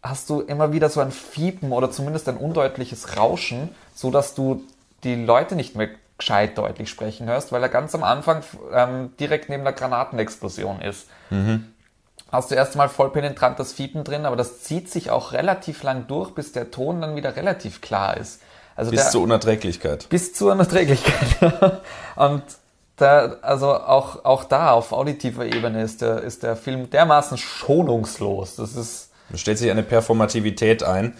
hast 0.01 0.29
du 0.29 0.41
immer 0.41 0.71
wieder 0.71 0.89
so 0.89 1.01
ein 1.01 1.11
Fiepen 1.11 1.71
oder 1.71 1.91
zumindest 1.91 2.29
ein 2.29 2.37
undeutliches 2.37 3.17
Rauschen, 3.17 3.69
so 3.93 4.11
dass 4.11 4.33
du 4.33 4.63
die 5.03 5.15
Leute 5.15 5.55
nicht 5.55 5.75
mehr 5.75 5.89
gescheit 6.17 6.57
deutlich 6.57 6.89
sprechen 6.89 7.27
hörst, 7.27 7.51
weil 7.51 7.63
er 7.63 7.69
ganz 7.69 7.95
am 7.95 8.03
Anfang 8.03 8.43
ähm, 8.73 9.13
direkt 9.19 9.49
neben 9.49 9.63
der 9.63 9.73
Granatenexplosion 9.73 10.81
ist. 10.81 11.07
Mhm. 11.29 11.73
Hast 12.31 12.51
du 12.51 12.55
erstmal 12.55 12.89
voll 12.89 13.09
penetrant 13.09 13.57
das 13.59 13.73
Fiepen 13.73 14.03
drin, 14.03 14.25
aber 14.25 14.35
das 14.35 14.61
zieht 14.61 14.89
sich 14.89 15.09
auch 15.09 15.31
relativ 15.31 15.81
lang 15.83 16.07
durch, 16.07 16.31
bis 16.31 16.51
der 16.51 16.71
Ton 16.71 17.01
dann 17.01 17.15
wieder 17.15 17.35
relativ 17.35 17.81
klar 17.81 18.17
ist. 18.17 18.41
Also 18.79 18.91
bis 18.91 19.01
der, 19.01 19.11
zur 19.11 19.23
Unerträglichkeit. 19.23 20.07
Bis 20.07 20.33
zur 20.33 20.53
Unerträglichkeit. 20.53 21.81
und 22.15 22.43
da, 22.95 23.35
also 23.41 23.73
auch, 23.73 24.23
auch 24.23 24.45
da 24.45 24.71
auf 24.71 24.93
auditiver 24.93 25.45
Ebene 25.45 25.83
ist 25.83 26.01
der, 26.01 26.21
ist 26.23 26.43
der 26.43 26.55
Film 26.55 26.89
dermaßen 26.89 27.37
schonungslos. 27.37 28.55
Das 28.55 28.77
ist. 28.77 29.11
Da 29.31 29.37
stellt 29.37 29.57
sich 29.57 29.69
eine 29.69 29.83
Performativität 29.83 30.83
ein. 30.83 31.13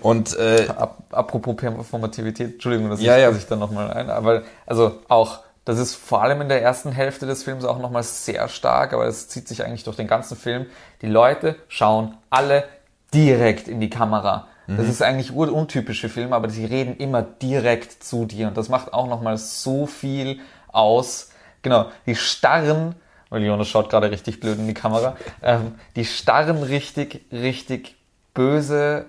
Und 0.00 0.36
äh, 0.36 0.68
apropos 1.10 1.56
Performativität, 1.56 2.52
Entschuldigung, 2.54 2.90
dass 2.90 3.02
ja, 3.02 3.16
ich, 3.16 3.22
ja. 3.22 3.30
ich 3.32 3.46
da 3.46 3.56
nochmal 3.56 3.90
ein, 3.90 4.08
aber 4.08 4.42
also 4.64 5.00
auch, 5.08 5.40
das 5.64 5.78
ist 5.78 5.94
vor 5.94 6.22
allem 6.22 6.40
in 6.40 6.48
der 6.48 6.62
ersten 6.62 6.92
Hälfte 6.92 7.26
des 7.26 7.42
Films 7.42 7.64
auch 7.64 7.80
nochmal 7.80 8.04
sehr 8.04 8.48
stark, 8.48 8.94
aber 8.94 9.06
es 9.06 9.28
zieht 9.28 9.48
sich 9.48 9.64
eigentlich 9.64 9.82
durch 9.82 9.96
den 9.96 10.06
ganzen 10.06 10.36
Film. 10.36 10.66
Die 11.02 11.06
Leute 11.06 11.56
schauen 11.68 12.16
alle 12.30 12.64
direkt 13.12 13.68
in 13.68 13.80
die 13.80 13.90
Kamera. 13.90 14.46
Das 14.76 14.86
mhm. 14.86 14.90
ist 14.90 15.02
eigentlich 15.02 15.32
untypisch 15.32 16.00
für 16.00 16.08
Filme, 16.08 16.36
aber 16.36 16.48
sie 16.48 16.64
reden 16.64 16.96
immer 16.96 17.22
direkt 17.22 18.04
zu 18.04 18.24
dir 18.24 18.48
und 18.48 18.56
das 18.56 18.68
macht 18.68 18.92
auch 18.92 19.08
nochmal 19.08 19.36
so 19.36 19.86
viel 19.86 20.40
aus. 20.68 21.30
Genau, 21.62 21.90
die 22.06 22.14
starren, 22.14 22.94
weil 23.30 23.42
Jonas 23.42 23.68
schaut 23.68 23.90
gerade 23.90 24.10
richtig 24.10 24.40
blöd 24.40 24.58
in 24.58 24.66
die 24.66 24.74
Kamera, 24.74 25.16
ähm, 25.42 25.74
die 25.96 26.04
starren 26.04 26.62
richtig, 26.62 27.24
richtig 27.32 27.96
böse, 28.32 29.06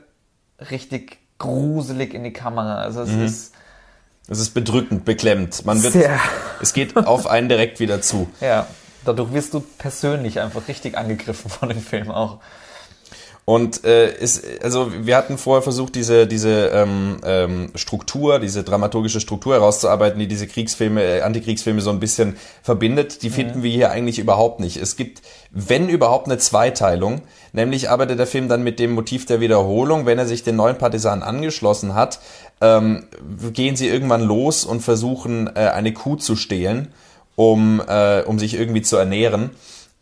richtig 0.71 1.19
gruselig 1.38 2.13
in 2.13 2.23
die 2.23 2.33
Kamera. 2.33 2.77
Also 2.77 3.01
es 3.01 3.11
mhm. 3.11 3.25
ist 3.25 3.53
es 4.27 4.39
ist 4.39 4.53
bedrückend, 4.53 5.03
beklemmt. 5.03 5.65
Man 5.65 5.83
wird, 5.83 5.93
Sehr. 5.93 6.17
es 6.61 6.73
geht 6.73 6.95
auf 6.95 7.27
einen 7.27 7.49
direkt 7.49 7.79
wieder 7.79 8.01
zu. 8.01 8.29
Ja, 8.39 8.67
dadurch 9.03 9.33
wirst 9.33 9.53
du 9.53 9.59
persönlich 9.59 10.39
einfach 10.39 10.67
richtig 10.67 10.97
angegriffen 10.97 11.49
von 11.49 11.69
dem 11.69 11.81
Film 11.81 12.09
auch. 12.09 12.39
Und 13.43 13.85
äh, 13.85 14.13
ist, 14.18 14.43
also 14.63 14.91
wir 15.01 15.18
hatten 15.18 15.38
vorher 15.38 15.63
versucht, 15.63 15.95
diese, 15.95 16.27
diese 16.27 16.68
ähm, 16.68 17.18
ähm, 17.26 17.72
Struktur, 17.73 18.38
diese 18.38 18.63
dramaturgische 18.63 19.19
Struktur 19.19 19.55
herauszuarbeiten, 19.55 20.19
die 20.19 20.27
diese 20.27 20.45
Kriegsfilme, 20.45 21.03
äh, 21.03 21.22
Antikriegsfilme 21.22 21.81
so 21.81 21.89
ein 21.89 21.99
bisschen 21.99 22.38
verbindet. 22.61 23.23
Die 23.23 23.30
mhm. 23.30 23.34
finden 23.34 23.63
wir 23.63 23.72
hier 23.72 23.91
eigentlich 23.91 24.19
überhaupt 24.19 24.59
nicht. 24.59 24.77
Es 24.77 24.95
gibt, 24.95 25.23
wenn 25.49 25.89
überhaupt, 25.89 26.27
eine 26.27 26.38
Zweiteilung. 26.38 27.22
Nämlich 27.51 27.89
arbeitet 27.89 28.19
der 28.19 28.27
Film 28.27 28.47
dann 28.47 28.63
mit 28.63 28.80
dem 28.80 28.91
Motiv 28.91 29.26
der 29.26 29.41
Wiederholung. 29.41 30.05
Wenn 30.05 30.19
er 30.19 30.27
sich 30.27 30.43
den 30.43 30.55
neuen 30.55 30.77
Partisanen 30.77 31.23
angeschlossen 31.23 31.95
hat, 31.95 32.19
ähm, 32.61 33.07
gehen 33.53 33.76
sie 33.76 33.88
irgendwann 33.88 34.22
los 34.22 34.65
und 34.65 34.81
versuchen, 34.81 35.47
äh, 35.55 35.69
eine 35.69 35.93
Kuh 35.93 36.15
zu 36.15 36.35
stehlen, 36.35 36.89
um, 37.35 37.81
äh, 37.85 38.22
um 38.22 38.38
sich 38.38 38.53
irgendwie 38.53 38.84
zu 38.84 38.97
ernähren 38.97 39.49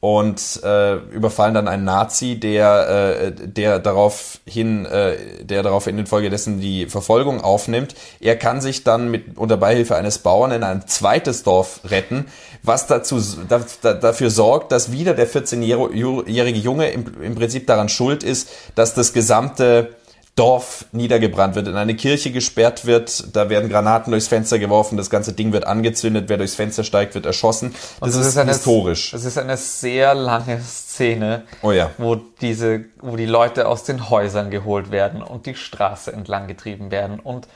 und 0.01 0.61
äh, 0.63 0.95
überfallen 0.95 1.53
dann 1.53 1.67
einen 1.67 1.83
Nazi, 1.83 2.39
der 2.39 3.17
äh, 3.19 3.31
der 3.31 3.79
daraufhin 3.79 4.85
äh, 4.85 5.43
der 5.43 5.61
darauf 5.61 5.87
in 5.87 5.97
infolgedessen 5.97 6.61
die 6.61 6.85
Verfolgung 6.85 7.41
aufnimmt. 7.41 7.95
Er 8.21 8.37
kann 8.37 8.61
sich 8.61 8.85
dann 8.85 9.11
mit 9.11 9.37
unter 9.37 9.57
Beihilfe 9.57 9.97
eines 9.97 10.19
Bauern 10.19 10.51
in 10.51 10.63
ein 10.63 10.87
zweites 10.87 11.43
Dorf 11.43 11.81
retten, 11.83 12.27
was 12.63 12.87
dazu 12.87 13.21
da, 13.49 13.61
da, 13.81 13.93
dafür 13.93 14.29
sorgt, 14.29 14.71
dass 14.71 14.93
wieder 14.93 15.13
der 15.13 15.27
14-jährige 15.27 16.59
Junge 16.59 16.89
im, 16.91 17.21
im 17.21 17.35
Prinzip 17.35 17.67
daran 17.67 17.89
schuld 17.89 18.23
ist, 18.23 18.49
dass 18.75 18.93
das 18.93 19.11
gesamte 19.11 19.95
Dorf 20.35 20.85
niedergebrannt 20.93 21.55
wird, 21.55 21.67
in 21.67 21.75
eine 21.75 21.95
Kirche 21.95 22.31
gesperrt 22.31 22.85
wird, 22.85 23.35
da 23.35 23.49
werden 23.49 23.69
Granaten 23.69 24.11
durchs 24.11 24.29
Fenster 24.29 24.57
geworfen, 24.57 24.95
das 24.95 25.09
ganze 25.09 25.33
Ding 25.33 25.51
wird 25.51 25.67
angezündet, 25.67 26.29
wer 26.29 26.37
durchs 26.37 26.55
Fenster 26.55 26.83
steigt, 26.85 27.13
wird 27.13 27.25
erschossen. 27.25 27.75
Das, 27.99 28.11
das 28.11 28.15
ist, 28.15 28.27
ist 28.27 28.37
eine, 28.37 28.51
historisch. 28.51 29.13
Es 29.13 29.25
ist 29.25 29.37
eine 29.37 29.57
sehr 29.57 30.15
lange 30.15 30.61
Szene, 30.61 31.43
oh 31.61 31.71
ja. 31.71 31.91
wo 31.97 32.15
diese, 32.15 32.85
wo 33.01 33.17
die 33.17 33.25
Leute 33.25 33.67
aus 33.67 33.83
den 33.83 34.09
Häusern 34.09 34.49
geholt 34.49 34.91
werden 34.91 35.21
und 35.21 35.45
die 35.45 35.55
Straße 35.55 36.13
entlang 36.13 36.47
getrieben 36.47 36.89
werden 36.89 37.19
und 37.19 37.47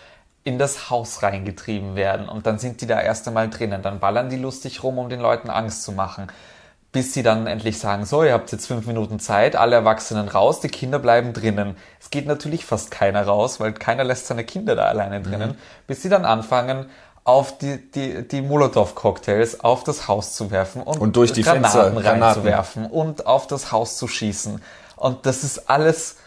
in 0.44 0.60
das 0.60 0.90
Haus 0.90 1.24
reingetrieben 1.24 1.96
werden 1.96 2.28
und 2.28 2.46
dann 2.48 2.60
sind 2.60 2.82
die 2.82 2.88
da 2.88 3.00
erst 3.00 3.28
einmal 3.30 3.50
drinnen, 3.50 3.82
dann 3.82 4.00
ballern 4.00 4.30
die 4.30 4.36
lustig 4.36 4.84
rum, 4.84 4.98
um 4.98 5.08
den 5.08 5.22
Leuten 5.22 5.50
Angst 5.50 5.84
zu 5.84 5.94
machen 5.94 6.28
bis 6.94 7.12
sie 7.12 7.24
dann 7.24 7.48
endlich 7.48 7.80
sagen, 7.80 8.06
so, 8.06 8.24
ihr 8.24 8.34
habt 8.34 8.52
jetzt 8.52 8.68
fünf 8.68 8.86
Minuten 8.86 9.20
Zeit, 9.20 9.56
alle 9.56 9.76
Erwachsenen 9.76 10.28
raus, 10.28 10.62
die 10.62 10.70
Kinder 10.70 11.00
bleiben 11.00 11.34
drinnen. 11.34 11.76
Es 12.00 12.12
geht 12.12 12.28
natürlich 12.28 12.66
fast 12.66 12.92
keiner 12.92 13.26
raus, 13.26 13.60
weil 13.60 13.74
keiner 13.74 14.04
lässt 14.04 14.28
seine 14.28 14.46
Kinder 14.46 14.76
da 14.76 14.86
alleine 14.86 15.20
drinnen, 15.20 15.50
mhm. 15.50 15.56
bis 15.88 16.04
sie 16.04 16.10
dann 16.10 16.24
anfangen, 16.24 16.86
auf 17.24 17.58
die, 17.58 17.78
die, 17.92 18.28
die 18.28 18.42
Molotow-Cocktails 18.42 19.62
auf 19.62 19.84
das 19.84 20.08
Haus 20.08 20.36
zu 20.36 20.52
werfen 20.52 20.84
und, 20.84 21.00
und 21.00 21.16
durch 21.16 21.34
die 21.34 21.42
Granaten 21.42 21.94
Fenster, 21.94 22.12
reinzuwerfen 22.12 22.86
und 22.86 23.26
auf 23.26 23.48
das 23.48 23.72
Haus 23.72 23.98
zu 23.98 24.08
schießen. 24.08 24.62
Und 24.96 25.26
das 25.26 25.44
ist 25.44 25.70
alles, 25.70 26.18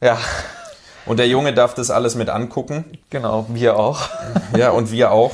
ja. 0.00 0.16
Und 1.06 1.18
der 1.18 1.28
Junge 1.28 1.52
darf 1.52 1.74
das 1.74 1.90
alles 1.90 2.14
mit 2.14 2.30
angucken. 2.30 2.84
Genau, 3.10 3.46
wir 3.48 3.76
auch. 3.76 4.08
Ja, 4.56 4.70
und 4.70 4.90
wir 4.90 5.10
auch. 5.10 5.32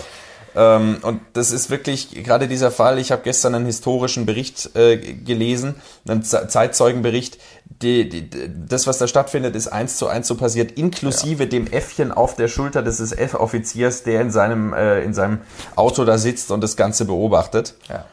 Ähm, 0.56 0.98
und 1.02 1.20
das 1.32 1.50
ist 1.50 1.70
wirklich 1.70 2.22
gerade 2.24 2.48
dieser 2.48 2.70
Fall. 2.70 2.98
Ich 2.98 3.12
habe 3.12 3.22
gestern 3.22 3.54
einen 3.54 3.66
historischen 3.66 4.26
Bericht 4.26 4.74
äh, 4.76 4.96
gelesen, 4.96 5.74
einen 6.06 6.22
Zeitzeugenbericht. 6.22 7.38
Die, 7.82 8.08
die, 8.08 8.30
das, 8.66 8.86
was 8.86 8.98
da 8.98 9.08
stattfindet, 9.08 9.56
ist 9.56 9.68
eins 9.68 9.96
zu 9.96 10.06
eins 10.06 10.28
so 10.28 10.36
passiert, 10.36 10.72
inklusive 10.72 11.44
ja. 11.44 11.48
dem 11.48 11.66
Äffchen 11.66 12.12
auf 12.12 12.36
der 12.36 12.48
Schulter 12.48 12.82
des 12.82 13.12
F-Offiziers, 13.12 14.04
der 14.04 14.20
in 14.20 14.30
seinem, 14.30 14.72
äh, 14.72 15.02
in 15.02 15.12
seinem 15.12 15.40
Auto 15.74 16.04
da 16.04 16.18
sitzt 16.18 16.50
und 16.50 16.60
das 16.60 16.76
Ganze 16.76 17.04
beobachtet. 17.04 17.74
Ja. 17.88 18.04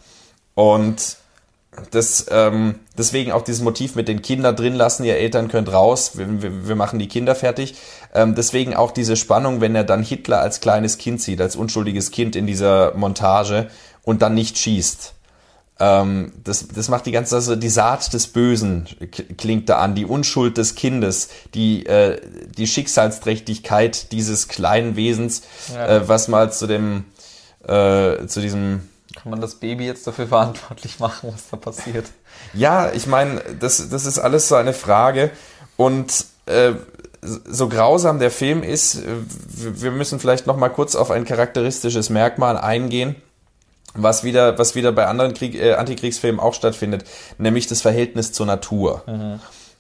Und 0.56 1.18
das, 1.92 2.26
ähm, 2.30 2.76
deswegen 2.98 3.32
auch 3.32 3.44
dieses 3.44 3.62
Motiv 3.62 3.96
mit 3.96 4.10
den 4.10 4.22
Kindern 4.22 4.56
drin 4.56 4.76
lassen, 4.76 5.06
ihr 5.06 5.16
Eltern 5.16 5.48
könnt 5.48 5.72
raus, 5.72 6.18
wir, 6.18 6.42
wir, 6.42 6.68
wir 6.68 6.76
machen 6.76 7.00
die 7.00 7.08
Kinder 7.08 7.34
fertig. 7.34 7.76
Ähm, 8.14 8.36
deswegen 8.36 8.76
auch 8.76 8.92
diese 8.92 9.16
Spannung, 9.16 9.62
wenn 9.62 9.74
er 9.74 9.86
dann 9.86 10.04
Hitler 10.04 10.42
als 10.42 10.60
kleines 10.60 10.98
Kind 10.98 11.22
sieht, 11.22 11.40
als 11.40 11.56
unschuldiges 11.56 12.12
Kind 12.12 12.36
in 12.36 12.46
dieser 12.46 12.94
Montage 12.96 13.70
und 14.04 14.22
dann 14.22 14.34
nicht 14.34 14.58
schießt. 14.58 15.14
Ähm, 15.80 16.34
das, 16.44 16.68
das 16.68 16.90
macht 16.90 17.06
die 17.06 17.12
ganze, 17.12 17.36
also 17.36 17.56
die 17.56 17.70
Saat 17.70 18.14
des 18.14 18.28
Bösen 18.28 18.88
klingt 19.38 19.70
da 19.70 19.78
an, 19.78 19.96
die 19.96 20.06
Unschuld 20.06 20.58
des 20.58 20.76
Kindes, 20.76 21.30
die, 21.54 21.86
äh, 21.86 22.20
die 22.58 22.68
Schicksalsträchtigkeit 22.68 24.12
dieses 24.12 24.50
kleinen 24.50 24.98
Wesens, 24.98 25.44
ja. 25.74 25.88
äh, 25.88 26.08
was 26.10 26.28
mal 26.28 26.52
zu 26.52 26.68
dem, 26.68 27.06
äh, 27.66 28.28
zu 28.28 28.42
diesem 28.42 28.91
kann 29.16 29.30
man 29.30 29.42
das 29.42 29.56
Baby 29.56 29.86
jetzt 29.86 30.06
dafür 30.08 30.28
verantwortlich 30.30 31.00
machen, 31.00 31.32
was 31.34 31.50
da 31.50 31.58
passiert? 31.58 32.06
Ja, 32.54 32.92
ich 32.92 33.08
meine, 33.08 33.42
das, 33.60 33.90
das 33.90 34.06
ist 34.06 34.20
alles 34.20 34.48
so 34.48 34.56
eine 34.56 34.74
Frage. 34.74 35.32
Und 35.78 36.26
äh, 36.46 36.74
so 37.22 37.70
grausam 37.70 38.20
der 38.20 38.32
Film 38.32 38.64
ist, 38.64 38.96
äh, 38.96 39.02
wir 39.56 39.92
müssen 39.92 40.20
vielleicht 40.20 40.48
noch 40.48 40.58
mal 40.58 40.70
kurz 40.70 40.96
auf 40.96 41.12
ein 41.12 41.26
charakteristisches 41.26 42.10
Merkmal 42.10 42.58
eingehen, 42.58 43.16
was 43.94 44.24
wieder, 44.24 44.58
was 44.58 44.76
wieder 44.76 44.92
bei 44.92 45.08
anderen 45.08 45.34
Krieg, 45.34 45.56
äh, 45.56 45.74
Antikriegsfilmen 45.74 46.40
auch 46.40 46.54
stattfindet, 46.54 47.06
nämlich 47.38 47.68
das 47.68 47.82
Verhältnis 47.82 48.32
zur 48.32 48.46
Natur. 48.46 49.04
Mhm. 49.08 49.40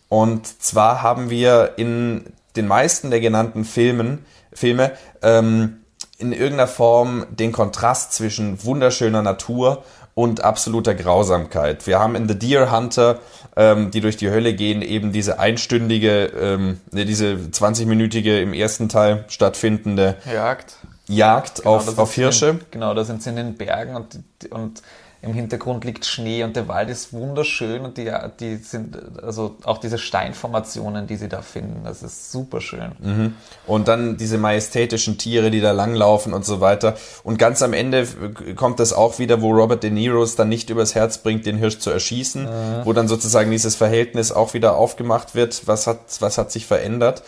Und 0.09 0.61
zwar 0.61 1.01
haben 1.01 1.29
wir 1.29 1.73
in 1.77 2.25
den 2.55 2.67
meisten 2.67 3.11
der 3.11 3.21
genannten 3.21 3.63
Filmen, 3.63 4.25
Filme 4.53 4.91
ähm, 5.21 5.80
in 6.21 6.31
irgendeiner 6.31 6.67
Form 6.67 7.25
den 7.29 7.51
Kontrast 7.51 8.13
zwischen 8.13 8.63
wunderschöner 8.63 9.21
Natur 9.21 9.83
und 10.13 10.43
absoluter 10.43 10.93
Grausamkeit. 10.93 11.87
Wir 11.87 11.99
haben 11.99 12.15
in 12.15 12.27
The 12.27 12.37
Deer 12.37 12.71
Hunter, 12.71 13.19
ähm, 13.55 13.91
die 13.91 14.01
durch 14.01 14.17
die 14.17 14.29
Hölle 14.29 14.53
gehen, 14.53 14.81
eben 14.81 15.11
diese 15.11 15.39
einstündige, 15.39 16.25
ähm, 16.25 16.79
diese 16.91 17.33
20-minütige 17.51 18.41
im 18.41 18.53
ersten 18.53 18.89
Teil 18.89 19.25
stattfindende 19.29 20.17
Jagd, 20.31 20.75
Jagd 21.07 21.63
genau, 21.63 21.75
auf, 21.75 21.97
auf 21.97 22.13
Hirsche. 22.13 22.49
In, 22.49 22.59
genau, 22.71 22.93
da 22.93 23.03
sind 23.03 23.23
sie 23.23 23.29
in 23.29 23.37
den 23.37 23.55
Bergen 23.55 23.95
und, 23.95 24.19
und 24.51 24.81
im 25.23 25.33
Hintergrund 25.33 25.85
liegt 25.85 26.05
Schnee 26.05 26.43
und 26.43 26.55
der 26.55 26.67
Wald 26.67 26.89
ist 26.89 27.13
wunderschön 27.13 27.81
und 27.81 27.97
die, 27.97 28.11
die 28.39 28.55
sind, 28.55 28.97
also 29.21 29.55
auch 29.63 29.77
diese 29.77 29.99
Steinformationen, 29.99 31.05
die 31.05 31.15
sie 31.15 31.29
da 31.29 31.43
finden, 31.43 31.83
das 31.83 32.01
ist 32.01 32.31
super 32.31 32.59
schön. 32.59 32.93
Mhm. 32.99 33.35
Und 33.67 33.87
dann 33.87 34.17
diese 34.17 34.39
majestätischen 34.39 35.19
Tiere, 35.19 35.51
die 35.51 35.61
da 35.61 35.73
langlaufen 35.73 36.33
und 36.33 36.43
so 36.43 36.59
weiter. 36.59 36.95
Und 37.23 37.37
ganz 37.37 37.61
am 37.61 37.73
Ende 37.73 38.07
kommt 38.55 38.79
das 38.79 38.93
auch 38.93 39.19
wieder, 39.19 39.43
wo 39.43 39.51
Robert 39.51 39.83
De 39.83 39.91
Niro 39.91 40.23
es 40.23 40.35
dann 40.35 40.49
nicht 40.49 40.71
übers 40.71 40.95
Herz 40.95 41.19
bringt, 41.19 41.45
den 41.45 41.57
Hirsch 41.57 41.77
zu 41.77 41.91
erschießen, 41.91 42.43
mhm. 42.43 42.85
wo 42.85 42.93
dann 42.93 43.07
sozusagen 43.07 43.51
dieses 43.51 43.75
Verhältnis 43.75 44.31
auch 44.31 44.55
wieder 44.55 44.75
aufgemacht 44.75 45.35
wird, 45.35 45.67
was 45.67 45.85
hat, 45.85 45.99
was 46.19 46.39
hat 46.39 46.51
sich 46.51 46.65
verändert. 46.65 47.21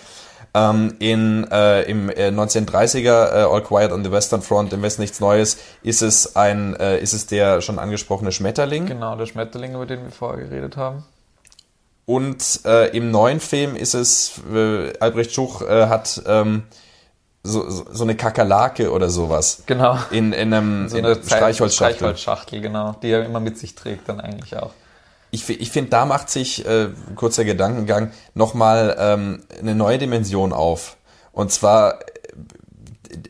Ähm, 0.56 0.96
in, 1.00 1.48
äh, 1.52 1.82
Im 1.84 2.10
äh, 2.10 2.28
1930er 2.28 3.08
äh, 3.08 3.44
All 3.44 3.64
Quiet 3.64 3.92
on 3.92 4.04
the 4.04 4.12
Western 4.12 4.44
Front, 4.44 4.72
im 4.72 4.84
Westen 4.84 5.02
nichts 5.02 5.20
Neues, 5.20 5.58
ist 5.82 6.04
es 6.04 6.36
ein, 6.36 6.76
äh, 6.76 7.00
ist 7.00 7.14
es 7.14 7.26
der 7.26 7.62
schon 7.62 7.80
angesprochene 7.80 8.32
Schmetterling. 8.32 8.86
Genau, 8.86 9.16
der 9.16 9.26
Schmetterling, 9.26 9.74
über 9.74 9.88
den 9.88 10.04
wir 10.04 10.12
vorher 10.12 10.46
geredet 10.46 10.78
haben. 10.78 11.06
Und 12.06 12.62
äh, 12.66 12.96
im 12.96 13.10
neuen 13.10 13.40
Film 13.40 13.76
ist 13.76 13.96
es, 13.96 14.42
äh, 14.54 14.94
Albrecht 15.00 15.34
Schuch 15.34 15.62
äh, 15.64 15.88
hat 15.88 16.22
ähm, 16.28 16.64
so, 17.42 17.70
so 17.70 18.04
eine 18.04 18.16
Kakerlake 18.16 18.92
oder 18.92 19.10
sowas. 19.10 19.64
Genau. 19.66 19.98
In, 20.12 20.34
in 20.34 20.54
einem 20.54 20.88
so 20.88 20.98
in 20.98 21.06
eine 21.06 21.16
Streichholzschachtel. 21.16 21.96
Streichholzschachtel, 21.98 22.62
genau. 22.62 22.96
Die 23.02 23.10
er 23.10 23.26
immer 23.26 23.40
mit 23.40 23.58
sich 23.58 23.74
trägt 23.74 24.08
dann 24.08 24.20
eigentlich 24.20 24.56
auch 24.58 24.72
ich, 25.34 25.50
ich 25.50 25.72
finde, 25.72 25.90
da 25.90 26.06
macht 26.06 26.30
sich, 26.30 26.64
äh, 26.66 26.90
kurzer 27.16 27.44
Gedankengang, 27.44 28.12
nochmal 28.36 28.96
ähm, 29.00 29.44
eine 29.60 29.74
neue 29.74 29.98
Dimension 29.98 30.54
auf. 30.54 30.96
Und 31.32 31.52
zwar, 31.52 32.00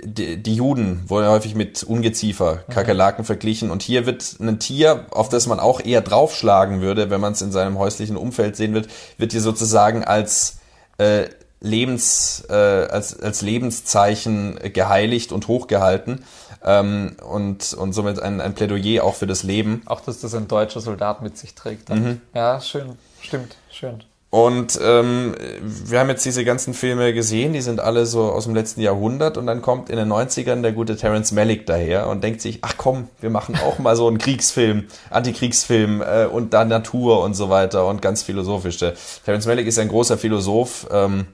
die, 0.04 0.36
die 0.44 0.56
Juden 0.56 1.06
wurden 1.08 1.30
häufig 1.30 1.56
mit 1.56 1.82
Ungeziefer, 1.82 2.56
mhm. 2.68 2.74
Kakerlaken 2.74 3.24
mhm. 3.24 3.26
verglichen. 3.26 3.72
Und 3.72 3.84
hier 3.84 4.06
wird 4.06 4.36
ein 4.42 4.60
Tier, 4.60 5.06
auf 5.12 5.30
das 5.30 5.48
man 5.48 5.62
auch 5.62 5.80
eher 5.80 6.02
draufschlagen 6.02 6.82
würde, 6.82 7.10
wenn 7.10 7.22
man 7.22 7.34
es 7.34 7.42
in 7.42 7.54
seinem 7.54 7.80
häuslichen 7.80 8.18
Umfeld 8.18 8.58
sehen 8.58 8.74
wird, 8.74 8.90
wird 9.18 9.32
hier 9.32 9.42
sozusagen 9.42 10.04
als 10.04 10.58
äh, 10.98 11.28
Lebens, 11.62 12.44
äh, 12.50 12.54
als, 12.54 13.18
als 13.18 13.42
Lebenszeichen 13.42 14.60
geheiligt 14.74 15.32
und 15.32 15.48
hochgehalten 15.48 16.26
ähm, 16.64 17.16
und, 17.28 17.74
und 17.74 17.94
somit 17.94 18.20
ein, 18.20 18.42
ein 18.42 18.54
Plädoyer 18.54 19.04
auch 19.04 19.16
für 19.16 19.28
das 19.28 19.44
Leben. 19.44 19.82
Auch, 19.86 20.02
dass 20.02 20.22
das 20.22 20.34
ein 20.34 20.48
deutscher 20.48 20.82
Soldat 20.82 21.22
mit 21.22 21.38
sich 21.38 21.56
trägt. 21.56 21.90
Mhm. 21.90 22.22
Ja, 22.34 22.60
schön, 22.60 22.98
stimmt, 23.22 23.56
schön. 23.70 24.04
Und 24.34 24.80
ähm, 24.82 25.36
wir 25.62 26.00
haben 26.00 26.10
jetzt 26.10 26.26
diese 26.26 26.44
ganzen 26.44 26.74
Filme 26.74 27.14
gesehen, 27.14 27.54
die 27.54 27.62
sind 27.62 27.80
alle 27.80 28.08
so 28.08 28.32
aus 28.32 28.46
dem 28.46 28.56
letzten 28.56 28.82
Jahrhundert 28.82 29.38
und 29.38 29.46
dann 29.46 29.62
kommt 29.62 29.92
in 29.92 29.96
den 29.96 30.12
90ern 30.12 30.64
der 30.64 30.72
gute 30.72 30.98
Terence 30.98 31.34
Malick 31.34 31.68
daher 31.68 32.08
und 32.08 32.24
denkt 32.24 32.42
sich, 32.42 32.58
ach 32.64 32.74
komm, 32.76 33.10
wir 33.22 33.30
machen 33.30 33.56
auch 33.64 33.78
mal 33.78 33.96
so 33.96 34.08
einen 34.08 34.18
Kriegsfilm, 34.18 34.86
Antikriegsfilm 35.12 36.02
äh, 36.02 36.26
und 36.26 36.52
da 36.56 36.66
Natur 36.66 37.22
und 37.22 37.36
so 37.36 37.52
weiter 37.52 37.86
und 37.86 38.02
ganz 38.02 38.24
philosophische. 38.24 38.96
Terence 39.24 39.46
Malick 39.46 39.68
ist 39.68 39.78
ein 39.78 39.90
großer 39.90 40.18
Philosoph, 40.18 40.88
ähm, 40.90 41.28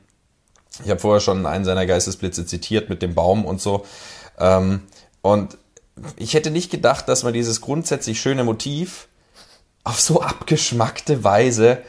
Ich 0.84 0.90
habe 0.90 1.00
vorher 1.00 1.22
schon 1.22 1.46
einen 1.46 1.64
seiner 1.64 1.86
Geistesblitze 1.86 2.46
zitiert 2.46 2.90
mit 2.90 3.02
dem 3.02 3.16
Baum 3.16 3.46
und 3.46 3.62
so. 3.62 3.86
Ähm, 4.38 4.82
und 5.22 5.58
ich 6.16 6.34
hätte 6.34 6.52
nicht 6.52 6.72
gedacht, 6.72 7.10
dass 7.10 7.24
man 7.24 7.34
dieses 7.34 7.62
grundsätzlich 7.62 8.22
schöne 8.22 8.44
Motiv 8.44 9.08
auf 9.84 10.00
so 10.00 10.22
abgeschmackte 10.22 11.24
Weise 11.24 11.80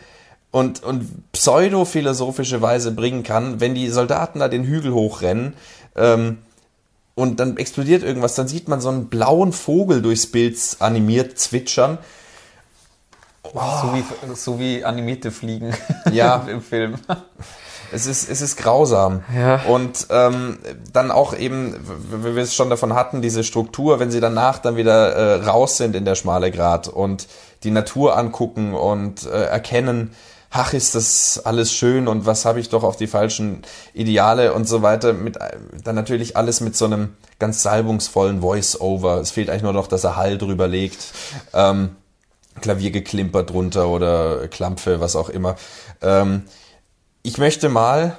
und, 0.51 0.83
und 0.83 1.31
pseudophilosophische 1.33 2.61
Weise 2.61 2.93
bringen 2.93 3.23
kann, 3.23 3.61
wenn 3.61 3.75
die 3.75 3.89
Soldaten 3.89 4.41
da 4.41 4.49
den 4.49 4.65
Hügel 4.65 4.93
hochrennen 4.93 5.55
ähm, 5.97 6.39
und 7.15 7.39
dann 7.39 7.57
explodiert 7.57 8.03
irgendwas, 8.03 8.35
dann 8.35 8.49
sieht 8.49 8.69
man 8.69 8.81
so 8.81 8.89
einen 8.89 9.09
blauen 9.09 9.53
Vogel 9.53 10.03
durchs 10.03 10.27
Bild 10.27 10.59
animiert 10.81 11.39
zwitschern. 11.39 11.99
Oh. 13.43 13.61
So, 13.83 13.95
wie, 13.95 14.05
so 14.35 14.59
wie 14.59 14.85
animierte 14.85 15.31
Fliegen 15.31 15.75
ja. 16.13 16.37
im 16.49 16.63
Film. 16.63 16.97
Es 17.93 18.07
ist, 18.07 18.31
es 18.31 18.41
ist 18.41 18.57
grausam. 18.57 19.23
Ja. 19.35 19.63
Und 19.65 20.07
ähm, 20.11 20.59
dann 20.93 21.11
auch 21.11 21.35
eben, 21.37 21.75
wie 22.23 22.35
wir 22.35 22.43
es 22.43 22.55
schon 22.55 22.71
davon 22.71 22.95
hatten, 22.95 23.23
diese 23.23 23.45
Struktur, 23.45 24.01
wenn 24.01 24.11
sie 24.11 24.21
danach 24.21 24.59
dann 24.59 24.77
wieder 24.77 25.13
äh, 25.15 25.45
raus 25.45 25.77
sind 25.77 25.97
in 25.97 26.05
der 26.05 26.15
schmale 26.15 26.51
Grat 26.51 26.89
und 26.89 27.27
die 27.65 27.71
Natur 27.71 28.17
angucken 28.17 28.75
und 28.75 29.27
äh, 29.27 29.45
erkennen, 29.45 30.13
ach, 30.51 30.73
ist 30.73 30.95
das 30.95 31.41
alles 31.45 31.73
schön 31.73 32.09
und 32.09 32.27
was 32.27 32.45
habe 32.45 32.61
ich 32.61 32.69
doch 32.69 32.83
auf 32.83 32.97
die 32.97 33.07
falschen 33.07 33.63
Ideale 33.95 34.53
und 34.53 34.69
so 34.69 34.83
weiter. 34.83 35.13
Mit, 35.13 35.39
dann 35.85 35.95
natürlich 35.95 36.37
alles 36.37 36.61
mit 36.61 36.77
so 36.77 36.87
einem 36.87 37.15
ganz 37.39 37.63
salbungsvollen 37.63 38.41
Voice-Over. 38.41 39.21
Es 39.21 39.31
fehlt 39.31 39.49
eigentlich 39.49 39.63
nur 39.63 39.73
noch, 39.73 39.87
dass 39.87 40.05
er 40.05 40.17
Hall 40.17 40.39
drüber 40.39 40.67
legt. 40.67 41.07
Ähm, 41.55 41.97
Klaviergeklimper 42.61 43.45
drunter 43.45 43.89
oder 43.89 44.49
Klampfe, 44.49 45.01
was 45.01 45.17
auch 45.17 45.29
immer. 45.29 45.57
Ähm, 46.03 46.43
ich 47.23 47.39
möchte 47.39 47.69
mal 47.69 48.19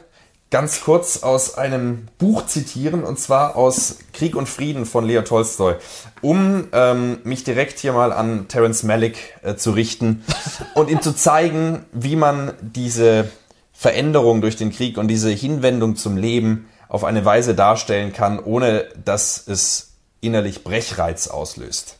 ganz 0.52 0.82
kurz 0.82 1.23
aus 1.23 1.56
einem 1.57 2.07
Buch 2.18 2.45
zitieren, 2.45 3.03
und 3.03 3.18
zwar 3.18 3.56
aus 3.56 3.99
Krieg 4.14 4.36
und 4.36 4.48
Frieden 4.48 4.86
von 4.86 5.06
Leo 5.06 5.22
Tolstoi, 5.22 5.76
um 6.22 6.68
ähm, 6.73 7.19
mich 7.23 7.44
direkt 7.44 7.80
hier 7.80 7.94
mal 7.94 8.11
an 8.11 8.48
Terence 8.49 8.84
Malick 8.84 9.38
äh, 9.44 9.56
zu 9.56 9.72
richten 9.72 10.23
und 10.76 10.90
ihm 10.90 11.02
zu 11.02 11.15
zeigen, 11.15 11.86
wie 11.94 12.18
man 12.18 12.53
diese 12.61 13.32
Veränderung 13.72 14.41
durch 14.41 14.57
den 14.57 14.72
Krieg 14.72 14.98
und 14.98 15.07
diese 15.07 15.32
Hinwendung 15.32 15.95
zum 15.95 16.18
Leben 16.18 16.69
auf 16.90 17.06
eine 17.06 17.23
Weise 17.23 17.56
darstellen 17.56 18.11
kann, 18.11 18.38
ohne 18.38 18.90
dass 19.03 19.48
es 19.48 19.94
innerlich 20.19 20.65
Brechreiz 20.65 21.30
auslöst. 21.30 21.98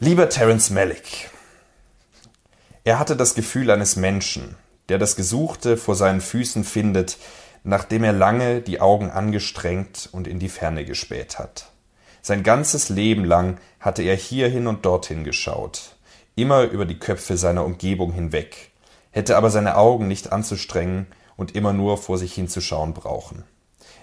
Lieber 0.00 0.30
Terence 0.30 0.70
Malick, 0.70 1.30
er 2.84 2.98
hatte 2.98 3.16
das 3.16 3.34
Gefühl 3.34 3.70
eines 3.70 3.96
Menschen, 3.96 4.56
der 4.88 4.98
das 4.98 5.16
Gesuchte 5.16 5.76
vor 5.76 5.94
seinen 5.94 6.20
Füßen 6.20 6.64
findet, 6.64 7.18
nachdem 7.62 8.04
er 8.04 8.12
lange 8.12 8.60
die 8.60 8.80
Augen 8.80 9.10
angestrengt 9.10 10.08
und 10.12 10.28
in 10.28 10.38
die 10.38 10.48
Ferne 10.48 10.84
gespäht 10.84 11.38
hat. 11.38 11.70
Sein 12.22 12.42
ganzes 12.42 12.88
Leben 12.88 13.24
lang 13.24 13.58
hatte 13.80 14.02
er 14.02 14.16
hierhin 14.16 14.66
und 14.66 14.84
dorthin 14.86 15.24
geschaut, 15.24 15.96
immer 16.36 16.62
über 16.64 16.84
die 16.84 16.98
Köpfe 16.98 17.36
seiner 17.36 17.64
Umgebung 17.64 18.12
hinweg, 18.12 18.70
hätte 19.10 19.36
aber 19.36 19.50
seine 19.50 19.76
Augen 19.76 20.08
nicht 20.08 20.32
anzustrengen 20.32 21.06
und 21.36 21.54
immer 21.54 21.72
nur 21.72 21.98
vor 21.98 22.18
sich 22.18 22.34
hinzuschauen 22.34 22.94
brauchen. 22.94 23.44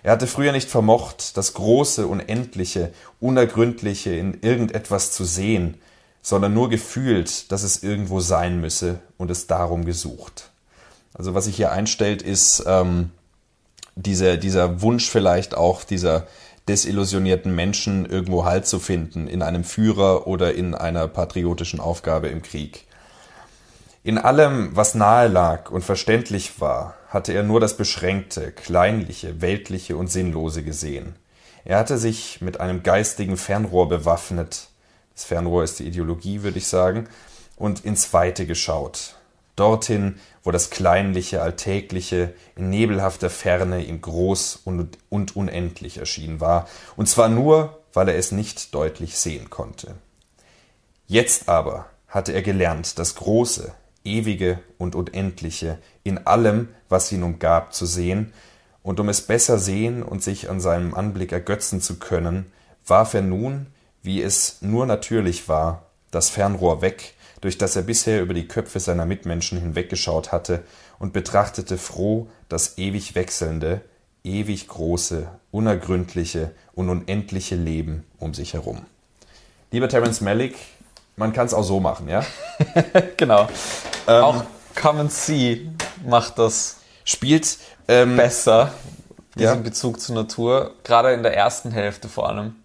Er 0.03 0.13
hatte 0.13 0.27
früher 0.27 0.51
nicht 0.51 0.69
vermocht, 0.69 1.37
das 1.37 1.53
Große, 1.53 2.07
Unendliche, 2.07 2.91
Unergründliche 3.19 4.15
in 4.15 4.39
irgendetwas 4.41 5.11
zu 5.11 5.25
sehen, 5.25 5.79
sondern 6.23 6.53
nur 6.53 6.69
gefühlt, 6.69 7.51
dass 7.51 7.63
es 7.63 7.83
irgendwo 7.83 8.19
sein 8.19 8.61
müsse 8.61 8.99
und 9.17 9.29
es 9.31 9.47
darum 9.47 9.85
gesucht. 9.85 10.50
Also 11.13 11.33
was 11.33 11.45
sich 11.45 11.55
hier 11.55 11.71
einstellt, 11.71 12.21
ist 12.21 12.63
ähm, 12.65 13.11
diese, 13.95 14.37
dieser 14.37 14.81
Wunsch 14.81 15.09
vielleicht 15.09 15.55
auch 15.55 15.83
dieser 15.83 16.27
desillusionierten 16.67 17.53
Menschen 17.53 18.05
irgendwo 18.05 18.45
Halt 18.45 18.67
zu 18.67 18.79
finden 18.79 19.27
in 19.27 19.41
einem 19.41 19.63
Führer 19.63 20.27
oder 20.27 20.53
in 20.53 20.75
einer 20.75 21.07
patriotischen 21.07 21.79
Aufgabe 21.79 22.27
im 22.27 22.41
Krieg. 22.41 22.85
In 24.03 24.17
allem, 24.17 24.75
was 24.75 24.95
nahe 24.95 25.27
lag 25.27 25.69
und 25.69 25.83
verständlich 25.83 26.59
war, 26.59 26.95
hatte 27.09 27.33
er 27.33 27.43
nur 27.43 27.59
das 27.59 27.77
Beschränkte, 27.77 28.51
Kleinliche, 28.51 29.41
Weltliche 29.41 29.97
und 29.97 30.07
Sinnlose 30.07 30.63
gesehen. 30.63 31.15
Er 31.65 31.77
hatte 31.77 31.97
sich 31.97 32.41
mit 32.41 32.59
einem 32.59 32.83
geistigen 32.83 33.37
Fernrohr 33.37 33.87
bewaffnet, 33.89 34.69
das 35.13 35.25
Fernrohr 35.25 35.63
ist 35.63 35.77
die 35.79 35.87
Ideologie, 35.87 36.41
würde 36.41 36.57
ich 36.57 36.67
sagen, 36.67 37.07
und 37.57 37.85
ins 37.85 38.11
Weite 38.13 38.47
geschaut, 38.47 39.17
dorthin, 39.55 40.15
wo 40.43 40.51
das 40.51 40.69
Kleinliche, 40.69 41.41
Alltägliche 41.41 42.33
in 42.55 42.69
nebelhafter 42.69 43.29
Ferne 43.29 43.83
ihm 43.83 44.01
groß 44.01 44.61
und, 44.65 44.97
und 45.09 45.35
unendlich 45.35 45.97
erschienen 45.97 46.39
war, 46.39 46.67
und 46.95 47.07
zwar 47.07 47.29
nur, 47.29 47.79
weil 47.93 48.09
er 48.09 48.17
es 48.17 48.31
nicht 48.31 48.73
deutlich 48.73 49.17
sehen 49.17 49.49
konnte. 49.49 49.95
Jetzt 51.07 51.49
aber 51.49 51.87
hatte 52.07 52.31
er 52.31 52.41
gelernt, 52.41 52.97
das 52.99 53.15
Große, 53.15 53.73
Ewige 54.03 54.59
und 54.77 54.95
Unendliche 54.95 55.77
in 56.03 56.25
allem, 56.25 56.69
was 56.89 57.11
ihn 57.11 57.23
umgab, 57.23 57.73
zu 57.73 57.85
sehen, 57.85 58.33
und 58.83 58.99
um 58.99 59.09
es 59.09 59.21
besser 59.21 59.59
sehen 59.59 60.01
und 60.01 60.23
sich 60.23 60.49
an 60.49 60.59
seinem 60.59 60.95
Anblick 60.95 61.31
ergötzen 61.31 61.81
zu 61.81 61.99
können, 61.99 62.51
warf 62.85 63.13
er 63.13 63.21
nun, 63.21 63.67
wie 64.01 64.23
es 64.23 64.57
nur 64.61 64.87
natürlich 64.87 65.47
war, 65.47 65.85
das 66.09 66.29
Fernrohr 66.29 66.81
weg 66.81 67.13
durch 67.41 67.57
das 67.57 67.75
er 67.75 67.81
bisher 67.81 68.21
über 68.21 68.33
die 68.33 68.47
Köpfe 68.47 68.79
seiner 68.79 69.05
Mitmenschen 69.05 69.59
hinweggeschaut 69.59 70.31
hatte, 70.31 70.63
und 71.01 71.13
betrachtete 71.13 71.79
froh 71.79 72.27
das 72.47 72.77
ewig 72.77 73.15
wechselnde, 73.15 73.81
ewig 74.23 74.67
große, 74.67 75.27
unergründliche 75.49 76.51
und 76.73 76.89
unendliche 76.89 77.55
Leben 77.55 78.05
um 78.19 78.35
sich 78.35 78.53
herum. 78.53 78.85
Lieber 79.71 79.89
Terence 79.89 80.21
Malick, 80.21 80.55
man 81.15 81.33
kann 81.33 81.47
es 81.47 81.55
auch 81.55 81.63
so 81.63 81.79
machen, 81.79 82.07
ja? 82.07 82.23
genau. 83.17 83.47
Ähm, 84.07 84.23
auch 84.23 84.43
Come 84.79 84.99
and 85.01 85.11
See 85.11 85.69
macht 86.05 86.37
das 86.37 86.77
spielt 87.03 87.57
ähm, 87.87 88.15
besser, 88.15 88.71
diesen 89.33 89.55
ja. 89.55 89.55
Bezug 89.55 89.99
zur 89.99 90.13
Natur, 90.13 90.75
gerade 90.83 91.13
in 91.13 91.23
der 91.23 91.35
ersten 91.35 91.71
Hälfte 91.71 92.09
vor 92.09 92.29
allem. 92.29 92.60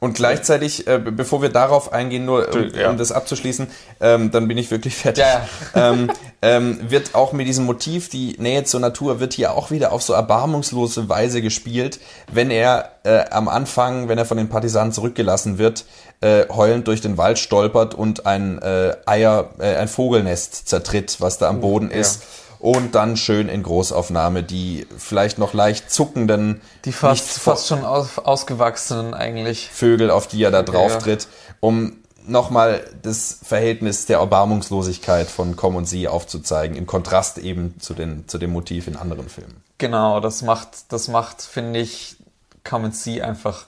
Und 0.00 0.14
gleichzeitig, 0.14 0.86
äh, 0.86 0.98
bevor 0.98 1.42
wir 1.42 1.50
darauf 1.50 1.92
eingehen, 1.92 2.24
nur 2.24 2.48
um, 2.54 2.70
ja. 2.74 2.88
um 2.88 2.96
das 2.96 3.12
abzuschließen, 3.12 3.66
ähm, 4.00 4.30
dann 4.30 4.48
bin 4.48 4.56
ich 4.56 4.70
wirklich 4.70 4.96
fertig. 4.96 5.22
Ja, 5.22 5.46
ja. 5.74 5.90
ähm, 5.92 6.10
ähm, 6.40 6.90
wird 6.90 7.14
auch 7.14 7.34
mit 7.34 7.46
diesem 7.46 7.66
Motiv, 7.66 8.08
die 8.08 8.34
Nähe 8.38 8.64
zur 8.64 8.80
Natur, 8.80 9.20
wird 9.20 9.34
hier 9.34 9.52
auch 9.52 9.70
wieder 9.70 9.92
auf 9.92 10.02
so 10.02 10.14
erbarmungslose 10.14 11.10
Weise 11.10 11.42
gespielt, 11.42 12.00
wenn 12.32 12.50
er 12.50 12.92
äh, 13.04 13.28
am 13.30 13.48
Anfang, 13.48 14.08
wenn 14.08 14.16
er 14.16 14.24
von 14.24 14.38
den 14.38 14.48
Partisanen 14.48 14.92
zurückgelassen 14.92 15.58
wird, 15.58 15.84
äh, 16.22 16.46
heulend 16.48 16.88
durch 16.88 17.02
den 17.02 17.18
Wald 17.18 17.38
stolpert 17.38 17.94
und 17.94 18.24
ein 18.24 18.60
äh, 18.62 18.96
Eier, 19.04 19.50
äh, 19.58 19.76
ein 19.76 19.88
Vogelnest 19.88 20.66
zertritt, 20.66 21.20
was 21.20 21.36
da 21.36 21.48
am 21.48 21.58
oh, 21.58 21.60
Boden 21.60 21.90
ist 21.90 22.22
und 22.60 22.94
dann 22.94 23.16
schön 23.16 23.48
in 23.48 23.62
Großaufnahme 23.62 24.42
die 24.42 24.86
vielleicht 24.96 25.38
noch 25.38 25.54
leicht 25.54 25.90
zuckenden, 25.90 26.60
die 26.84 26.92
fast, 26.92 27.38
fast 27.38 27.66
schon 27.66 27.84
aus, 27.84 28.18
ausgewachsenen 28.18 29.14
eigentlich 29.14 29.70
Vögel, 29.70 30.10
auf 30.10 30.26
die 30.26 30.42
er 30.42 30.50
da 30.50 30.62
drauf 30.62 30.98
tritt, 30.98 31.26
um 31.60 31.96
nochmal 32.26 32.84
das 33.02 33.40
Verhältnis 33.42 34.06
der 34.06 34.18
Erbarmungslosigkeit 34.18 35.28
von 35.28 35.56
Komm 35.56 35.74
und 35.76 35.86
Sie 35.86 36.06
aufzuzeigen, 36.06 36.76
im 36.76 36.86
Kontrast 36.86 37.38
eben 37.38 37.80
zu, 37.80 37.94
den, 37.94 38.28
zu 38.28 38.38
dem 38.38 38.50
Motiv 38.50 38.86
in 38.86 38.96
anderen 38.96 39.28
Filmen. 39.28 39.62
Genau, 39.78 40.20
das 40.20 40.42
macht, 40.42 40.92
das 40.92 41.08
macht, 41.08 41.40
finde 41.40 41.80
ich, 41.80 42.16
Come 42.62 42.86
and 42.86 42.96
See 42.96 43.22
einfach 43.22 43.64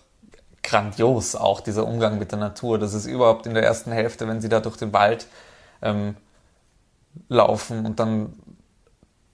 grandios, 0.63 1.35
auch 1.35 1.61
dieser 1.61 1.87
Umgang 1.87 2.19
mit 2.19 2.31
der 2.31 2.39
Natur. 2.39 2.79
Das 2.79 2.93
ist 2.93 3.07
überhaupt 3.07 3.47
in 3.47 3.55
der 3.55 3.65
ersten 3.65 3.91
Hälfte, 3.91 4.29
wenn 4.29 4.43
sie 4.43 4.51
da 4.51 4.61
durch 4.61 4.77
den 4.77 4.93
Wald 4.93 5.27
ähm, 5.81 6.15
laufen 7.29 7.87
und 7.87 7.99
dann 7.99 8.35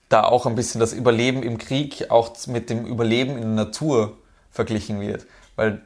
da 0.09 0.23
auch 0.23 0.45
ein 0.45 0.55
bisschen 0.55 0.79
das 0.79 0.93
Überleben 0.93 1.43
im 1.43 1.57
Krieg 1.57 2.09
auch 2.09 2.35
mit 2.47 2.69
dem 2.69 2.85
Überleben 2.85 3.33
in 3.33 3.55
der 3.55 3.65
Natur 3.65 4.17
verglichen 4.51 4.99
wird. 4.99 5.25
Weil 5.55 5.81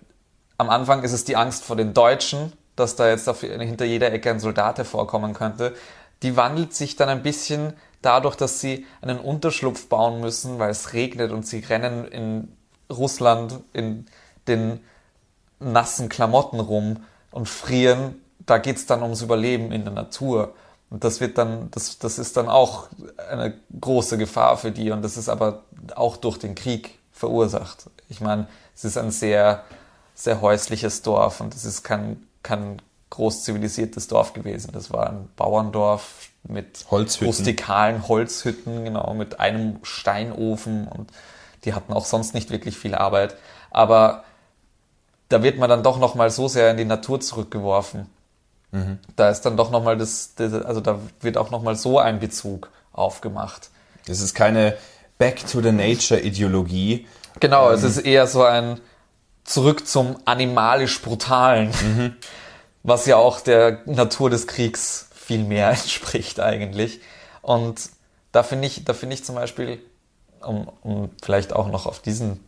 am 0.58 0.70
Anfang 0.70 1.04
ist 1.04 1.12
es 1.12 1.26
die 1.26 1.36
Angst 1.36 1.66
vor 1.66 1.76
den 1.76 1.94
Deutschen, 1.94 2.54
dass 2.76 2.96
da 2.96 3.10
jetzt 3.10 3.30
hinter 3.30 3.86
jeder 3.86 4.12
Ecke 4.12 4.32
ein 4.32 4.40
Soldat 4.40 4.78
hervorkommen 4.78 5.34
könnte. 5.34 5.76
Die 6.24 6.38
wandelt 6.38 6.74
sich 6.74 6.96
dann 6.96 7.10
ein 7.10 7.22
bisschen 7.22 7.74
dadurch, 8.02 8.36
dass 8.36 8.62
sie 8.62 8.86
einen 9.02 9.20
Unterschlupf 9.20 9.88
bauen 9.88 10.22
müssen, 10.22 10.58
weil 10.58 10.72
es 10.72 10.94
regnet 10.94 11.32
und 11.32 11.46
sie 11.46 11.60
rennen 11.60 12.06
in 12.06 12.56
Russland 12.90 13.60
in 13.74 14.06
den 14.48 14.80
nassen 15.60 16.10
Klamotten 16.10 16.60
rum 16.60 17.04
und 17.32 17.50
frieren. 17.50 18.22
Da 18.46 18.58
geht 18.58 18.78
es 18.78 18.86
dann 18.86 19.04
ums 19.04 19.22
Überleben 19.22 19.72
in 19.72 19.84
der 19.84 19.94
Natur. 19.94 20.54
Und 20.94 21.04
das 21.04 21.20
wird 21.20 21.40
dann, 21.40 21.72
das, 21.72 21.98
das 21.98 22.20
ist 22.20 22.38
dann 22.38 22.48
auch 22.48 22.88
eine 23.28 23.56
große 23.82 24.20
Gefahr 24.20 24.58
für 24.58 24.72
die 24.72 24.92
und 24.92 25.02
das 25.02 25.18
ist 25.18 25.28
aber 25.28 25.64
auch 25.96 26.18
durch 26.18 26.38
den 26.38 26.54
Krieg 26.54 27.00
verursacht. 27.12 27.90
Ich 28.10 28.22
meine, 28.22 28.46
es 28.76 28.86
ist 28.86 29.00
ein 29.00 29.10
sehr, 29.10 29.64
sehr 30.14 30.40
häusliches 30.42 31.02
Dorf 31.02 31.42
und 31.42 31.56
es 31.56 31.66
ist 31.66 31.82
kein, 31.82 32.28
kein 32.44 32.80
groß 33.10 33.44
zivilisiertes 33.44 34.08
Dorf 34.08 34.34
gewesen. 34.34 34.70
Das 34.72 34.94
war 34.94 35.10
ein 35.10 35.30
Bauerndorf 35.36 36.30
mit 36.44 36.86
Holzhütten. 36.92 37.26
rustikalen 37.26 38.08
Holzhütten, 38.08 38.86
genau, 38.86 39.16
mit 39.16 39.40
einem 39.40 39.80
Steinofen 39.82 40.88
und 40.88 41.10
die 41.66 41.74
hatten 41.74 41.92
auch 41.92 42.06
sonst 42.06 42.36
nicht 42.36 42.52
wirklich 42.52 42.78
viel 42.78 42.94
Arbeit. 42.94 43.36
Aber 43.72 44.26
da 45.30 45.42
wird 45.42 45.58
man 45.58 45.72
dann 45.72 45.82
doch 45.82 45.98
nochmal 45.98 46.30
so 46.30 46.48
sehr 46.48 46.70
in 46.70 46.78
die 46.78 46.86
Natur 46.86 47.20
zurückgeworfen. 47.20 48.12
Da 49.16 49.30
ist 49.30 49.42
dann 49.42 49.56
doch 49.56 49.70
nochmal 49.70 49.98
das, 49.98 50.34
das, 50.36 50.54
also 50.54 50.82
da 50.82 51.00
wird 51.22 51.38
auch 51.38 51.52
nochmal 51.52 51.76
so 51.76 52.00
ein 52.00 52.20
Bezug 52.20 52.72
aufgemacht. 52.92 53.70
Das 54.08 54.20
ist 54.20 54.34
keine 54.34 54.76
Back 55.18 55.46
to 55.48 55.62
the 55.62 55.72
Nature 55.72 56.20
Ideologie. 56.20 57.08
Genau, 57.40 57.70
es 57.72 57.84
ist 57.84 58.00
eher 58.00 58.28
so 58.28 58.44
ein 58.44 58.80
Zurück 59.44 59.88
zum 59.88 60.18
animalisch 60.26 61.02
Brutalen, 61.02 61.72
was 62.84 63.06
ja 63.06 63.18
auch 63.18 63.42
der 63.42 63.82
Natur 63.86 64.30
des 64.30 64.48
Kriegs 64.48 65.10
viel 65.14 65.44
mehr 65.44 65.70
entspricht 65.72 66.40
eigentlich. 66.40 67.00
Und 67.42 67.90
da 68.32 68.42
finde 68.42 68.68
ich, 68.68 68.86
da 68.86 68.94
finde 68.94 69.16
ich 69.16 69.24
zum 69.24 69.36
Beispiel, 69.36 69.80
um, 70.42 70.68
um 70.82 71.10
vielleicht 71.22 71.54
auch 71.54 71.68
noch 71.68 71.86
auf 71.86 72.00
diesen 72.00 72.40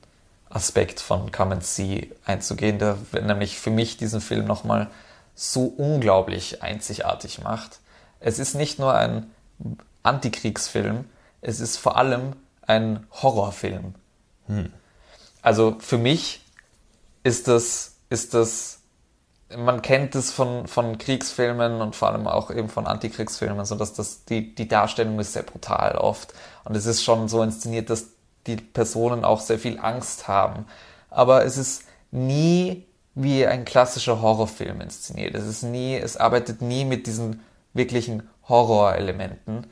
Aspekt 0.50 1.00
von 1.00 1.32
Come 1.32 1.56
and 1.56 1.66
See 1.66 2.12
einzugehen, 2.26 2.80
der 2.80 2.98
nämlich 3.22 3.60
für 3.60 3.72
mich 3.72 3.98
diesen 3.98 4.22
Film 4.22 4.46
nochmal 4.46 4.90
so 5.36 5.66
unglaublich 5.66 6.64
einzigartig 6.64 7.41
macht. 7.41 7.80
Es 8.20 8.40
ist 8.40 8.56
nicht 8.56 8.80
nur 8.80 8.95
ein 8.95 9.30
Antikriegsfilm, 10.02 11.06
es 11.41 11.60
ist 11.60 11.78
vor 11.78 11.98
allem 11.98 12.34
ein 12.62 13.06
Horrorfilm. 13.12 13.94
Also 15.41 15.76
für 15.80 15.98
mich 15.98 16.41
ist 17.24 17.48
das, 17.48 17.98
ist 18.10 18.34
das, 18.34 18.80
man 19.56 19.82
kennt 19.82 20.16
es 20.16 20.32
von, 20.32 20.68
von 20.68 20.98
Kriegsfilmen 20.98 21.82
und 21.82 21.95
vor 21.95 22.10
allem 22.10 22.28
auch 22.28 22.49
eben 22.49 22.70
von 22.70 22.88
Antikriegsfilmen, 22.88 23.66
so 23.66 23.76
dass 23.76 23.94
das, 23.94 24.26
die, 24.26 24.56
die 24.56 24.68
Darstellung 24.68 25.20
ist 25.20 25.34
sehr 25.34 25.44
brutal 25.44 25.98
oft. 25.98 26.34
Und 26.64 26.76
es 26.76 26.86
ist 26.86 27.03
schon 27.03 27.28
so 27.28 27.44
inszeniert, 27.44 27.90
dass 27.90 28.07
die 28.48 28.56
Personen 28.57 29.26
auch 29.26 29.41
sehr 29.41 29.60
viel 29.60 29.80
Angst 29.80 30.28
haben. 30.28 30.66
Aber 31.10 31.45
es 31.45 31.57
ist 31.57 31.84
nie 32.12 32.86
wie 33.16 33.48
ein 33.48 33.66
klassischer 33.66 34.22
Horrorfilm 34.22 34.82
inszeniert. 34.82 35.36
Es 35.36 35.46
ist 35.46 35.64
nie, 35.64 35.96
es 35.96 36.18
arbeitet 36.18 36.62
nie 36.62 36.86
mit 36.86 37.08
diesen 37.08 37.42
wirklichen 37.74 38.30
Horrorelementen, 38.48 39.68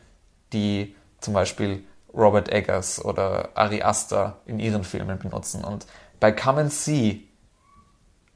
die 0.53 0.95
zum 1.19 1.33
Beispiel 1.33 1.83
Robert 2.13 2.49
Eggers 2.51 3.03
oder 3.03 3.49
Ari 3.55 3.81
Aster 3.81 4.37
in 4.45 4.59
ihren 4.59 4.83
Filmen 4.83 5.19
benutzen. 5.19 5.63
Und 5.63 5.85
bei 6.19 6.31
Come 6.31 6.61
and 6.61 6.73
See 6.73 7.27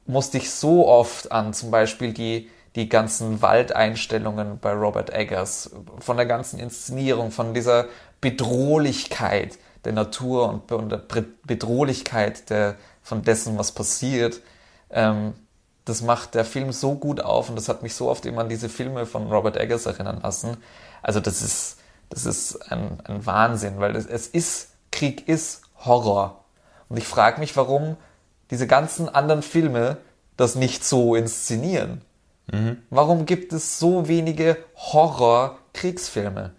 musste 0.04 0.38
ich 0.38 0.50
so 0.50 0.86
oft 0.86 1.32
an 1.32 1.54
zum 1.54 1.70
Beispiel 1.70 2.12
die, 2.12 2.50
die 2.76 2.88
ganzen 2.88 3.40
Waldeinstellungen 3.40 4.58
bei 4.58 4.72
Robert 4.72 5.10
Eggers, 5.10 5.70
von 6.00 6.16
der 6.16 6.26
ganzen 6.26 6.58
Inszenierung, 6.58 7.30
von 7.30 7.54
dieser 7.54 7.86
Bedrohlichkeit 8.20 9.58
der 9.84 9.92
Natur 9.92 10.48
und 10.48 10.70
und 10.72 10.90
der 10.90 10.98
Be- 10.98 11.24
Bedrohlichkeit 11.46 12.50
der, 12.50 12.76
von 13.02 13.22
dessen, 13.22 13.58
was 13.58 13.72
passiert. 13.72 14.40
Ähm, 14.90 15.34
das 15.84 16.02
macht 16.02 16.34
der 16.34 16.44
Film 16.44 16.72
so 16.72 16.94
gut 16.94 17.20
auf 17.20 17.48
und 17.48 17.56
das 17.56 17.68
hat 17.68 17.82
mich 17.82 17.94
so 17.94 18.10
oft 18.10 18.26
immer 18.26 18.42
an 18.42 18.48
diese 18.48 18.68
Filme 18.68 19.06
von 19.06 19.28
Robert 19.28 19.56
Eggers 19.56 19.86
erinnern 19.86 20.20
lassen. 20.22 20.58
Also 21.02 21.20
das 21.20 21.40
ist, 21.40 21.78
das 22.10 22.26
ist 22.26 22.70
ein, 22.70 22.98
ein 23.04 23.24
Wahnsinn, 23.24 23.80
weil 23.80 23.96
es, 23.96 24.06
es 24.06 24.26
ist, 24.26 24.70
Krieg 24.90 25.28
ist 25.28 25.62
Horror. 25.84 26.44
Und 26.88 26.98
ich 26.98 27.06
frage 27.06 27.40
mich, 27.40 27.56
warum 27.56 27.96
diese 28.50 28.66
ganzen 28.66 29.08
anderen 29.08 29.42
Filme 29.42 29.98
das 30.36 30.54
nicht 30.54 30.84
so 30.84 31.14
inszenieren. 31.14 32.02
Warum 32.88 33.26
gibt 33.26 33.52
es 33.52 33.78
so 33.78 34.08
wenige 34.08 34.56
Horror-Kriegsfilme? 34.74 36.52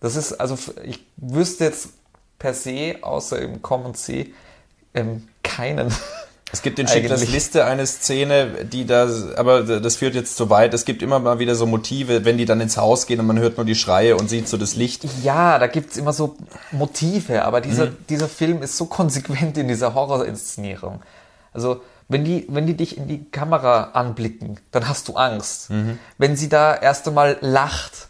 Das 0.00 0.16
ist, 0.16 0.32
also 0.32 0.58
ich 0.82 1.06
wüsste 1.16 1.64
jetzt 1.64 1.90
per 2.38 2.52
se, 2.52 2.96
außer 3.02 3.38
im 3.38 3.62
Common 3.62 3.94
See, 3.94 4.34
ähm, 4.92 5.28
keinen. 5.44 5.94
Es 6.52 6.62
gibt 6.62 6.78
in 6.78 6.88
Schindlers 6.88 7.28
Liste 7.28 7.64
eine 7.64 7.86
Szene, 7.86 8.64
die 8.64 8.84
da, 8.84 9.08
aber 9.36 9.62
das 9.62 9.96
führt 9.96 10.14
jetzt 10.14 10.36
zu 10.36 10.50
weit. 10.50 10.74
Es 10.74 10.84
gibt 10.84 11.02
immer 11.02 11.20
mal 11.20 11.38
wieder 11.38 11.54
so 11.54 11.66
Motive, 11.66 12.24
wenn 12.24 12.38
die 12.38 12.44
dann 12.44 12.60
ins 12.60 12.76
Haus 12.76 13.06
gehen 13.06 13.20
und 13.20 13.26
man 13.26 13.38
hört 13.38 13.56
nur 13.56 13.66
die 13.66 13.76
Schreie 13.76 14.16
und 14.16 14.28
sieht 14.28 14.48
so 14.48 14.56
das 14.56 14.74
Licht. 14.74 15.04
Ja, 15.22 15.58
da 15.58 15.68
gibt's 15.68 15.96
immer 15.96 16.12
so 16.12 16.36
Motive, 16.72 17.44
aber 17.44 17.60
dieser, 17.60 17.86
dieser 17.86 18.28
Film 18.28 18.62
ist 18.62 18.76
so 18.76 18.84
konsequent 18.86 19.58
in 19.58 19.68
dieser 19.68 19.94
Horrorinszenierung. 19.94 21.02
Also, 21.52 21.82
wenn 22.08 22.24
die, 22.24 22.46
wenn 22.48 22.66
die 22.66 22.76
dich 22.76 22.96
in 22.96 23.06
die 23.06 23.24
Kamera 23.30 23.90
anblicken, 23.92 24.58
dann 24.72 24.88
hast 24.88 25.06
du 25.06 25.14
Angst. 25.14 25.70
Wenn 26.18 26.36
sie 26.36 26.48
da 26.48 26.74
erst 26.74 27.06
einmal 27.06 27.38
lacht 27.40 28.08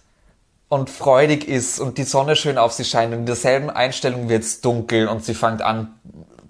und 0.71 0.89
freudig 0.89 1.47
ist 1.47 1.79
und 1.81 1.99
die 1.99 2.05
Sonne 2.05 2.37
schön 2.37 2.57
auf 2.57 2.73
sie 2.73 2.85
scheint 2.85 3.13
und 3.13 3.21
in 3.21 3.27
derselben 3.27 3.69
Einstellung 3.69 4.31
wird's 4.31 4.63
dunkel 4.63 5.09
und 5.09 5.23
sie 5.23 5.35
fängt 5.35 5.61
an, 5.61 5.95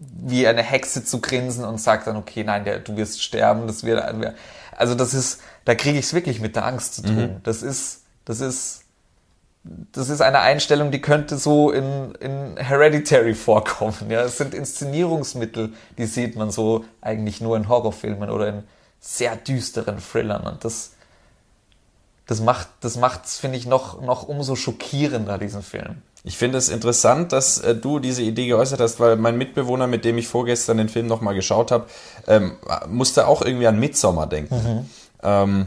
wie 0.01 0.47
eine 0.47 0.63
Hexe 0.63 1.05
zu 1.05 1.21
grinsen 1.21 1.65
und 1.65 1.79
sagt 1.79 2.07
dann, 2.07 2.17
okay, 2.17 2.43
nein, 2.43 2.65
der, 2.65 2.79
du 2.79 2.97
wirst 2.97 3.23
sterben, 3.23 3.67
das 3.67 3.85
wird, 3.85 4.03
also 4.75 4.95
das 4.95 5.13
ist, 5.13 5.41
da 5.67 5.75
kriege 5.75 5.99
ich 5.99 6.07
es 6.07 6.15
wirklich 6.15 6.41
mit 6.41 6.57
der 6.57 6.65
Angst 6.65 6.95
zu 6.95 7.03
tun. 7.03 7.41
Das 7.43 7.63
ist, 7.63 8.05
das 8.25 8.41
ist, 8.41 8.85
das 9.63 10.09
ist 10.09 10.23
eine 10.23 10.41
Einstellung, 10.41 10.91
die 10.91 11.03
könnte 11.03 11.37
so 11.37 11.71
in, 11.71 12.15
in 12.15 12.57
Hereditary 12.57 13.35
vorkommen. 13.35 14.09
Ja, 14.09 14.23
es 14.23 14.39
sind 14.39 14.55
Inszenierungsmittel, 14.55 15.75
die 15.99 16.07
sieht 16.07 16.35
man 16.35 16.51
so 16.51 16.87
eigentlich 17.03 17.43
nur 17.43 17.59
in 17.59 17.69
Horrorfilmen 17.69 18.31
oder 18.31 18.49
in 18.49 18.63
sehr 19.01 19.37
düsteren 19.37 19.99
Thrillern 19.99 20.47
und 20.47 20.65
das, 20.65 20.93
das 22.27 22.41
macht, 22.41 22.69
das 22.81 22.97
macht's, 22.97 23.39
finde 23.39 23.59
ich, 23.59 23.67
noch, 23.67 24.01
noch 24.01 24.29
umso 24.29 24.57
schockierender, 24.57 25.37
diesen 25.37 25.63
Film. 25.63 26.03
Ich 26.23 26.37
finde 26.37 26.59
es 26.59 26.69
interessant, 26.69 27.33
dass 27.33 27.59
äh, 27.61 27.75
du 27.75 27.99
diese 27.99 28.23
Idee 28.23 28.47
geäußert 28.47 28.81
hast, 28.81 29.01
weil 29.01 29.17
mein 29.17 29.39
Mitbewohner, 29.39 29.87
mit 29.87 30.05
dem 30.05 30.19
ich 30.19 30.29
vorgestern 30.29 30.77
den 30.77 30.89
Film 30.89 31.07
nochmal 31.07 31.35
geschaut 31.35 31.71
habe, 31.71 31.87
ähm, 32.27 32.57
musste 32.89 33.27
auch 33.27 33.43
irgendwie 33.43 33.67
an 33.67 33.81
Midsommar 33.81 34.27
denken. 34.27 34.89
Ähm, 35.23 35.67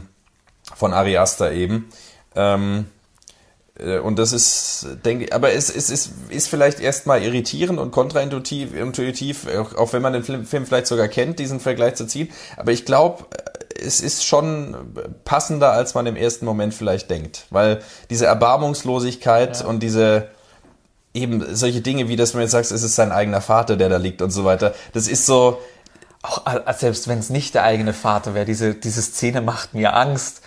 von 0.74 0.92
Ari 0.92 1.18
Aster 1.18 1.52
eben. 1.52 1.88
Ähm, 2.34 2.86
äh, 3.78 3.98
und 3.98 4.18
das 4.18 4.32
ist, 4.32 4.86
denke 5.04 5.24
ich, 5.24 5.34
aber 5.34 5.52
es, 5.52 5.74
es 5.74 5.90
ist, 5.90 6.12
ist 6.28 6.48
vielleicht 6.48 6.80
erstmal 6.80 7.22
irritierend 7.22 7.78
und 7.78 7.90
kontraintuitiv, 7.90 8.74
intuitiv, 8.74 9.46
auch, 9.48 9.74
auch 9.74 9.92
wenn 9.92 10.02
man 10.02 10.12
den 10.12 10.22
Film, 10.22 10.44
Film 10.44 10.66
vielleicht 10.66 10.86
sogar 10.86 11.08
kennt, 11.08 11.38
diesen 11.38 11.60
Vergleich 11.60 11.96
zu 11.96 12.06
ziehen. 12.06 12.30
Aber 12.56 12.72
ich 12.72 12.84
glaube, 12.84 13.24
es 13.76 14.00
ist 14.00 14.24
schon 14.24 14.76
passender, 15.24 15.72
als 15.72 15.94
man 15.94 16.06
im 16.06 16.16
ersten 16.16 16.46
Moment 16.46 16.74
vielleicht 16.74 17.10
denkt. 17.10 17.46
Weil 17.50 17.82
diese 18.10 18.26
Erbarmungslosigkeit 18.26 19.64
und 19.64 19.82
diese 19.82 20.28
eben 21.14 21.54
solche 21.54 21.80
Dinge, 21.80 22.08
wie 22.08 22.16
dass 22.16 22.34
man 22.34 22.42
jetzt 22.42 22.50
sagt, 22.50 22.70
es 22.70 22.82
ist 22.82 22.96
sein 22.96 23.12
eigener 23.12 23.40
Vater, 23.40 23.76
der 23.76 23.88
da 23.88 23.96
liegt 23.96 24.20
und 24.20 24.30
so 24.30 24.44
weiter. 24.44 24.74
Das 24.92 25.08
ist 25.08 25.24
so, 25.26 25.60
Auch 26.22 26.42
selbst 26.76 27.06
wenn 27.06 27.18
es 27.18 27.30
nicht 27.30 27.54
der 27.54 27.64
eigene 27.64 27.92
Vater 27.92 28.34
wäre, 28.34 28.46
diese, 28.46 28.74
diese 28.74 29.02
Szene 29.02 29.40
macht 29.40 29.74
mir 29.74 29.94
Angst. 29.94 30.42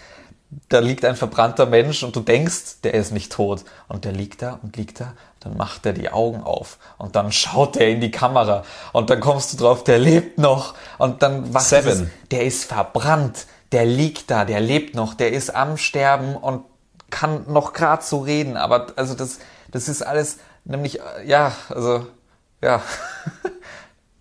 Da 0.70 0.80
liegt 0.80 1.06
ein 1.06 1.16
verbrannter 1.16 1.66
Mensch 1.66 2.04
und 2.04 2.16
du 2.16 2.20
denkst, 2.22 2.82
der 2.84 2.94
ist 2.94 3.12
nicht 3.12 3.32
tot. 3.32 3.64
Und 3.88 4.06
der 4.06 4.12
liegt 4.12 4.42
da 4.42 4.60
und 4.64 4.76
liegt 4.78 5.00
da. 5.00 5.14
Dann 5.40 5.56
macht 5.56 5.86
er 5.86 5.94
die 5.94 6.10
Augen 6.10 6.42
auf 6.42 6.78
und 6.98 7.16
dann 7.16 7.32
schaut 7.32 7.78
er 7.78 7.90
in 7.90 8.02
die 8.02 8.12
Kamera 8.12 8.64
und 8.92 9.10
dann 9.10 9.20
kommst 9.20 9.54
du 9.54 9.58
drauf, 9.58 9.84
der 9.84 10.00
lebt 10.00 10.40
noch. 10.40 10.74
Und 10.98 11.22
dann 11.22 11.54
was 11.54 11.70
Seven. 11.70 11.92
ist? 11.92 12.12
Der 12.32 12.44
ist 12.44 12.66
verbrannt. 12.66 13.46
Der 13.72 13.86
liegt 13.86 14.32
da, 14.32 14.46
der 14.46 14.62
lebt 14.62 14.96
noch, 14.96 15.14
der 15.14 15.32
ist 15.32 15.54
am 15.54 15.78
Sterben 15.78 16.36
und 16.36 16.64
kann 17.10 17.46
noch 17.52 17.74
gerade 17.74 18.04
so 18.04 18.20
reden. 18.20 18.58
Aber 18.58 18.88
also 18.96 19.14
das, 19.14 19.40
das 19.72 19.88
ist 19.88 20.02
alles 20.02 20.40
nämlich, 20.68 21.00
äh, 21.00 21.26
ja, 21.26 21.54
also, 21.70 22.06
ja. 22.62 22.82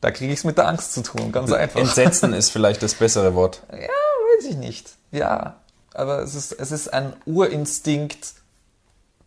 Da 0.02 0.10
kriege 0.10 0.32
ich 0.32 0.40
es 0.40 0.44
mit 0.44 0.59
der 0.59 0.68
Angst 0.68 0.93
zu 0.93 1.02
tun, 1.02 1.32
ganz 1.32 1.51
einfach. 1.51 1.81
Entsetzen 1.81 2.32
ist 2.35 2.51
vielleicht 2.51 2.82
das 2.82 2.94
bessere 2.94 3.35
Wort. 3.35 3.62
Ja, 3.73 3.78
weiß 3.78 4.44
ich 4.51 4.56
nicht. 4.56 4.90
Ja, 5.10 5.56
aber 5.94 6.18
es 6.20 6.35
ist, 6.35 6.52
es 6.52 6.70
ist 6.70 6.93
ein 6.93 7.14
Urinstinkt, 7.24 8.35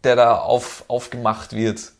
der 0.03 0.15
da 0.15 0.35
auf, 0.37 0.85
aufgemacht 0.87 1.53
wird, 1.53 1.91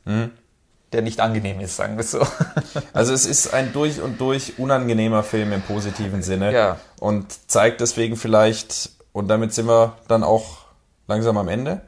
der 0.94 1.02
nicht 1.02 1.20
angenehm 1.20 1.60
ist, 1.60 1.76
sagen 1.76 1.98
wir 1.98 2.04
so. 2.06 2.26
Also 2.94 3.12
es 3.12 3.26
ist 3.26 3.54
ein 3.54 3.74
durch 3.74 4.02
und 4.02 4.22
durch 4.22 4.60
unangenehmer 4.60 5.24
Film 5.24 5.52
im 5.52 5.64
positiven 5.64 6.22
Sinne 6.22 6.54
Ja. 6.54 6.78
und 7.00 7.50
zeigt 7.50 7.82
deswegen 7.82 8.16
vielleicht, 8.16 8.92
und 9.12 9.28
damit 9.28 9.54
sind 9.54 9.66
wir 9.66 9.98
dann 10.08 10.24
auch 10.24 10.60
langsam 11.08 11.38
am 11.38 11.48
Ende, 11.50 11.82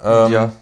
ähm, 0.00 0.32
ja. 0.32 0.52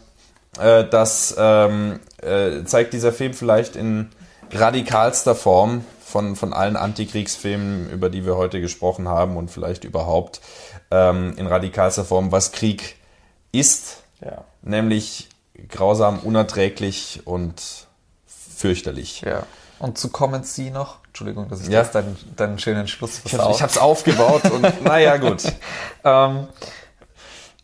Äh, 0.60 0.88
das 0.88 1.34
ähm, 1.38 2.00
äh, 2.22 2.64
zeigt 2.64 2.92
dieser 2.92 3.12
Film 3.12 3.34
vielleicht 3.34 3.76
in 3.76 4.10
radikalster 4.52 5.34
Form 5.34 5.84
von, 6.04 6.34
von 6.36 6.52
allen 6.52 6.76
Antikriegsfilmen, 6.76 7.88
über 7.90 8.10
die 8.10 8.26
wir 8.26 8.36
heute 8.36 8.60
gesprochen 8.60 9.08
haben 9.08 9.36
und 9.36 9.50
vielleicht 9.50 9.84
überhaupt 9.84 10.40
ähm, 10.90 11.34
in 11.36 11.46
radikalster 11.46 12.04
Form, 12.04 12.32
was 12.32 12.52
Krieg 12.52 12.96
ist, 13.52 13.98
Ja. 14.20 14.44
nämlich 14.62 15.28
grausam, 15.68 16.18
unerträglich 16.20 17.22
und 17.24 17.86
fürchterlich. 18.56 19.20
Ja. 19.22 19.44
Und 19.78 19.98
zu 19.98 20.10
kommen 20.10 20.42
Sie 20.44 20.70
noch, 20.70 20.98
Entschuldigung, 21.06 21.48
dass 21.48 21.62
ich 21.62 21.68
Ja. 21.68 21.82
jetzt 21.82 21.94
deinen, 21.94 22.16
deinen 22.36 22.58
schönen 22.58 22.86
Schluss 22.88 23.20
Ich 23.24 23.34
habe 23.34 23.52
es 23.52 23.78
aufgebaut 23.78 24.42
und 24.50 24.84
naja, 24.84 25.16
gut. 25.16 25.42
ähm, 26.04 26.48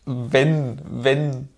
wenn, 0.05 0.81
wenn 0.85 1.49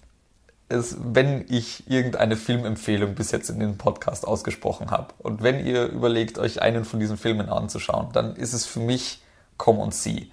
es, 0.70 0.96
wenn 1.00 1.46
ich 1.50 1.90
irgendeine 1.90 2.36
Filmempfehlung 2.36 3.16
bis 3.16 3.32
jetzt 3.32 3.50
in 3.50 3.60
den 3.60 3.78
Podcast 3.78 4.26
ausgesprochen 4.28 4.92
habe 4.92 5.14
und 5.20 5.42
wenn 5.44 5.66
ihr 5.66 5.88
überlegt, 5.88 6.38
euch 6.38 6.62
einen 6.62 6.86
von 6.86 7.00
diesen 7.00 7.18
Filmen 7.18 7.50
anzuschauen, 7.50 8.10
dann 8.14 8.36
ist 8.36 8.54
es 8.54 8.66
für 8.66 8.80
mich 8.80 9.22
Komm 9.58 9.80
und 9.80 9.94
sieh. 9.94 10.32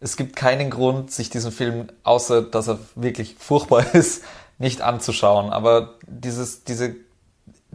Es 0.00 0.16
gibt 0.16 0.34
keinen 0.34 0.70
Grund, 0.70 1.12
sich 1.12 1.30
diesen 1.30 1.52
Film, 1.52 1.86
außer 2.02 2.42
dass 2.42 2.68
er 2.68 2.80
wirklich 2.96 3.36
furchtbar 3.38 3.84
ist, 3.94 4.24
nicht 4.58 4.80
anzuschauen. 4.80 5.50
Aber 5.50 5.94
dieses, 6.06 6.64
diese, 6.64 6.96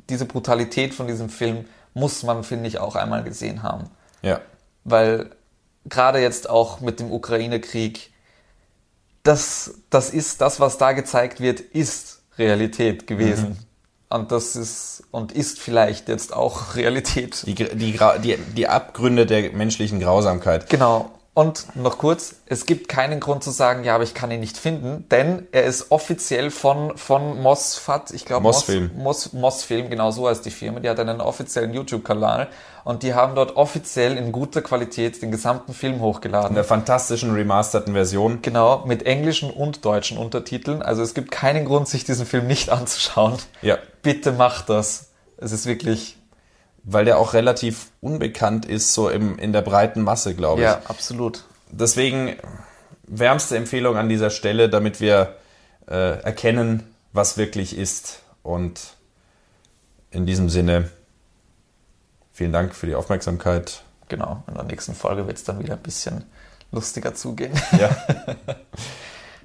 diese 0.10 0.26
Brutalität 0.26 0.94
von 0.94 1.08
diesem 1.08 1.30
Film 1.30 1.66
muss 1.94 2.24
man, 2.24 2.44
finde 2.44 2.68
ich, 2.68 2.80
auch 2.80 2.96
einmal 2.96 3.24
gesehen 3.24 3.64
haben 3.64 3.86
Ja. 4.22 4.42
weil 4.84 5.30
gerade 5.86 6.20
jetzt 6.20 6.50
auch 6.50 6.82
mit 6.82 7.00
dem 7.00 7.12
Ukraine-Krieg, 7.12 8.12
das, 9.24 9.76
das 9.90 10.10
ist, 10.10 10.41
das, 10.41 10.60
was 10.60 10.78
da 10.78 10.91
gezeigt 10.91 11.40
wird, 11.40 11.60
ist 11.60 12.22
Realität 12.38 13.08
gewesen. 13.08 13.58
Und 14.10 14.32
das 14.32 14.56
ist 14.56 15.04
und 15.10 15.32
ist 15.32 15.60
vielleicht 15.60 16.08
jetzt 16.08 16.34
auch 16.34 16.76
Realität. 16.76 17.44
Die, 17.48 17.56
die, 17.56 18.00
die, 18.22 18.38
die 18.38 18.68
Abgründe 18.68 19.26
der 19.26 19.52
menschlichen 19.54 20.00
Grausamkeit. 20.00 20.70
Genau. 20.70 21.12
Und 21.36 21.76
noch 21.76 21.98
kurz, 21.98 22.36
es 22.46 22.68
gibt 22.68 22.88
keinen 22.88 23.20
Grund 23.20 23.44
zu 23.44 23.50
sagen, 23.50 23.84
ja, 23.84 23.96
aber 23.96 24.04
ich 24.04 24.14
kann 24.14 24.30
ihn 24.30 24.40
nicht 24.40 24.56
finden, 24.56 25.06
denn 25.10 25.48
er 25.52 25.64
ist 25.64 25.92
offiziell 25.92 26.52
von, 26.52 26.96
von 26.96 27.42
Mosfat, 27.42 28.12
ich 28.12 28.26
glaube 28.26 28.44
Mosfilm. 28.44 28.92
Mos, 28.96 29.34
Mosfilm, 29.34 29.90
genau 29.90 30.12
so 30.12 30.30
heißt 30.30 30.46
die 30.46 30.52
Firma, 30.52 30.80
die 30.80 30.90
hat 30.90 31.00
einen 31.00 31.22
offiziellen 31.22 31.74
YouTube-Kanal 31.74 32.50
und 32.84 33.02
die 33.02 33.16
haben 33.16 33.34
dort 33.34 33.56
offiziell 33.56 34.16
in 34.16 34.32
guter 34.32 34.62
Qualität 34.62 35.24
den 35.24 35.32
gesamten 35.32 35.74
Film 35.74 36.02
hochgeladen. 36.02 36.50
In 36.50 36.56
der 36.56 36.64
fantastischen 36.64 37.34
remasterten 37.34 37.94
Version. 37.94 38.44
Genau, 38.44 38.84
mit 38.86 39.08
englischen 39.08 39.50
und 39.50 39.84
deutschen 39.86 40.20
Untertiteln. 40.20 40.84
Also 40.84 41.02
es 41.02 41.16
gibt 41.16 41.32
keinen 41.32 41.66
Grund, 41.66 41.88
sich 41.88 42.04
diesen 42.04 42.28
Film 42.28 42.46
nicht 42.46 42.70
anzuschauen. 42.70 43.38
Ja. 43.64 43.80
Bitte 44.04 44.34
macht 44.34 44.70
das. 44.70 45.10
Es 45.38 45.52
ist 45.52 45.66
wirklich, 45.66 46.18
Weil 46.84 47.06
der 47.06 47.18
auch 47.18 47.34
relativ 47.34 47.92
unbekannt 48.02 48.66
ist, 48.66 48.94
so 48.94 49.10
im, 49.10 49.40
in 49.40 49.54
der 49.54 49.62
breiten 49.62 50.02
Masse, 50.02 50.36
glaube 50.36 50.62
ich. 50.62 50.66
ja, 50.66 50.82
absolut. 50.86 51.46
Deswegen 51.72 52.36
wärmste 53.08 53.58
Empfehlung 53.58 53.98
an 53.98 54.10
dieser 54.10 54.30
Stelle, 54.30 54.70
damit 54.70 55.00
wir 55.00 55.36
äh, 55.88 56.22
erkennen, 56.22 56.84
was 57.14 57.38
wirklich 57.38 57.78
ist. 57.78 58.22
Und 58.42 58.96
in 60.12 60.26
diesem 60.26 60.50
Sinne, 60.50 60.90
vielen 62.32 62.52
Dank 62.52 62.76
für 62.76 62.88
die 62.88 62.96
Aufmerksamkeit. 62.96 63.84
Genau, 64.10 64.44
in 64.48 64.54
der 64.56 64.64
nächsten 64.64 64.94
Folge 64.94 65.28
wird 65.28 65.38
es 65.38 65.44
dann 65.44 65.60
wieder 65.60 65.74
ein 65.74 65.82
bisschen 65.82 66.26
lustiger 66.72 67.16
zugehen. 67.16 67.54
Ja. 67.80 67.96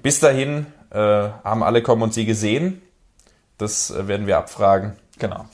Bis 0.01 0.19
dahin 0.21 0.65
äh, 0.91 0.97
haben 0.97 1.61
alle 1.61 1.83
Kommen 1.83 2.03
und 2.03 2.13
Sie 2.13 2.25
gesehen. 2.25 2.81
Das 3.57 3.91
äh, 3.91 4.07
werden 4.07 4.27
wir 4.27 4.37
abfragen. 4.37 4.95
genau. 5.17 5.45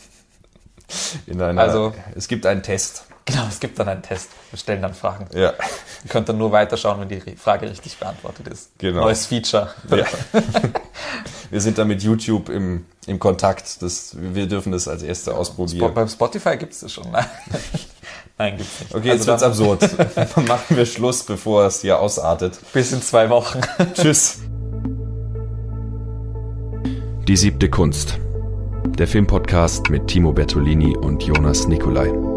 In 1.27 1.41
einer, 1.41 1.61
Also- 1.61 1.93
es 2.15 2.27
gibt 2.27 2.45
einen 2.45 2.63
Test. 2.63 3.05
Genau, 3.27 3.45
es 3.49 3.59
gibt 3.59 3.79
dann 3.79 3.89
einen 3.89 4.03
Test. 4.03 4.29
Wir 4.51 4.59
stellen 4.59 4.83
dann 4.83 4.93
Fragen. 4.93 5.25
Ja. 5.33 5.53
Ihr 6.03 6.09
könnt 6.09 6.29
dann 6.29 6.37
nur 6.37 6.51
weiterschauen, 6.51 7.01
wenn 7.01 7.09
die 7.09 7.19
Frage 7.35 7.67
richtig 7.67 7.97
beantwortet 7.97 8.47
ist. 8.47 8.69
Genau. 8.77 9.01
Neues 9.01 9.25
Feature. 9.25 9.73
ja. 9.89 10.05
Wir 11.51 11.61
sind 11.61 11.77
da 11.77 11.85
mit 11.85 12.01
YouTube 12.03 12.49
im, 12.49 12.85
im 13.05 13.19
Kontakt. 13.19 13.81
Das, 13.81 14.15
wir 14.19 14.47
dürfen 14.47 14.71
das 14.71 14.87
als 14.87 15.03
Erste 15.03 15.35
ausprobieren. 15.35 15.93
beim 15.93 16.07
Spotify 16.07 16.57
gibt 16.57 16.73
es 16.73 16.79
das 16.81 16.91
schon. 16.91 17.09
Nein, 17.11 17.25
Nein 18.37 18.57
gibt's 18.57 18.79
nicht. 18.79 18.95
Okay, 18.95 19.07
jetzt 19.09 19.27
wird's 19.27 19.41
dann 19.41 19.51
absurd. 19.51 19.81
Dann 20.35 20.45
machen 20.45 20.75
wir 20.75 20.85
Schluss, 20.85 21.23
bevor 21.23 21.65
es 21.65 21.81
hier 21.81 21.99
ausartet. 21.99 22.59
Bis 22.73 22.91
in 22.91 23.01
zwei 23.01 23.29
Wochen. 23.29 23.61
Tschüss. 23.93 24.39
Die 27.27 27.37
siebte 27.37 27.69
Kunst. 27.69 28.17
Der 28.87 29.07
Filmpodcast 29.07 29.89
mit 29.89 30.07
Timo 30.07 30.31
Bertolini 30.31 30.95
und 30.95 31.23
Jonas 31.23 31.67
Nicolai. 31.67 32.34